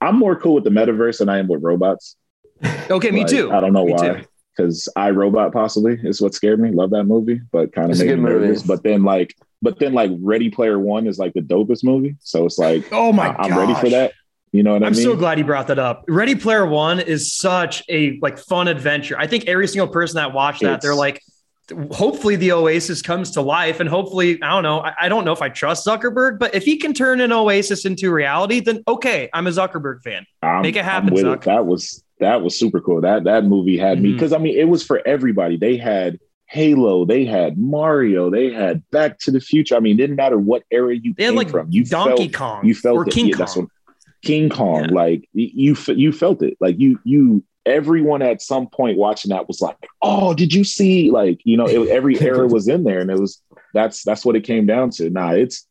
I'm 0.00 0.16
more 0.16 0.36
cool 0.36 0.54
with 0.54 0.64
the 0.64 0.70
metaverse 0.70 1.18
than 1.18 1.28
I 1.28 1.38
am 1.38 1.48
with 1.48 1.62
robots. 1.62 2.16
Okay, 2.90 3.10
me 3.10 3.24
too. 3.24 3.50
I 3.52 3.60
don't 3.60 3.72
know 3.72 3.84
Me 3.86 3.92
why. 3.94 4.08
too. 4.08 4.24
Because 4.58 4.88
I 4.96 5.10
Robot 5.10 5.52
possibly 5.52 5.98
is 6.02 6.20
what 6.20 6.34
scared 6.34 6.58
me. 6.58 6.70
Love 6.72 6.90
that 6.90 7.04
movie, 7.04 7.40
but 7.52 7.72
kind 7.72 7.86
of 7.86 7.92
It's 7.92 8.00
made 8.00 8.08
good 8.08 8.16
me 8.18 8.22
movie. 8.30 8.46
nervous. 8.46 8.62
But 8.64 8.82
then 8.82 9.04
like, 9.04 9.34
but 9.62 9.78
then 9.78 9.92
like 9.94 10.10
Ready 10.20 10.50
Player 10.50 10.78
One 10.80 11.06
is 11.06 11.16
like 11.18 11.32
the 11.34 11.40
dopest 11.40 11.84
movie. 11.84 12.16
So 12.20 12.44
it's 12.44 12.58
like 12.58 12.84
Oh 12.92 13.12
my 13.12 13.28
I- 13.28 13.44
I'm 13.44 13.56
ready 13.56 13.74
for 13.74 13.88
that. 13.90 14.12
You 14.50 14.62
know 14.64 14.72
what 14.72 14.76
I 14.76 14.78
mean? 14.80 14.86
I'm 14.86 14.92
mean? 14.94 15.02
so 15.04 15.14
glad 15.14 15.38
you 15.38 15.44
brought 15.44 15.68
that 15.68 15.78
up. 15.78 16.04
Ready 16.08 16.34
Player 16.34 16.66
One 16.66 16.98
is 17.00 17.32
such 17.34 17.84
a 17.88 18.18
like 18.20 18.38
fun 18.38 18.66
adventure. 18.66 19.16
I 19.16 19.26
think 19.28 19.46
every 19.46 19.68
single 19.68 19.88
person 19.88 20.16
that 20.16 20.32
watched 20.32 20.62
that, 20.62 20.66
It's- 20.68 20.82
they're 20.82 20.94
like, 20.94 21.22
hopefully 21.92 22.34
the 22.36 22.52
Oasis 22.52 23.02
comes 23.02 23.32
to 23.32 23.42
life, 23.42 23.78
and 23.80 23.88
hopefully, 23.88 24.42
I 24.42 24.48
don't 24.54 24.62
know. 24.62 24.80
I, 24.80 24.94
I 25.02 25.08
don't 25.10 25.24
know 25.26 25.32
if 25.32 25.42
I 25.42 25.50
trust 25.50 25.86
Zuckerberg, 25.86 26.38
but 26.38 26.54
if 26.54 26.64
he 26.64 26.78
can 26.78 26.94
turn 26.94 27.20
an 27.20 27.30
Oasis 27.30 27.84
into 27.84 28.10
reality, 28.10 28.60
then 28.60 28.82
okay, 28.88 29.28
I'm 29.34 29.46
a 29.46 29.50
Zuckerberg 29.50 30.02
fan. 30.02 30.24
I'm, 30.42 30.62
Make 30.62 30.76
it 30.76 30.84
happen, 30.84 31.10
I'm 31.10 31.14
Zuck. 31.16 31.34
it. 31.34 31.42
That 31.42 31.66
was 31.66 32.02
that 32.20 32.42
was 32.42 32.58
super 32.58 32.80
cool. 32.80 33.00
That 33.00 33.24
that 33.24 33.44
movie 33.44 33.76
had 33.78 34.00
me 34.02 34.10
Mhm. 34.10 34.12
because 34.14 34.32
I 34.32 34.38
mean 34.38 34.56
it 34.56 34.68
was 34.68 34.84
for 34.84 35.00
everybody. 35.06 35.56
They 35.56 35.76
had 35.76 36.18
Halo, 36.46 37.04
they 37.04 37.24
had 37.26 37.58
Mario, 37.58 38.30
they 38.30 38.50
had 38.50 38.82
Back 38.90 39.18
to 39.20 39.30
the 39.30 39.40
Future. 39.40 39.76
I 39.76 39.80
mean, 39.80 39.94
it 39.94 39.98
didn't 39.98 40.16
matter 40.16 40.38
what 40.38 40.62
era 40.70 40.94
you 40.96 41.12
They 41.16 41.24
came 41.26 41.34
like 41.36 41.50
from. 41.50 41.68
You 41.70 41.84
Donkey 41.84 42.28
felt, 42.28 42.32
Kong 42.34 42.66
you 42.66 42.74
felt 42.74 42.96
or 42.96 43.06
it. 43.06 43.12
King 43.12 43.26
Yeah, 43.26 43.32
Kong. 43.32 43.38
that's 43.38 43.56
what 43.56 43.68
King 44.24 44.48
Kong. 44.48 44.84
Yeah. 44.86 44.94
Like 44.94 45.28
you, 45.32 45.76
you 45.88 46.12
felt 46.12 46.42
it. 46.42 46.56
Like 46.60 46.78
you, 46.78 46.98
you. 47.04 47.44
Everyone 47.66 48.22
at 48.22 48.40
some 48.40 48.66
point 48.66 48.96
watching 48.96 49.28
that 49.28 49.46
was 49.46 49.60
like, 49.60 49.76
"Oh, 50.00 50.32
did 50.32 50.54
you 50.54 50.64
see?" 50.64 51.10
Like 51.10 51.40
you 51.44 51.54
know, 51.58 51.66
it, 51.68 51.90
every 51.90 52.18
era 52.20 52.46
was 52.48 52.66
in 52.66 52.82
there, 52.82 53.00
and 53.00 53.10
it 53.10 53.18
was 53.20 53.42
that's 53.74 54.02
that's 54.04 54.24
what 54.24 54.36
it 54.36 54.40
came 54.44 54.64
down 54.64 54.88
to. 54.92 55.10
Nah, 55.10 55.32
it's 55.32 55.66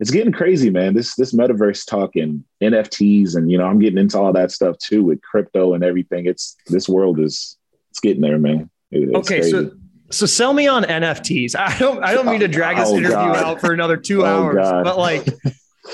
it's 0.00 0.10
getting 0.10 0.32
crazy, 0.32 0.70
man. 0.70 0.94
This 0.94 1.14
this 1.14 1.32
metaverse 1.34 1.86
talk 1.86 2.16
and 2.16 2.42
NFTs, 2.62 3.36
and 3.36 3.50
you 3.50 3.58
know, 3.58 3.66
I'm 3.66 3.78
getting 3.78 3.98
into 3.98 4.18
all 4.18 4.32
that 4.32 4.50
stuff 4.50 4.76
too 4.78 5.04
with 5.04 5.20
crypto 5.22 5.74
and 5.74 5.84
everything. 5.84 6.26
It's 6.26 6.56
this 6.66 6.88
world 6.88 7.20
is 7.20 7.56
it's 7.90 8.00
getting 8.00 8.22
there, 8.22 8.38
man. 8.38 8.70
It- 8.90 9.14
okay, 9.14 9.40
crazy. 9.40 9.50
so 9.50 9.70
so 10.10 10.26
sell 10.26 10.52
me 10.52 10.66
on 10.66 10.82
NFTs. 10.84 11.54
I 11.54 11.78
don't 11.78 12.02
I 12.02 12.14
don't 12.14 12.26
mean 12.26 12.40
to 12.40 12.48
drag 12.48 12.76
this 12.78 12.88
Oh, 12.90 12.96
interview 12.96 13.14
God. 13.16 13.36
out 13.36 13.60
for 13.60 13.72
another 13.72 13.96
two 13.96 14.22
Oh, 14.22 14.26
hours, 14.26 14.56
God. 14.56 14.84
but 14.84 14.98
like. 14.98 15.26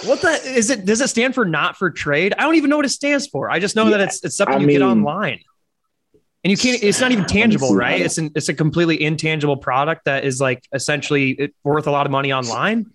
What 0.05 0.21
the 0.21 0.29
is 0.45 0.69
it? 0.69 0.85
Does 0.85 1.01
it 1.01 1.09
stand 1.09 1.35
for 1.35 1.45
not 1.47 1.77
for 1.77 1.91
trade? 1.91 2.35
I 2.37 2.43
don't 2.43 2.57
even 2.57 2.69
know 2.69 2.77
what 2.77 2.85
it 2.85 2.91
stands 2.91 3.29
for. 3.29 3.49
I 3.49 3.61
just 3.61 3.77
know 3.77 3.89
that 3.91 4.01
it's 4.01 4.23
it's 4.25 4.37
something 4.37 4.57
I 4.59 4.61
you 4.61 4.67
get 4.67 4.83
online, 4.83 5.39
and 6.45 6.51
you 6.51 6.57
can't. 6.57 6.83
It's 6.83 7.01
not 7.01 7.13
even 7.13 7.25
tangible, 7.25 7.75
right? 7.75 8.01
It's 8.01 8.19
an 8.19 8.31
it's 8.35 8.49
a 8.49 8.55
completely 8.55 9.01
intangible 9.01 9.57
product 9.57 10.05
that 10.05 10.25
is 10.25 10.41
like 10.41 10.65
essentially 10.75 11.53
worth 11.63 11.87
a 11.87 11.91
lot 11.93 12.05
of 12.05 12.13
money 12.13 12.33
online. 12.33 12.87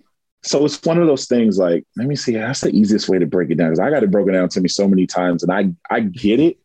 So 0.44 0.66
it's 0.66 0.82
one 0.84 0.98
of 0.98 1.08
those 1.08 1.26
things 1.28 1.58
like 1.58 1.86
let 1.98 2.08
me 2.08 2.16
see 2.16 2.34
that's 2.34 2.62
the 2.62 2.70
easiest 2.72 3.08
way 3.10 3.20
to 3.20 3.26
break 3.26 3.50
it 3.52 3.56
down 3.56 3.68
because 3.70 3.80
i 3.80 3.90
got 3.90 4.04
it 4.04 4.12
broken 4.12 4.34
down 4.34 4.50
to 4.50 4.60
me 4.62 4.68
so 4.68 4.88
many 4.88 5.06
times 5.06 5.44
and 5.44 5.52
i 5.52 5.70
i 5.96 6.00
get 6.00 6.40
it 6.40 6.58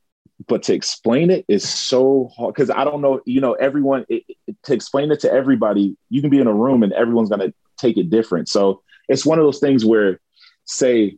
but 0.48 0.62
to 0.62 0.74
explain 0.74 1.30
it 1.30 1.44
is 1.48 1.66
so 1.68 2.30
hard 2.36 2.54
because 2.54 2.70
i 2.70 2.84
don't 2.84 3.00
know 3.00 3.20
you 3.26 3.40
know 3.40 3.52
everyone 3.54 4.04
it, 4.08 4.22
it- 4.46 4.56
to 4.62 4.72
explain 4.74 5.10
it 5.10 5.20
to 5.20 5.32
everybody 5.32 5.96
you 6.10 6.20
can 6.20 6.30
be 6.30 6.38
in 6.40 6.46
a 6.46 6.54
room 6.54 6.82
and 6.82 6.92
everyone's 6.92 7.28
going 7.28 7.40
to 7.40 7.52
take 7.76 7.96
it 7.98 8.08
different 8.10 8.48
so 8.48 8.82
it's 9.08 9.26
one 9.26 9.38
of 9.38 9.44
those 9.44 9.60
things 9.60 9.84
where 9.84 10.20
say 10.64 11.16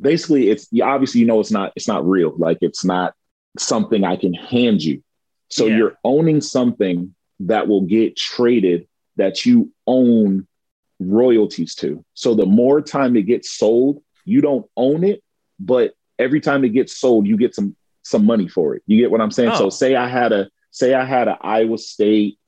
basically 0.00 0.50
it's 0.50 0.68
obviously 0.82 1.20
you 1.20 1.26
know 1.26 1.40
it's 1.40 1.50
not 1.50 1.72
it's 1.76 1.88
not 1.88 2.06
real 2.06 2.32
like 2.38 2.58
it's 2.60 2.84
not 2.84 3.14
something 3.58 4.04
i 4.04 4.16
can 4.16 4.32
hand 4.32 4.82
you 4.82 5.02
so 5.48 5.66
Yeah. 5.66 5.76
you're 5.76 5.98
owning 6.04 6.40
something 6.40 7.14
that 7.40 7.66
will 7.68 7.82
get 7.82 8.16
traded 8.16 8.86
that 9.16 9.44
you 9.44 9.72
own 9.86 10.46
royalties 11.00 11.74
to. 11.76 12.04
So 12.14 12.34
the 12.34 12.46
more 12.46 12.80
time 12.80 13.16
it 13.16 13.22
gets 13.22 13.50
sold, 13.50 14.02
you 14.24 14.40
don't 14.40 14.66
own 14.76 15.02
it, 15.02 15.22
but 15.58 15.94
every 16.18 16.40
time 16.40 16.64
it 16.64 16.68
gets 16.68 16.96
sold, 16.96 17.26
you 17.26 17.36
get 17.36 17.54
some 17.54 17.74
some 18.02 18.24
money 18.24 18.48
for 18.48 18.76
it. 18.76 18.82
You 18.86 18.98
get 18.98 19.10
what 19.10 19.20
I'm 19.20 19.30
saying? 19.30 19.50
Oh. 19.54 19.58
So 19.58 19.70
say 19.70 19.96
I 19.96 20.08
had 20.08 20.32
a 20.32 20.48
say 20.70 20.94
I 20.94 21.04
had 21.04 21.28
a 21.28 21.38
Iowa 21.40 21.78
State 21.78 22.38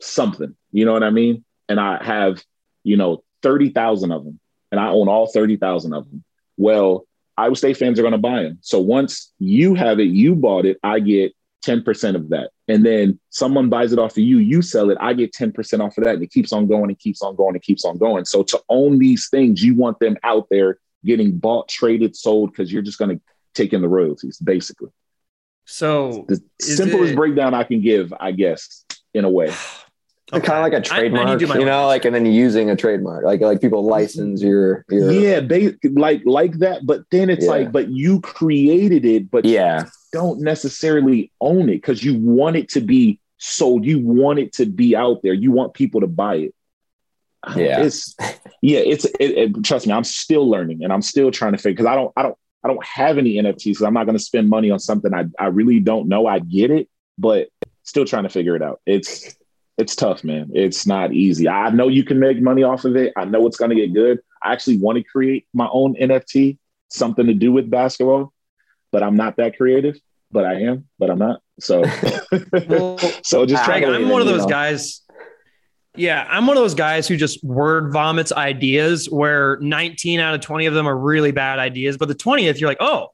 something, 0.00 0.54
you 0.70 0.84
know 0.84 0.92
what 0.92 1.02
I 1.02 1.10
mean? 1.10 1.44
And 1.68 1.80
I 1.80 2.02
have, 2.04 2.42
you 2.84 2.96
know, 2.96 3.24
30,000 3.42 4.12
of 4.12 4.24
them 4.24 4.40
and 4.70 4.80
I 4.80 4.88
own 4.88 5.08
all 5.08 5.26
30,000 5.26 5.92
of 5.92 6.08
them. 6.10 6.24
Well, 6.56 7.06
Iowa 7.36 7.56
State 7.56 7.76
fans 7.76 7.98
are 7.98 8.02
going 8.02 8.12
to 8.12 8.18
buy 8.18 8.42
them. 8.42 8.58
So 8.60 8.80
once 8.80 9.32
you 9.38 9.74
have 9.74 10.00
it, 10.00 10.08
you 10.08 10.34
bought 10.34 10.66
it, 10.66 10.78
I 10.82 11.00
get 11.00 11.34
10% 11.62 12.14
of 12.16 12.28
that. 12.30 12.50
And 12.68 12.84
then 12.84 13.18
someone 13.30 13.68
buys 13.68 13.92
it 13.92 13.98
off 13.98 14.12
of 14.12 14.18
you, 14.18 14.38
you 14.38 14.62
sell 14.62 14.90
it, 14.90 14.98
I 15.00 15.12
get 15.12 15.32
10% 15.32 15.80
off 15.80 15.96
of 15.98 16.04
that. 16.04 16.14
And 16.14 16.22
it 16.22 16.30
keeps 16.30 16.52
on 16.52 16.66
going 16.66 16.90
and 16.90 16.98
keeps 16.98 17.22
on 17.22 17.36
going 17.36 17.54
and 17.54 17.62
keeps 17.62 17.84
on 17.84 17.98
going. 17.98 18.24
So 18.24 18.42
to 18.44 18.60
own 18.68 18.98
these 18.98 19.28
things, 19.30 19.62
you 19.62 19.74
want 19.74 19.98
them 20.00 20.16
out 20.24 20.46
there 20.50 20.78
getting 21.04 21.38
bought, 21.38 21.68
traded, 21.68 22.14
sold, 22.16 22.50
because 22.52 22.72
you're 22.72 22.82
just 22.82 22.98
going 22.98 23.16
to 23.16 23.22
take 23.54 23.72
in 23.72 23.80
the 23.82 23.88
royalties, 23.88 24.38
basically. 24.38 24.90
So 25.64 26.24
The 26.28 26.42
simplest 26.60 27.12
it- 27.12 27.16
breakdown 27.16 27.54
I 27.54 27.64
can 27.64 27.80
give, 27.80 28.12
I 28.18 28.32
guess, 28.32 28.84
in 29.14 29.24
a 29.24 29.30
way. 29.30 29.52
Kind 30.32 30.44
of 30.48 30.62
like 30.62 30.72
a 30.72 30.80
trademark, 30.80 31.38
do 31.38 31.46
my 31.46 31.58
you 31.58 31.66
know, 31.66 31.86
like 31.86 32.06
and 32.06 32.14
then 32.14 32.24
using 32.24 32.70
a 32.70 32.76
trademark, 32.76 33.22
like 33.22 33.42
like 33.42 33.60
people 33.60 33.84
license 33.84 34.40
your 34.40 34.82
your 34.88 35.10
Yeah, 35.12 35.40
they 35.40 35.74
like 35.84 36.22
like 36.24 36.54
that, 36.60 36.86
but 36.86 37.02
then 37.10 37.28
it's 37.28 37.44
Yeah. 37.44 37.50
like, 37.50 37.72
but 37.72 37.88
you 37.90 38.18
created 38.22 39.04
it, 39.04 39.30
but 39.30 39.44
yeah. 39.44 39.84
Don't 40.12 40.40
necessarily 40.40 41.32
own 41.40 41.68
it 41.68 41.76
because 41.76 42.02
you 42.04 42.18
want 42.18 42.56
it 42.56 42.68
to 42.70 42.80
be 42.80 43.18
sold. 43.38 43.84
You 43.84 43.98
want 44.00 44.38
it 44.38 44.52
to 44.54 44.66
be 44.66 44.94
out 44.94 45.22
there. 45.22 45.32
You 45.32 45.50
want 45.50 45.74
people 45.74 46.02
to 46.02 46.06
buy 46.06 46.36
it. 46.36 46.54
Uh, 47.42 47.54
Yeah. 47.56 47.82
it's 47.82 48.14
yeah. 48.60 48.78
It's 48.80 49.04
it, 49.04 49.14
it- 49.18 49.64
trust 49.64 49.86
me. 49.86 49.92
I'm 49.92 50.04
still 50.04 50.48
learning 50.48 50.84
and 50.84 50.92
I'm 50.92 51.02
still 51.02 51.30
trying 51.30 51.52
to 51.52 51.58
figure 51.58 51.72
because 51.74 51.86
I 51.86 51.96
don't 51.96 52.12
I 52.16 52.22
don't 52.22 52.36
I 52.64 52.68
don't 52.68 52.84
have 52.84 53.18
any 53.18 53.34
NFTs. 53.34 53.76
So 53.76 53.86
I'm 53.86 53.94
not 53.94 54.04
going 54.04 54.16
to 54.16 54.22
spend 54.22 54.48
money 54.48 54.70
on 54.70 54.78
something 54.78 55.12
I 55.12 55.24
I 55.38 55.46
really 55.46 55.80
don't 55.80 56.08
know. 56.08 56.26
I 56.26 56.38
get 56.38 56.70
it, 56.70 56.88
but 57.18 57.48
still 57.82 58.04
trying 58.04 58.22
to 58.24 58.28
figure 58.28 58.54
it 58.54 58.62
out. 58.62 58.80
It's 58.86 59.34
it's 59.78 59.96
tough, 59.96 60.22
man. 60.22 60.50
It's 60.54 60.86
not 60.86 61.12
easy. 61.12 61.48
I 61.48 61.70
know 61.70 61.88
you 61.88 62.04
can 62.04 62.20
make 62.20 62.40
money 62.40 62.62
off 62.62 62.84
of 62.84 62.94
it. 62.94 63.12
I 63.16 63.24
know 63.24 63.46
it's 63.46 63.56
going 63.56 63.70
to 63.70 63.74
get 63.76 63.92
good. 63.94 64.20
I 64.42 64.52
actually 64.52 64.78
want 64.78 64.98
to 64.98 65.02
create 65.04 65.46
my 65.54 65.66
own 65.72 65.94
NFT, 65.96 66.58
something 66.88 67.26
to 67.26 67.34
do 67.34 67.50
with 67.50 67.70
basketball, 67.70 68.32
but 68.92 69.02
I'm 69.02 69.16
not 69.16 69.36
that 69.38 69.56
creative. 69.56 69.96
But 70.30 70.46
I 70.46 70.60
am, 70.62 70.88
but 70.98 71.10
I'm 71.10 71.18
not. 71.18 71.42
So, 71.60 71.82
Well, 72.68 72.96
so 73.22 73.44
just 73.44 73.64
try 73.64 73.76
I'm 73.84 74.08
one 74.08 74.22
of 74.22 74.26
you 74.28 74.32
those 74.32 74.42
know. 74.44 74.48
guys. 74.48 75.02
Yeah, 75.94 76.26
I'm 76.30 76.46
one 76.46 76.56
of 76.56 76.62
those 76.62 76.74
guys 76.74 77.06
who 77.06 77.18
just 77.18 77.44
word 77.44 77.92
vomits 77.92 78.32
ideas 78.32 79.10
where 79.10 79.58
19 79.60 80.20
out 80.20 80.34
of 80.34 80.40
20 80.40 80.64
of 80.64 80.72
them 80.72 80.86
are 80.88 80.96
really 80.96 81.32
bad 81.32 81.58
ideas, 81.58 81.98
but 81.98 82.08
the 82.08 82.14
20th 82.14 82.58
you're 82.60 82.70
like, 82.70 82.78
oh, 82.80 83.08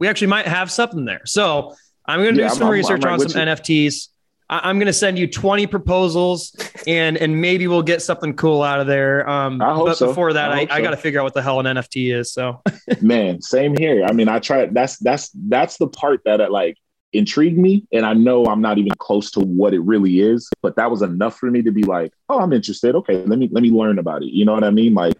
we 0.00 0.08
actually 0.08 0.26
might 0.26 0.46
have 0.46 0.68
something 0.68 1.04
there. 1.04 1.20
So 1.26 1.76
I'm 2.06 2.20
going 2.24 2.34
to 2.34 2.40
Yeah, 2.40 2.48
do 2.48 2.50
I'm- 2.50 2.58
some 2.58 2.64
I'm- 2.64 2.72
research 2.72 3.04
I'm 3.04 3.10
right 3.18 3.20
on 3.22 3.28
some 3.28 3.40
you. 3.40 3.46
NFTs. 3.54 4.08
I- 4.50 4.68
I'm 4.68 4.78
going 4.78 4.86
to 4.86 4.92
send 4.92 5.18
you 5.18 5.26
20 5.26 5.66
proposals, 5.66 6.54
and 6.86 7.16
and 7.16 7.40
maybe 7.40 7.66
we'll 7.66 7.82
get 7.82 8.02
something 8.02 8.34
cool 8.34 8.62
out 8.62 8.80
of 8.80 8.86
there. 8.86 9.28
Um, 9.28 9.62
I 9.62 9.74
hope 9.74 9.86
but 9.86 9.96
so. 9.96 10.08
before 10.08 10.32
that, 10.32 10.50
I 10.50 10.54
I, 10.54 10.58
hope 10.60 10.70
I, 10.72 10.80
got 10.80 10.90
to 10.90 10.96
figure 10.96 11.20
out 11.20 11.24
what 11.24 11.34
the 11.34 11.42
hell 11.42 11.60
an 11.60 11.66
NFT 11.66 12.14
is. 12.14 12.32
So 12.32 12.62
man 13.00 13.40
same 13.40 13.76
here 13.76 14.04
i 14.04 14.12
mean 14.12 14.28
i 14.28 14.38
try 14.38 14.66
that's 14.66 14.98
that's 14.98 15.30
that's 15.48 15.76
the 15.78 15.86
part 15.86 16.20
that 16.24 16.40
uh, 16.40 16.50
like 16.50 16.76
intrigued 17.12 17.58
me 17.58 17.86
and 17.92 18.04
i 18.04 18.12
know 18.12 18.44
i'm 18.46 18.60
not 18.60 18.78
even 18.78 18.92
close 18.98 19.30
to 19.30 19.40
what 19.40 19.72
it 19.72 19.80
really 19.80 20.20
is 20.20 20.48
but 20.62 20.76
that 20.76 20.90
was 20.90 21.02
enough 21.02 21.38
for 21.38 21.50
me 21.50 21.62
to 21.62 21.70
be 21.70 21.84
like 21.84 22.12
oh 22.28 22.40
i'm 22.40 22.52
interested 22.52 22.94
okay 22.94 23.24
let 23.24 23.38
me 23.38 23.48
let 23.52 23.62
me 23.62 23.70
learn 23.70 23.98
about 23.98 24.22
it 24.22 24.32
you 24.32 24.44
know 24.44 24.52
what 24.52 24.64
i 24.64 24.70
mean 24.70 24.94
like 24.94 25.14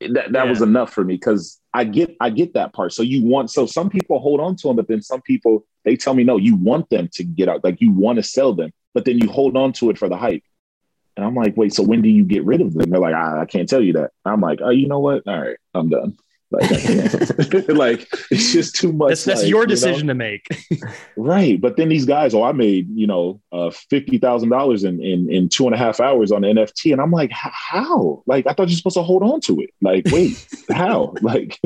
that, 0.00 0.32
that 0.32 0.32
Yeah. 0.32 0.50
was 0.50 0.62
enough 0.62 0.92
for 0.92 1.04
me 1.04 1.14
because 1.14 1.60
i 1.72 1.84
get 1.84 2.16
i 2.20 2.30
get 2.30 2.54
that 2.54 2.72
part. 2.72 2.92
So 2.92 3.02
you 3.02 3.24
want 3.24 3.50
so 3.50 3.66
some 3.66 3.88
people 3.90 4.18
hold 4.20 4.40
on 4.40 4.56
to 4.56 4.68
them 4.68 4.76
but 4.76 4.88
then 4.88 5.02
some 5.02 5.22
people 5.22 5.64
they 5.84 5.96
tell 5.96 6.14
me 6.14 6.24
no 6.24 6.36
you 6.36 6.56
want 6.56 6.88
them 6.90 7.08
to 7.14 7.24
get 7.24 7.48
out 7.48 7.64
like 7.64 7.80
you 7.80 7.90
want 7.92 8.16
to 8.16 8.22
sell 8.22 8.52
them 8.54 8.70
but 8.92 9.04
then 9.04 9.18
you 9.18 9.28
hold 9.28 9.56
on 9.56 9.72
to 9.74 9.90
it 9.90 9.98
for 9.98 10.08
the 10.08 10.16
hype. 10.16 10.42
And 11.16 11.24
i'm 11.24 11.34
like 11.34 11.56
wait 11.56 11.72
so 11.74 11.82
when 11.82 12.02
do 12.02 12.08
you 12.08 12.24
get 12.24 12.44
rid 12.44 12.60
of 12.60 12.74
them? 12.74 12.90
They're 12.90 13.00
like 13.00 13.14
i, 13.14 13.42
I 13.42 13.46
can't 13.46 13.68
tell 13.68 13.82
you 13.82 13.92
that. 13.94 14.10
I'm 14.24 14.40
like 14.40 14.60
oh 14.62 14.70
you 14.70 14.88
know 14.88 15.00
what? 15.00 15.22
All 15.26 15.40
right 15.40 15.56
i'm 15.74 15.88
done 15.88 16.16
like, 16.60 17.68
like 17.68 18.08
it's 18.30 18.52
just 18.52 18.76
too 18.76 18.92
much. 18.92 19.08
that's, 19.10 19.24
that's 19.24 19.42
like, 19.42 19.50
your 19.50 19.62
you 19.62 19.66
know? 19.66 19.70
decision 19.70 20.06
to 20.08 20.14
make. 20.14 20.46
right? 21.16 21.60
But 21.60 21.76
then 21.76 21.88
these 21.88 22.04
guys, 22.04 22.34
oh, 22.34 22.42
I 22.42 22.52
made 22.52 22.88
you 22.90 23.06
know 23.06 23.40
uh, 23.52 23.70
fifty 23.70 24.18
thousand 24.18 24.50
dollars 24.50 24.84
in 24.84 25.02
in 25.02 25.30
in 25.30 25.48
two 25.48 25.66
and 25.66 25.74
a 25.74 25.78
half 25.78 26.00
hours 26.00 26.32
on 26.32 26.42
NFT, 26.42 26.92
and 26.92 27.00
I'm 27.00 27.10
like, 27.10 27.30
how? 27.32 28.22
Like 28.26 28.46
I 28.46 28.52
thought 28.52 28.68
you're 28.68 28.76
supposed 28.76 28.96
to 28.96 29.02
hold 29.02 29.22
on 29.22 29.40
to 29.42 29.60
it. 29.60 29.70
Like, 29.80 30.04
wait, 30.10 30.46
how? 30.70 31.14
Like, 31.20 31.60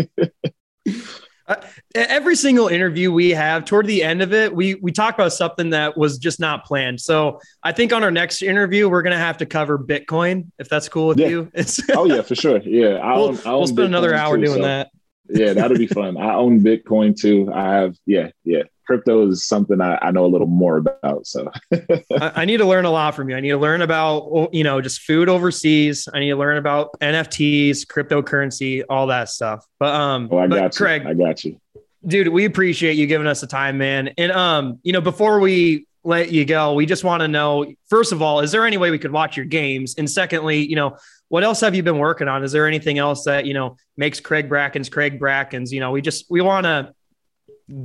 Uh, 1.48 1.56
every 1.94 2.36
single 2.36 2.68
interview 2.68 3.10
we 3.10 3.30
have 3.30 3.64
toward 3.64 3.86
the 3.86 4.02
end 4.02 4.20
of 4.20 4.34
it, 4.34 4.54
we 4.54 4.74
we 4.76 4.92
talk 4.92 5.14
about 5.14 5.32
something 5.32 5.70
that 5.70 5.96
was 5.96 6.18
just 6.18 6.38
not 6.38 6.64
planned. 6.66 7.00
So 7.00 7.40
I 7.62 7.72
think 7.72 7.92
on 7.92 8.04
our 8.04 8.10
next 8.10 8.42
interview, 8.42 8.88
we're 8.88 9.00
gonna 9.02 9.16
have 9.18 9.38
to 9.38 9.46
cover 9.46 9.78
Bitcoin 9.78 10.50
if 10.58 10.68
that's 10.68 10.88
cool 10.88 11.08
with 11.08 11.18
Yeah. 11.18 11.28
you. 11.28 11.52
oh 11.94 12.04
yeah, 12.04 12.20
for 12.22 12.34
sure. 12.34 12.58
Yeah, 12.58 12.96
I 12.96 13.14
we'll, 13.16 13.28
own, 13.28 13.38
I 13.46 13.54
we'll 13.54 13.66
spend 13.66 13.86
another 13.86 14.14
hour 14.14 14.36
too, 14.36 14.44
doing 14.44 14.58
so- 14.58 14.62
that. 14.64 14.90
yeah, 15.30 15.54
that'll 15.54 15.78
be 15.78 15.86
fun. 15.86 16.16
I 16.18 16.34
own 16.34 16.60
Bitcoin 16.60 17.18
too. 17.18 17.50
I 17.52 17.74
have, 17.76 17.96
yeah, 18.04 18.28
yeah. 18.44 18.64
Crypto 18.88 19.28
is 19.28 19.46
something 19.46 19.82
I, 19.82 19.98
I 20.00 20.10
know 20.12 20.24
a 20.24 20.32
little 20.32 20.46
more 20.46 20.78
about. 20.78 21.26
So 21.26 21.50
I, 21.72 22.32
I 22.36 22.44
need 22.46 22.56
to 22.56 22.64
learn 22.64 22.86
a 22.86 22.90
lot 22.90 23.14
from 23.14 23.28
you. 23.28 23.36
I 23.36 23.40
need 23.40 23.50
to 23.50 23.58
learn 23.58 23.82
about 23.82 24.48
you 24.52 24.64
know 24.64 24.80
just 24.80 25.02
food 25.02 25.28
overseas. 25.28 26.08
I 26.12 26.20
need 26.20 26.30
to 26.30 26.36
learn 26.36 26.56
about 26.56 26.98
NFTs, 27.00 27.86
cryptocurrency, 27.86 28.82
all 28.88 29.06
that 29.08 29.28
stuff. 29.28 29.64
But 29.78 29.94
um, 29.94 30.28
oh, 30.32 30.38
I 30.38 30.46
but 30.46 30.56
got 30.56 30.74
you. 30.74 30.84
Craig, 30.84 31.02
I 31.06 31.12
got 31.12 31.44
you. 31.44 31.60
dude 32.06 32.28
we 32.28 32.46
appreciate 32.46 32.94
you 32.94 33.06
giving 33.06 33.26
us 33.26 33.40
the 33.42 33.46
time 33.46 33.76
man 33.76 34.08
and 34.16 34.30
um 34.32 34.78
you 34.84 34.92
know 34.92 35.00
before 35.00 35.40
we 35.40 35.84
let 36.04 36.30
you 36.30 36.44
go 36.44 36.72
we 36.74 36.86
just 36.86 37.02
want 37.04 37.20
to 37.20 37.28
know 37.28 37.66
first 37.90 38.12
of 38.12 38.22
all 38.22 38.40
is 38.40 38.52
there 38.52 38.64
any 38.64 38.76
way 38.78 38.90
we 38.90 38.98
could 38.98 39.10
watch 39.10 39.36
your 39.36 39.44
games 39.44 39.96
and 39.98 40.08
secondly 40.08 40.64
you 40.64 40.76
know 40.76 40.96
what 41.26 41.42
else 41.42 41.60
have 41.60 41.74
you 41.74 41.82
been 41.82 41.98
working 41.98 42.28
on 42.28 42.44
is 42.44 42.52
there 42.52 42.68
anything 42.68 42.98
else 42.98 43.24
that 43.24 43.44
you 43.46 43.52
know 43.52 43.76
makes 43.96 44.20
craig 44.20 44.48
brackins 44.48 44.88
craig 44.88 45.18
brackins 45.18 45.72
you 45.72 45.80
know 45.80 45.90
we 45.90 46.00
just 46.00 46.24
we 46.30 46.40
want 46.40 46.64
to 46.64 46.94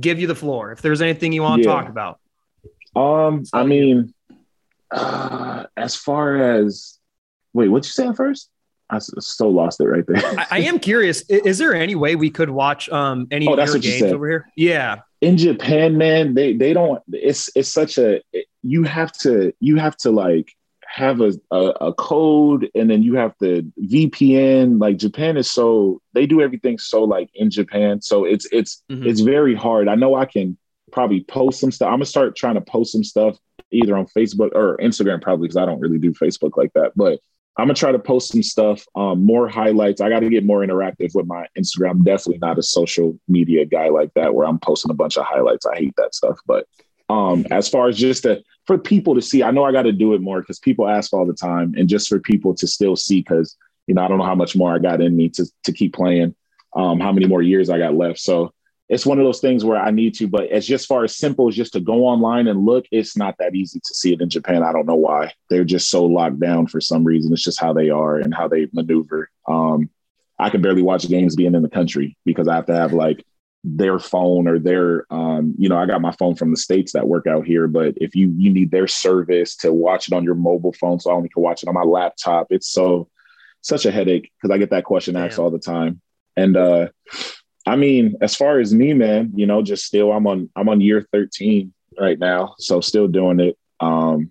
give 0.00 0.18
you 0.20 0.26
the 0.26 0.34
floor 0.34 0.72
if 0.72 0.80
there's 0.82 1.02
anything 1.02 1.32
you 1.32 1.42
want 1.42 1.62
to 1.62 1.68
Yeah. 1.68 1.74
talk 1.74 1.88
about 1.88 2.18
Um, 2.96 3.44
I 3.52 3.64
mean, 3.64 4.14
uh, 4.90 5.66
as 5.76 5.96
far 5.96 6.36
as 6.36 6.98
wait, 7.52 7.68
what'd 7.68 7.84
you 7.86 7.90
say 7.90 8.06
at 8.08 8.16
first? 8.16 8.50
I 8.90 8.98
so 8.98 9.48
lost 9.48 9.80
it 9.80 9.84
right 9.86 10.04
there. 10.06 10.18
I, 10.24 10.46
I 10.50 10.58
am 10.60 10.78
curious 10.78 11.22
is 11.22 11.58
there 11.58 11.74
any 11.74 11.94
way 11.94 12.16
we 12.16 12.30
could 12.30 12.50
watch 12.50 12.88
um 12.90 13.26
any 13.30 13.48
Oh, 13.48 13.56
that's 13.56 13.72
what 13.72 13.82
you 13.82 13.90
games 13.90 14.00
said. 14.00 14.12
over 14.12 14.28
here 14.28 14.46
yeah 14.56 15.00
in 15.20 15.38
Japan, 15.38 15.96
man, 15.96 16.34
they 16.34 16.52
they 16.54 16.74
don't. 16.74 17.00
It's 17.10 17.48
it's 17.56 17.70
such 17.70 17.96
a. 17.96 18.20
You 18.62 18.82
have 18.84 19.10
to 19.20 19.54
you 19.58 19.76
have 19.76 19.96
to 19.98 20.10
like 20.10 20.52
have 20.94 21.20
a, 21.20 21.32
a 21.50 21.58
a 21.88 21.92
code, 21.94 22.70
and 22.74 22.88
then 22.88 23.02
you 23.02 23.16
have 23.16 23.36
to 23.38 23.62
VPN. 23.82 24.80
Like 24.80 24.96
Japan 24.96 25.36
is 25.36 25.50
so 25.50 26.00
they 26.12 26.26
do 26.26 26.40
everything 26.40 26.78
so 26.78 27.02
like 27.04 27.30
in 27.34 27.50
Japan, 27.50 28.00
so 28.00 28.24
it's 28.24 28.46
it's 28.52 28.82
Mhm. 28.90 29.06
it's 29.06 29.20
very 29.20 29.54
hard. 29.54 29.88
I 29.88 29.96
know 29.96 30.14
I 30.14 30.24
can 30.26 30.56
probably 30.92 31.24
post 31.24 31.60
some 31.60 31.72
stuff. 31.72 31.86
I'm 31.88 31.94
gonna 31.94 32.06
start 32.06 32.36
trying 32.36 32.54
to 32.54 32.60
post 32.60 32.92
some 32.92 33.02
stuff 33.04 33.36
either 33.72 33.96
on 33.96 34.06
Facebook 34.06 34.50
or 34.54 34.76
Instagram, 34.78 35.20
probably 35.20 35.48
because 35.48 35.56
I 35.56 35.66
don't 35.66 35.80
really 35.80 35.98
do 35.98 36.12
Facebook 36.12 36.56
like 36.56 36.72
that, 36.74 36.92
but. 36.96 37.18
I'm 37.56 37.66
gonna 37.68 37.74
try 37.74 37.92
to 37.92 38.00
post 38.00 38.32
some 38.32 38.42
stuff, 38.42 38.84
um, 38.96 39.24
more 39.24 39.46
highlights. 39.46 40.00
I 40.00 40.08
got 40.08 40.20
to 40.20 40.28
get 40.28 40.44
more 40.44 40.66
interactive 40.66 41.14
with 41.14 41.28
my 41.28 41.46
Instagram. 41.56 41.90
I'm 41.90 42.02
definitely 42.02 42.38
not 42.38 42.58
a 42.58 42.64
social 42.64 43.16
media 43.28 43.64
guy 43.64 43.90
like 43.90 44.12
that, 44.14 44.34
where 44.34 44.44
I'm 44.44 44.58
posting 44.58 44.90
a 44.90 44.94
bunch 44.94 45.16
of 45.16 45.24
highlights. 45.24 45.64
I 45.64 45.76
hate 45.76 45.94
that 45.96 46.16
stuff. 46.16 46.36
But 46.46 46.66
um, 47.08 47.46
as 47.50 47.68
far 47.68 47.88
as 47.88 47.96
just 47.96 48.22
to, 48.22 48.42
for 48.66 48.78
people 48.78 49.14
to 49.14 49.22
see, 49.22 49.42
I 49.42 49.50
know 49.50 49.64
I 49.64 49.72
got 49.72 49.82
to 49.82 49.92
do 49.92 50.14
it 50.14 50.20
more 50.20 50.40
because 50.40 50.58
people 50.58 50.88
ask 50.88 51.12
all 51.12 51.26
the 51.26 51.34
time, 51.34 51.74
and 51.76 51.88
just 51.88 52.08
for 52.08 52.18
people 52.18 52.54
to 52.54 52.66
still 52.66 52.96
see, 52.96 53.20
because 53.20 53.56
you 53.86 53.94
know 53.94 54.04
I 54.04 54.08
don't 54.08 54.18
know 54.18 54.24
how 54.24 54.34
much 54.34 54.56
more 54.56 54.74
I 54.74 54.78
got 54.78 55.00
in 55.00 55.16
me 55.16 55.28
to 55.30 55.46
to 55.64 55.72
keep 55.72 55.94
playing, 55.94 56.34
um, 56.74 57.00
how 57.00 57.12
many 57.12 57.26
more 57.26 57.42
years 57.42 57.68
I 57.68 57.78
got 57.78 57.94
left. 57.94 58.20
So 58.20 58.52
it's 58.88 59.06
one 59.06 59.18
of 59.18 59.24
those 59.24 59.40
things 59.40 59.64
where 59.64 59.78
I 59.78 59.90
need 59.90 60.14
to, 60.16 60.28
but 60.28 60.50
as 60.50 60.66
just 60.66 60.86
far 60.86 61.04
as 61.04 61.16
simple 61.16 61.48
as 61.48 61.56
just 61.56 61.72
to 61.72 61.80
go 61.80 62.04
online 62.04 62.48
and 62.48 62.66
look, 62.66 62.84
it's 62.90 63.16
not 63.16 63.36
that 63.38 63.54
easy 63.54 63.80
to 63.80 63.94
see 63.94 64.12
it 64.12 64.20
in 64.20 64.28
Japan. 64.28 64.62
I 64.62 64.72
don't 64.72 64.86
know 64.86 64.94
why. 64.94 65.32
They're 65.48 65.64
just 65.64 65.88
so 65.88 66.04
locked 66.04 66.38
down 66.38 66.66
for 66.66 66.80
some 66.80 67.02
reason. 67.02 67.32
It's 67.32 67.42
just 67.42 67.60
how 67.60 67.72
they 67.72 67.88
are 67.88 68.18
and 68.18 68.34
how 68.34 68.46
they 68.46 68.68
maneuver. 68.72 69.30
Um, 69.48 69.88
I 70.38 70.50
can 70.50 70.60
barely 70.60 70.82
watch 70.82 71.08
games 71.08 71.34
being 71.34 71.54
in 71.54 71.62
the 71.62 71.68
country 71.68 72.16
because 72.26 72.46
I 72.46 72.56
have 72.56 72.66
to 72.66 72.74
have 72.74 72.92
like 72.92 73.24
their 73.64 73.98
phone 73.98 74.46
or 74.46 74.58
their 74.58 75.06
um, 75.10 75.54
you 75.58 75.70
know, 75.70 75.78
I 75.78 75.86
got 75.86 76.02
my 76.02 76.12
phone 76.12 76.34
from 76.34 76.50
the 76.50 76.56
States 76.56 76.92
that 76.92 77.08
work 77.08 77.26
out 77.26 77.46
here, 77.46 77.66
but 77.66 77.94
if 77.96 78.14
you 78.14 78.32
you 78.36 78.52
need 78.52 78.70
their 78.70 78.86
service 78.86 79.56
to 79.56 79.72
watch 79.72 80.06
it 80.06 80.14
on 80.14 80.22
your 80.22 80.34
mobile 80.34 80.74
phone, 80.74 81.00
so 81.00 81.10
I 81.10 81.14
only 81.14 81.30
can 81.30 81.42
watch 81.42 81.62
it 81.62 81.68
on 81.68 81.74
my 81.74 81.82
laptop. 81.82 82.48
It's 82.50 82.68
so 82.68 83.08
such 83.62 83.86
a 83.86 83.90
headache 83.90 84.30
because 84.36 84.54
I 84.54 84.58
get 84.58 84.70
that 84.70 84.84
question 84.84 85.16
asked 85.16 85.36
Damn. 85.36 85.44
all 85.44 85.50
the 85.50 85.58
time. 85.58 86.02
And 86.36 86.56
uh 86.56 86.88
I 87.66 87.76
mean, 87.76 88.16
as 88.20 88.36
far 88.36 88.60
as 88.60 88.74
me, 88.74 88.92
man, 88.92 89.32
you 89.34 89.46
know, 89.46 89.62
just 89.62 89.86
still 89.86 90.12
I'm 90.12 90.26
on 90.26 90.50
I'm 90.54 90.68
on 90.68 90.82
year 90.82 91.06
13 91.12 91.72
right 91.98 92.18
now. 92.18 92.54
So 92.58 92.82
still 92.82 93.08
doing 93.08 93.40
it. 93.40 93.56
Um 93.80 94.30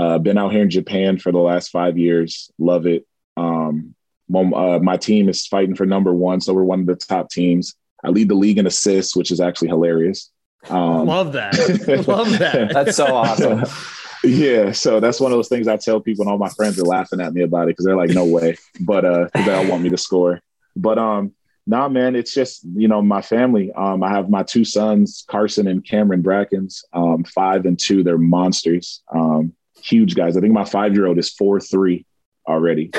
uh 0.00 0.18
been 0.18 0.38
out 0.38 0.50
here 0.50 0.62
in 0.62 0.70
Japan 0.70 1.18
for 1.18 1.30
the 1.30 1.38
last 1.38 1.68
five 1.68 1.96
years. 1.96 2.50
Love 2.58 2.86
it. 2.86 3.06
Um 3.36 3.94
uh, 4.34 4.80
my 4.82 4.96
team 4.96 5.28
is 5.28 5.46
fighting 5.46 5.76
for 5.76 5.86
number 5.86 6.12
one, 6.12 6.40
so 6.40 6.54
we're 6.54 6.64
one 6.64 6.80
of 6.80 6.86
the 6.86 6.96
top 6.96 7.30
teams. 7.30 7.76
I 8.04 8.10
lead 8.10 8.28
the 8.28 8.34
league 8.34 8.58
in 8.58 8.66
assists, 8.66 9.16
which 9.16 9.30
is 9.30 9.40
actually 9.40 9.68
hilarious. 9.68 10.30
Um, 10.68 11.06
love 11.06 11.32
that 11.32 11.54
love 12.08 12.38
that 12.38 12.72
That's 12.72 12.96
so 12.96 13.06
awesome. 13.14 13.64
yeah, 14.24 14.72
so 14.72 15.00
that's 15.00 15.20
one 15.20 15.32
of 15.32 15.38
those 15.38 15.48
things 15.48 15.68
I 15.68 15.76
tell 15.76 16.00
people, 16.00 16.22
and 16.22 16.30
all 16.30 16.38
my 16.38 16.48
friends 16.50 16.78
are 16.78 16.84
laughing 16.84 17.20
at 17.20 17.32
me 17.32 17.42
about 17.42 17.64
it 17.64 17.68
because 17.68 17.84
they're 17.84 17.96
like, 17.96 18.10
"No 18.10 18.24
way!" 18.24 18.56
But 18.80 19.04
uh, 19.04 19.28
'cause 19.28 19.44
they 19.46 19.54
all 19.54 19.66
want 19.66 19.82
me 19.82 19.90
to 19.90 19.98
score. 19.98 20.40
But 20.76 20.98
um, 20.98 21.32
nah, 21.66 21.88
man, 21.88 22.16
it's 22.16 22.32
just 22.32 22.64
you 22.64 22.88
know 22.88 23.02
my 23.02 23.22
family. 23.22 23.72
Um, 23.72 24.02
I 24.02 24.10
have 24.10 24.30
my 24.30 24.42
two 24.42 24.64
sons, 24.64 25.24
Carson 25.28 25.66
and 25.66 25.84
Cameron 25.84 26.22
Brackins, 26.22 26.84
um, 26.92 27.24
five 27.24 27.66
and 27.66 27.78
two. 27.78 28.02
They're 28.02 28.18
monsters, 28.18 29.02
um, 29.14 29.52
huge 29.82 30.14
guys. 30.14 30.36
I 30.36 30.40
think 30.40 30.54
my 30.54 30.64
five 30.64 30.94
year 30.94 31.06
old 31.06 31.18
is 31.18 31.30
four 31.30 31.60
three 31.60 32.06
already. 32.48 32.90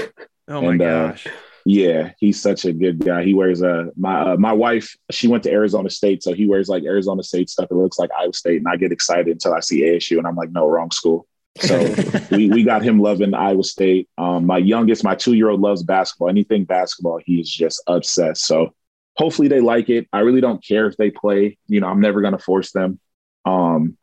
oh 0.47 0.61
my 0.61 0.71
and, 0.73 0.81
uh, 0.81 1.07
gosh 1.11 1.27
Yeah, 1.67 2.11
he's 2.19 2.39
such 2.39 2.63
a 2.65 2.71
good 2.71 2.99
guy. 2.99 3.23
He 3.23 3.33
wears 3.33 3.63
a 3.63 3.91
my 3.97 4.33
uh, 4.33 4.37
my 4.37 4.53
wife. 4.53 4.95
She 5.09 5.27
went 5.27 5.43
to 5.43 5.51
Arizona 5.51 5.89
State, 5.89 6.21
so 6.21 6.31
he 6.33 6.45
wears 6.45 6.69
like 6.69 6.83
Arizona 6.83 7.23
State 7.23 7.49
stuff. 7.49 7.71
It 7.71 7.75
looks 7.75 7.97
like 7.97 8.11
Iowa 8.15 8.33
State, 8.33 8.57
and 8.57 8.67
I 8.67 8.75
get 8.75 8.91
excited 8.91 9.27
until 9.27 9.55
I 9.55 9.61
see 9.61 9.81
ASU, 9.81 10.19
and 10.19 10.27
I'm 10.27 10.35
like, 10.35 10.51
no, 10.51 10.69
wrong 10.69 10.91
school. 10.91 11.25
So 11.57 11.95
we 12.31 12.49
we 12.49 12.63
got 12.63 12.83
him 12.83 12.99
loving 12.99 13.33
Iowa 13.33 13.63
State. 13.63 14.07
Um, 14.19 14.45
my 14.45 14.59
youngest, 14.59 15.03
my 15.03 15.15
two 15.15 15.33
year 15.33 15.49
old, 15.49 15.59
loves 15.59 15.81
basketball. 15.81 16.29
Anything 16.29 16.65
basketball, 16.65 17.19
he's 17.25 17.49
just 17.49 17.81
obsessed. 17.87 18.45
So 18.45 18.75
hopefully 19.15 19.47
they 19.47 19.59
like 19.59 19.89
it. 19.89 20.07
I 20.13 20.19
really 20.19 20.41
don't 20.41 20.63
care 20.63 20.85
if 20.85 20.97
they 20.97 21.09
play. 21.09 21.57
You 21.65 21.81
know, 21.81 21.87
I'm 21.87 21.99
never 21.99 22.21
gonna 22.21 22.37
force 22.37 22.73
them. 22.73 22.99
Um, 23.43 23.97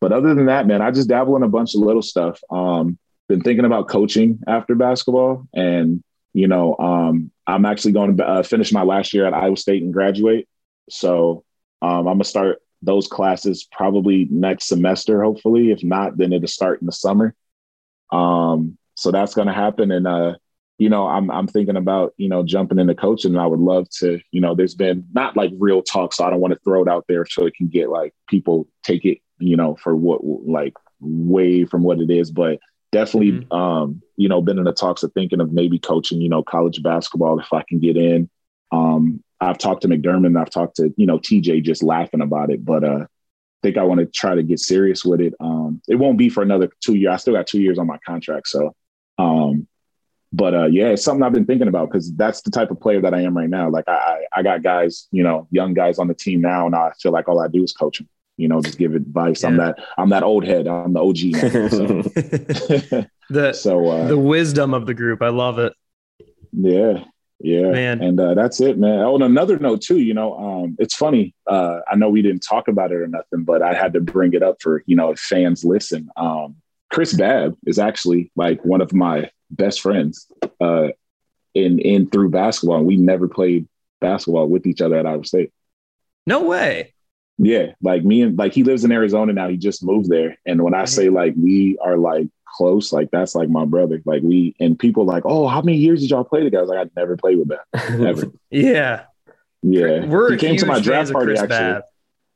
but 0.00 0.12
other 0.12 0.34
than 0.34 0.46
that, 0.46 0.68
man, 0.68 0.82
I 0.82 0.92
just 0.92 1.08
dabble 1.08 1.34
in 1.34 1.42
a 1.42 1.48
bunch 1.48 1.74
of 1.74 1.80
little 1.80 2.02
stuff. 2.02 2.40
Um, 2.48 2.96
been 3.28 3.40
thinking 3.40 3.64
about 3.64 3.88
coaching 3.88 4.38
after 4.46 4.76
basketball 4.76 5.48
and 5.52 6.02
you 6.38 6.46
know, 6.46 6.76
um, 6.78 7.32
I'm 7.48 7.64
actually 7.64 7.92
going 7.92 8.16
to 8.16 8.24
uh, 8.24 8.42
finish 8.44 8.72
my 8.72 8.84
last 8.84 9.12
year 9.12 9.26
at 9.26 9.34
Iowa 9.34 9.56
State 9.56 9.82
and 9.82 9.92
graduate. 9.92 10.48
So 10.88 11.44
um, 11.82 12.06
I'm 12.06 12.14
gonna 12.14 12.24
start 12.24 12.58
those 12.80 13.08
classes 13.08 13.66
probably 13.72 14.28
next 14.30 14.68
semester, 14.68 15.20
hopefully. 15.20 15.72
If 15.72 15.82
not, 15.82 16.16
then 16.16 16.32
it'll 16.32 16.46
start 16.46 16.80
in 16.80 16.86
the 16.86 16.92
summer. 16.92 17.34
Um, 18.12 18.78
so 18.94 19.10
that's 19.10 19.34
gonna 19.34 19.52
happen, 19.52 19.90
and 19.90 20.06
uh, 20.06 20.36
you 20.78 20.88
know, 20.88 21.08
I'm 21.08 21.28
I'm 21.28 21.48
thinking 21.48 21.76
about 21.76 22.14
you 22.18 22.28
know 22.28 22.44
jumping 22.44 22.78
into 22.78 22.94
coaching. 22.94 23.32
And 23.32 23.40
I 23.40 23.46
would 23.46 23.58
love 23.58 23.88
to, 23.98 24.20
you 24.30 24.40
know, 24.40 24.54
there's 24.54 24.76
been 24.76 25.08
not 25.12 25.36
like 25.36 25.50
real 25.58 25.82
talk, 25.82 26.12
so 26.12 26.24
I 26.24 26.30
don't 26.30 26.40
want 26.40 26.54
to 26.54 26.60
throw 26.60 26.82
it 26.82 26.88
out 26.88 27.06
there 27.08 27.26
so 27.26 27.46
it 27.46 27.56
can 27.56 27.66
get 27.66 27.90
like 27.90 28.14
people 28.28 28.68
take 28.84 29.04
it, 29.04 29.18
you 29.40 29.56
know, 29.56 29.74
for 29.74 29.96
what 29.96 30.24
like 30.24 30.74
way 31.00 31.64
from 31.64 31.82
what 31.82 31.98
it 31.98 32.10
is, 32.10 32.30
but 32.30 32.60
definitely 32.92 33.46
um 33.50 34.02
you 34.16 34.28
know 34.28 34.40
been 34.40 34.58
in 34.58 34.64
the 34.64 34.72
talks 34.72 35.02
of 35.02 35.12
thinking 35.12 35.40
of 35.40 35.52
maybe 35.52 35.78
coaching 35.78 36.20
you 36.20 36.28
know 36.28 36.42
college 36.42 36.82
basketball 36.82 37.38
if 37.38 37.52
i 37.52 37.62
can 37.68 37.78
get 37.78 37.96
in. 37.96 38.28
Um 38.72 39.22
i've 39.40 39.58
talked 39.58 39.82
to 39.82 39.88
mcdermott 39.88 40.40
i've 40.40 40.50
talked 40.50 40.76
to 40.76 40.92
you 40.96 41.06
know 41.06 41.18
tj 41.18 41.62
just 41.62 41.82
laughing 41.82 42.20
about 42.20 42.50
it 42.50 42.64
but 42.64 42.84
uh 42.84 43.04
I 43.04 43.66
think 43.66 43.76
i 43.76 43.82
want 43.82 43.98
to 44.00 44.06
try 44.06 44.36
to 44.36 44.42
get 44.44 44.60
serious 44.60 45.04
with 45.04 45.20
it. 45.20 45.34
Um 45.40 45.82
it 45.88 45.96
won't 45.96 46.18
be 46.18 46.28
for 46.28 46.42
another 46.42 46.70
two 46.80 46.94
years 46.94 47.12
i 47.12 47.16
still 47.16 47.34
got 47.34 47.46
two 47.46 47.60
years 47.60 47.78
on 47.78 47.86
my 47.86 47.98
contract 48.06 48.48
so 48.48 48.74
um 49.18 49.66
but 50.32 50.54
uh 50.54 50.66
yeah 50.66 50.88
it's 50.88 51.02
something 51.02 51.22
i've 51.22 51.32
been 51.32 51.46
thinking 51.46 51.68
about 51.68 51.90
because 51.90 52.14
that's 52.14 52.42
the 52.42 52.50
type 52.50 52.70
of 52.70 52.80
player 52.80 53.00
that 53.00 53.14
i 53.14 53.22
am 53.22 53.36
right 53.36 53.48
now. 53.48 53.70
Like 53.70 53.88
I, 53.88 53.92
I 53.92 54.24
i 54.36 54.42
got 54.42 54.62
guys 54.62 55.08
you 55.10 55.22
know 55.22 55.48
young 55.50 55.74
guys 55.74 55.98
on 55.98 56.08
the 56.08 56.14
team 56.14 56.40
now 56.40 56.66
and 56.66 56.74
i 56.74 56.92
feel 57.00 57.12
like 57.12 57.28
all 57.28 57.40
i 57.40 57.48
do 57.48 57.62
is 57.62 57.72
coach 57.72 57.98
them 57.98 58.08
you 58.38 58.48
know 58.48 58.62
just 58.62 58.78
give 58.78 58.94
advice. 58.94 59.44
I'm 59.44 59.58
that 59.58 59.78
i'm 59.98 60.08
that 60.10 60.22
old 60.22 60.44
head. 60.44 60.66
I'm 60.66 60.94
the 60.94 61.00
og 61.00 61.18
now, 61.22 61.68
so. 61.68 62.02
the 63.30 63.52
so 63.52 63.88
uh, 63.88 64.08
the 64.08 64.18
wisdom 64.18 64.72
of 64.72 64.86
the 64.86 64.94
group. 64.94 65.20
I 65.20 65.28
love 65.28 65.58
it. 65.58 65.74
Yeah 66.52 67.04
yeah. 67.40 67.70
Man. 67.70 68.02
and 68.02 68.20
uh, 68.20 68.34
that's 68.34 68.60
it 68.60 68.78
man. 68.78 69.00
Oh, 69.00 69.14
on 69.14 69.22
another 69.22 69.58
note 69.58 69.80
too 69.80 69.98
you 69.98 70.14
know 70.14 70.36
um, 70.38 70.76
it's 70.78 70.94
funny 70.94 71.34
uh, 71.46 71.80
i 71.90 71.94
know 71.94 72.08
we 72.08 72.22
didn't 72.22 72.42
talk 72.42 72.68
about 72.68 72.90
it 72.90 72.96
or 72.96 73.06
nothing 73.06 73.44
but 73.44 73.62
i 73.62 73.74
had 73.74 73.92
to 73.92 74.00
bring 74.00 74.32
it 74.32 74.42
up 74.42 74.60
for 74.60 74.82
you 74.86 74.96
know 74.96 75.10
if 75.10 75.20
fans 75.20 75.64
listen. 75.64 76.08
Um, 76.16 76.56
chris 76.90 77.14
babb 77.14 77.56
is 77.66 77.78
actually 77.78 78.30
like 78.34 78.64
one 78.64 78.80
of 78.80 78.92
my 78.92 79.30
best 79.50 79.80
friends 79.80 80.26
uh, 80.60 80.88
in 81.54 81.78
in 81.78 82.08
through 82.10 82.30
basketball. 82.30 82.78
And 82.78 82.86
we 82.86 82.96
never 82.96 83.28
played 83.28 83.68
basketball 84.00 84.48
with 84.48 84.66
each 84.66 84.80
other 84.80 84.96
at 84.96 85.06
iowa 85.06 85.24
state. 85.24 85.52
No 86.26 86.44
way 86.44 86.94
yeah, 87.38 87.72
like 87.82 88.04
me 88.04 88.22
and 88.22 88.36
like 88.36 88.52
he 88.52 88.64
lives 88.64 88.84
in 88.84 88.92
Arizona 88.92 89.32
now. 89.32 89.48
He 89.48 89.56
just 89.56 89.84
moved 89.84 90.10
there. 90.10 90.36
And 90.44 90.62
when 90.62 90.74
I 90.74 90.84
say 90.84 91.08
like 91.08 91.34
we 91.40 91.78
are 91.78 91.96
like 91.96 92.26
close, 92.56 92.92
like 92.92 93.10
that's 93.10 93.34
like 93.34 93.48
my 93.48 93.64
brother. 93.64 94.02
Like 94.04 94.22
we 94.22 94.54
and 94.60 94.78
people 94.78 95.04
like, 95.04 95.22
oh, 95.24 95.46
how 95.46 95.62
many 95.62 95.78
years 95.78 96.00
did 96.00 96.10
y'all 96.10 96.24
play 96.24 96.42
together? 96.42 96.58
I 96.58 96.62
was 96.62 96.70
like, 96.70 96.86
I 96.86 97.00
never 97.00 97.16
played 97.16 97.38
with 97.38 97.48
that 97.48 98.00
ever. 98.00 98.24
yeah 98.50 99.04
Yeah, 99.62 100.04
We're 100.06 100.32
he 100.32 100.36
came 100.36 100.56
to 100.56 100.66
my 100.66 100.80
draft 100.80 101.12
party 101.12 101.32
actually. 101.32 101.48
Babb. 101.48 101.82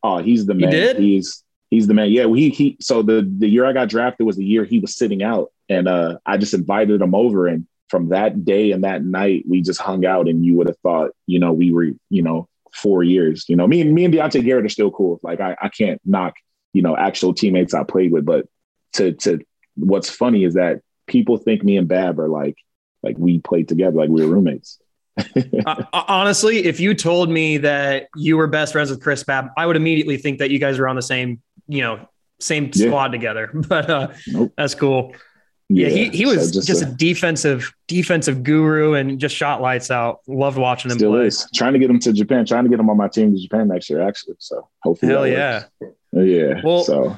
Oh, 0.03 0.19
he's 0.19 0.47
the 0.47 0.55
He 0.55 0.61
man. 0.61 0.71
did? 0.71 0.97
He's 0.99 1.43
he's 1.71 1.87
the 1.87 1.95
man. 1.95 2.11
Yeah, 2.11 2.27
he 2.33 2.51
he. 2.51 2.77
So 2.81 3.03
the 3.03 3.29
the 3.39 3.49
year 3.49 3.65
I 3.65 3.73
got 3.73 3.89
drafted 3.89 4.27
was 4.27 4.37
the 4.37 4.45
year 4.45 4.65
he 4.65 4.79
was 4.79 4.97
sitting 4.97 5.23
out, 5.23 5.51
and 5.69 5.89
uh, 5.89 6.19
I 6.27 6.37
just 6.37 6.55
invited 6.55 7.01
him 7.01 7.15
over, 7.15 7.47
and 7.47 7.67
from 7.89 8.09
that 8.09 8.45
day 8.45 8.71
and 8.73 8.85
that 8.85 9.05
night, 9.05 9.45
we 9.49 9.61
just 9.63 9.81
hung 9.81 10.05
out, 10.07 10.27
and 10.29 10.45
you 10.45 10.57
would 10.57 10.67
have 10.67 10.79
thought, 10.79 11.11
you 11.27 11.39
know, 11.39 11.53
we 11.53 11.73
were, 11.73 11.89
you 12.11 12.23
know, 12.23 12.49
four 12.75 13.03
years. 13.03 13.45
You 13.49 13.57
know, 13.57 13.67
me 13.67 13.81
and 13.81 13.95
me 13.95 14.05
and 14.05 14.13
Diante 14.13 14.43
Garrett 14.43 14.65
are 14.67 14.71
still 14.71 14.91
cool. 14.91 15.21
Like 15.23 15.41
I 15.41 15.57
I 15.61 15.69
can't 15.69 16.01
knock, 16.05 16.35
you 16.73 16.83
know, 16.83 16.97
actual 16.97 17.35
teammates 17.35 17.75
I 17.75 17.85
played 17.85 18.13
with, 18.13 18.25
but 18.25 18.47
to 18.95 19.13
to 19.13 19.41
what's 19.77 20.11
funny 20.11 20.45
is 20.45 20.55
that 20.55 20.81
people 21.07 21.37
think 21.39 21.63
me 21.65 21.77
and 21.77 21.89
Babb 21.89 22.19
are 22.21 22.29
like 22.29 22.57
like 23.03 23.17
we 23.19 23.39
played 23.41 23.69
together, 23.69 23.97
like 23.97 24.11
we 24.11 24.25
were 24.25 24.33
roommates. 24.35 24.79
Uh, 25.67 25.85
honestly, 26.09 26.65
if 26.65 26.81
you 26.81 26.95
told 26.95 27.29
me 27.31 27.59
that 27.59 28.09
you 28.17 28.37
were 28.37 28.47
best 28.47 28.73
friends 28.73 28.91
with 28.91 29.01
Chris 29.03 29.23
Babb, 29.23 29.49
I 29.57 29.67
would 29.67 29.77
immediately 29.77 30.17
think 30.17 30.39
that 30.39 30.51
you 30.51 30.59
guys 30.59 30.79
are 30.79 30.89
on 30.89 30.97
the 30.97 31.03
same, 31.03 31.41
you 31.69 31.83
know, 31.83 32.09
same 32.41 32.71
Yeah. 32.75 32.87
squad 32.89 33.09
together. 33.09 33.51
But 33.69 33.91
uh, 33.91 34.09
Nope. 34.27 34.53
that's 34.57 34.75
cool. 34.75 35.15
Yeah, 35.75 35.89
he, 35.89 36.09
he 36.11 36.25
so 36.25 36.35
was 36.37 36.51
just, 36.53 36.83
a, 36.83 36.87
defensive 36.87 37.73
defensive 37.89 38.43
guru 38.43 38.95
and 38.95 39.19
just 39.19 39.35
shot 39.35 39.61
lights 39.61 39.91
out. 39.91 40.21
Loved 40.27 40.59
watching 40.59 40.91
him 40.91 40.99
Still 40.99 41.13
play. 41.13 41.27
is 41.27 41.49
trying 41.55 41.73
to 41.73 41.79
get 41.79 41.89
him 41.91 41.99
to 42.01 42.13
Japan, 42.13 42.45
trying 42.45 42.65
to 42.65 42.71
get 42.71 42.79
him 42.81 42.91
on 42.91 42.97
my 42.97 43.09
team 43.09 43.35
to 43.35 43.41
Japan 43.41 43.69
next 43.69 43.89
year, 43.89 44.01
actually. 44.07 44.35
So 44.39 44.69
hopefully, 44.83 45.13
Hell 45.13 45.27
yeah. 45.27 45.65
works. 45.81 45.95
yeah. 46.13 46.61
Well- 46.65 46.85
so 46.85 47.17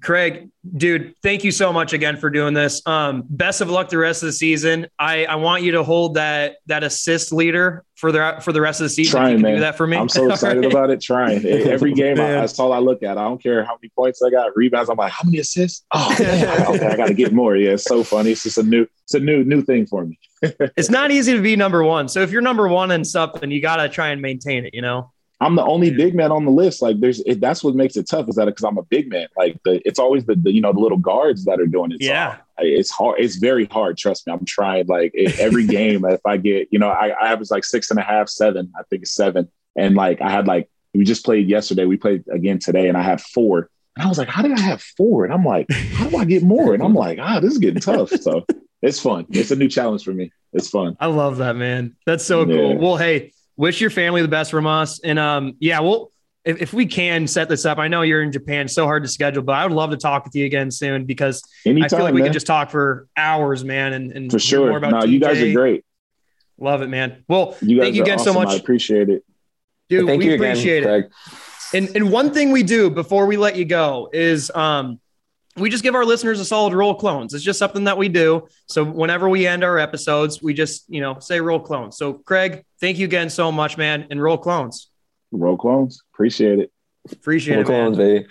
Craig, 0.00 0.50
dude, 0.76 1.14
thank 1.22 1.44
you 1.44 1.50
so 1.50 1.72
much 1.72 1.92
again 1.92 2.16
for 2.16 2.30
doing 2.30 2.54
this. 2.54 2.84
Um, 2.86 3.24
best 3.28 3.60
of 3.60 3.70
luck 3.70 3.88
the 3.88 3.98
rest 3.98 4.22
of 4.22 4.26
the 4.26 4.32
season. 4.32 4.86
I, 4.98 5.24
I 5.26 5.36
want 5.36 5.62
you 5.62 5.72
to 5.72 5.82
hold 5.82 6.14
that 6.14 6.56
that 6.66 6.82
assist 6.82 7.32
leader 7.32 7.84
for 7.96 8.10
the 8.10 8.38
for 8.40 8.52
the 8.52 8.60
rest 8.60 8.80
of 8.80 8.86
the 8.86 8.90
season. 8.90 9.12
Trying, 9.12 9.30
you 9.30 9.36
can 9.36 9.42
man. 9.42 9.54
do 9.54 9.60
that 9.60 9.76
for 9.76 9.86
me. 9.86 9.96
I'm 9.96 10.08
so 10.08 10.30
excited 10.30 10.64
about 10.64 10.90
it. 10.90 11.00
Trying 11.00 11.44
every 11.46 11.92
game, 11.92 12.20
I, 12.20 12.32
that's 12.32 12.58
all 12.58 12.72
I 12.72 12.78
look 12.78 13.02
at. 13.02 13.16
I 13.18 13.24
don't 13.24 13.42
care 13.42 13.64
how 13.64 13.74
many 13.74 13.90
points 13.96 14.22
I 14.22 14.30
got, 14.30 14.56
rebounds. 14.56 14.90
I'm 14.90 14.96
like, 14.96 15.12
how 15.12 15.24
many 15.24 15.38
assists? 15.38 15.84
Oh, 15.92 16.14
man, 16.18 16.66
okay, 16.66 16.86
I 16.86 16.96
got 16.96 17.08
to 17.08 17.14
get 17.14 17.32
more. 17.32 17.56
Yeah, 17.56 17.72
it's 17.72 17.84
so 17.84 18.02
funny. 18.02 18.32
It's 18.32 18.42
just 18.42 18.58
a 18.58 18.62
new, 18.62 18.86
it's 19.04 19.14
a 19.14 19.20
new, 19.20 19.44
new 19.44 19.62
thing 19.62 19.86
for 19.86 20.04
me. 20.04 20.18
It's 20.76 20.90
not 20.90 21.10
easy 21.10 21.34
to 21.34 21.40
be 21.40 21.56
number 21.56 21.82
one. 21.82 22.08
So 22.08 22.20
if 22.20 22.30
you're 22.30 22.42
number 22.42 22.68
one 22.68 22.90
in 22.90 23.04
something, 23.04 23.50
you 23.50 23.62
got 23.62 23.76
to 23.76 23.88
try 23.88 24.08
and 24.08 24.20
maintain 24.20 24.66
it. 24.66 24.74
You 24.74 24.82
know. 24.82 25.10
I'm 25.44 25.56
the 25.56 25.64
only 25.64 25.90
big 25.90 26.14
man 26.14 26.32
on 26.32 26.44
the 26.44 26.50
list. 26.50 26.80
Like, 26.82 27.00
there's 27.00 27.20
it, 27.20 27.40
that's 27.40 27.62
what 27.62 27.74
makes 27.74 27.96
it 27.96 28.08
tough 28.08 28.28
is 28.28 28.36
that 28.36 28.46
because 28.46 28.64
I'm 28.64 28.78
a 28.78 28.82
big 28.82 29.08
man. 29.10 29.28
Like, 29.36 29.60
the, 29.64 29.80
it's 29.86 29.98
always 29.98 30.24
the, 30.24 30.34
the 30.36 30.52
you 30.52 30.60
know 30.60 30.72
the 30.72 30.80
little 30.80 30.98
guards 30.98 31.44
that 31.44 31.60
are 31.60 31.66
doing 31.66 31.92
it. 31.92 31.98
Yeah. 32.00 32.36
It's 32.58 32.90
hard. 32.90 33.20
It's 33.20 33.36
very 33.36 33.66
hard. 33.66 33.98
Trust 33.98 34.26
me. 34.26 34.32
I'm 34.32 34.44
trying. 34.44 34.86
Like 34.86 35.10
it- 35.14 35.38
every 35.38 35.66
game, 35.78 36.04
if 36.04 36.20
I 36.24 36.36
get, 36.38 36.68
you 36.70 36.78
know, 36.78 36.88
I, 36.88 37.08
I 37.08 37.32
average 37.32 37.50
like 37.50 37.64
six 37.64 37.90
and 37.90 37.98
a 38.00 38.02
half, 38.02 38.28
seven. 38.28 38.72
I 38.78 38.82
think 38.90 39.02
it's 39.02 39.12
seven. 39.14 39.48
And 39.76 39.94
like 39.94 40.20
I 40.20 40.30
had 40.30 40.46
like 40.46 40.68
we 40.94 41.04
just 41.04 41.24
played 41.24 41.48
yesterday. 41.48 41.84
We 41.84 41.96
played 41.96 42.24
again 42.32 42.58
today, 42.58 42.88
and 42.88 42.96
I 42.96 43.02
had 43.02 43.20
four. 43.20 43.68
And 43.96 44.04
I 44.06 44.08
was 44.08 44.18
like, 44.18 44.28
how 44.28 44.42
did 44.42 44.52
I 44.52 44.60
have 44.60 44.80
four? 44.96 45.24
And 45.24 45.32
I'm 45.34 45.44
like, 45.44 45.70
how 45.70 46.08
do 46.08 46.16
I 46.16 46.24
get 46.24 46.42
more? 46.42 46.74
And 46.74 46.82
I'm 46.82 46.94
like, 46.94 47.18
ah, 47.20 47.38
this 47.40 47.52
is 47.52 47.58
getting 47.58 47.80
tough. 47.80 48.10
So 48.10 48.44
it's 48.82 48.98
fun. 49.00 49.26
It's 49.30 49.50
a 49.50 49.56
new 49.56 49.68
challenge 49.68 50.04
for 50.04 50.12
me. 50.12 50.32
It's 50.52 50.68
fun. 50.70 50.96
I 51.00 51.06
love 51.06 51.36
that, 51.38 51.54
man. 51.56 51.96
That's 52.06 52.24
so 52.24 52.40
Yeah. 52.46 52.54
cool. 52.56 52.78
Well, 52.78 52.96
hey, 52.96 53.32
wish 53.56 53.80
your 53.80 53.90
family 53.90 54.22
the 54.22 54.28
best 54.28 54.50
from 54.50 54.66
us. 54.66 55.00
And 55.00 55.18
um, 55.18 55.56
yeah, 55.60 55.80
well, 55.80 56.10
if, 56.44 56.60
if 56.60 56.72
we 56.72 56.86
can 56.86 57.26
set 57.26 57.48
this 57.48 57.64
up, 57.64 57.78
I 57.78 57.88
know 57.88 58.02
you're 58.02 58.22
in 58.22 58.30
Japan, 58.32 58.68
so 58.68 58.84
hard 58.84 59.02
to 59.04 59.08
schedule, 59.08 59.42
but 59.42 59.52
I 59.54 59.64
would 59.64 59.74
love 59.74 59.90
to 59.90 59.96
talk 59.96 60.24
with 60.24 60.34
you 60.34 60.44
again 60.44 60.70
soon 60.70 61.04
because 61.06 61.42
Anytime, 61.64 61.84
I 61.84 61.88
feel 61.88 62.04
like 62.04 62.14
we 62.14 62.20
man. 62.20 62.28
could 62.28 62.34
just 62.34 62.46
talk 62.46 62.70
for 62.70 63.08
hours, 63.16 63.64
man. 63.64 63.92
And, 63.94 64.12
and 64.12 64.30
for 64.30 64.38
hear 64.38 64.58
more 64.60 64.68
sure. 64.68 64.76
about 64.76 64.90
No, 64.92 65.04
you 65.04 65.20
guys 65.20 65.40
are 65.40 65.52
great. 65.52 65.84
Love 66.58 66.82
it, 66.82 66.88
man. 66.88 67.24
Well, 67.28 67.56
You 67.62 67.80
thank 67.80 67.94
you 67.94 68.02
are 68.02 68.04
again 68.04 68.18
so 68.18 68.30
awesome. 68.30 68.42
I 68.42 68.44
much, 68.44 68.60
appreciate 68.60 69.08
it. 69.08 69.24
dude. 69.88 70.06
Thank 70.06 70.18
we 70.20 70.26
you 70.28 70.34
again, 70.34 70.50
appreciate 70.52 70.82
it. 70.84 70.86
Craig. 70.86 71.04
And 71.72 71.96
and 71.96 72.12
one 72.12 72.32
thing 72.32 72.52
we 72.52 72.62
do 72.62 72.90
before 72.90 73.26
we 73.26 73.36
let 73.36 73.56
you 73.56 73.64
go 73.64 74.08
is 74.12 74.50
um 74.54 75.00
we 75.56 75.70
just 75.70 75.82
give 75.82 75.94
our 75.94 76.04
listeners 76.04 76.40
a 76.40 76.44
solid 76.44 76.74
roll 76.74 76.94
clones. 76.94 77.32
It's 77.34 77.44
just 77.44 77.58
something 77.58 77.84
that 77.84 77.96
we 77.96 78.08
do. 78.08 78.48
So 78.66 78.84
whenever 78.84 79.28
we 79.28 79.46
end 79.46 79.62
our 79.62 79.78
episodes, 79.78 80.42
we 80.42 80.54
just, 80.54 80.84
you 80.88 81.00
know, 81.00 81.18
say 81.20 81.40
roll 81.40 81.60
clones. 81.60 81.96
So 81.96 82.14
Craig, 82.14 82.64
thank 82.80 82.98
you 82.98 83.04
again 83.04 83.30
so 83.30 83.52
much, 83.52 83.76
man. 83.78 84.06
And 84.10 84.22
roll 84.22 84.38
clones. 84.38 84.88
Roll 85.30 85.56
clones. 85.56 86.02
Appreciate 86.12 86.58
it. 86.58 86.72
Appreciate 87.10 87.56
Roll 87.56 87.64
it, 87.64 87.68
man. 87.68 87.94
clones, 87.94 87.96
baby. 87.98 88.26